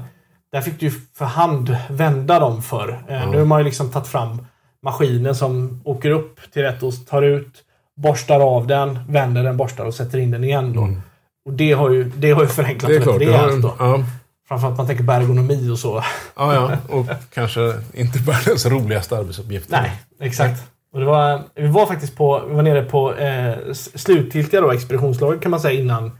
Där 0.52 0.62
fick 0.62 0.80
du 0.80 0.92
för 1.18 1.26
hand 1.26 1.78
vända 1.90 2.40
dem 2.40 2.62
för. 2.62 3.04
Eh, 3.10 3.30
Nu 3.32 3.38
har 3.38 3.46
man 3.46 3.60
ju 3.60 3.66
liksom 3.66 3.90
tagit 3.92 4.08
fram 4.08 4.46
maskiner 4.84 5.34
som 5.34 5.82
åker 5.86 6.12
upp 6.12 6.40
till 6.54 6.62
rätt 6.62 6.84
ost, 6.84 7.08
tar 7.10 7.22
ut, 7.22 7.64
borstar 8.02 8.40
av 8.40 8.68
den, 8.68 9.00
vänder 9.10 9.44
den, 9.44 9.58
borstar 9.58 9.86
och 9.86 9.94
sätter 9.94 10.18
in 10.18 10.32
den 10.32 10.44
igen 10.44 10.74
då. 10.74 10.90
Och 11.46 11.54
det 11.54 11.72
har 11.72 11.90
ju, 11.90 12.04
det 12.16 12.32
har 12.32 12.42
ju 12.42 12.48
förenklat 12.48 12.92
Mm. 12.92 13.04
Det 13.04 13.04
är 13.04 13.04
klart. 13.04 13.20
det 13.20 13.26
rejält 13.26 13.62
då. 13.62 13.76
Ja, 13.80 14.04
Framförallt 14.48 14.78
man 14.78 14.88
tänker 14.88 15.04
på 15.04 15.12
ergonomi 15.12 15.70
och 15.70 15.80
så. 15.80 16.04
ja, 16.36 16.54
ja. 16.54 16.78
Och 16.90 17.06
kanske 17.34 17.74
inte 17.94 18.20
världens 18.20 18.66
roligaste 18.66 19.18
arbetsuppgift. 19.18 19.70
Nej, 19.70 19.92
exakt. 20.20 20.64
Och 20.94 21.00
det 21.00 21.06
var, 21.06 21.42
vi 21.56 21.68
var 21.68 21.86
faktiskt 21.86 22.16
på, 22.18 22.44
vi 22.48 22.56
var 22.56 22.64
nere 22.64 22.84
på 22.84 23.16
eh, 23.16 23.74
slutgiltiga 23.74 24.62
då, 24.62 24.72
expeditionslaget 24.72 25.42
kan 25.42 25.52
man 25.52 25.60
säga 25.60 25.80
innan 25.80 26.12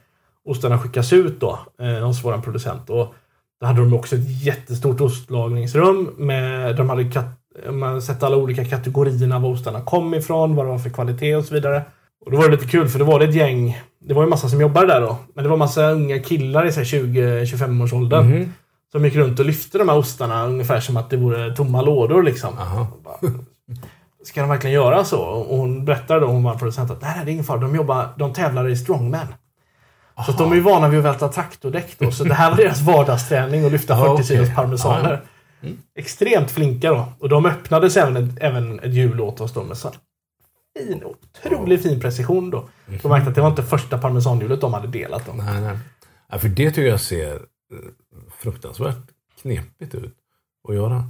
ostarna 0.46 0.80
skickas 0.80 1.14
ut 1.14 1.40
då 1.40 1.60
eh, 1.82 2.06
hos 2.06 2.26
våran 2.26 2.42
producent. 2.42 2.90
Och 2.90 3.14
då 3.60 3.68
hade 3.68 3.80
de 3.80 3.94
också 3.94 4.16
ett 4.16 4.44
jättestort 4.44 5.02
ostlagringsrum 5.02 6.14
med, 6.18 6.76
de 6.76 6.90
hade 6.90 7.12
kat, 7.12 7.26
man 7.72 8.02
sett 8.02 8.24
alla 8.24 8.38
olika 8.38 8.66
kategorierna 8.66 9.40
var 9.40 9.50
ostarna 9.50 9.82
kom 9.82 10.14
ifrån, 10.14 10.56
vad 10.56 10.66
det 10.66 10.70
var 10.70 10.80
för 10.80 10.90
kvalitet 10.90 11.36
och 11.36 11.46
så 11.46 11.54
vidare. 11.54 11.84
Och 12.26 12.32
då 12.32 12.38
var 12.38 12.46
det 12.46 12.52
lite 12.52 12.68
kul 12.68 12.90
för 12.90 13.00
det 13.00 13.06
var 13.06 13.20
det 13.20 13.26
ett 13.26 13.36
gäng, 13.36 13.82
det 14.00 14.14
var 14.14 14.24
ju 14.24 14.30
massa 14.30 14.50
som 14.50 14.62
jobbade 14.62 14.88
där 14.88 15.02
då, 15.02 15.18
men 15.34 15.44
det 15.44 15.50
var 15.50 15.58
massa 15.58 15.90
unga 15.92 16.20
killar 16.20 16.66
i 16.66 16.72
så 16.72 16.80
här 16.80 16.86
20-25 16.86 17.84
års 17.84 17.94
åldern. 17.94 18.26
Mhm. 18.30 18.54
Som 18.92 19.06
gick 19.06 19.16
runt 19.16 19.40
och 19.40 19.46
lyfte 19.46 19.78
de 19.78 19.90
här 19.90 19.98
ostarna 19.98 20.46
ungefär 20.46 20.80
som 20.80 20.98
att 20.98 21.10
det 21.10 21.18
vore 21.18 21.56
tomma 21.56 21.82
lådor 21.82 22.24
liksom. 22.24 22.58
Aha. 22.58 22.88
Ska 24.24 24.42
de 24.42 24.50
verkligen 24.50 24.74
göra 24.74 25.04
så? 25.06 25.20
Och 25.22 25.58
hon 25.58 25.86
berättade 25.86 26.20
då, 26.20 26.28
hon 26.28 26.44
var 26.44 26.56
producent, 26.56 26.92
att 26.92 27.02
nej, 27.02 27.22
det 27.26 27.30
är 27.32 27.34
ingen 27.34 27.44
fara. 27.46 27.58
De 27.60 27.76
jobbar, 27.76 28.10
de 28.18 28.34
tävlar 28.34 28.68
i 28.70 28.78
strongman. 28.78 29.28
Så 30.26 30.32
att 30.32 30.38
de 30.38 30.52
är 30.52 30.56
ju 30.56 30.62
vana 30.62 30.88
vid 30.88 31.00
att 31.00 31.06
välta 31.06 31.28
traktordäck 31.28 31.96
då. 32.00 32.12
Så 32.12 32.24
det 32.24 32.34
här 32.34 32.50
var 32.50 32.58
deras 32.58 32.82
vardagsträning 32.82 33.66
att 33.66 33.72
lyfta 33.72 33.96
40 33.98 34.08
Ja, 34.08 34.14
okej. 34.14 34.26
kilos 34.26 34.56
parmesaner. 34.56 35.22
Ja, 35.62 35.70
Extremt 35.96 36.52
flinka 36.52 36.90
då. 36.90 37.06
Och 37.20 37.30
de 37.30 37.46
öppnades 37.46 37.98
även 37.98 38.18
ett, 38.18 38.36
även 38.42 38.80
ett 38.80 38.94
hjul 38.94 39.22
åt 39.22 39.42
oss 39.42 39.54
då 39.54 39.64
med 39.64 39.78
så 39.78 39.92
fin, 40.78 41.04
otroligt 41.04 41.84
fin 41.84 42.00
precision 42.00 42.50
då. 42.50 42.70
De 43.02 43.10
märkte 43.10 43.30
att 43.30 43.36
det 43.36 43.42
var 43.42 43.50
inte 43.50 43.64
första 43.64 43.98
parmesanhjulet 43.98 44.62
de 44.62 44.74
hade 44.74 44.88
delat 44.88 45.26
då. 45.26 45.32
Nej, 45.34 45.62
nej. 45.62 45.78
Ja, 46.32 46.38
för 46.38 46.48
det 46.50 46.70
tycker 46.72 46.90
jag 46.90 47.00
ser 47.02 47.34
eh, 47.34 47.40
fruktansvärt 48.40 48.98
knepigt 49.42 49.96
ut 49.96 50.16
att 50.70 50.76
göra. 50.76 51.04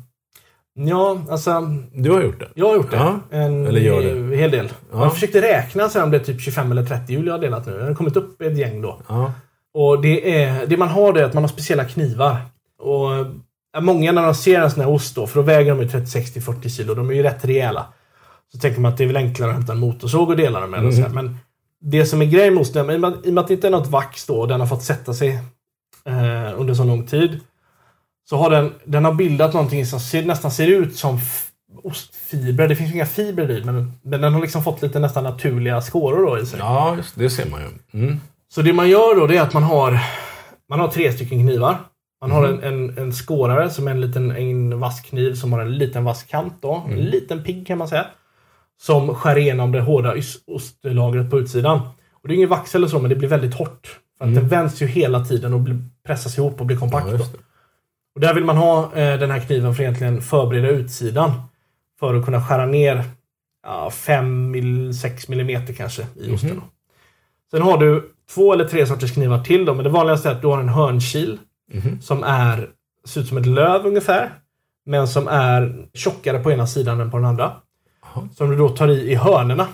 Ja, 0.74 1.22
alltså. 1.30 1.62
Du 1.94 2.12
har 2.12 2.22
gjort 2.22 2.40
det? 2.40 2.50
Jag 2.56 2.68
har 2.68 2.76
gjort 2.76 2.92
det. 2.92 2.98
Ja. 2.98 3.20
En 3.32 3.68
Eller 3.68 3.80
gör 3.82 4.02
det. 4.30 4.38
hel 4.38 4.52
del. 4.52 4.70
Ja. 4.92 5.04
Jag 5.04 5.14
försökte 5.14 5.42
räkna 5.42 5.90
så 5.90 6.04
om 6.04 6.12
det 6.12 6.18
är 6.18 6.24
typ 6.24 6.42
25 6.42 6.72
eller 6.72 6.86
30 6.86 7.14
hjul 7.14 7.26
jag 7.28 7.34
har 7.34 7.40
delat 7.40 7.66
nu. 7.66 7.78
Jag 7.80 7.86
har 7.86 7.94
kommit 7.94 8.16
upp 8.16 8.42
ett 8.42 8.58
gäng 8.58 8.82
då. 8.82 9.02
Ja. 9.08 9.34
Och 9.74 10.02
det, 10.02 10.44
är, 10.44 10.66
det 10.68 10.78
man 10.78 10.88
har 10.88 11.14
det 11.14 11.22
är 11.22 11.26
att 11.26 11.34
man 11.34 11.44
har 11.44 11.48
speciella 11.48 11.86
knivar. 11.86 12.38
Och 12.80 13.16
eh, 13.16 13.28
Många 13.82 14.12
när 14.12 14.22
de 14.24 14.36
ser 14.36 14.62
en 14.62 14.72
sån 14.72 14.84
här 14.84 14.90
ost 14.90 15.16
då, 15.16 15.28
för 15.28 15.40
då 15.40 15.42
väger 15.42 15.76
de 15.76 15.82
ju 15.82 15.88
30-60-40 15.88 16.70
kilo. 16.70 16.94
De 16.94 17.10
är 17.10 17.14
ju 17.14 17.24
rätt 17.24 17.46
rejäla. 17.46 17.86
Så 18.52 18.58
tänker 18.60 18.82
man 18.82 18.92
att 18.92 18.98
det 18.98 19.04
är 19.04 19.08
väl 19.08 19.18
enklare 19.18 19.50
att 19.50 19.56
hämta 19.56 19.74
en 19.74 19.80
motorsåg 19.80 20.30
och 20.30 20.38
dela 20.38 20.60
dem 20.60 20.72
med. 20.72 20.86
och 20.86 20.94
så 20.94 21.02
här. 21.02 21.10
Men 21.10 21.38
det 21.82 22.06
som 22.06 22.22
är 22.22 22.26
grejen 22.26 22.54
med 22.54 22.62
osten, 22.62 22.90
i 22.90 22.96
och 22.96 23.00
med 23.00 23.10
att- 23.40 23.48
det 23.48 23.54
inte 23.54 23.68
är 23.68 23.72
något 23.72 23.88
vax 23.88 24.26
då, 24.26 24.36
och 24.42 24.48
den 24.48 24.60
har 24.60 24.68
fått 24.68 24.84
sätta 24.84 25.14
sig 25.14 25.30
eh, 26.06 26.60
under 26.60 26.74
så 26.74 26.84
lång 26.84 27.08
tid. 27.08 27.40
Så 28.30 28.38
har 28.38 28.50
den, 28.50 28.74
den 28.86 29.06
har 29.06 29.14
bildat 29.14 29.54
någonting 29.54 29.86
som 29.86 30.00
ser, 30.00 30.24
nästan 30.26 30.52
ser 30.52 30.68
ut 30.68 30.96
som 30.96 31.20
ostfibrer. 31.84 32.68
Det 32.68 32.76
finns 32.76 32.94
inga 32.94 33.06
fibrer 33.06 33.52
i, 33.52 33.64
men, 33.64 33.92
men 34.02 34.22
den 34.22 34.34
har 34.34 34.42
liksom 34.42 34.64
fått 34.64 34.82
lite 34.82 35.00
nästan 35.00 35.24
naturliga 35.24 35.82
skåror 35.82 36.26
då 36.26 36.40
i 36.40 36.46
sig. 36.46 36.60
ja, 36.60 36.96
just, 36.98 37.16
det 37.16 37.30
ser 37.30 37.50
man 37.50 37.62
ju. 37.62 38.00
Mm. 38.04 38.18
Så 38.50 38.62
det 38.62 38.74
man 38.74 38.90
gör 38.90 39.16
då 39.20 39.28
det 39.28 39.38
är 39.38 39.42
att 39.42 39.54
man 39.54 39.64
har, 39.64 40.00
man 40.70 40.80
har 40.80 40.88
tre 40.88 41.12
stycken 41.14 41.48
knivar. 41.48 41.78
Man 42.22 42.32
har 42.32 42.48
en, 42.48 42.64
en, 42.64 42.98
en 42.98 43.14
skårare 43.14 43.70
som 43.70 43.88
är 43.88 43.92
en 43.92 44.02
liten 44.02 44.32
en 44.32 44.80
vass 44.80 45.02
kniv 45.02 45.34
som 45.36 45.54
har 45.54 45.60
en 45.60 45.78
liten 45.78 46.04
vass 46.04 46.24
kant. 46.24 46.54
Då. 46.62 46.84
En 46.90 46.98
liten 47.06 47.44
pigg 47.44 47.68
kan 47.68 47.78
man 47.78 47.88
säga. 47.88 48.06
Som 48.82 49.16
skär 49.16 49.38
igenom 49.38 49.72
det 49.72 49.82
hårda 49.82 50.16
ostlagret 50.48 51.30
på 51.30 51.40
utsidan. 51.40 51.80
Och 52.12 52.28
det 52.28 52.34
är 52.34 52.36
ingen 52.36 52.50
vax 52.50 52.76
eller 52.76 52.88
så, 52.88 53.00
men 53.00 53.10
det 53.10 53.16
blir 53.16 53.30
väldigt 53.30 53.54
hårt. 53.54 54.00
För 54.18 54.26
att 54.26 54.36
den 54.36 54.48
vänds 54.48 54.82
ju 54.82 54.86
hela 54.86 55.26
tiden 55.26 55.54
och 55.54 55.62
pressas 56.06 56.38
ihop 56.38 56.60
och 56.60 56.66
blir 56.66 56.78
kompakt. 56.78 57.08
Ja. 57.12 57.26
Och 58.16 58.22
där 58.22 58.34
vill 58.34 58.46
man 58.46 58.58
ha 58.58 58.84
eh, 58.84 59.20
den 59.20 59.32
här 59.32 59.40
kniven 59.40 59.76
för 59.76 59.84
att 59.84 59.88
egentligen 59.88 60.22
förbereda 60.22 60.70
utsidan. 60.70 61.32
För 62.00 62.16
att 62.16 62.26
kunna 62.26 62.44
skära 62.44 62.66
ner 62.66 63.04
ja, 63.64 63.90
5-6 63.94 65.30
millimeter 65.30 65.74
kanske 65.74 66.08
i 66.16 66.36
osten. 66.36 66.56
då. 66.56 66.62
Sen 67.52 67.62
har 67.62 67.78
du 67.78 68.10
två 68.34 68.54
eller 68.54 68.66
tre 68.66 68.88
sorters 68.88 69.14
knivar 69.14 69.44
till. 69.44 69.66
Då, 69.66 69.74
men 69.74 69.84
det 69.84 69.90
vanligaste 69.90 70.30
är 70.30 70.34
att 70.34 70.42
du 70.42 70.48
har 70.48 70.60
en 70.60 70.70
hörnkil. 70.70 71.40
Mhm. 71.74 72.02
Som 72.02 72.24
är, 72.24 72.70
ser 73.06 73.22
ut 73.22 73.28
som 73.28 73.38
ett 73.38 73.46
löv 73.46 73.86
ungefär. 73.86 74.30
Men 74.86 75.08
som 75.08 75.28
är 75.28 75.86
tjockare 75.94 76.40
på 76.40 76.52
ena 76.52 76.68
sidan 76.68 77.02
än 77.02 77.12
på 77.12 77.18
den 77.18 77.26
andra. 77.26 77.52
Som 78.38 78.50
du 78.50 78.56
då 78.56 78.70
tar 78.70 78.88
i 78.88 79.12
i 79.12 79.16
hörnerna. 79.16 79.68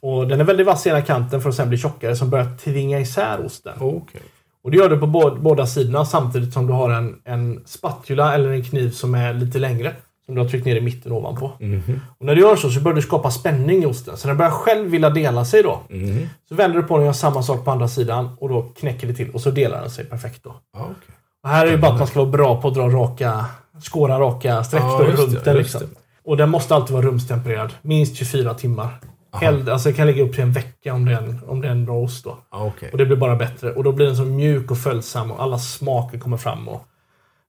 Och 0.00 0.28
den 0.28 0.40
är 0.40 0.44
väldigt 0.44 0.66
vass 0.66 0.86
i 0.86 0.90
ena 0.90 1.02
kanten 1.02 1.40
för 1.40 1.48
att 1.48 1.54
sen 1.54 1.68
bli 1.68 1.78
tjockare 1.78 2.16
som 2.16 2.30
börjar 2.30 2.56
tvinga 2.64 3.00
isär 3.00 3.46
osten. 3.46 3.72
Okej. 3.80 4.20
Och 4.64 4.70
det 4.70 4.76
gör 4.76 4.88
du 4.88 4.98
på 4.98 5.06
båda, 5.06 5.36
båda 5.36 5.66
sidorna 5.66 6.04
samtidigt 6.04 6.52
som 6.52 6.66
du 6.66 6.72
har 6.72 6.90
en, 6.90 7.20
en 7.24 7.62
spatula 7.66 8.34
eller 8.34 8.50
en 8.50 8.64
kniv 8.64 8.90
som 8.90 9.14
är 9.14 9.34
lite 9.34 9.58
längre. 9.58 9.94
Som 10.26 10.34
du 10.34 10.40
har 10.40 10.48
tryckt 10.48 10.66
ner 10.66 10.76
i 10.76 10.80
mitten 10.80 11.12
ovanpå. 11.12 11.50
Mhm. 11.60 12.00
Och 12.18 12.26
när 12.26 12.34
du 12.34 12.40
gör 12.40 12.56
så 12.56 12.70
så 12.70 12.80
börjar 12.80 12.96
du 12.96 13.02
skapa 13.02 13.30
spänning 13.30 13.82
i 13.82 13.86
osten. 13.86 14.16
Så 14.16 14.28
den 14.28 14.36
börjar 14.36 14.50
själv 14.50 14.90
vilja 14.90 15.10
dela 15.10 15.44
sig 15.44 15.62
då. 15.62 15.80
Mhm. 15.88 16.28
Så 16.48 16.54
vänder 16.54 16.76
du 16.76 16.82
på 16.82 16.94
den 16.94 17.02
och 17.02 17.06
gör 17.06 17.12
samma 17.12 17.42
sak 17.42 17.64
på 17.64 17.70
andra 17.70 17.88
sidan 17.88 18.28
och 18.40 18.48
då 18.48 18.62
knäcker 18.62 19.06
det 19.06 19.14
till 19.14 19.30
och 19.30 19.40
så 19.40 19.50
delar 19.50 19.80
den 19.80 19.90
sig 19.90 20.04
perfekt 20.04 20.44
då. 20.44 20.54
Ja, 20.72 20.80
okej. 20.80 21.14
Och 21.42 21.48
här 21.48 21.66
är 21.66 21.70
det 21.70 21.78
bara 21.78 21.92
att 21.92 21.98
man 21.98 22.08
ska 22.08 22.18
vara 22.20 22.30
bra 22.30 22.60
på 22.60 22.68
att 22.68 22.74
dra 22.74 22.88
raka, 22.88 23.44
skåra 23.82 24.20
raka 24.20 24.64
streck 24.64 24.82
just 25.08 25.18
runt 25.22 25.32
det, 25.32 25.50
den. 25.50 25.56
Liksom. 25.56 25.80
Och 26.26 26.36
den 26.36 26.50
måste 26.50 26.74
alltid 26.74 26.94
vara 26.94 27.06
rumstempererad. 27.06 27.74
Minst 27.82 28.16
24 28.16 28.54
timmar. 28.54 29.00
Hell, 29.32 29.68
alltså 29.68 29.88
det 29.88 29.94
kan 29.94 30.06
ligga 30.06 30.22
upp 30.22 30.32
till 30.32 30.42
en 30.42 30.52
vecka 30.52 30.94
om 30.94 31.04
det 31.04 31.12
är 31.12 31.16
en, 31.16 31.40
om 31.46 31.60
det 31.60 31.68
är 31.68 31.72
en 31.72 31.84
bra 31.84 31.96
ost 31.96 32.24
då. 32.24 32.38
Ja, 32.50 32.64
okej. 32.64 32.88
Och 32.92 32.98
det 32.98 33.06
blir 33.06 33.16
bara 33.16 33.36
bättre. 33.36 33.72
Och 33.72 33.84
då 33.84 33.92
blir 33.92 34.06
den 34.06 34.16
så 34.16 34.24
mjuk 34.24 34.70
och 34.70 34.78
följsam 34.78 35.30
och 35.30 35.42
alla 35.42 35.58
smaker 35.58 36.18
kommer 36.18 36.36
fram. 36.36 36.68
Och, 36.68 36.86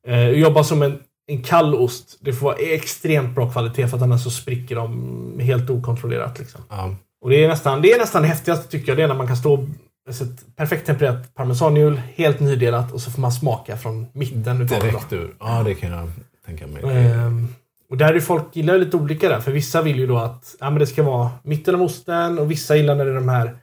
eh, 0.08 0.30
jobba 0.30 0.64
som 0.64 0.82
en, 0.82 1.00
en 1.28 1.42
kall 1.44 1.76
ost. 1.76 2.18
Det 2.22 2.34
får 2.34 2.46
vara 2.46 2.56
extremt 2.56 3.36
bra 3.36 3.52
kvalitet 3.52 3.88
för 3.88 3.98
att 3.98 4.04
annars 4.04 4.24
så 4.24 4.30
spricker 4.30 4.76
de 4.76 5.40
helt 5.40 5.70
okontrollerat. 5.70 6.40
Liksom. 6.40 6.62
Ja. 6.70 6.96
Och 7.22 7.30
det 7.30 7.44
är 7.44 7.48
nästan 7.48 7.82
det 7.82 7.92
är 7.92 8.00
nästan 8.00 8.22
det 8.22 8.28
häftigaste 8.28 8.72
tycker 8.72 8.88
jag. 8.88 8.98
Det 8.98 9.04
är 9.04 9.08
när 9.08 9.16
man 9.16 9.28
kan 9.28 9.38
stå 9.38 9.68
alltså 10.08 10.24
ett 10.24 10.56
perfekt 10.56 10.86
tempererat 10.86 11.36
parmesanhjul, 11.36 12.02
helt 12.16 12.40
nydelat 12.40 12.92
och 12.92 13.02
så 13.02 13.12
får 13.12 13.22
man 13.22 13.32
smaka 13.32 13.78
från 13.78 14.08
mitten. 14.14 14.68
Direkt 14.68 15.14
ur. 15.14 15.36
Ja, 15.40 15.64
det 15.64 15.76
kan 15.76 15.92
jag 15.92 16.10
tänka 16.46 16.68
mig. 16.68 16.84
Ehm, 16.84 17.48
och 17.90 17.98
där 17.98 18.14
är 18.14 18.20
folk 18.20 18.44
gillar 18.56 18.78
lite 18.78 18.98
olika 18.98 19.30
där. 19.30 19.40
För 19.40 19.52
vissa 19.52 19.82
vill 19.82 20.00
ju 20.00 20.08
då 20.08 20.18
att 20.18 20.56
ja, 20.60 20.70
men 20.70 20.80
det 20.80 20.88
ska 20.88 21.04
vara 21.04 21.30
mitten 21.44 21.76
av 21.76 21.82
osten 21.82 22.40
och 22.40 22.52
vissa 22.52 22.76
gillar 22.76 22.96
när 22.96 23.06
det 23.06 23.12
är 23.12 23.16
de 23.16 23.30
här 23.30 23.58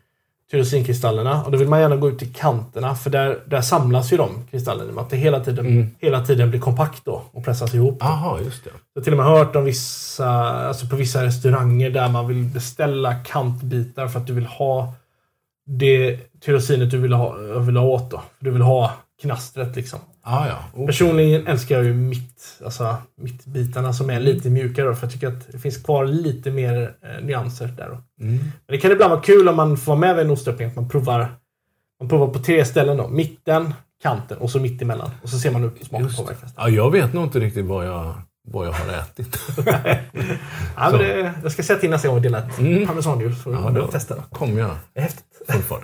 tyrosinkristallerna. 0.50 1.44
Och 1.44 1.50
då 1.50 1.58
vill 1.58 1.68
man 1.68 1.80
gärna 1.80 1.96
gå 1.96 2.08
ut 2.08 2.18
till 2.18 2.32
kanterna 2.32 2.94
för 2.94 3.10
där, 3.10 3.38
där 3.46 3.60
samlas 3.60 4.12
ju 4.12 4.16
de 4.16 4.30
kristallerna. 4.50 4.92
med 4.92 5.04
Att 5.04 5.10
det 5.10 5.16
hela 5.16 5.40
tiden, 5.40 5.66
Mm. 5.66 5.86
hela 6.00 6.24
tiden 6.24 6.50
blir 6.50 6.60
kompakt 6.60 7.04
då 7.04 7.22
och 7.32 7.44
pressas 7.44 7.74
ihop. 7.74 7.96
Jaha, 8.00 8.40
just 8.44 8.64
det. 8.64 8.70
Jag 8.94 9.00
har 9.00 9.04
till 9.04 9.12
och 9.12 9.16
med 9.16 9.26
hört 9.26 9.56
om 9.56 9.64
vissa, 9.64 10.28
alltså 10.68 10.86
på 10.86 10.96
vissa 10.96 11.24
restauranger 11.24 11.90
där 11.90 12.08
man 12.08 12.28
vill 12.28 12.44
beställa 12.44 13.14
kantbitar 13.14 14.08
för 14.08 14.20
att 14.20 14.26
du 14.26 14.32
vill 14.32 14.46
ha 14.46 14.92
det 15.66 16.18
tyrosinet 16.40 16.90
du 16.90 16.98
vill 16.98 17.12
ha, 17.12 17.32
vill 17.58 17.76
ha 17.76 17.86
åt 17.86 18.10
då. 18.10 18.22
Du 18.38 18.50
vill 18.50 18.62
ha 18.62 18.92
knastret 19.22 19.76
liksom. 19.76 19.98
Ah, 20.26 20.46
ja. 20.48 20.58
Oh. 20.74 20.86
Personligen 20.86 21.46
älskar 21.46 21.76
jag 21.76 21.84
ju 21.84 21.94
mitt, 21.94 22.60
alltså 22.64 22.96
mittbitarna 23.16 23.92
som 23.92 24.10
är 24.10 24.20
lite 24.20 24.50
mjukare 24.50 24.86
då, 24.86 24.94
för 24.94 25.06
jag 25.06 25.12
tycker 25.12 25.28
att 25.28 25.52
det 25.52 25.58
finns 25.58 25.76
kvar 25.76 26.06
lite 26.06 26.50
mer 26.50 26.94
eh, 27.02 27.24
nyanser 27.24 27.66
där. 27.66 27.86
Mm. 27.86 28.02
Men 28.38 28.42
det 28.66 28.78
kan 28.78 28.92
ibland 28.92 29.10
vara 29.10 29.22
kul 29.22 29.48
om 29.48 29.56
man 29.56 29.76
får 29.76 29.92
vara 29.92 30.00
med 30.00 30.16
vid 30.16 30.24
en 30.24 30.30
ostöppning 30.30 30.68
att 30.68 30.76
man 30.76 30.88
provar, 30.88 31.28
man 32.00 32.08
provar 32.08 32.26
på 32.26 32.38
tre 32.38 32.64
ställen 32.64 32.96
då. 32.96 33.08
Mitten, 33.08 33.74
kanten 34.02 34.38
och 34.38 34.50
så 34.50 34.60
mitt 34.60 34.82
emellan. 34.82 35.10
Och 35.22 35.28
så 35.28 35.38
ser 35.38 35.50
man 35.50 35.62
hur 35.62 35.84
smaken 35.84 36.10
påverkas. 36.16 36.52
Ja, 36.56 36.68
jag 36.68 36.90
vet 36.90 37.12
nog 37.12 37.24
inte 37.24 37.40
riktigt 37.40 37.66
vad 37.66 37.86
jag 37.86 38.14
vad 38.46 38.66
jag 38.66 38.72
har 38.72 38.92
ätit. 38.98 39.38
Ja, 40.76 40.90
men 40.90 40.98
det, 40.98 41.32
jag 41.42 41.52
ska 41.52 41.62
säga 41.62 41.78
till 41.78 41.90
nästa 41.90 42.08
gång 42.08 42.16
vi 42.16 42.22
delar 42.22 42.38
ett 42.38 42.58
Mm. 42.58 42.86
parmesanhjul 42.86 43.34
så 43.36 43.52
Ja, 43.52 43.70
då 43.70 43.86
testa 43.86 44.14
kommer 44.32 44.60
jag. 44.60 44.70
Det 44.94 45.00
är 45.00 45.02
häftigt. 45.02 45.24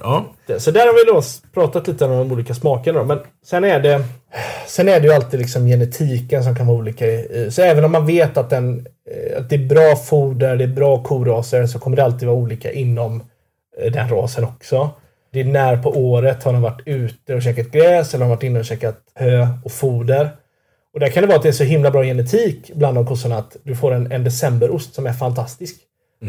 Ja. 0.03 0.25
Så 0.59 0.71
där 0.71 0.87
har 0.87 1.07
vi 1.07 1.13
då 1.13 1.23
pratat 1.55 1.89
lite 1.89 2.05
om 2.05 2.11
de 2.11 2.33
olika 2.33 2.55
smakerna. 2.55 2.99
Då. 2.99 3.05
Men 3.05 3.19
sen 3.45 3.65
är 3.65 3.81
det 3.81 4.05
Sen 4.67 4.89
är 4.89 5.01
det 5.01 5.07
ju 5.07 5.13
alltid 5.13 5.41
liksom 5.41 5.67
genetiken 5.67 6.45
som 6.45 6.57
kan 6.57 6.67
vara 6.67 6.79
olika. 6.79 7.05
Så 7.51 7.63
även 7.63 7.85
om 7.85 7.93
man 7.93 8.07
vet 8.07 8.37
att, 8.37 8.51
den, 8.51 8.87
eh, 9.11 9.39
att 9.41 9.49
det 9.51 9.57
är 9.57 9.67
bra 9.69 9.97
foder, 9.97 10.57
det 10.57 10.65
är 10.65 10.69
bra 10.69 11.03
koraser, 11.03 11.67
så 11.67 11.79
kommer 11.79 11.97
det 11.97 12.05
alltid 12.05 12.29
vara 12.29 12.39
olika 12.39 12.73
inom 12.73 13.23
eh, 13.81 13.93
den 13.93 14.09
rasen 14.09 14.45
också. 14.45 14.91
Det 15.33 15.41
är 15.41 15.45
när 15.45 15.77
på 15.77 15.91
året 15.91 16.45
har 16.45 16.53
de 16.53 16.63
varit 16.63 16.83
ute 16.87 17.35
och 17.35 17.43
käkat 17.43 17.67
gräs 17.71 18.15
eller 18.15 18.25
har 18.25 18.31
de 18.31 18.37
varit 18.37 18.43
inne 18.43 18.59
och 18.59 18.65
käkat 18.65 18.99
hö 19.15 19.49
och 19.65 19.73
foder. 19.73 20.31
Och 20.95 21.01
där 21.01 21.09
kan 21.09 21.23
det 21.23 21.27
vara 21.27 21.37
att 21.37 21.43
det 21.43 21.49
är 21.49 21.53
så 21.53 21.65
himla 21.65 21.91
bra 21.91 22.05
genetik 22.05 22.71
bland 22.75 22.97
de 22.97 23.07
kossorna 23.07 23.37
att 23.37 23.57
du 23.63 23.77
får 23.77 23.93
en, 23.93 24.13
en 24.13 24.25
decemberost 24.25 24.95
som 24.95 25.07
är 25.07 25.13
fantastisk. 25.13 25.77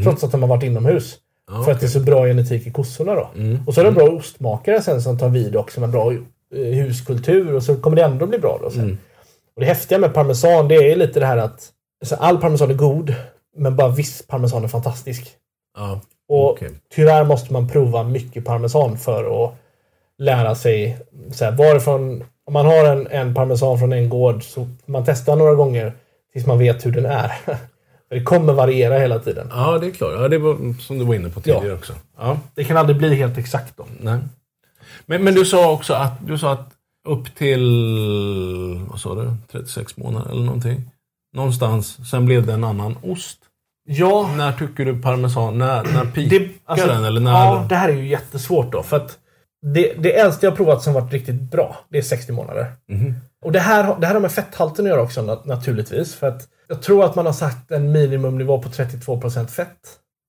Trots 0.03 0.23
att 0.23 0.31
de 0.31 0.41
har 0.41 0.49
varit 0.49 0.63
inomhus. 0.63 1.17
Ja, 1.51 1.63
För 1.63 1.71
att 1.71 1.79
det 1.79 1.85
är 1.85 1.89
så 1.89 1.99
bra 1.99 2.25
genetik 2.25 2.67
i 2.67 2.71
kossorna 2.71 3.15
då. 3.15 3.29
Och 3.67 3.73
så 3.73 3.81
är 3.81 3.85
det 3.85 3.91
bra 3.91 4.09
ostmakare 4.09 4.81
sen 4.81 5.01
som 5.01 5.17
tar 5.17 5.29
vid 5.29 5.55
också 5.55 5.79
med 5.81 5.89
bra 5.89 6.13
eh, 6.13 6.19
huskultur 6.59 7.55
och 7.55 7.63
så 7.63 7.75
kommer 7.75 7.95
det 7.95 8.03
ändå 8.03 8.25
bli 8.27 8.39
bra 8.39 8.59
då 8.63 8.69
sen. 8.69 8.97
Och 9.55 9.61
det 9.61 9.65
häftiga 9.65 9.97
med 9.99 10.13
parmesan 10.13 10.67
det 10.67 10.75
är 10.75 10.95
lite 10.95 11.19
det 11.19 11.25
här 11.25 11.37
att 11.37 11.69
alltså, 12.01 12.15
all 12.15 12.37
parmesan 12.37 12.69
är 12.69 12.73
god 12.73 13.15
men 13.57 13.75
bara 13.75 13.89
viss 13.89 14.27
parmesan 14.27 14.63
är 14.63 14.67
fantastisk. 14.67 15.31
Ja. 15.77 16.01
Och 16.29 16.51
Okej. 16.51 16.71
tyvärr 16.95 17.23
måste 17.23 17.53
man 17.53 17.67
prova 17.67 18.03
mycket 18.03 18.45
parmesan 18.45 18.97
för 18.97 19.45
att 19.45 19.55
lära 20.21 20.55
sig 20.55 20.97
så 21.31 21.45
här, 21.45 21.51
varifrån 21.51 22.23
om 22.45 22.53
man 22.53 22.65
har 22.65 22.85
en, 22.85 23.07
en 23.07 23.33
parmesan 23.33 23.79
från 23.79 23.93
en 23.93 24.09
gård 24.09 24.43
så 24.43 24.67
man 24.85 25.03
testar 25.05 25.35
några 25.35 25.53
gånger 25.53 25.93
tills 26.33 26.45
man 26.45 26.59
vet 26.59 26.85
hur 26.85 26.91
den 26.91 27.05
är. 27.05 27.27
För 27.27 27.57
det 28.15 28.23
kommer 28.23 28.53
variera 28.53 28.99
hela 28.99 29.19
tiden. 29.19 29.47
ja, 29.51 29.77
det 29.77 29.87
är 29.87 29.91
klart. 29.91 30.13
Ja, 30.15 30.27
det 30.27 30.37
var 30.37 30.79
som 30.79 30.99
du 30.99 31.05
var 31.05 31.15
inne 31.15 31.29
på 31.29 31.41
tidigare 31.41 31.73
också. 31.73 31.93
Ja. 32.17 32.37
Det 32.55 32.63
kan 32.63 32.77
aldrig 32.77 32.97
bli 32.97 33.15
helt 33.15 33.37
exakt 33.37 33.77
då. 33.77 33.85
Nej. 33.99 34.19
Men, 35.05 35.23
men 35.23 35.33
du 35.33 35.45
sa 35.45 35.71
också 35.71 35.93
att, 35.93 36.27
du 36.27 36.37
sa 36.37 36.53
att 36.53 36.69
upp 37.07 37.35
till, 37.35 37.65
vad 38.89 38.99
sa 38.99 39.15
du, 39.15 39.33
36 39.51 39.97
månader 39.97 40.31
eller 40.31 40.43
någonting. 40.43 40.91
Någonstans, 41.33 42.09
sen 42.09 42.25
blev 42.25 42.45
det 42.45 42.53
en 42.53 42.63
annan 42.63 42.97
ost. 43.03 43.37
Ja, 43.83 44.29
När 44.37 44.51
tycker 44.51 44.85
du 44.85 45.01
parmesan, 45.01 45.57
när, 45.57 45.83
när 45.83 46.05
pikar 46.05 46.39
det, 46.39 46.49
alltså, 46.65 46.87
den? 46.87 47.05
Eller 47.05 47.21
när, 47.21 47.31
ja, 47.31 47.65
det 47.69 47.75
här 47.75 47.89
är 47.89 47.93
ju 47.93 48.07
jättesvårt 48.07 48.71
då. 48.71 48.83
För 48.83 48.97
att 48.97 49.17
det, 49.61 49.93
det 49.97 50.19
äldsta 50.19 50.45
jag 50.45 50.55
provat 50.55 50.83
som 50.83 50.93
varit 50.93 51.13
riktigt 51.13 51.41
bra, 51.41 51.77
det 51.89 51.97
är 51.97 52.01
60 52.01 52.31
månader. 52.31 52.71
Mhm. 52.89 53.15
Och 53.45 53.51
det 53.51 53.59
här, 53.59 53.95
det 53.99 54.07
här 54.07 54.13
har 54.13 54.21
med 54.21 54.31
fetthalten 54.31 54.85
att 54.85 54.89
göra 54.89 55.01
också 55.01 55.21
nat- 55.21 55.45
naturligtvis. 55.45 56.15
För 56.15 56.27
att 56.27 56.41
jag 56.67 56.81
tror 56.81 57.05
att 57.05 57.15
man 57.15 57.25
har 57.25 57.33
sagt 57.33 57.71
en 57.71 57.91
minimumnivå 57.91 58.61
på 58.61 58.69
32% 58.69 59.47
fett. 59.47 59.77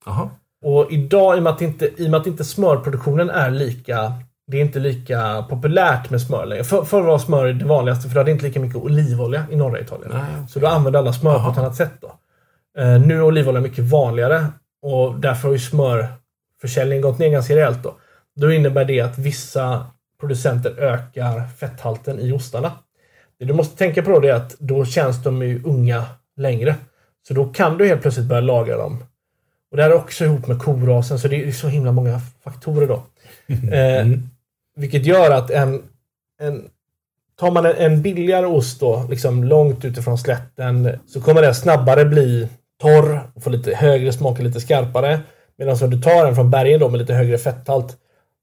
Jaha. 0.07 0.31
Och 0.65 0.93
idag, 0.93 1.37
i 1.37 1.39
och 1.39 1.43
med 1.43 1.53
att 1.53 1.63
inte, 1.63 2.03
i 2.03 2.15
att 2.15 2.27
inte 2.27 2.45
smörproduktionen 2.45 3.31
är 3.31 3.51
lika 3.51 4.13
det 4.47 4.57
är 4.57 4.61
inte 4.61 4.79
lika 4.79 5.45
populärt 5.51 6.11
med 6.11 6.21
smör 6.21 6.47
längre. 6.47 6.65
För, 6.65 6.85
förr 6.85 7.03
var 7.03 7.19
smör 7.19 7.47
det 7.47 7.65
vanligaste 7.65 8.09
för 8.09 8.15
du 8.15 8.21
hade 8.21 8.31
inte 8.31 8.45
lika 8.45 8.61
mycket 8.61 8.77
olivolja 8.77 9.45
i 9.51 9.57
norra 9.57 9.81
Italien. 9.81 10.11
Nej, 10.15 10.47
Så 10.49 10.59
då 10.59 10.67
använde 10.67 10.99
alla 10.99 11.13
smör 11.13 11.33
på 11.35 11.39
Jaha. 11.39 11.53
ett 11.53 11.59
annat 11.59 11.77
sätt. 11.77 11.93
Då. 12.01 12.13
Eh, 12.83 13.01
nu 13.01 13.17
är 13.17 13.23
olivolja 13.23 13.61
mycket 13.61 13.85
vanligare 13.85 14.47
och 14.83 15.21
därför 15.21 15.49
har 15.49 15.53
ju 15.53 15.59
smörförsäljningen 15.59 17.03
gått 17.03 17.19
ner 17.19 17.29
ganska 17.29 17.57
rejält. 17.57 17.83
Då. 17.83 17.95
Då 18.37 18.53
innebär 18.53 18.85
det 18.85 19.01
att 19.01 19.19
vissa 19.19 19.87
producenter 20.21 20.79
ökar 20.79 21.47
fetthalten 21.59 22.19
i 22.19 22.33
ostarna. 22.33 22.73
Det 23.39 23.45
du 23.45 23.53
måste 23.53 23.79
tänka 23.79 24.03
på 24.03 24.21
då 24.21 24.29
är 24.29 24.35
att 24.35 24.57
då 24.59 24.85
känns 24.85 25.23
de 25.23 25.43
ju 25.43 25.63
unga 25.65 26.05
längre. 26.37 26.77
Så 27.29 27.35
då 27.35 27.45
kan 27.45 27.79
du 27.79 27.89
helt 27.89 28.03
plötsligt 28.03 28.27
börja 28.27 28.41
lagra 28.41 28.77
dem. 28.77 29.05
Och 29.71 29.77
det 29.77 29.83
här 29.83 29.91
är 29.91 29.95
också 29.95 30.25
ihop 30.25 30.47
med 30.47 30.59
korasen, 30.59 31.19
så 31.19 31.29
det 31.29 31.45
är 31.45 31.53
så 31.53 31.69
himla 31.69 31.93
många 31.93 32.21
faktorer 32.45 32.87
då. 32.87 33.03
Eh, 33.73 34.07
vilket 34.77 35.07
gör 35.07 35.31
att 35.31 35.51
en, 35.51 35.83
en 36.41 36.69
tar 37.39 37.51
man 37.51 37.67
en, 37.67 37.77
en 37.77 38.03
billigare 38.03 38.47
ost 38.47 38.81
då, 38.81 39.07
liksom 39.11 39.45
långt 39.45 39.85
utifrån 39.85 40.19
slätten, 40.19 40.99
så 41.07 41.21
kommer 41.21 41.43
den 41.43 41.55
snabbare 41.55 42.05
bli 42.05 42.49
torr, 42.81 43.31
och 43.35 43.43
få 43.43 43.51
lite 43.51 43.75
högre 43.75 44.13
smak 44.13 44.39
och 44.39 44.45
lite 44.45 44.61
skarpare. 44.61 45.21
Medan 45.59 45.77
om 45.83 45.91
du 45.91 46.01
tar 46.01 46.25
den 46.25 46.35
från 46.35 46.51
bergen 46.51 46.81
då 46.81 46.89
med 46.89 47.01
lite 47.01 47.15
högre 47.15 47.39
fetthalt, 47.39 47.97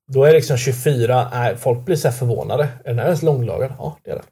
då 0.10 0.24
är 0.24 0.34
liksom 0.34 0.58
24, 0.58 1.30
är, 1.32 1.56
folk 1.56 1.86
blir 1.86 1.96
så 1.96 2.12
förvånade. 2.12 2.64
Är 2.84 2.90
den 2.90 3.00
här 3.00 3.06
ens 3.06 3.24
långlagrad? 3.24 3.74
Ja, 3.78 3.98
det 4.04 4.12
är 4.12 4.16
den. 4.16 4.26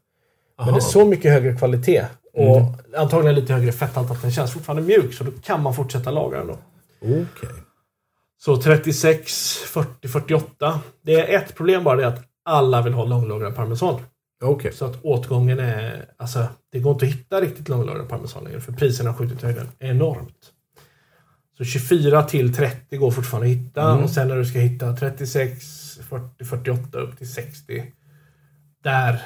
Men 0.58 0.74
det 0.74 0.80
är 0.80 0.82
så 0.82 1.06
mycket 1.06 1.32
högre 1.32 1.54
kvalitet 1.54 2.06
och 2.34 2.62
antagligen 2.98 3.36
lite 3.36 3.54
högre 3.54 3.72
fetthalt 3.72 4.12
att 4.12 4.22
den 4.22 4.32
känns 4.32 4.52
fortfarande 4.52 4.84
mjuk, 4.84 5.14
så 5.14 5.24
då 5.24 5.32
kan 5.32 5.64
man 5.64 5.74
fortsätta 5.74 6.12
lagra 6.12 6.38
den 6.38 6.48
då. 6.48 6.58
Okej. 7.02 7.50
Så 8.40 8.58
36, 8.58 9.58
40, 9.58 10.08
48. 10.08 10.80
Det 11.02 11.14
är 11.14 11.38
ett 11.38 11.56
problem 11.56 11.84
bara 11.84 11.96
det 11.96 12.04
är 12.04 12.08
att 12.08 12.24
alla 12.46 12.82
vill 12.82 12.94
ha 12.94 13.06
långlagrad 13.06 13.56
parmesan. 13.56 14.00
Okej. 14.44 14.74
Så 14.74 14.86
att 14.86 15.04
åtgången 15.04 15.60
är... 15.60 16.10
Alltså, 16.18 16.46
det 16.72 16.80
går 16.80 16.94
inte 16.94 17.06
att 17.06 17.12
hitta 17.12 17.42
riktigt 17.42 17.70
långlagrad 17.70 18.10
parmesan 18.10 18.44
längre 18.44 18.62
för 18.62 18.72
priserna 18.72 19.10
har 19.10 19.18
skjutit 19.18 19.44
i 19.44 19.46
höjden 19.46 19.68
enormt. 19.80 20.54
Så 21.58 21.64
24 21.64 22.24
till 22.24 22.54
30 22.54 22.98
går 22.98 23.12
fortfarande 23.12 23.48
att 23.48 23.56
hitta 23.56 23.94
och 23.94 24.10
sen 24.10 24.28
när 24.28 24.36
du 24.36 24.46
ska 24.46 24.60
hitta 24.60 24.94
36, 24.94 26.00
40, 26.10 26.46
48 26.46 26.98
upp 26.98 27.18
till 27.18 27.34
60. 27.34 27.84
Där 28.84 29.22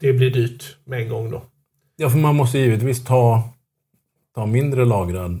det 0.00 0.12
blir 0.12 0.30
dyrt 0.30 0.76
med 0.84 1.00
en 1.02 1.08
gång 1.08 1.30
då. 1.30 1.42
Ja, 1.96 2.10
för 2.10 2.18
man 2.18 2.36
måste 2.36 2.58
givetvis 2.58 3.04
ta, 3.04 3.42
ta 4.34 4.46
mindre 4.46 4.84
lagrad 4.84 5.40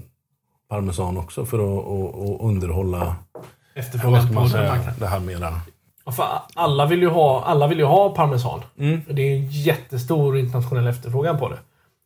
parmesan 0.68 1.16
också 1.16 1.46
för 1.46 1.58
att 1.58 1.84
och, 1.86 2.28
och 2.28 2.48
underhålla 2.48 3.16
Efterfrågan 3.74 4.28
på 4.28 4.34
marknaden. 4.34 4.94
det 4.98 5.06
här 5.06 5.20
mera. 5.20 5.60
Ja, 6.04 6.46
alla 6.54 6.86
vill 6.86 7.02
ju 7.02 7.08
ha, 7.08 7.44
alla 7.44 7.66
vill 7.66 7.78
ju 7.78 7.84
ha 7.84 8.14
parmesan. 8.14 8.60
Mm. 8.78 9.00
Det 9.10 9.22
är 9.22 9.36
en 9.36 9.50
jättestor 9.50 10.38
internationell 10.38 10.86
efterfrågan 10.86 11.38
på 11.38 11.48
det. 11.48 11.58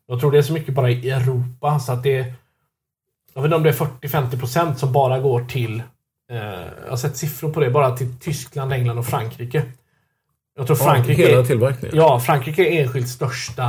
Jag 0.07 0.21
tror 0.21 0.33
det 0.33 0.39
är 0.39 0.43
så 0.43 0.53
mycket 0.53 0.75
bara 0.75 0.91
i 0.91 1.11
Europa 1.11 1.79
så 1.79 1.93
att 1.93 2.03
det. 2.03 2.35
Jag 3.37 3.43
vet 3.43 3.49
inte 3.49 3.57
om 3.57 3.63
det 3.63 3.69
är 3.69 4.19
40-50% 4.19 4.75
som 4.75 4.93
bara 4.93 5.19
går 5.19 5.45
till... 5.45 5.83
Eh, 6.31 6.39
jag 6.85 6.91
har 6.91 6.97
sett 6.97 7.17
siffror 7.17 7.53
på 7.53 7.61
det, 7.61 7.71
bara 7.71 7.97
till 7.97 8.19
Tyskland, 8.21 8.73
England 8.73 8.99
och 8.99 9.07
Frankrike. 9.07 9.63
Jag 10.57 10.67
tror 10.67 10.77
Frankrike... 10.77 11.23
Ja, 11.23 11.29
hela 11.29 11.45
tillverkningen? 11.45 11.97
ja, 11.97 12.21
Frankrike 12.21 12.63
är 12.63 12.83
enskilt 12.83 13.09
största... 13.09 13.63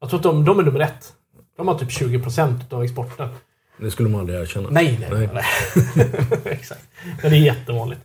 Jag 0.00 0.10
tror 0.10 0.18
att 0.18 0.22
de, 0.22 0.44
de 0.44 0.58
är 0.58 0.62
nummer 0.62 0.80
ett. 0.80 1.12
De 1.56 1.68
har 1.68 1.78
typ 1.78 1.88
20% 1.88 2.74
av 2.74 2.84
exporten. 2.84 3.28
Det 3.78 3.90
skulle 3.90 4.08
man 4.08 4.20
aldrig 4.20 4.40
erkänna. 4.40 4.68
Nej, 4.70 5.08
nej, 5.10 5.28
nej. 5.34 5.44
Exakt. 6.44 6.88
Men 7.22 7.30
det 7.30 7.36
är 7.36 7.40
jättevanligt. 7.40 8.00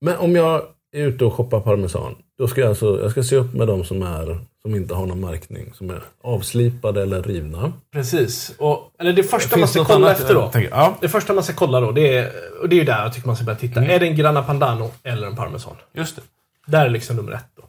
Men 0.00 0.16
om 0.16 0.36
jag 0.36 0.62
ute 1.02 1.24
och 1.24 1.32
shoppar 1.34 1.60
parmesan, 1.60 2.14
då 2.38 2.48
ska 2.48 2.60
jag 2.60 2.68
alltså 2.68 3.00
jag 3.02 3.10
ska 3.10 3.22
se 3.22 3.36
upp 3.36 3.54
med 3.54 3.66
de 3.66 3.84
som, 3.84 4.02
är, 4.02 4.38
som 4.62 4.74
inte 4.74 4.94
har 4.94 5.06
någon 5.06 5.20
märkning, 5.20 5.72
som 5.74 5.90
är 5.90 6.02
avslipade 6.22 7.02
eller 7.02 7.22
rivna. 7.22 7.72
Precis. 7.92 8.54
Och, 8.58 8.90
eller 8.98 9.12
det 9.12 9.22
första 9.22 9.56
man 9.56 9.58
Finns 9.58 9.70
ska 9.70 9.78
något 9.80 9.88
kolla 9.88 10.06
annat? 10.06 10.20
efter 10.20 10.34
då. 10.34 10.48
Tänker, 10.48 10.70
ja, 10.70 10.96
Det 11.00 11.08
första 11.08 11.32
man 11.32 11.44
ska 11.44 11.52
kolla 11.52 11.80
då, 11.80 11.92
det 11.92 12.16
är, 12.18 12.30
och 12.62 12.68
det 12.68 12.76
är 12.76 12.78
ju 12.78 12.84
där 12.84 13.02
jag 13.02 13.12
tycker 13.12 13.26
man 13.26 13.36
ska 13.36 13.44
börja 13.44 13.58
titta. 13.58 13.80
Mm. 13.80 13.90
Är 13.90 14.00
det 14.00 14.06
en 14.06 14.16
Grana 14.16 14.42
Padano 14.42 14.90
eller 15.02 15.26
en 15.26 15.36
Parmesan? 15.36 15.76
just 15.92 16.16
det. 16.16 16.22
Där 16.66 16.86
är 16.86 16.90
liksom 16.90 17.16
nummer 17.16 17.32
ett. 17.32 17.44
Då. 17.56 17.62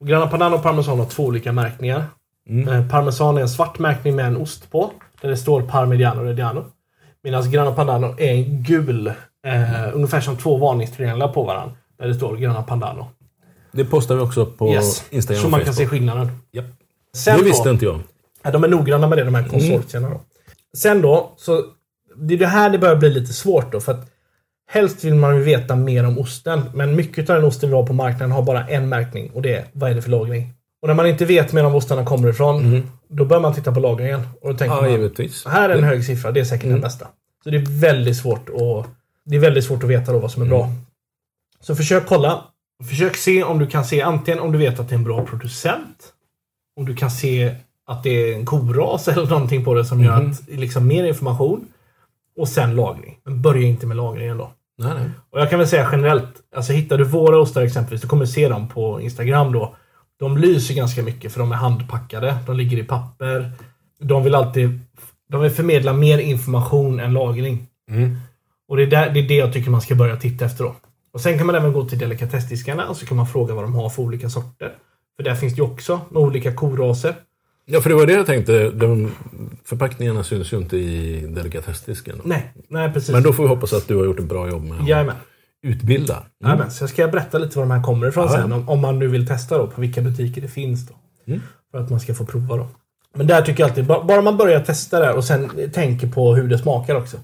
Och 0.00 0.06
Grana 0.08 0.26
Padano 0.26 0.56
och 0.56 0.62
Parmesan 0.62 0.98
har 0.98 1.06
två 1.06 1.24
olika 1.24 1.52
märkningar. 1.52 2.04
Mm. 2.48 2.68
Eh, 2.68 2.88
Parmesan 2.88 3.36
är 3.36 3.40
en 3.40 3.48
svart 3.48 3.78
märkning 3.78 4.16
med 4.16 4.26
en 4.26 4.36
ost 4.36 4.70
på. 4.70 4.90
Där 5.20 5.28
det 5.28 5.36
står 5.36 5.62
Parmigiano 5.62 6.22
Reggiano. 6.22 6.64
Medan 7.22 7.50
Grana 7.50 7.72
Padano 7.72 8.14
är 8.18 8.32
en 8.32 8.62
gul. 8.62 9.06
Eh, 9.46 9.94
ungefär 9.96 10.20
som 10.20 10.36
två 10.36 10.56
varningstrianglar 10.56 11.28
på 11.28 11.42
varandra. 11.42 11.76
Där 12.02 12.08
det 12.08 12.14
står 12.14 12.36
Grana 12.36 12.62
Padano. 12.62 13.06
Det 13.72 13.84
postar 13.84 14.14
vi 14.14 14.20
också 14.20 14.46
på 14.46 14.68
Yes. 14.72 15.04
Instagram 15.10 15.42
Så 15.42 15.48
man 15.48 15.64
kan 15.64 15.74
se 15.74 15.86
skillnaden. 15.86 16.30
Japp. 16.52 16.64
Sen 17.14 17.34
Det 17.36 17.42
då- 17.42 17.48
visste 17.48 17.70
inte 17.70 17.84
jag. 17.84 18.00
Ja, 18.42 18.50
de 18.50 18.64
är 18.64 18.68
noggranna 18.68 19.08
med 19.08 19.18
det, 19.18 19.24
de 19.24 19.34
här 19.34 19.48
konsortierna. 19.48 20.10
Då. 20.10 20.20
Sen 20.76 21.02
då, 21.02 21.32
så 21.36 21.62
det 22.16 22.34
är 22.34 22.38
det 22.38 22.46
här 22.46 22.70
det 22.70 22.78
börjar 22.78 22.96
bli 22.96 23.10
lite 23.10 23.32
svårt 23.32 23.72
då. 23.72 23.80
För 23.80 23.92
att 23.92 24.06
helst 24.70 25.04
vill 25.04 25.14
man 25.14 25.36
ju 25.36 25.42
veta 25.42 25.76
mer 25.76 26.06
om 26.06 26.18
osten. 26.18 26.62
Men 26.74 26.96
mycket 26.96 27.30
av 27.30 27.36
den 27.36 27.44
osten 27.44 27.68
vi 27.70 27.76
har 27.76 27.86
på 27.86 27.92
marknaden 27.92 28.32
har 28.32 28.42
bara 28.42 28.66
en 28.68 28.88
märkning. 28.88 29.30
Och 29.34 29.42
det 29.42 29.54
är, 29.56 29.64
vad 29.72 29.90
är 29.90 29.94
det 29.94 30.02
för 30.02 30.10
lagring? 30.10 30.52
Och 30.82 30.88
när 30.88 30.94
man 30.94 31.06
inte 31.06 31.24
vet 31.24 31.52
mer 31.52 31.64
om 31.64 31.74
ostarna 31.74 32.04
kommer 32.04 32.28
ifrån, 32.28 32.82
då 33.08 33.24
bör 33.24 33.40
man 33.40 33.54
titta 33.54 33.72
på 33.72 33.80
lagringen. 33.80 34.20
Och 34.40 34.52
då 34.52 34.58
tänker 34.58 34.76
Ja, 34.76 34.80
man, 34.82 34.92
givetvis. 34.92 35.46
här 35.46 35.68
är 35.70 35.74
en 35.78 35.84
hög 35.84 36.04
siffra, 36.04 36.30
det 36.32 36.40
är 36.40 36.44
säkert 36.44 36.68
den 36.70 36.80
bästa. 36.80 37.06
Så 37.44 37.50
det 37.50 37.56
är 37.56 37.80
väldigt 37.80 38.16
svårt 38.16 38.48
att, 38.48 38.86
det 39.24 39.36
är 39.36 39.40
väldigt 39.40 39.64
svårt 39.64 39.82
att 39.84 39.90
veta 39.90 40.12
då 40.12 40.18
vad 40.18 40.30
som 40.30 40.42
är 40.42 40.46
bra. 40.46 40.70
Så 41.62 41.76
försök 41.76 42.06
kolla. 42.06 42.44
Försök 42.88 43.16
se 43.16 43.42
om 43.42 43.58
du 43.58 43.66
kan 43.66 43.84
se 43.84 44.02
antingen 44.02 44.40
om 44.40 44.52
du 44.52 44.58
vet 44.58 44.80
att 44.80 44.88
det 44.88 44.94
är 44.94 44.98
en 44.98 45.04
bra 45.04 45.26
producent. 45.26 46.12
Om 46.76 46.84
du 46.84 46.96
kan 46.96 47.10
se 47.10 47.54
att 47.86 48.02
det 48.02 48.10
är 48.10 48.34
en 48.34 48.46
koras 48.46 49.08
eller 49.08 49.26
någonting 49.26 49.64
på 49.64 49.74
det 49.74 49.84
som 49.84 50.02
gör 50.04 50.12
att 50.12 50.48
liksom 50.48 50.86
mer 50.86 51.04
information. 51.04 51.68
Och 52.38 52.48
sen 52.48 52.76
lagring. 52.76 53.18
Men 53.24 53.42
börja 53.42 53.68
inte 53.68 53.86
med 53.86 53.96
lagringen 53.96 54.38
då. 54.38 54.52
Nej, 54.78 54.94
nej. 54.94 55.10
Och 55.30 55.40
jag 55.40 55.50
kan 55.50 55.58
väl 55.58 55.68
säga 55.68 55.88
generellt, 55.92 56.34
alltså 56.56 56.72
hittar 56.72 56.98
du 56.98 57.04
våra 57.04 57.38
ostar 57.38 57.62
exempelvis, 57.62 58.02
du 58.02 58.08
kommer 58.08 58.26
se 58.26 58.48
dem 58.48 58.68
på 58.68 59.00
Instagram 59.00 59.52
då. 59.52 59.74
De 60.18 60.36
lyser 60.38 60.74
ganska 60.74 61.02
mycket 61.02 61.32
för 61.32 61.40
de 61.40 61.52
är 61.52 61.56
handpackade. 61.56 62.36
De 62.46 62.56
ligger 62.56 62.78
i 62.78 62.84
papper. 62.84 63.52
De 64.00 64.24
vill 64.24 64.34
alltid 64.34 64.80
de 65.28 65.40
vill 65.40 65.50
förmedla 65.50 65.92
mer 65.92 66.18
information 66.18 67.00
än 67.00 67.12
lagring. 67.12 67.66
Mm. 67.90 68.16
Och 68.68 68.76
det 68.76 68.82
är, 68.82 68.86
där, 68.86 69.10
det 69.10 69.20
är 69.20 69.28
det 69.28 69.34
jag 69.34 69.52
tycker 69.52 69.70
man 69.70 69.80
ska 69.80 69.94
börja 69.94 70.16
titta 70.16 70.44
efter 70.44 70.64
då. 70.64 70.74
Och 71.12 71.20
Sen 71.20 71.38
kan 71.38 71.46
man 71.46 71.54
även 71.56 71.72
gå 71.72 71.84
till 71.84 71.98
delikatessdiskarna 71.98 72.88
och 72.88 72.96
så 72.96 73.06
kan 73.06 73.16
man 73.16 73.26
fråga 73.26 73.54
vad 73.54 73.64
de 73.64 73.74
har 73.74 73.88
för 73.90 74.02
olika 74.02 74.30
sorter. 74.30 74.72
För 75.16 75.22
där 75.22 75.34
finns 75.34 75.52
det 75.52 75.56
ju 75.58 75.62
också 75.64 76.00
med 76.10 76.22
olika 76.22 76.54
koraser. 76.54 77.14
Ja, 77.64 77.80
för 77.80 77.90
det 77.90 77.96
var 77.96 78.06
det 78.06 78.12
jag 78.12 78.26
tänkte. 78.26 78.70
De 78.70 79.10
förpackningarna 79.64 80.24
syns 80.24 80.52
ju 80.52 80.56
inte 80.56 80.76
i 80.76 81.20
delikatessdisken. 81.26 82.20
Nej, 82.24 82.52
nej 82.68 82.92
precis. 82.92 83.10
Men 83.10 83.22
då 83.22 83.32
får 83.32 83.42
vi 83.42 83.48
hoppas 83.48 83.72
att 83.72 83.88
du 83.88 83.96
har 83.96 84.04
gjort 84.04 84.18
ett 84.18 84.28
bra 84.28 84.48
jobb 84.48 84.64
med 84.64 84.80
att 84.80 84.88
Jajamän. 84.88 85.16
utbilda. 85.62 86.14
Mm. 86.14 86.26
Jajamän. 86.44 86.70
Så 86.70 86.82
jag 86.82 86.90
ska 86.90 87.08
berätta 87.08 87.38
lite 87.38 87.58
var 87.58 87.66
de 87.66 87.70
här 87.70 87.82
kommer 87.82 88.08
ifrån 88.08 88.24
Ja, 88.26 88.32
sen. 88.32 88.52
Om, 88.52 88.68
om 88.68 88.80
man 88.80 88.98
nu 88.98 89.08
vill 89.08 89.26
testa 89.26 89.58
då, 89.58 89.66
på 89.66 89.80
vilka 89.80 90.00
butiker 90.00 90.40
det 90.42 90.48
finns 90.48 90.86
då. 90.88 90.94
Mm. 91.26 91.40
För 91.70 91.78
att 91.78 91.90
man 91.90 92.00
ska 92.00 92.14
få 92.14 92.26
prova 92.26 92.56
då. 92.56 92.68
Men 93.14 93.26
där 93.26 93.42
tycker 93.42 93.62
jag 93.62 93.68
alltid, 93.70 93.86
ba- 93.86 94.04
bara 94.04 94.22
man 94.22 94.36
börjar 94.36 94.60
testa 94.60 95.00
där 95.00 95.16
och 95.16 95.24
sen 95.24 95.70
tänker 95.72 96.06
på 96.08 96.34
hur 96.34 96.48
det 96.48 96.58
smakar 96.58 96.94
också. 96.94 97.16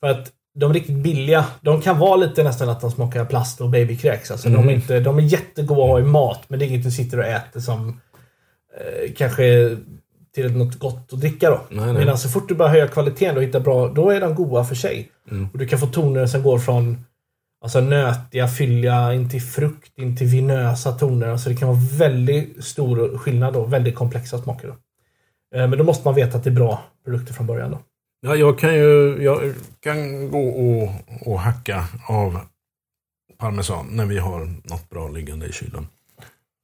För 0.00 0.08
att 0.10 0.30
de 0.54 0.72
riktigt 0.72 0.96
billiga, 0.96 1.44
de 1.60 1.80
kan 1.82 1.98
vara 1.98 2.16
lite 2.16 2.42
nästan 2.42 2.68
att 2.68 2.80
de 2.80 2.90
smakar 2.90 3.24
plast 3.24 3.60
och 3.60 3.68
babykräks. 3.70 4.30
Alltså 4.30 4.48
de, 4.48 4.54
är 4.54 4.62
Mm. 4.62 4.74
inte, 4.74 5.00
de 5.00 5.18
är 5.18 5.22
jättegoda 5.22 5.82
att 5.82 5.88
ha 5.88 6.00
i 6.00 6.02
mat, 6.02 6.40
men 6.48 6.58
det 6.58 6.64
är 6.64 6.66
inget 6.66 6.84
du 6.84 6.90
sitter 6.90 7.18
och 7.18 7.24
äter 7.24 7.60
som 7.60 8.00
eh, 8.76 9.12
kanske 9.16 9.76
till 10.34 10.56
något 10.56 10.78
gott 10.78 11.12
att 11.12 11.20
dricka 11.20 11.50
då. 11.50 11.60
Nej, 11.70 11.84
nej. 11.86 11.94
Medan 11.94 12.18
så 12.18 12.28
fort 12.28 12.48
du 12.48 12.54
börjar 12.54 12.70
höja 12.72 12.88
kvaliteten 12.88 13.36
och 13.36 13.42
hitta 13.42 13.60
bra, 13.60 13.88
då 13.88 14.10
är 14.10 14.20
de 14.20 14.34
goda 14.34 14.64
för 14.64 14.74
sig. 14.74 15.08
Mm. 15.30 15.48
Och 15.52 15.58
du 15.58 15.66
kan 15.66 15.78
få 15.78 15.86
toner 15.86 16.26
som 16.26 16.42
går 16.42 16.58
från 16.58 17.04
alltså, 17.62 17.80
nötiga, 17.80 18.48
fylliga, 18.48 19.14
in 19.14 19.30
till 19.30 19.42
frukt, 19.42 19.98
in 19.98 20.16
till 20.16 20.26
vinösa 20.26 20.92
toner. 20.92 21.28
Alltså 21.28 21.48
det 21.48 21.56
kan 21.56 21.68
vara 21.68 21.78
väldigt 21.98 22.64
stor 22.64 23.18
skillnad 23.18 23.54
då. 23.54 23.64
Väldigt 23.64 23.94
komplexa 23.94 24.38
smaker 24.38 24.68
då. 24.68 24.74
Eh, 25.58 25.68
Men 25.68 25.78
då 25.78 25.84
måste 25.84 26.08
man 26.08 26.14
veta 26.14 26.38
att 26.38 26.44
det 26.44 26.50
är 26.50 26.54
bra 26.54 26.82
produkter 27.04 27.34
från 27.34 27.46
början 27.46 27.70
då. 27.70 27.78
Ja, 28.26 28.36
jag 28.36 28.58
kan 28.58 28.74
ju 28.74 29.22
jag 29.22 29.54
kan 29.80 30.30
gå 30.30 30.48
och, 30.48 30.90
och 31.26 31.40
hacka 31.40 31.84
av 32.08 32.40
parmesan 33.38 33.86
när 33.90 34.06
vi 34.06 34.18
har 34.18 34.40
något 34.64 34.90
bra 34.90 35.08
liggande 35.08 35.46
i 35.46 35.52
kylen. 35.52 35.86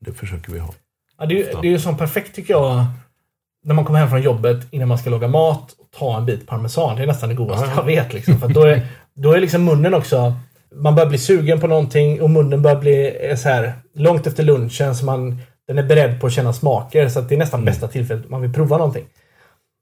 Det 0.01 0.13
försöker 0.13 0.53
vi 0.53 0.59
ha. 0.59 0.75
Ja, 1.19 1.27
det, 1.27 1.43
är, 1.43 1.63
det 1.63 1.69
är 1.69 1.71
ju 1.71 1.79
som 1.79 1.97
perfekt 1.97 2.35
tycker 2.35 2.55
jag. 2.55 2.85
När 3.65 3.75
man 3.75 3.85
kommer 3.85 3.99
hem 3.99 4.09
från 4.09 4.23
jobbet 4.23 4.67
innan 4.71 4.89
man 4.89 4.99
ska 4.99 5.11
laga 5.11 5.29
mat. 5.29 5.75
Ta 5.99 6.19
en 6.19 6.27
bit 6.27 6.47
parmesan. 6.47 6.97
Det 6.97 7.03
är 7.03 7.07
nästan 7.07 7.29
det 7.29 7.35
godaste 7.35 7.67
Ja, 7.67 7.71
ja. 7.71 7.77
jag 7.77 7.87
vet. 7.87 8.13
Liksom. 8.13 8.39
För 8.39 8.49
då, 8.49 8.63
är, 8.63 8.87
då 9.15 9.33
är 9.33 9.41
liksom 9.41 9.65
munnen 9.65 9.95
också... 9.95 10.35
Man 10.75 10.95
börjar 10.95 11.09
bli 11.09 11.19
sugen 11.19 11.61
på 11.61 11.67
någonting 11.67 12.23
och 12.23 12.31
munnen 12.31 12.63
börjar 12.63 12.81
bli 12.81 13.29
eh, 13.31 13.37
så 13.37 13.49
här 13.49 13.73
långt 13.95 14.27
efter 14.27 14.43
lunchen. 14.43 14.97
Så 14.97 15.05
man, 15.05 15.39
den 15.67 15.79
är 15.79 15.83
beredd 15.83 16.21
på 16.21 16.27
att 16.27 16.33
känna 16.33 16.53
smaker. 16.53 17.09
Så 17.09 17.21
det 17.21 17.35
är 17.35 17.39
nästan 17.39 17.65
bästa 17.65 17.89
tillfället 17.89 18.29
man 18.29 18.43
vill 18.43 18.53
prova 18.53 18.79
någonting. 18.79 19.05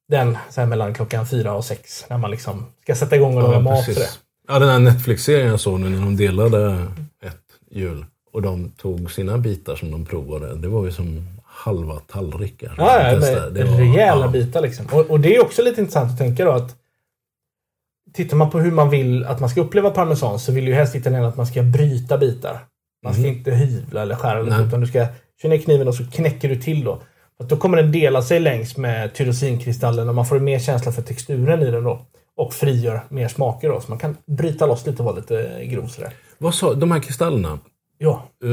Den 0.08 0.38
så 0.50 0.60
här 0.60 0.68
mellan 0.68 0.94
klockan 0.94 1.26
fyra 1.26 1.52
och 1.54 1.64
sex. 1.64 2.04
När 2.10 2.18
man 2.18 2.30
liksom 2.30 2.66
ska 2.82 2.94
sätta 2.94 3.16
igång 3.16 3.36
och 3.36 3.42
laga 3.42 3.60
mat. 3.60 3.84
Så 3.84 3.90
det. 3.90 4.08
Ja, 4.48 4.58
den 4.58 4.68
här 4.68 4.78
Netflix-serien 4.78 5.48
jag 5.48 5.60
såg 5.60 5.80
nu 5.80 5.88
när 5.88 6.00
de 6.00 6.16
delade 6.16 6.86
ett 7.22 7.42
jul. 7.70 8.04
Och 8.32 8.42
de 8.42 8.70
tog 8.70 9.12
sina 9.12 9.38
bitar 9.38 9.76
som 9.76 9.90
de 9.90 10.04
provade. 10.06 10.54
Det 10.56 10.68
var 10.68 10.84
ju 10.84 10.92
som 10.92 11.26
halva 11.44 11.98
tallrikar. 11.98 12.74
Ja, 12.78 13.10
ja, 13.10 13.16
Det 13.50 13.64
var- 13.64 13.78
rejäla 13.78 14.24
ja. 14.24 14.28
bitar 14.30 14.60
liksom. 14.60 14.86
Och, 14.92 15.10
och 15.10 15.20
det 15.20 15.36
är 15.36 15.42
också 15.44 15.62
lite 15.62 15.80
intressant 15.80 16.12
att 16.12 16.18
tänka 16.18 16.44
då 16.44 16.50
att 16.52 16.76
Tittar 18.12 18.36
man 18.36 18.50
på 18.50 18.58
hur 18.58 18.70
man 18.72 18.90
vill 18.90 19.24
att 19.24 19.40
man 19.40 19.50
ska 19.50 19.60
uppleva 19.60 19.90
parmesan 19.90 20.38
så 20.38 20.52
vill 20.52 20.66
ju 20.68 20.74
helst 20.74 20.94
italienarna 20.94 21.28
att 21.28 21.36
man 21.36 21.46
ska 21.46 21.62
bryta 21.62 22.18
bitar. 22.18 22.64
Man 23.04 23.12
ska 23.12 23.22
Mhm. 23.22 23.32
inte 23.32 23.50
hyvla 23.50 24.02
eller 24.02 24.14
skära 24.14 24.42
Nej. 24.42 24.66
utan 24.66 24.80
du 24.80 24.86
ska 24.86 25.06
köra 25.42 25.50
ner 25.52 25.58
kniven 25.58 25.88
och 25.88 25.94
så 25.94 26.04
knäcker 26.10 26.48
du 26.48 26.56
till 26.56 26.84
då. 26.84 27.02
Att 27.38 27.48
då 27.48 27.56
kommer 27.56 27.76
den 27.76 27.92
dela 27.92 28.22
sig 28.22 28.40
längs 28.40 28.76
med 28.76 29.14
tyrosinkristallen 29.14 30.08
och 30.08 30.14
man 30.14 30.26
får 30.26 30.38
mer 30.38 30.58
känsla 30.58 30.92
för 30.92 31.02
texturen 31.02 31.62
i 31.62 31.70
den 31.70 31.84
då. 31.84 32.00
Och 32.36 32.54
frigör 32.54 33.00
mer 33.08 33.28
smaker 33.28 33.68
då. 33.68 33.80
Så 33.80 33.90
man 33.90 33.98
kan 33.98 34.16
bryta 34.26 34.66
loss 34.66 34.86
lite 34.86 34.98
och 34.98 35.04
vara 35.04 35.16
lite 35.16 35.64
grov 35.64 35.86
sådär. 35.86 36.12
Vad 36.38 36.54
sa 36.54 36.74
de 36.74 36.90
här 36.90 37.00
kristallerna? 37.00 37.58
Ja. 37.98 38.22
eh, 38.44 38.50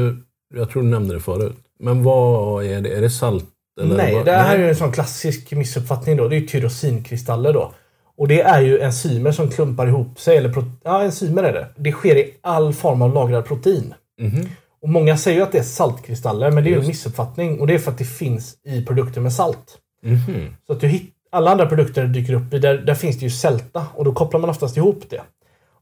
jag 0.60 0.70
tror 0.70 0.84
du 0.84 0.90
nämnde 0.90 1.14
det 1.14 1.20
förut. 1.20 1.56
Men 1.80 2.04
vad 2.04 2.66
är 2.66 2.82
det? 2.82 2.90
Är 2.90 3.02
det 3.02 3.10
salt? 3.10 3.46
Eller 3.82 3.98
Nej, 3.98 4.16
vad? 4.16 4.26
det 4.26 4.32
här 4.32 4.56
är 4.56 4.60
ju 4.60 4.70
en 4.70 4.76
sån 4.76 4.92
klassisk 4.92 5.52
missuppfattning 5.52 6.18
då. 6.18 6.28
Det 6.28 6.38
är 6.38 6.42
tyrosinkristaller 6.42 7.54
då. 7.54 7.72
Och 8.18 8.28
det 8.28 8.42
är 8.42 8.62
ju 8.62 8.80
enzymer 8.80 9.32
som 9.32 9.50
klumpar 9.50 9.88
ihop 9.88 10.20
sig. 10.20 10.38
Eller 10.38 10.54
ja, 10.84 11.04
enzymer 11.04 11.44
är 11.44 11.54
det. 11.54 11.68
Det 11.78 11.92
sker 11.92 12.16
i 12.16 12.34
all 12.42 12.74
form 12.74 13.02
av 13.02 13.14
lagrad 13.14 13.46
protein. 13.46 13.94
Mhm. 14.22 14.50
Och 14.84 14.90
många 14.90 15.18
säger 15.18 15.42
att 15.42 15.52
det 15.52 15.58
är 15.60 15.64
saltkristaller, 15.64 16.52
men 16.52 16.64
det 16.64 16.70
är 16.70 16.72
ju 16.72 16.80
en 16.80 16.88
missuppfattning. 16.88 17.60
Och 17.60 17.68
det 17.68 17.74
är 17.74 17.80
för 17.80 17.92
att 17.92 17.98
det 17.98 18.06
finns 18.06 18.54
i 18.66 18.86
produkter 18.86 19.22
med 19.22 19.34
salt. 19.34 19.78
Mhm. 20.06 20.56
Så 20.68 20.74
att 20.74 20.80
du 20.80 20.88
hitt- 20.88 21.14
alla 21.32 21.52
andra 21.52 21.66
produkter 21.66 22.08
dyker 22.08 22.34
upp 22.34 22.54
i, 22.54 22.60
där, 22.60 22.78
där 22.78 22.96
finns 22.96 23.16
det 23.20 23.24
ju 23.26 23.30
sälta. 23.32 23.86
Och 23.96 24.06
då 24.06 24.14
kopplar 24.14 24.40
man 24.40 24.50
oftast 24.50 24.78
ihop 24.78 25.04
det. 25.10 25.22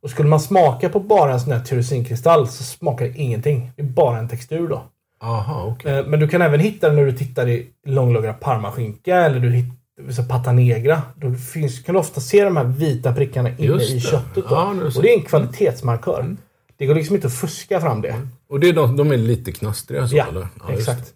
Och 0.01 0.09
skulle 0.09 0.29
man 0.29 0.39
smaka 0.39 0.89
på 0.89 0.99
bara 0.99 1.33
en 1.33 1.39
sån 1.39 1.51
här 1.51 1.59
tyrosinkristall 1.59 2.47
så 2.47 2.63
smakar 2.63 3.05
det 3.05 3.17
ingenting. 3.17 3.71
Det 3.75 3.81
är 3.81 3.85
bara 3.85 4.17
en 4.19 4.29
textur 4.29 4.67
då. 4.67 4.81
Aha, 5.23 5.63
okej. 5.75 5.97
Eh, 5.99 6.05
Men 6.05 6.19
du 6.19 6.27
kan 6.27 6.41
även 6.41 6.59
hitta 6.59 6.89
det 6.89 6.95
när 6.95 7.05
du 7.05 7.11
tittar 7.11 7.47
i 7.49 7.67
långlagrad 7.87 8.39
parmaskinka 8.39 9.15
eller 9.17 9.39
du 9.39 9.49
hittar 9.51 10.23
pata 10.23 10.51
negra. 10.51 11.01
Då 11.15 11.33
finns, 11.33 11.79
kan 11.79 11.93
du 11.95 11.99
ofta 11.99 12.21
se 12.21 12.43
de 12.43 12.57
här 12.57 12.63
vita 12.63 13.13
prickarna 13.13 13.49
inne 13.49 13.83
i 13.83 13.93
det. 13.93 13.99
köttet. 13.99 14.35
Då. 14.49 14.55
Ja, 14.55 14.73
ser- 14.91 14.97
och 14.97 15.03
det 15.03 15.09
är 15.13 15.17
en 15.17 15.23
kvalitetsmarkör. 15.25 16.35
Det 16.81 16.87
går 16.87 16.95
liksom 16.95 17.15
inte 17.15 17.27
att 17.27 17.33
fuska 17.33 17.81
fram 17.81 18.01
det. 18.01 18.27
Och 18.49 18.59
det 18.59 18.69
är 18.69 18.73
de, 18.73 18.95
de 18.95 19.11
är 19.11 19.17
lite 19.17 19.51
knastriga 19.51 20.07
så 20.07 20.15
Ja, 20.15 20.27
eller? 20.29 20.47
just 20.69 20.79
exakt. 20.89 21.13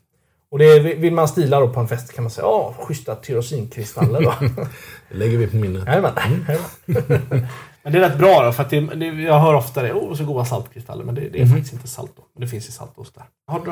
Och 0.49 0.59
det 0.59 0.65
är, 0.65 0.79
vill 0.95 1.13
man 1.13 1.27
stila 1.27 1.59
då 1.59 1.69
på 1.73 1.79
en 1.79 1.87
fest 1.87 2.13
kan 2.13 2.23
man 2.23 2.31
säga 2.31 2.45
ja, 2.47 2.75
schyssta 2.79 3.15
tyrosinkristaller 3.15 4.21
då. 4.21 4.33
Det 5.09 5.15
lägger 5.17 5.37
vi 5.37 5.47
på 5.47 5.55
minnet. 5.55 5.85
Jajamän. 5.87 6.13
Jajamän. 6.47 7.47
Men 7.83 7.93
det 7.93 7.99
är 8.03 8.09
rätt 8.09 8.17
bra 8.17 8.43
då, 8.45 8.51
för 8.51 8.63
att 8.63 8.69
det, 8.69 8.79
det, 8.79 9.05
jag 9.05 9.39
hör 9.39 9.53
ofta 9.53 9.81
det. 9.83 9.93
Oh, 9.93 10.13
så 10.15 10.25
goda 10.25 10.45
saltkristaller. 10.45 11.03
Men 11.03 11.15
det, 11.15 11.21
det 11.21 11.41
är 11.41 11.45
Mhm. 11.45 11.51
faktiskt 11.53 11.73
inte 11.73 11.87
salt 11.87 12.11
då. 12.15 12.23
Men 12.33 12.41
det 12.41 12.47
finns 12.47 12.69
i 12.69 12.71
saltost 12.71 13.15
där. 13.15 13.23
Har 13.47 13.59
du 13.65 13.71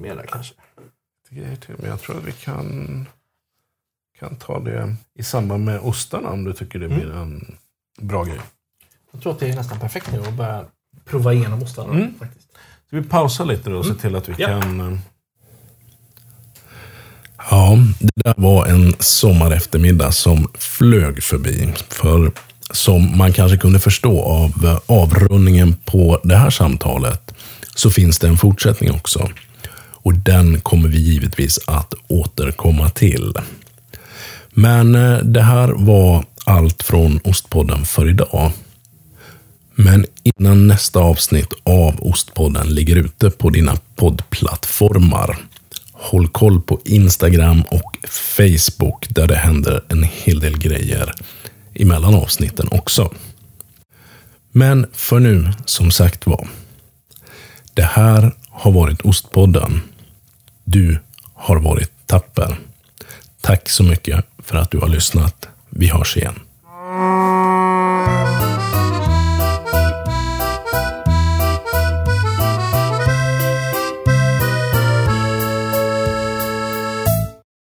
med 0.00 0.16
där 0.16 0.26
kanske? 0.26 0.54
grejer 1.30 1.56
till. 1.56 1.74
Men 1.78 1.90
jag 1.90 2.00
tror 2.00 2.16
att 2.16 2.24
vi 2.24 2.32
kan, 2.32 3.06
kan 4.18 4.36
ta 4.36 4.60
det 4.60 4.96
i 5.14 5.22
samband 5.22 5.64
med 5.64 5.80
ostarna 5.80 6.30
om 6.30 6.44
du 6.44 6.52
tycker 6.52 6.78
det 6.78 6.86
Mm. 6.86 6.98
blir 6.98 7.10
en 7.12 7.56
bra 8.00 8.24
grej. 8.24 8.40
Jag 9.10 9.22
tror 9.22 9.32
att 9.32 9.40
det 9.40 9.48
är 9.48 9.56
nästan 9.56 9.78
perfekt 9.80 10.12
nu 10.12 10.20
att 10.20 10.32
börja 10.32 10.64
prova 11.04 11.32
igenom 11.32 11.62
ostarna. 11.62 11.92
Mm. 11.92 12.14
Faktiskt. 12.18 12.48
Ska 12.86 12.96
vi 12.96 13.02
pausa 13.02 13.44
lite 13.44 13.70
då 13.70 13.76
och 13.78 13.84
Mm. 13.84 13.96
se 13.96 14.02
till 14.02 14.16
att 14.16 14.28
vi 14.28 14.34
Ja. 14.38 14.46
kan... 14.48 14.80
eh, 14.92 14.98
Ja, 17.50 17.78
det 18.00 18.10
där 18.24 18.34
var 18.36 18.66
en 18.66 18.94
sommareftermiddag 18.98 20.12
som 20.12 20.48
flög 20.54 21.22
förbi. 21.22 21.72
För 21.88 22.32
som 22.70 23.18
man 23.18 23.32
kanske 23.32 23.56
kunde 23.58 23.78
förstå 23.78 24.22
av 24.22 24.64
eh, 24.64 24.78
avrundningen 24.86 25.76
på 25.84 26.20
det 26.24 26.36
här 26.36 26.50
samtalet 26.50 27.34
så 27.74 27.90
finns 27.90 28.18
det 28.18 28.28
en 28.28 28.36
fortsättning 28.36 28.90
också. 28.92 29.28
Och 30.04 30.14
den 30.14 30.60
kommer 30.60 30.88
vi 30.88 30.98
givetvis 31.00 31.58
att 31.66 31.94
återkomma 32.08 32.88
till. 32.90 33.32
Men 34.50 34.94
eh, 34.94 35.18
det 35.18 35.42
här 35.42 35.68
var 35.76 36.24
allt 36.44 36.82
från 36.82 37.20
Ostpodden 37.24 37.84
för 37.84 38.08
idag. 38.10 38.52
Men 39.74 40.06
innan 40.22 40.66
nästa 40.66 41.00
avsnitt 41.00 41.52
av 41.64 42.00
Ostpodden 42.00 42.66
ligger 42.66 42.96
ute 42.96 43.30
på 43.30 43.50
dina 43.50 43.76
poddplattformar. 43.96 45.38
Håll 45.92 46.28
koll 46.28 46.60
på 46.62 46.80
Instagram 46.84 47.62
och 47.62 47.96
Facebook 48.08 49.06
där 49.08 49.26
det 49.26 49.36
händer 49.36 49.84
en 49.88 50.02
hel 50.02 50.40
del 50.40 50.58
grejer 50.58 51.14
emellan 51.74 52.14
avsnitten 52.14 52.68
också. 52.70 53.10
Men 54.52 54.86
för 54.92 55.20
nu, 55.20 55.52
som 55.64 55.90
sagt 55.90 56.26
var. 56.26 56.48
Det 57.74 57.82
här 57.82 58.34
har 58.48 58.72
varit 58.72 59.00
Ostpodden. 59.00 59.80
Du 60.64 60.98
har 61.34 61.56
varit 61.56 61.90
tapper. 62.06 62.58
Tack 63.40 63.68
så 63.68 63.82
mycket 63.82 64.24
för 64.38 64.56
att 64.56 64.70
du 64.70 64.78
har 64.78 64.88
lyssnat. 64.88 65.48
Vi 65.70 65.88
hörs 65.88 66.16
igen. 66.16 66.34